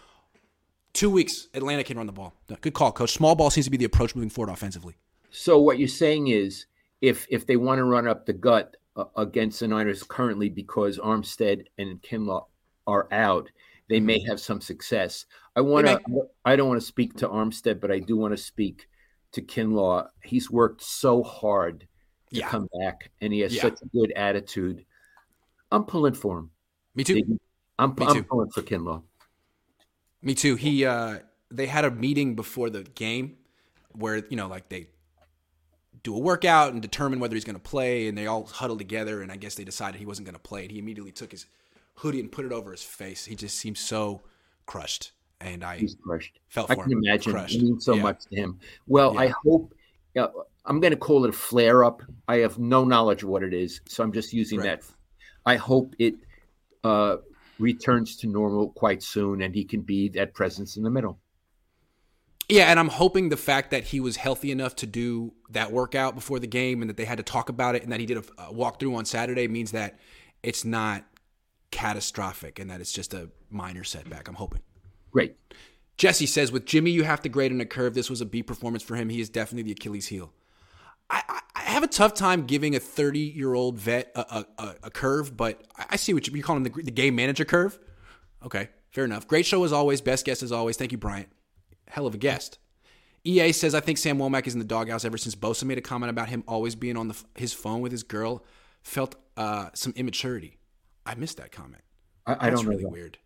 Two 0.92 1.10
weeks, 1.10 1.46
Atlanta 1.54 1.84
can 1.84 1.96
run 1.96 2.06
the 2.06 2.12
ball. 2.12 2.34
Good 2.60 2.74
call, 2.74 2.90
coach. 2.90 3.12
Small 3.12 3.36
ball 3.36 3.50
seems 3.50 3.66
to 3.66 3.70
be 3.70 3.76
the 3.76 3.84
approach 3.84 4.14
moving 4.14 4.30
forward 4.30 4.52
offensively. 4.52 4.96
So 5.30 5.58
what 5.60 5.78
you're 5.78 5.88
saying 5.88 6.28
is, 6.28 6.66
if 7.00 7.26
if 7.30 7.46
they 7.46 7.56
want 7.56 7.78
to 7.78 7.84
run 7.84 8.08
up 8.08 8.26
the 8.26 8.32
gut 8.32 8.76
uh, 8.96 9.04
against 9.16 9.60
the 9.60 9.68
Niners 9.68 10.02
currently 10.02 10.48
because 10.48 10.98
Armstead 10.98 11.66
and 11.78 12.02
Kinlaw 12.02 12.46
are 12.88 13.06
out, 13.12 13.50
they 13.88 14.00
may 14.00 14.20
have 14.28 14.40
some 14.40 14.60
success. 14.60 15.26
I 15.54 15.60
want 15.60 15.86
to. 15.86 16.00
I 16.44 16.56
don't 16.56 16.68
want 16.68 16.80
to 16.80 16.86
speak 16.86 17.16
to 17.18 17.28
Armstead, 17.28 17.80
but 17.80 17.92
I 17.92 18.00
do 18.00 18.16
want 18.16 18.36
to 18.36 18.42
speak 18.42 18.88
to 19.32 19.42
Kinlaw. 19.42 20.08
He's 20.24 20.50
worked 20.50 20.82
so 20.82 21.22
hard 21.22 21.86
to 22.30 22.36
Yeah. 22.38 22.48
come 22.48 22.68
back, 22.80 23.10
and 23.20 23.32
he 23.32 23.40
has 23.40 23.54
Yeah. 23.54 23.62
such 23.62 23.82
a 23.82 23.86
good 23.86 24.12
attitude. 24.12 24.84
I'm 25.72 25.84
pulling 25.84 26.14
for 26.14 26.38
him. 26.38 26.50
Me 26.94 27.04
too. 27.04 27.38
I'm, 27.78 27.90
Me 27.98 28.06
I'm 28.06 28.16
too. 28.16 28.22
pulling 28.24 28.50
for 28.50 28.62
Kinlaw. 28.62 29.02
Me 30.22 30.34
too. 30.34 30.56
He 30.56 30.84
uh 30.84 31.20
they 31.50 31.66
had 31.66 31.84
a 31.84 31.90
meeting 31.90 32.34
before 32.36 32.70
the 32.70 32.82
game 32.82 33.36
where, 33.92 34.16
you 34.28 34.36
know, 34.36 34.46
like 34.48 34.68
they 34.68 34.88
do 36.02 36.14
a 36.14 36.18
workout 36.18 36.72
and 36.72 36.80
determine 36.80 37.18
whether 37.20 37.34
he's 37.34 37.44
going 37.44 37.56
to 37.56 37.60
play 37.60 38.06
and 38.08 38.16
they 38.16 38.26
all 38.26 38.44
huddle 38.46 38.76
together 38.78 39.20
and 39.22 39.32
I 39.32 39.36
guess 39.36 39.54
they 39.56 39.64
decided 39.64 39.98
he 39.98 40.06
wasn't 40.06 40.26
going 40.26 40.34
to 40.36 40.40
play. 40.40 40.62
And 40.62 40.70
he 40.70 40.78
immediately 40.78 41.10
took 41.12 41.32
his 41.32 41.46
hoodie 41.96 42.20
and 42.20 42.30
put 42.30 42.44
it 42.44 42.52
over 42.52 42.70
his 42.70 42.82
face. 42.82 43.24
He 43.24 43.34
just 43.34 43.56
seemed 43.58 43.78
so 43.78 44.22
crushed 44.66 45.12
and 45.40 45.64
I 45.64 45.78
He's 45.78 45.96
crushed. 45.96 46.38
felt 46.48 46.70
I 46.70 46.74
can 46.76 46.92
him. 46.92 47.02
imagine. 47.04 47.32
Crushed. 47.32 47.56
It 47.56 47.62
means 47.62 47.84
so 47.84 47.94
Yeah. 47.94 48.02
much 48.02 48.24
to 48.26 48.36
him. 48.36 48.60
Well, 48.86 49.18
I 49.18 49.32
hope. 49.44 49.74
Uh, 50.16 50.28
I'm 50.64 50.80
going 50.80 50.92
to 50.92 50.96
call 50.98 51.24
it 51.24 51.30
a 51.30 51.32
flare 51.32 51.84
up. 51.84 52.02
I 52.28 52.36
have 52.38 52.58
no 52.58 52.84
knowledge 52.84 53.22
of 53.22 53.28
what 53.28 53.42
it 53.42 53.54
is, 53.54 53.80
so 53.86 54.02
I'm 54.02 54.12
just 54.12 54.32
using 54.32 54.60
Right. 54.60 54.80
that. 54.80 54.94
I 55.46 55.56
hope 55.56 55.94
it 55.98 56.14
uh, 56.84 57.16
returns 57.58 58.16
to 58.16 58.26
normal 58.26 58.70
quite 58.70 59.02
soon 59.02 59.42
and 59.42 59.54
he 59.54 59.64
can 59.64 59.80
be 59.80 60.08
that 60.10 60.34
presence 60.34 60.76
in 60.76 60.82
the 60.82 60.90
middle. 60.90 61.18
Yeah, 62.48 62.64
and 62.70 62.80
I'm 62.80 62.88
hoping 62.88 63.28
the 63.28 63.36
fact 63.36 63.70
that 63.70 63.84
he 63.84 64.00
was 64.00 64.16
healthy 64.16 64.50
enough 64.50 64.74
to 64.76 64.86
do 64.86 65.32
that 65.50 65.70
workout 65.70 66.16
before 66.16 66.40
the 66.40 66.48
game 66.48 66.82
and 66.82 66.90
that 66.90 66.96
they 66.96 67.04
had 67.04 67.18
to 67.18 67.22
talk 67.22 67.48
about 67.48 67.76
it 67.76 67.84
and 67.84 67.92
that 67.92 68.00
he 68.00 68.06
did 68.06 68.16
a, 68.16 68.24
a 68.38 68.52
walkthrough 68.52 68.96
on 68.96 69.04
Saturday 69.04 69.46
means 69.46 69.70
that 69.70 69.98
it's 70.42 70.64
not 70.64 71.04
catastrophic 71.70 72.58
and 72.58 72.68
that 72.70 72.80
it's 72.80 72.92
just 72.92 73.14
a 73.14 73.30
minor 73.50 73.84
setback. 73.84 74.26
I'm 74.26 74.34
hoping. 74.34 74.62
Great. 75.12 75.36
Jesse 75.96 76.26
says, 76.26 76.50
with 76.50 76.64
Jimmy, 76.66 76.90
you 76.90 77.04
have 77.04 77.20
to 77.22 77.28
grade 77.28 77.52
on 77.52 77.60
a 77.60 77.66
curve. 77.66 77.94
This 77.94 78.10
was 78.10 78.20
a 78.20 78.26
B 78.26 78.42
performance 78.42 78.82
for 78.82 78.96
him. 78.96 79.10
He 79.10 79.20
is 79.20 79.28
definitely 79.28 79.62
the 79.64 79.72
Achilles 79.72 80.08
heel. 80.08 80.32
I, 81.10 81.40
I 81.56 81.60
have 81.62 81.82
a 81.82 81.88
tough 81.88 82.14
time 82.14 82.46
giving 82.46 82.76
a 82.76 82.80
30 82.80 83.18
year 83.18 83.54
old 83.54 83.78
vet 83.78 84.12
a, 84.14 84.44
a, 84.58 84.74
a, 84.84 84.90
curve, 84.90 85.36
but 85.36 85.66
I 85.76 85.96
see 85.96 86.14
what 86.14 86.26
you, 86.26 86.36
you 86.36 86.42
call 86.42 86.56
him 86.56 86.64
the, 86.64 86.70
the 86.70 86.90
game 86.90 87.14
manager 87.16 87.44
curve. 87.44 87.78
Okay, 88.44 88.68
fair 88.90 89.04
enough. 89.04 89.26
Great 89.26 89.44
show 89.44 89.64
as 89.64 89.72
always. 89.72 90.00
Best 90.00 90.24
guest 90.24 90.42
as 90.42 90.52
always. 90.52 90.76
Thank 90.76 90.92
you, 90.92 90.98
Bryant. 90.98 91.28
Hell 91.88 92.06
of 92.06 92.14
a 92.14 92.18
guest. 92.18 92.58
EA 93.24 93.52
says, 93.52 93.74
I 93.74 93.80
think 93.80 93.98
Sam 93.98 94.18
Womack 94.18 94.46
is 94.46 94.54
in 94.54 94.60
the 94.60 94.64
doghouse 94.64 95.04
ever 95.04 95.18
since 95.18 95.34
Bosa 95.34 95.64
made 95.64 95.76
a 95.76 95.82
comment 95.82 96.08
about 96.10 96.30
him 96.30 96.42
always 96.48 96.74
being 96.74 96.96
on 96.96 97.08
the, 97.08 97.22
his 97.34 97.52
phone 97.52 97.80
with 97.80 97.92
his 97.92 98.02
girl. 98.02 98.44
Felt 98.82 99.16
uh, 99.36 99.68
some 99.74 99.92
immaturity. 99.96 100.58
I 101.04 101.14
missed 101.16 101.36
that 101.36 101.52
comment. 101.52 101.82
I, 102.26 102.46
I 102.46 102.50
don't 102.50 102.64
know. 102.64 102.70
really 102.70 102.84
that. 102.84 102.92
weird. 102.92 103.18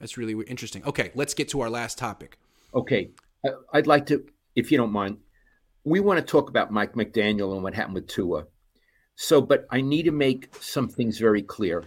That's 0.00 0.16
really 0.16 0.34
weird. 0.34 0.48
interesting. 0.48 0.82
Okay, 0.84 1.10
let's 1.14 1.34
get 1.34 1.48
to 1.50 1.60
our 1.60 1.68
last 1.68 1.98
topic. 1.98 2.38
Okay. 2.74 3.10
I'd 3.72 3.86
like 3.86 4.06
to, 4.06 4.24
if 4.56 4.72
you 4.72 4.78
don't 4.78 4.92
mind, 4.92 5.18
we 5.84 6.00
want 6.00 6.18
to 6.18 6.24
talk 6.24 6.48
about 6.48 6.70
Mike 6.72 6.94
McDaniel 6.94 7.54
and 7.54 7.62
what 7.62 7.74
happened 7.74 7.94
with 7.94 8.08
Tua. 8.08 8.46
So, 9.16 9.40
but 9.40 9.66
I 9.70 9.80
need 9.80 10.04
to 10.04 10.10
make 10.10 10.54
some 10.60 10.88
things 10.88 11.18
very 11.18 11.42
clear. 11.42 11.84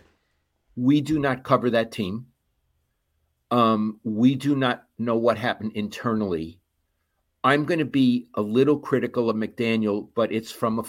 We 0.75 1.01
do 1.01 1.19
not 1.19 1.43
cover 1.43 1.69
that 1.71 1.91
team. 1.91 2.27
Um, 3.49 3.99
we 4.03 4.35
do 4.35 4.55
not 4.55 4.83
know 4.97 5.17
what 5.17 5.37
happened 5.37 5.73
internally. 5.75 6.59
I'm 7.43 7.65
going 7.65 7.79
to 7.79 7.85
be 7.85 8.27
a 8.35 8.41
little 8.41 8.77
critical 8.77 9.29
of 9.29 9.35
McDaniel, 9.35 10.09
but 10.15 10.31
it's 10.31 10.51
from 10.51 10.79
a, 10.79 10.83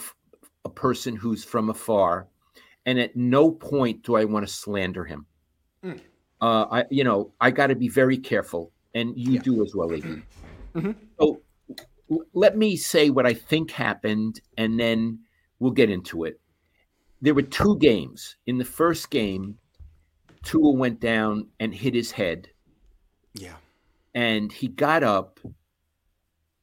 a 0.65 0.69
person 0.69 1.15
who's 1.15 1.43
from 1.43 1.69
afar, 1.69 2.27
and 2.85 2.99
at 2.99 3.15
no 3.15 3.51
point 3.51 4.03
do 4.03 4.15
I 4.15 4.25
want 4.25 4.47
to 4.47 4.53
slander 4.53 5.05
him. 5.05 5.25
Mm. 5.83 5.99
Uh, 6.41 6.65
I, 6.71 6.85
you 6.89 7.03
know, 7.03 7.33
I 7.39 7.51
got 7.51 7.67
to 7.67 7.75
be 7.75 7.89
very 7.89 8.17
careful, 8.17 8.71
and 8.93 9.17
you 9.17 9.33
yeah. 9.33 9.41
do 9.41 9.63
as 9.63 9.73
well, 9.73 9.89
Iggy. 9.89 10.21
Mm-hmm. 10.75 10.91
So 11.19 11.41
let 12.33 12.57
me 12.57 12.75
say 12.75 13.09
what 13.09 13.25
I 13.25 13.33
think 13.33 13.71
happened, 13.71 14.41
and 14.57 14.79
then 14.79 15.19
we'll 15.59 15.71
get 15.71 15.89
into 15.89 16.23
it. 16.23 16.39
There 17.21 17.33
were 17.33 17.41
two 17.41 17.77
games. 17.77 18.37
In 18.47 18.57
the 18.57 18.65
first 18.65 19.09
game, 19.09 19.57
Tua 20.43 20.71
went 20.71 20.99
down 20.99 21.47
and 21.59 21.73
hit 21.73 21.93
his 21.93 22.11
head. 22.11 22.47
Yeah. 23.33 23.55
And 24.15 24.51
he 24.51 24.67
got 24.67 25.03
up, 25.03 25.39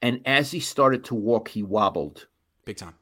and 0.03 0.21
as 0.25 0.51
he 0.51 0.61
started 0.61 1.05
to 1.05 1.15
walk, 1.15 1.49
he 1.49 1.63
wobbled. 1.63 2.27
Big 2.65 2.77
time. 2.77 2.95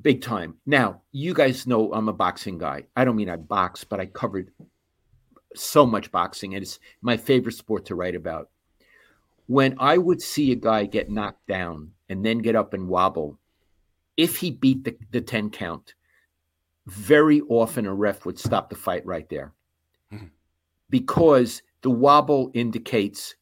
Big 0.00 0.22
time. 0.22 0.54
Now, 0.66 1.02
you 1.10 1.34
guys 1.34 1.66
know 1.66 1.92
I'm 1.92 2.08
a 2.08 2.12
boxing 2.12 2.58
guy. 2.58 2.84
I 2.94 3.04
don't 3.04 3.16
mean 3.16 3.28
I 3.28 3.36
box, 3.36 3.82
but 3.82 3.98
I 3.98 4.06
covered 4.06 4.52
so 5.56 5.84
much 5.84 6.12
boxing, 6.12 6.54
and 6.54 6.62
it's 6.62 6.78
my 7.02 7.16
favorite 7.16 7.54
sport 7.54 7.86
to 7.86 7.96
write 7.96 8.14
about 8.14 8.50
when 9.48 9.74
I 9.78 9.98
would 9.98 10.22
see 10.22 10.52
a 10.52 10.56
guy 10.56 10.84
get 10.84 11.10
knocked 11.10 11.46
down 11.46 11.90
and 12.08 12.24
then 12.24 12.38
get 12.38 12.54
up 12.54 12.74
and 12.74 12.86
wobble, 12.86 13.38
if 14.16 14.36
he 14.36 14.50
beat 14.50 14.84
the, 14.84 14.96
the 15.10 15.22
10 15.22 15.50
count, 15.50 15.94
very 16.86 17.40
often 17.48 17.86
a 17.86 17.94
ref 17.94 18.24
would 18.24 18.38
stop 18.38 18.68
the 18.68 18.76
fight 18.76 19.04
right 19.04 19.28
there 19.28 19.54
mm-hmm. 20.12 20.26
because 20.90 21.62
the 21.82 21.90
wobble 21.90 22.50
indicates 22.54 23.34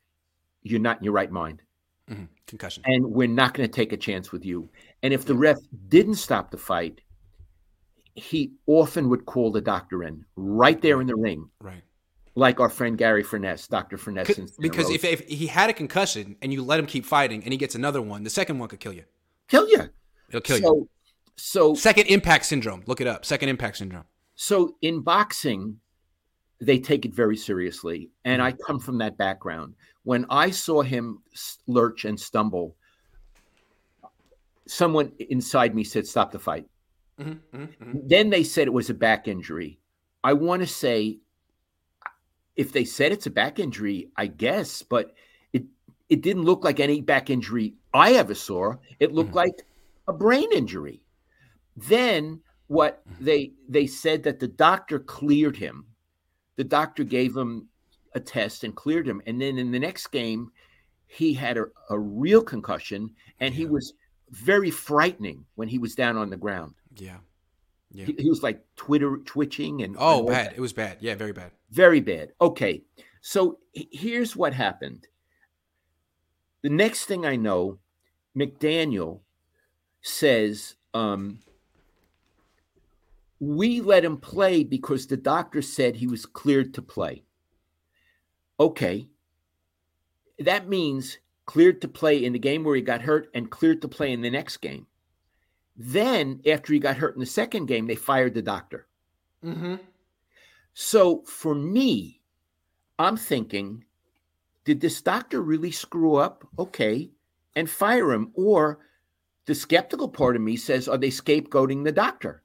you're 0.63 0.81
not 0.81 0.99
in 0.99 1.05
your 1.05 1.13
right 1.13 1.31
mind. 1.31 1.61
Mm-hmm. 2.09 2.25
Concussion. 2.47 2.85
And 2.87 3.05
we're 3.05 3.27
not 3.27 3.55
going 3.55 3.69
to 3.69 3.75
take 3.75 3.93
a 3.93 3.97
chance 3.97 4.31
with 4.31 4.45
you. 4.45 4.69
And 5.03 5.13
if 5.13 5.25
the 5.25 5.35
ref 5.35 5.59
didn't 5.89 6.15
stop 6.15 6.53
the 6.53 6.57
fight, 6.57 7.01
he 8.15 8.53
often 8.67 9.09
would 9.09 9.27
call 9.27 9.51
the 9.51 9.61
doctor 9.61 10.05
in 10.05 10.25
right 10.37 10.81
there 10.81 11.01
in 11.01 11.09
the 11.09 11.17
ring. 11.17 11.51
Right 11.61 11.83
like 12.37 12.61
our 12.61 12.69
friend 12.69 12.97
Gary 12.97 13.23
Furness, 13.23 13.67
Dr. 13.67 13.97
Furness. 13.97 14.39
Because 14.59 14.91
if, 14.91 15.05
if 15.05 15.27
he 15.27 15.47
had 15.47 15.71
a 15.71 15.73
concussion 15.73 16.37
and 16.43 16.53
you 16.53 16.63
let 16.63 16.79
him 16.79 16.87
keep 16.87 17.05
fighting 17.05 17.43
and 17.43 17.53
he 17.53 17.57
gets 17.57 17.75
another 17.75 18.03
one, 18.03 18.23
the 18.23 18.31
second 18.31 18.59
one 18.59 18.69
could 18.69 18.79
kill 18.79 18.93
you. 18.93 19.05
Kill 19.49 19.67
you. 19.69 19.89
It'll 20.29 20.43
kill 20.43 20.59
so, 20.59 20.77
you. 20.77 20.89
So 21.37 21.75
second 21.75 22.07
impact 22.07 22.45
syndrome. 22.45 22.83
Look 22.87 23.01
it 23.01 23.07
up. 23.07 23.25
Second 23.25 23.49
impact 23.49 23.79
syndrome. 23.79 24.05
So 24.35 24.77
in 24.83 25.01
boxing, 25.01 25.81
they 26.61 26.79
take 26.79 27.07
it 27.07 27.15
very 27.15 27.39
seriously. 27.39 28.11
And 28.27 28.43
I 28.43 28.53
come 28.53 28.79
from 28.81 28.99
that 28.99 29.17
background. 29.17 29.75
When 30.05 30.27
I 30.29 30.51
saw 30.51 30.83
him 30.83 31.23
lurch 31.67 32.05
and 32.05 32.21
stumble, 32.21 32.77
someone 34.69 35.11
inside 35.31 35.75
me 35.75 35.85
said, 35.85 36.07
Stop 36.07 36.33
the 36.33 36.39
fight. 36.39 36.67
Mm-hmm, 37.19 37.57
mm-hmm, 37.57 37.83
mm-hmm. 37.83 37.99
Then 38.07 38.29
they 38.29 38.45
said 38.45 38.67
it 38.67 38.73
was 38.73 38.91
a 38.91 38.95
back 38.95 39.27
injury. 39.27 39.79
I 40.23 40.35
want 40.35 40.61
to 40.61 40.67
say 40.67 41.19
if 42.57 42.73
they 42.73 42.85
said 42.85 43.13
it's 43.13 43.27
a 43.27 43.31
back 43.31 43.59
injury, 43.59 44.11
I 44.17 44.27
guess, 44.27 44.83
but 44.83 45.15
it 45.53 45.65
it 46.09 46.23
didn't 46.23 46.45
look 46.45 46.65
like 46.65 46.81
any 46.81 47.01
back 47.01 47.31
injury 47.31 47.75
I 47.93 48.15
ever 48.15 48.35
saw. 48.35 48.75
It 48.99 49.13
looked 49.13 49.29
mm-hmm. 49.29 49.39
like 49.39 49.67
a 50.09 50.13
brain 50.13 50.49
injury. 50.53 51.03
Then 51.77 52.41
what 52.69 53.07
mm-hmm. 53.09 53.25
they 53.25 53.53
they 53.69 53.87
said 53.87 54.23
that 54.25 54.41
the 54.41 54.49
doctor 54.49 54.99
cleared 54.99 55.57
him. 55.57 55.87
The 56.57 56.65
doctor 56.65 57.05
gave 57.05 57.37
him 57.37 57.69
a 58.15 58.21
test 58.21 58.65
and 58.65 58.75
cleared 58.75 59.07
him. 59.07 59.21
And 59.27 59.41
then 59.41 59.59
in 59.59 59.71
the 59.71 59.79
next 59.79 60.07
game, 60.09 60.51
he 61.07 61.35
had 61.35 61.59
a, 61.59 61.67
a 61.91 61.99
real 61.99 62.43
concussion 62.43 63.11
and 63.41 63.55
yeah. 63.55 63.59
he 63.59 63.67
was 63.67 63.93
very 64.31 64.71
frightening 64.71 65.45
when 65.55 65.69
he 65.69 65.79
was 65.79 65.95
down 65.95 66.17
on 66.17 66.31
the 66.31 66.37
ground. 66.37 66.75
Yeah. 66.97 67.19
Yeah. 67.91 68.07
He, 68.07 68.17
he 68.19 68.29
was 68.29 68.43
like 68.43 68.65
Twitter 68.77 69.19
twitching 69.25 69.83
and 69.83 69.97
oh, 69.99 70.21
and 70.21 70.29
bad. 70.29 70.53
It 70.57 70.61
was 70.61 70.73
bad. 70.73 70.99
Yeah, 71.01 71.15
very 71.15 71.33
bad. 71.33 71.53
Very 71.71 72.01
bad. 72.01 72.33
Okay. 72.41 72.83
So 73.21 73.59
here's 73.73 74.37
what 74.37 74.53
happened. 74.53 75.07
The 76.63 76.71
next 76.71 77.05
thing 77.05 77.25
I 77.25 77.37
know, 77.37 77.79
McDaniel 78.37 79.21
says, 80.01 80.75
um, 80.95 81.41
we 83.41 83.81
let 83.81 84.05
him 84.05 84.17
play 84.17 84.65
because 84.65 85.07
the 85.07 85.17
doctor 85.17 85.63
said 85.63 85.97
he 85.97 86.07
was 86.07 86.27
cleared 86.27 86.75
to 86.75 86.83
play. 86.83 87.25
Okay. 88.59 89.09
That 90.39 90.69
means 90.69 91.19
cleared 91.45 91.81
to 91.83 91.89
play 91.89 92.25
in 92.25 92.33
the 92.33 92.39
game 92.39 92.65
where 92.65 92.77
he 92.77 92.83
got 92.83 93.03
hurt 93.03 93.29
and 93.35 93.51
cleared 93.51 93.83
to 93.83 93.89
play 93.89 94.13
in 94.13 94.23
the 94.23 94.31
next 94.31 94.59
game. 94.59 94.87
Then, 95.77 96.41
after 96.47 96.73
he 96.73 96.79
got 96.79 96.97
hurt 96.97 97.15
in 97.15 97.21
the 97.21 97.27
second 97.27 97.67
game, 97.67 97.87
they 97.87 97.97
fired 97.97 98.35
the 98.35 98.43
doctor. 98.43 98.87
Mm-hmm. 99.45 99.77
So 100.73 101.23
for 101.27 101.55
me, 101.55 102.21
I'm 102.99 103.17
thinking, 103.17 103.85
did 104.65 104.81
this 104.81 105.03
doctor 105.03 105.43
really 105.43 105.71
screw 105.71 106.17
up? 106.17 106.47
Okay, 106.59 107.11
and 107.55 107.69
fire 107.69 108.13
him. 108.13 108.31
Or 108.35 108.79
the 109.45 109.55
skeptical 109.55 110.09
part 110.09 110.35
of 110.35 110.43
me 110.43 110.57
says, 110.57 110.89
are 110.89 110.99
they 110.99 111.11
scapegoating 111.11 111.85
the 111.85 111.93
doctor? 111.93 112.43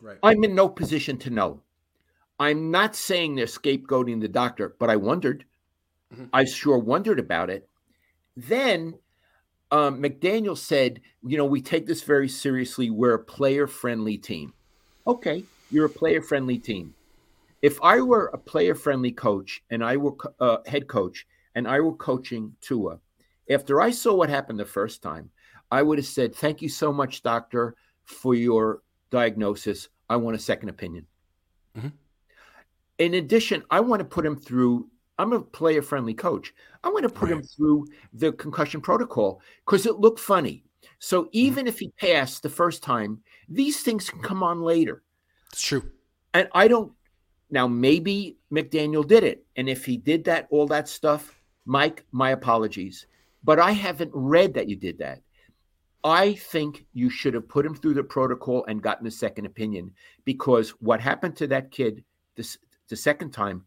Right. 0.00 0.18
I'm 0.22 0.42
in 0.42 0.54
no 0.54 0.68
position 0.68 1.16
to 1.18 1.30
know. 1.30 1.62
I'm 2.40 2.72
not 2.72 2.96
saying 2.96 3.36
they're 3.36 3.46
scapegoating 3.46 4.20
the 4.20 4.28
doctor, 4.28 4.74
but 4.80 4.90
I 4.90 4.96
wondered. 4.96 5.44
Mm-hmm. 6.12 6.24
I 6.32 6.44
sure 6.44 6.78
wondered 6.78 7.20
about 7.20 7.48
it. 7.50 7.68
Then 8.36 8.94
um, 9.72 10.02
McDaniel 10.02 10.56
said, 10.56 11.00
you 11.26 11.38
know, 11.38 11.46
we 11.46 11.62
take 11.62 11.86
this 11.86 12.02
very 12.02 12.28
seriously. 12.28 12.90
We're 12.90 13.14
a 13.14 13.24
player 13.24 13.66
friendly 13.66 14.18
team. 14.18 14.52
Okay, 15.06 15.44
you're 15.70 15.86
a 15.86 15.90
player 15.90 16.20
friendly 16.20 16.58
team. 16.58 16.94
If 17.62 17.80
I 17.82 18.00
were 18.02 18.26
a 18.26 18.38
player 18.38 18.74
friendly 18.74 19.12
coach 19.12 19.62
and 19.70 19.82
I 19.82 19.96
were 19.96 20.14
uh, 20.38 20.58
head 20.66 20.88
coach 20.88 21.26
and 21.54 21.66
I 21.66 21.80
were 21.80 21.94
coaching 21.94 22.54
Tua, 22.60 22.98
after 23.50 23.80
I 23.80 23.90
saw 23.90 24.14
what 24.14 24.28
happened 24.28 24.58
the 24.58 24.64
first 24.66 25.02
time, 25.02 25.30
I 25.70 25.82
would 25.82 25.98
have 25.98 26.06
said, 26.06 26.34
Thank 26.34 26.60
you 26.60 26.68
so 26.68 26.92
much, 26.92 27.22
doctor, 27.22 27.74
for 28.04 28.34
your 28.34 28.82
diagnosis. 29.10 29.88
I 30.10 30.16
want 30.16 30.36
a 30.36 30.40
second 30.40 30.68
opinion. 30.68 31.06
Mm-hmm. 31.78 31.88
In 32.98 33.14
addition, 33.14 33.62
I 33.70 33.80
want 33.80 34.00
to 34.00 34.04
put 34.04 34.26
him 34.26 34.36
through. 34.36 34.88
I'm 35.18 35.32
a 35.32 35.40
player 35.40 35.82
friendly 35.82 36.14
coach. 36.14 36.54
I 36.82 36.88
want 36.88 37.04
to 37.04 37.08
put 37.08 37.30
right. 37.30 37.38
him 37.38 37.42
through 37.42 37.86
the 38.12 38.32
concussion 38.32 38.80
protocol 38.80 39.40
because 39.64 39.86
it 39.86 39.98
looked 39.98 40.20
funny. 40.20 40.64
So 40.98 41.22
mm-hmm. 41.22 41.30
even 41.32 41.58
mm-hmm. 41.60 41.68
if 41.68 41.78
he 41.78 41.92
passed 41.98 42.42
the 42.42 42.48
first 42.48 42.82
time, 42.82 43.20
these 43.48 43.82
things 43.82 44.08
can 44.08 44.20
come 44.20 44.42
on 44.42 44.62
later. 44.62 45.02
It's 45.52 45.62
true. 45.62 45.90
And 46.34 46.48
I 46.54 46.66
don't 46.66 46.92
now, 47.52 47.68
maybe 47.68 48.38
McDaniel 48.50 49.06
did 49.06 49.22
it. 49.22 49.44
And 49.56 49.68
if 49.68 49.84
he 49.84 49.98
did 49.98 50.24
that, 50.24 50.48
all 50.50 50.66
that 50.68 50.88
stuff, 50.88 51.38
Mike, 51.66 52.04
my 52.10 52.30
apologies. 52.30 53.06
But 53.44 53.60
I 53.60 53.72
haven't 53.72 54.10
read 54.14 54.54
that 54.54 54.70
you 54.70 54.76
did 54.76 54.98
that. 54.98 55.20
I 56.02 56.32
think 56.32 56.86
you 56.94 57.10
should 57.10 57.34
have 57.34 57.48
put 57.48 57.66
him 57.66 57.74
through 57.74 57.94
the 57.94 58.02
protocol 58.02 58.64
and 58.66 58.82
gotten 58.82 59.06
a 59.06 59.10
second 59.10 59.44
opinion 59.44 59.92
because 60.24 60.70
what 60.80 61.00
happened 61.00 61.36
to 61.36 61.46
that 61.48 61.70
kid 61.70 62.02
this, 62.36 62.56
the 62.88 62.96
second 62.96 63.32
time, 63.32 63.66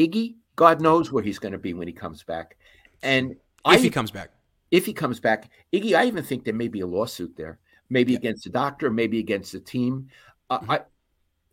Iggy, 0.00 0.34
God 0.56 0.80
knows 0.80 1.12
where 1.12 1.22
he's 1.22 1.38
going 1.38 1.52
to 1.52 1.58
be 1.58 1.74
when 1.74 1.86
he 1.86 1.92
comes 1.92 2.22
back. 2.22 2.56
And 3.02 3.32
if 3.32 3.36
I, 3.64 3.76
he 3.78 3.90
comes 3.90 4.10
back. 4.10 4.30
if 4.70 4.86
he 4.86 4.92
comes 4.92 5.20
back, 5.20 5.50
Iggy, 5.72 5.94
I 5.94 6.06
even 6.06 6.24
think 6.24 6.44
there 6.44 6.54
may 6.54 6.68
be 6.68 6.80
a 6.80 6.86
lawsuit 6.86 7.36
there, 7.36 7.58
maybe 7.88 8.14
against 8.14 8.44
the 8.44 8.50
doctor, 8.50 8.90
maybe 8.90 9.18
against 9.18 9.52
the 9.52 9.60
team. 9.60 10.08
Uh, 10.48 10.60
Mhm. 10.60 10.70
I, 10.70 10.80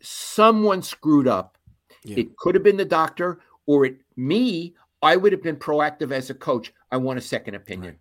someone 0.01 0.81
screwed 0.81 1.27
up. 1.27 1.57
Yeah. 2.03 2.19
It 2.19 2.37
could 2.37 2.55
have 2.55 2.63
been 2.63 2.77
the 2.77 2.85
doctor 2.85 3.39
or 3.65 3.85
it 3.85 3.97
me. 4.15 4.75
I 5.01 5.15
would 5.15 5.31
have 5.31 5.43
been 5.43 5.57
proactive 5.57 6.11
as 6.11 6.29
a 6.29 6.33
coach. 6.33 6.73
I 6.91 6.97
want 6.97 7.19
a 7.19 7.21
second 7.21 7.55
opinion. 7.55 7.97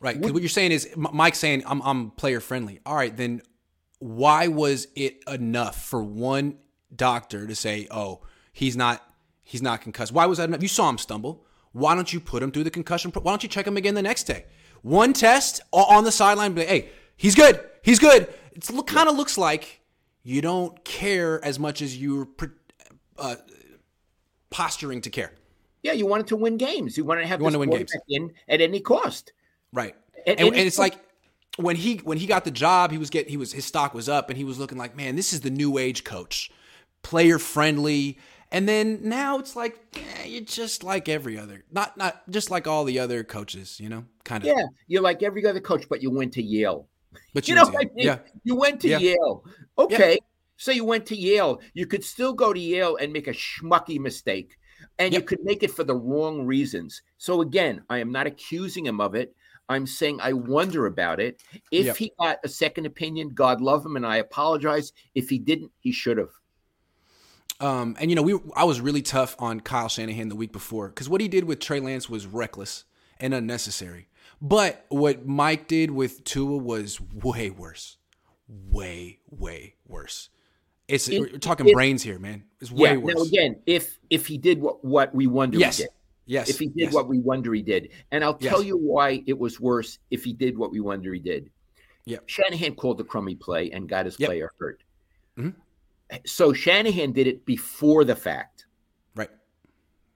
Right. 0.00 0.16
Because 0.16 0.32
what 0.32 0.42
you're 0.42 0.48
saying 0.48 0.72
is 0.72 0.88
Mike's 0.96 1.38
saying 1.38 1.62
I'm 1.66 1.80
I'm 1.82 2.10
player 2.12 2.40
friendly. 2.40 2.80
All 2.84 2.96
right, 2.96 3.16
then 3.16 3.42
why 4.00 4.48
was 4.48 4.88
it 4.96 5.22
enough 5.28 5.84
for 5.84 6.02
one 6.02 6.58
doctor 6.94 7.46
to 7.46 7.54
say, 7.54 7.86
"Oh, 7.90 8.22
he's 8.52 8.76
not 8.76 9.00
he's 9.42 9.62
not 9.62 9.80
concussed"? 9.80 10.12
Why 10.12 10.26
was 10.26 10.38
that 10.38 10.48
enough? 10.48 10.62
You 10.62 10.68
saw 10.68 10.88
him 10.88 10.98
stumble. 10.98 11.44
Why 11.72 11.94
don't 11.94 12.12
you 12.12 12.20
put 12.20 12.42
him 12.42 12.50
through 12.52 12.64
the 12.64 12.70
concussion? 12.70 13.10
pro- 13.10 13.22
Why 13.22 13.32
don't 13.32 13.42
you 13.42 13.48
check 13.48 13.66
him 13.66 13.76
again 13.76 13.94
the 13.94 14.02
next 14.02 14.24
day? 14.24 14.44
One 14.82 15.12
test 15.12 15.60
on 15.72 16.04
the 16.04 16.12
sideline, 16.12 16.56
"Hey, 16.56 16.88
he's 17.16 17.34
good. 17.34 17.60
He's 17.82 17.98
good." 17.98 18.32
It 18.52 18.68
look, 18.70 18.86
kind 18.86 19.08
of 19.08 19.16
looks 19.16 19.38
like 19.38 19.80
you 20.22 20.40
don't 20.42 20.84
care 20.84 21.42
as 21.44 21.58
much 21.58 21.80
as 21.82 21.96
you're 21.96 22.28
uh, 23.18 23.36
posturing 24.50 25.00
to 25.02 25.10
care. 25.10 25.32
Yeah, 25.82 25.92
you 25.92 26.06
wanted 26.06 26.26
to 26.28 26.36
win 26.36 26.58
games. 26.58 26.96
You 26.96 27.04
wanted 27.04 27.22
to 27.22 27.26
have 27.28 27.40
You 27.40 27.46
this 27.46 27.54
to 27.54 27.58
win 27.58 27.70
games. 27.70 27.92
in 28.08 28.32
at 28.48 28.60
any 28.60 28.80
cost. 28.80 29.32
Right. 29.72 29.96
And- 30.26 30.38
And, 30.38 30.48
and 30.50 30.66
it's 30.66 30.78
like 30.78 30.94
when 31.56 31.74
he 31.76 31.96
when 31.98 32.18
he 32.18 32.26
got 32.26 32.44
the 32.44 32.50
job, 32.50 32.92
he 32.92 32.98
was 32.98 33.10
get 33.10 33.28
he 33.28 33.36
was 33.36 33.52
his 33.52 33.64
stock 33.64 33.92
was 33.94 34.08
up 34.08 34.28
and 34.30 34.36
he 34.38 34.44
was 34.44 34.58
looking 34.58 34.78
like, 34.78 34.96
man, 34.96 35.16
this 35.16 35.32
is 35.32 35.40
the 35.40 35.50
new 35.50 35.78
age 35.78 36.04
coach. 36.04 36.50
Player 37.02 37.38
friendly. 37.38 38.18
And 38.52 38.68
then 38.68 39.00
now 39.02 39.38
it's 39.38 39.56
like 39.56 39.78
eh, 39.94 40.26
you're 40.26 40.44
just 40.44 40.84
like 40.84 41.08
every 41.08 41.38
other. 41.38 41.64
Not 41.70 41.96
not 41.96 42.28
just 42.30 42.50
like 42.50 42.66
all 42.66 42.84
the 42.84 42.98
other 42.98 43.24
coaches, 43.24 43.80
you 43.80 43.88
know? 43.88 44.04
Kind 44.24 44.44
of. 44.44 44.48
Yeah, 44.48 44.66
you're 44.86 45.02
like 45.02 45.22
every 45.22 45.44
other 45.46 45.60
coach, 45.60 45.88
but 45.88 46.02
you 46.02 46.10
went 46.10 46.32
to 46.34 46.42
Yale. 46.42 46.88
But 47.34 47.48
You 47.48 47.54
you, 47.54 47.60
know 47.60 47.68
I 47.68 47.84
mean? 47.84 47.90
yeah. 47.96 48.18
You 48.44 48.54
went 48.56 48.80
to 48.82 48.88
Yeah. 48.88 48.98
Yale. 48.98 49.44
Okay. 49.78 50.18
So 50.56 50.70
you 50.70 50.84
went 50.84 51.06
to 51.06 51.16
Yale. 51.16 51.60
You 51.74 51.86
could 51.86 52.04
still 52.04 52.32
go 52.34 52.52
to 52.52 52.60
Yale 52.60 52.96
and 52.96 53.12
make 53.12 53.26
a 53.26 53.32
schmucky 53.32 53.98
mistake. 53.98 54.56
And 54.98 55.12
you 55.14 55.22
could 55.22 55.42
make 55.42 55.62
it 55.62 55.70
for 55.70 55.84
the 55.84 55.94
wrong 55.96 56.44
reasons. 56.44 57.02
So 57.18 57.40
again, 57.40 57.82
I 57.88 57.98
am 57.98 58.12
not 58.12 58.26
accusing 58.26 58.86
him 58.86 59.00
of 59.00 59.14
it. 59.14 59.34
I'm 59.68 59.86
saying 59.86 60.20
I 60.20 60.32
wonder 60.34 60.86
about 60.86 61.18
it. 61.20 61.40
If 61.70 61.86
Yep. 61.86 61.96
he 61.96 62.12
got 62.18 62.38
a 62.44 62.48
second 62.48 62.84
opinion, 62.86 63.30
God 63.30 63.60
love 63.60 63.86
him, 63.86 63.96
and 63.96 64.04
I 64.04 64.16
apologize. 64.18 64.92
If 65.14 65.30
he 65.30 65.38
didn't, 65.38 65.72
he 65.80 65.92
should 65.92 66.18
have. 66.18 66.30
Um, 67.62 67.96
and 68.00 68.10
you 68.10 68.16
know, 68.16 68.22
we 68.22 68.38
I 68.56 68.64
was 68.64 68.80
really 68.80 69.02
tough 69.02 69.36
on 69.38 69.60
Kyle 69.60 69.88
Shanahan 69.88 70.28
the 70.28 70.36
week 70.36 70.52
before 70.52 70.88
because 70.88 71.08
what 71.08 71.20
he 71.20 71.28
did 71.28 71.44
with 71.44 71.60
Trey 71.60 71.80
Lance 71.80 72.10
was 72.10 72.26
reckless 72.26 72.84
and 73.20 73.32
unnecessary. 73.32 74.08
But 74.40 74.84
what 74.88 75.24
Mike 75.26 75.68
did 75.68 75.92
with 75.92 76.24
Tua 76.24 76.56
was 76.56 77.00
way 77.00 77.50
worse, 77.50 77.96
way 78.48 79.20
way 79.30 79.76
worse. 79.86 80.28
It's 80.88 81.08
It- 81.08 81.20
we're 81.20 81.38
talking 81.38 81.68
it- 81.68 81.74
brains 81.74 82.02
here, 82.02 82.18
man. 82.18 82.44
It's 82.60 82.72
way 82.72 82.90
yeah. 82.90 82.96
worse. 82.96 83.14
Now 83.14 83.22
again, 83.22 83.56
if 83.66 83.98
if 84.10 84.26
he 84.26 84.36
did 84.38 84.60
what, 84.60 84.84
what 84.84 85.14
we 85.14 85.28
wonder 85.28 85.58
yes, 85.58 85.76
he 85.78 85.84
did. 85.84 85.90
yes. 86.26 86.50
if 86.50 86.58
he 86.58 86.66
did 86.66 86.76
yes. 86.86 86.92
what 86.92 87.08
we 87.08 87.20
wonder 87.20 87.54
he 87.54 87.62
did. 87.62 87.90
And 88.10 88.24
I'll 88.24 88.34
tell 88.34 88.58
Yes. 88.58 88.66
you 88.66 88.76
why 88.76 89.22
it 89.26 89.38
was 89.38 89.60
worse 89.60 90.00
if 90.10 90.24
he 90.24 90.32
did 90.32 90.58
what 90.58 90.72
we 90.72 90.80
wonder 90.80 91.14
he 91.14 91.20
did. 91.20 91.48
Yeah. 92.04 92.18
Shanahan 92.26 92.74
called 92.74 92.98
the 92.98 93.04
crummy 93.04 93.36
play 93.36 93.70
and 93.70 93.88
got 93.88 94.06
his 94.06 94.18
Yep. 94.18 94.28
player 94.28 94.50
hurt. 94.58 94.82
Mhm. 95.38 95.54
So 96.26 96.52
Shanahan 96.52 97.12
did 97.12 97.26
it 97.26 97.44
before 97.46 98.04
the 98.04 98.16
fact. 98.16 98.66
right. 99.14 99.30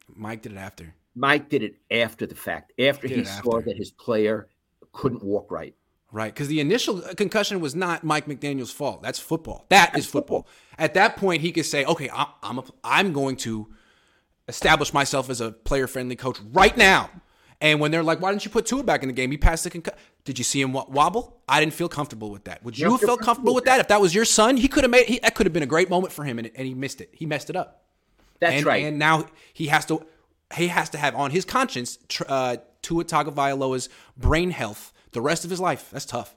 Mike 0.09 0.43
did 0.43 0.53
it 0.53 0.59
after. 0.59 0.95
Mike 1.15 1.49
did 1.49 1.63
it 1.63 1.77
after 1.91 2.27
the 2.27 2.35
fact, 2.35 2.73
after 2.79 3.09
he 3.09 3.15
it 3.15 3.27
saw 3.27 3.59
after. 3.59 3.71
that 3.71 3.77
his 3.77 3.91
player 3.91 4.49
couldn't 4.93 5.23
walk 5.23 5.51
right. 5.51 5.75
Right, 6.13 6.33
because 6.33 6.49
the 6.49 6.61
initial 6.61 7.01
concussion 7.17 7.61
was 7.61 7.75
not 7.75 8.05
Mike 8.05 8.27
McDaniel's 8.27 8.71
fault. 8.71 9.03
That's 9.03 9.19
football. 9.19 9.67
That 9.71 9.99
is 9.99 10.07
football. 10.07 10.47
At 10.79 10.95
that 10.95 11.17
point, 11.17 11.43
he 11.43 11.51
could 11.53 11.67
say, 11.67 11.85
"Okay, 11.85 12.09
I- 12.11 12.33
I'm 12.43 12.59
a, 12.59 12.65
I'm 12.85 13.13
going 13.13 13.37
to 13.39 13.69
establish 14.49 14.95
myself 14.95 15.29
as 15.29 15.41
a 15.41 15.51
player-friendly 15.53 16.17
coach 16.17 16.39
right 16.53 16.77
now." 16.77 17.11
And 17.61 17.81
when 17.81 17.91
they're 17.91 18.03
like, 18.03 18.21
"Why 18.21 18.31
didn't 18.31 18.45
you 18.45 18.51
put 18.51 18.67
Tua 18.67 18.83
back 18.83 19.03
in 19.03 19.09
the 19.09 19.15
game? 19.15 19.31
He 19.31 19.39
passed 19.39 19.65
the 19.65 19.71
concussion." 19.71 19.99
Did 20.25 20.39
you 20.39 20.45
see 20.45 20.61
him 20.61 20.73
wobble? 20.73 21.41
I 21.49 21.61
didn't 21.61 21.75
feel 21.75 21.89
comfortable 21.89 22.31
with 22.31 22.45
that. 22.45 22.65
Would 22.65 22.79
you 22.79 22.91
have 22.91 23.01
feel 23.01 23.11
felt 23.11 23.21
comfortable 23.21 23.55
with 23.55 23.65
that 23.65 23.81
if 23.81 23.89
that 23.89 24.01
was 24.01 24.15
your 24.15 24.25
son? 24.25 24.57
He 24.57 24.67
could 24.69 24.83
have 24.83 24.91
made. 24.91 25.07
He, 25.07 25.21
that 25.21 25.35
could 25.35 25.47
have 25.47 25.53
been 25.53 25.63
a 25.63 25.67
great 25.67 25.89
moment 25.89 26.13
for 26.13 26.25
him, 26.25 26.39
and, 26.39 26.51
and 26.55 26.67
he 26.67 26.75
missed 26.75 27.01
it. 27.01 27.11
He 27.13 27.27
messed 27.27 27.49
it 27.49 27.57
up. 27.57 27.85
That's 28.41 28.57
and, 28.57 28.67
right. 28.67 28.85
And 28.85 28.99
now 28.99 29.27
he 29.53 29.69
has 29.69 29.87
to 29.87 30.05
he 30.55 30.69
has 30.69 30.91
to 30.91 30.99
have 30.99 31.15
on 31.15 31.31
his 31.31 31.45
conscience 31.45 31.99
uh, 32.29 32.57
Tua 32.83 33.05
Tagovailoa's 33.05 33.89
brain 34.17 34.51
health 34.51 34.93
the 35.13 35.21
rest 35.21 35.45
of 35.45 35.51
his 35.51 35.61
life. 35.61 35.91
That's 35.91 36.05
tough. 36.05 36.37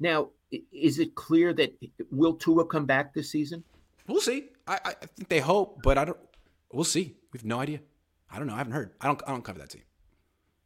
now, 0.00 0.30
is 0.72 0.98
it 0.98 1.14
clear 1.14 1.52
that 1.52 1.74
will 2.10 2.34
Tua 2.34 2.64
come 2.64 2.86
back 2.86 3.14
this 3.14 3.30
season? 3.30 3.64
We'll 4.06 4.20
see. 4.20 4.48
I, 4.66 4.78
I 4.84 4.92
think 4.92 5.28
they 5.28 5.40
hope, 5.40 5.82
but 5.82 5.98
I 5.98 6.04
don't. 6.04 6.18
We'll 6.72 6.84
see. 6.84 7.16
We 7.32 7.38
have 7.38 7.44
no 7.44 7.60
idea. 7.60 7.80
I 8.30 8.38
don't 8.38 8.46
know. 8.46 8.54
I 8.54 8.58
haven't 8.58 8.72
heard. 8.72 8.92
I 9.00 9.06
don't. 9.06 9.22
I 9.26 9.30
don't 9.30 9.44
cover 9.44 9.58
that 9.58 9.70
team. 9.70 9.82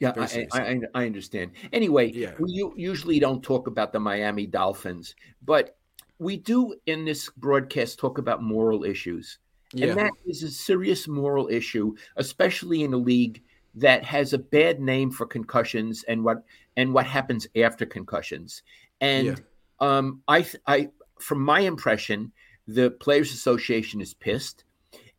Yeah, 0.01 0.13
I. 0.17 0.47
I, 0.53 0.61
I 0.61 0.81
I 0.95 1.07
understand. 1.07 1.53
Anyway, 1.73 2.11
Yeah. 2.13 2.35
we 2.39 2.73
usually 2.77 3.21
don't 3.21 3.43
talk 3.43 3.67
about 3.67 3.93
the 3.93 4.01
Miami 4.01 4.47
Dolphins, 4.47 5.15
but 5.45 5.77
we 6.19 6.37
do 6.37 6.75
in 6.87 7.05
this 7.05 7.29
broadcast 7.37 7.99
talk 7.99 8.19
about 8.19 8.43
moral 8.43 8.85
issues. 8.85 9.39
Yeah. 9.73 9.89
And 9.89 9.99
that 9.99 10.13
is 10.27 10.43
a 10.43 10.51
serious 10.51 11.07
moral 11.07 11.49
issue, 11.49 11.95
especially 12.17 12.83
in 12.83 12.93
a 12.93 12.97
league 12.97 13.43
that 13.77 14.03
has 14.05 14.33
a 14.33 14.39
bad 14.39 14.81
name 14.81 15.11
for 15.13 15.27
concussions 15.27 16.03
and 16.09 16.25
what 16.25 16.43
and 16.77 16.93
what 16.93 17.07
happens 17.07 17.47
after 17.57 17.87
concussions. 17.87 18.63
And 19.01 19.27
Yeah. 19.27 19.37
um, 19.79 20.23
I, 20.27 20.47
I, 20.67 20.89
from 21.21 21.41
my 21.41 21.61
impression, 21.61 22.33
the 22.67 22.91
Players 22.91 23.33
Association 23.33 24.01
is 24.01 24.15
pissed. 24.15 24.65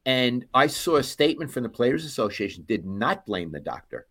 And 0.05 0.45
I 0.53 0.67
saw 0.67 0.95
a 0.95 1.03
statement 1.03 1.51
from 1.51 1.63
the 1.63 1.69
Players 1.69 2.05
Association 2.05 2.63
did 2.67 2.85
not 2.85 3.25
blame 3.25 3.51
the 3.51 3.59
doctor, 3.59 4.07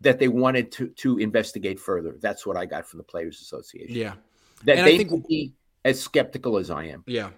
that 0.00 0.18
they 0.18 0.28
wanted 0.28 0.72
to 0.72 0.88
to 0.88 1.18
investigate 1.18 1.78
further. 1.80 2.16
That's 2.20 2.46
what 2.46 2.56
I 2.56 2.66
got 2.66 2.86
from 2.86 2.98
the 2.98 3.04
Players 3.04 3.40
Association. 3.40 3.94
yeah. 3.94 4.14
That 4.64 4.76
And 4.78 4.80
I 4.86 4.90
they 4.90 4.98
think- 4.98 5.10
would 5.10 5.26
be 5.26 5.52
as 5.84 6.00
skeptical 6.00 6.58
as 6.58 6.70
I 6.70 6.84
am. 6.86 7.04
Yeah. 7.06 7.30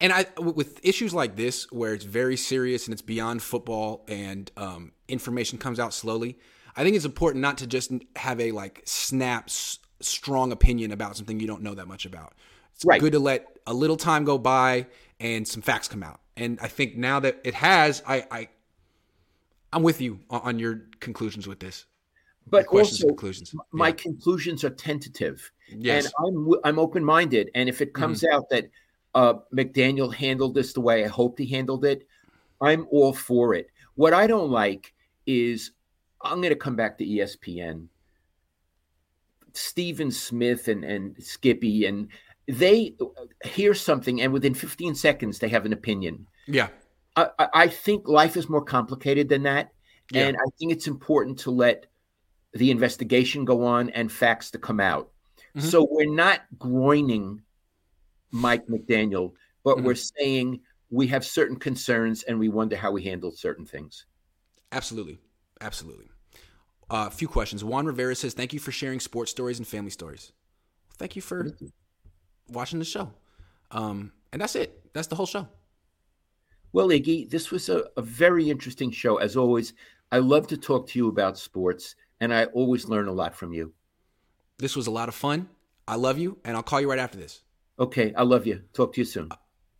And 0.00 0.12
I 0.12 0.26
with 0.38 0.80
issues 0.84 1.12
like 1.14 1.36
this 1.36 1.70
where 1.70 1.92
it's 1.94 2.04
very 2.04 2.36
serious 2.36 2.86
and 2.86 2.92
it's 2.92 3.02
beyond 3.02 3.42
football 3.42 4.04
and 4.08 4.50
um, 4.56 4.92
information 5.08 5.58
comes 5.58 5.78
out 5.78 5.92
slowly, 5.94 6.38
I 6.76 6.82
think 6.82 6.96
it's 6.96 7.04
important 7.04 7.42
not 7.42 7.58
to 7.58 7.66
just 7.66 7.92
have 8.16 8.40
a 8.40 8.52
like 8.52 8.82
snap 8.84 9.44
s- 9.46 9.78
strong 10.00 10.50
opinion 10.50 10.90
about 10.92 11.16
something 11.16 11.38
you 11.38 11.46
don't 11.46 11.62
know 11.62 11.74
that 11.74 11.86
much 11.86 12.06
about. 12.06 12.32
It's 12.74 12.84
Right. 12.84 13.00
good 13.00 13.12
to 13.12 13.18
let 13.20 13.46
a 13.66 13.74
little 13.74 13.96
time 13.96 14.24
go 14.24 14.38
by 14.38 14.86
and 15.20 15.46
some 15.46 15.62
facts 15.62 15.86
come 15.88 16.02
out. 16.02 16.20
And 16.36 16.58
I 16.60 16.66
think 16.68 16.96
now 16.96 17.20
that 17.20 17.40
it 17.44 17.54
has, 17.54 18.02
I, 18.06 18.26
I 18.30 18.48
I'm 19.72 19.82
with 19.82 20.00
you 20.00 20.20
on, 20.30 20.40
on 20.40 20.58
your 20.58 20.82
conclusions 21.00 21.46
with 21.46 21.60
this. 21.60 21.84
But 22.48 22.66
also, 22.66 23.06
conclusions. 23.08 23.54
my 23.72 23.88
Yeah. 23.88 23.94
conclusions 23.94 24.62
are 24.64 24.70
tentative. 24.70 25.50
Yes. 25.68 26.04
And 26.06 26.14
I'm 26.26 26.54
I'm 26.64 26.78
open 26.78 27.04
minded. 27.04 27.50
And 27.54 27.68
if 27.68 27.80
it 27.80 27.94
comes 27.94 28.24
out 28.24 28.48
that 28.50 28.66
uh, 29.14 29.34
McDaniel 29.54 30.12
handled 30.12 30.54
this 30.54 30.72
the 30.72 30.80
way 30.80 31.04
I 31.04 31.08
hoped 31.08 31.38
he 31.38 31.46
handled 31.46 31.84
it, 31.84 32.06
I'm 32.60 32.86
all 32.90 33.12
for 33.12 33.54
it. 33.54 33.68
What 33.94 34.12
I 34.12 34.26
don't 34.26 34.50
like 34.50 34.92
is 35.26 35.70
I'm 36.22 36.38
going 36.40 36.50
to 36.50 36.56
come 36.56 36.76
back 36.76 36.98
to 36.98 37.04
ESPN. 37.06 37.86
Stephen 39.54 40.10
Smith 40.10 40.68
and, 40.68 40.84
and 40.84 41.16
Skippy, 41.22 41.84
and 41.86 42.08
they 42.48 42.94
hear 43.44 43.74
something, 43.74 44.20
and 44.22 44.32
within 44.32 44.54
15 44.54 44.94
seconds, 44.94 45.38
they 45.38 45.48
have 45.48 45.66
an 45.66 45.72
opinion. 45.72 46.26
yeah. 46.46 46.68
I, 47.14 47.28
I- 47.38 47.48
I 47.54 47.68
think 47.68 48.08
life 48.08 48.38
is 48.38 48.48
more 48.48 48.64
complicated 48.64 49.28
than 49.28 49.42
that. 49.42 49.72
Yeah. 50.10 50.28
And 50.28 50.36
I 50.38 50.48
think 50.58 50.72
it's 50.72 50.86
important 50.86 51.38
to 51.40 51.50
let 51.50 51.86
the 52.54 52.70
investigation 52.70 53.44
go 53.44 53.64
on 53.64 53.90
and 53.90 54.10
facts 54.10 54.50
to 54.50 54.58
come 54.58 54.80
out. 54.80 55.10
Mhm. 55.54 55.62
So 55.62 55.86
we're 55.90 56.12
not 56.12 56.42
groining 56.58 57.42
Mike 58.30 58.66
McDaniel, 58.66 59.32
but 59.64 59.78
Mhm. 59.78 59.84
we're 59.84 59.94
saying 59.94 60.60
we 60.90 61.06
have 61.06 61.24
certain 61.24 61.58
concerns 61.58 62.22
and 62.24 62.38
we 62.38 62.48
wonder 62.48 62.76
how 62.76 62.90
we 62.92 63.02
handled 63.02 63.38
certain 63.38 63.64
things. 63.64 64.06
Absolutely. 64.72 65.18
Absolutely. 65.60 66.10
Uh, 66.90 67.06
a 67.08 67.10
few 67.10 67.28
questions. 67.28 67.64
Juan 67.64 67.86
Rivera 67.86 68.14
says, 68.14 68.34
Thank 68.34 68.52
you 68.52 68.58
for 68.60 68.72
sharing 68.72 69.00
sports 69.00 69.30
stories 69.30 69.58
and 69.58 69.66
family 69.66 69.90
stories. 69.90 70.32
Thank 70.98 71.16
you 71.16 71.22
for 71.22 71.56
watching 72.48 72.78
the 72.78 72.84
show. 72.84 73.12
Um, 73.70 74.12
and 74.32 74.42
that's 74.42 74.56
it. 74.56 74.92
That's 74.92 75.08
the 75.08 75.14
whole 75.16 75.26
show. 75.26 75.48
Well, 76.72 76.88
Iggy, 76.88 77.28
this 77.28 77.50
was 77.50 77.68
a, 77.68 77.84
a 77.96 78.02
very 78.02 78.48
interesting 78.50 78.90
show. 78.90 79.16
As 79.16 79.36
always, 79.36 79.74
I 80.10 80.18
love 80.18 80.46
to 80.48 80.56
talk 80.56 80.86
to 80.88 80.98
you 80.98 81.08
about 81.08 81.38
sports, 81.38 81.96
and 82.22 82.32
I 82.32 82.44
always 82.44 82.88
learn 82.88 83.08
a 83.08 83.12
lot 83.12 83.34
from 83.34 83.52
you. 83.52 83.72
This 84.58 84.76
was 84.76 84.86
a 84.86 84.92
lot 84.92 85.08
of 85.08 85.14
fun. 85.14 85.48
I 85.88 85.96
love 85.96 86.18
you, 86.18 86.38
and 86.44 86.56
I'll 86.56 86.62
call 86.62 86.80
you 86.80 86.88
right 86.88 87.00
after 87.00 87.18
this. 87.18 87.42
Okay, 87.80 88.14
I 88.14 88.22
love 88.22 88.46
you. 88.46 88.62
Talk 88.72 88.94
to 88.94 89.00
you 89.00 89.04
soon. 89.04 89.28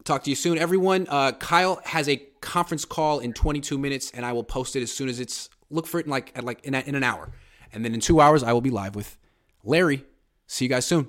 Talk 0.02 0.24
to 0.24 0.30
you 0.30 0.34
soon, 0.34 0.58
everyone. 0.58 1.06
Uh, 1.08 1.30
Kyle 1.30 1.80
has 1.84 2.08
a 2.08 2.16
conference 2.40 2.84
call 2.84 3.20
in 3.20 3.32
22 3.32 3.78
minutes, 3.78 4.10
and 4.12 4.26
I 4.26 4.32
will 4.32 4.42
post 4.42 4.74
it 4.74 4.82
as 4.82 4.92
soon 4.92 5.08
as 5.08 5.20
it's. 5.20 5.48
Look 5.70 5.86
for 5.86 6.00
it 6.00 6.06
in 6.06 6.10
like 6.10 6.32
at 6.34 6.42
like 6.42 6.64
in, 6.64 6.74
a, 6.74 6.80
in 6.80 6.96
an 6.96 7.04
hour, 7.04 7.30
and 7.72 7.84
then 7.84 7.94
in 7.94 8.00
two 8.00 8.20
hours 8.20 8.42
I 8.42 8.52
will 8.52 8.60
be 8.60 8.70
live 8.70 8.96
with 8.96 9.16
Larry. 9.62 10.04
See 10.48 10.64
you 10.64 10.68
guys 10.68 10.84
soon. 10.84 11.08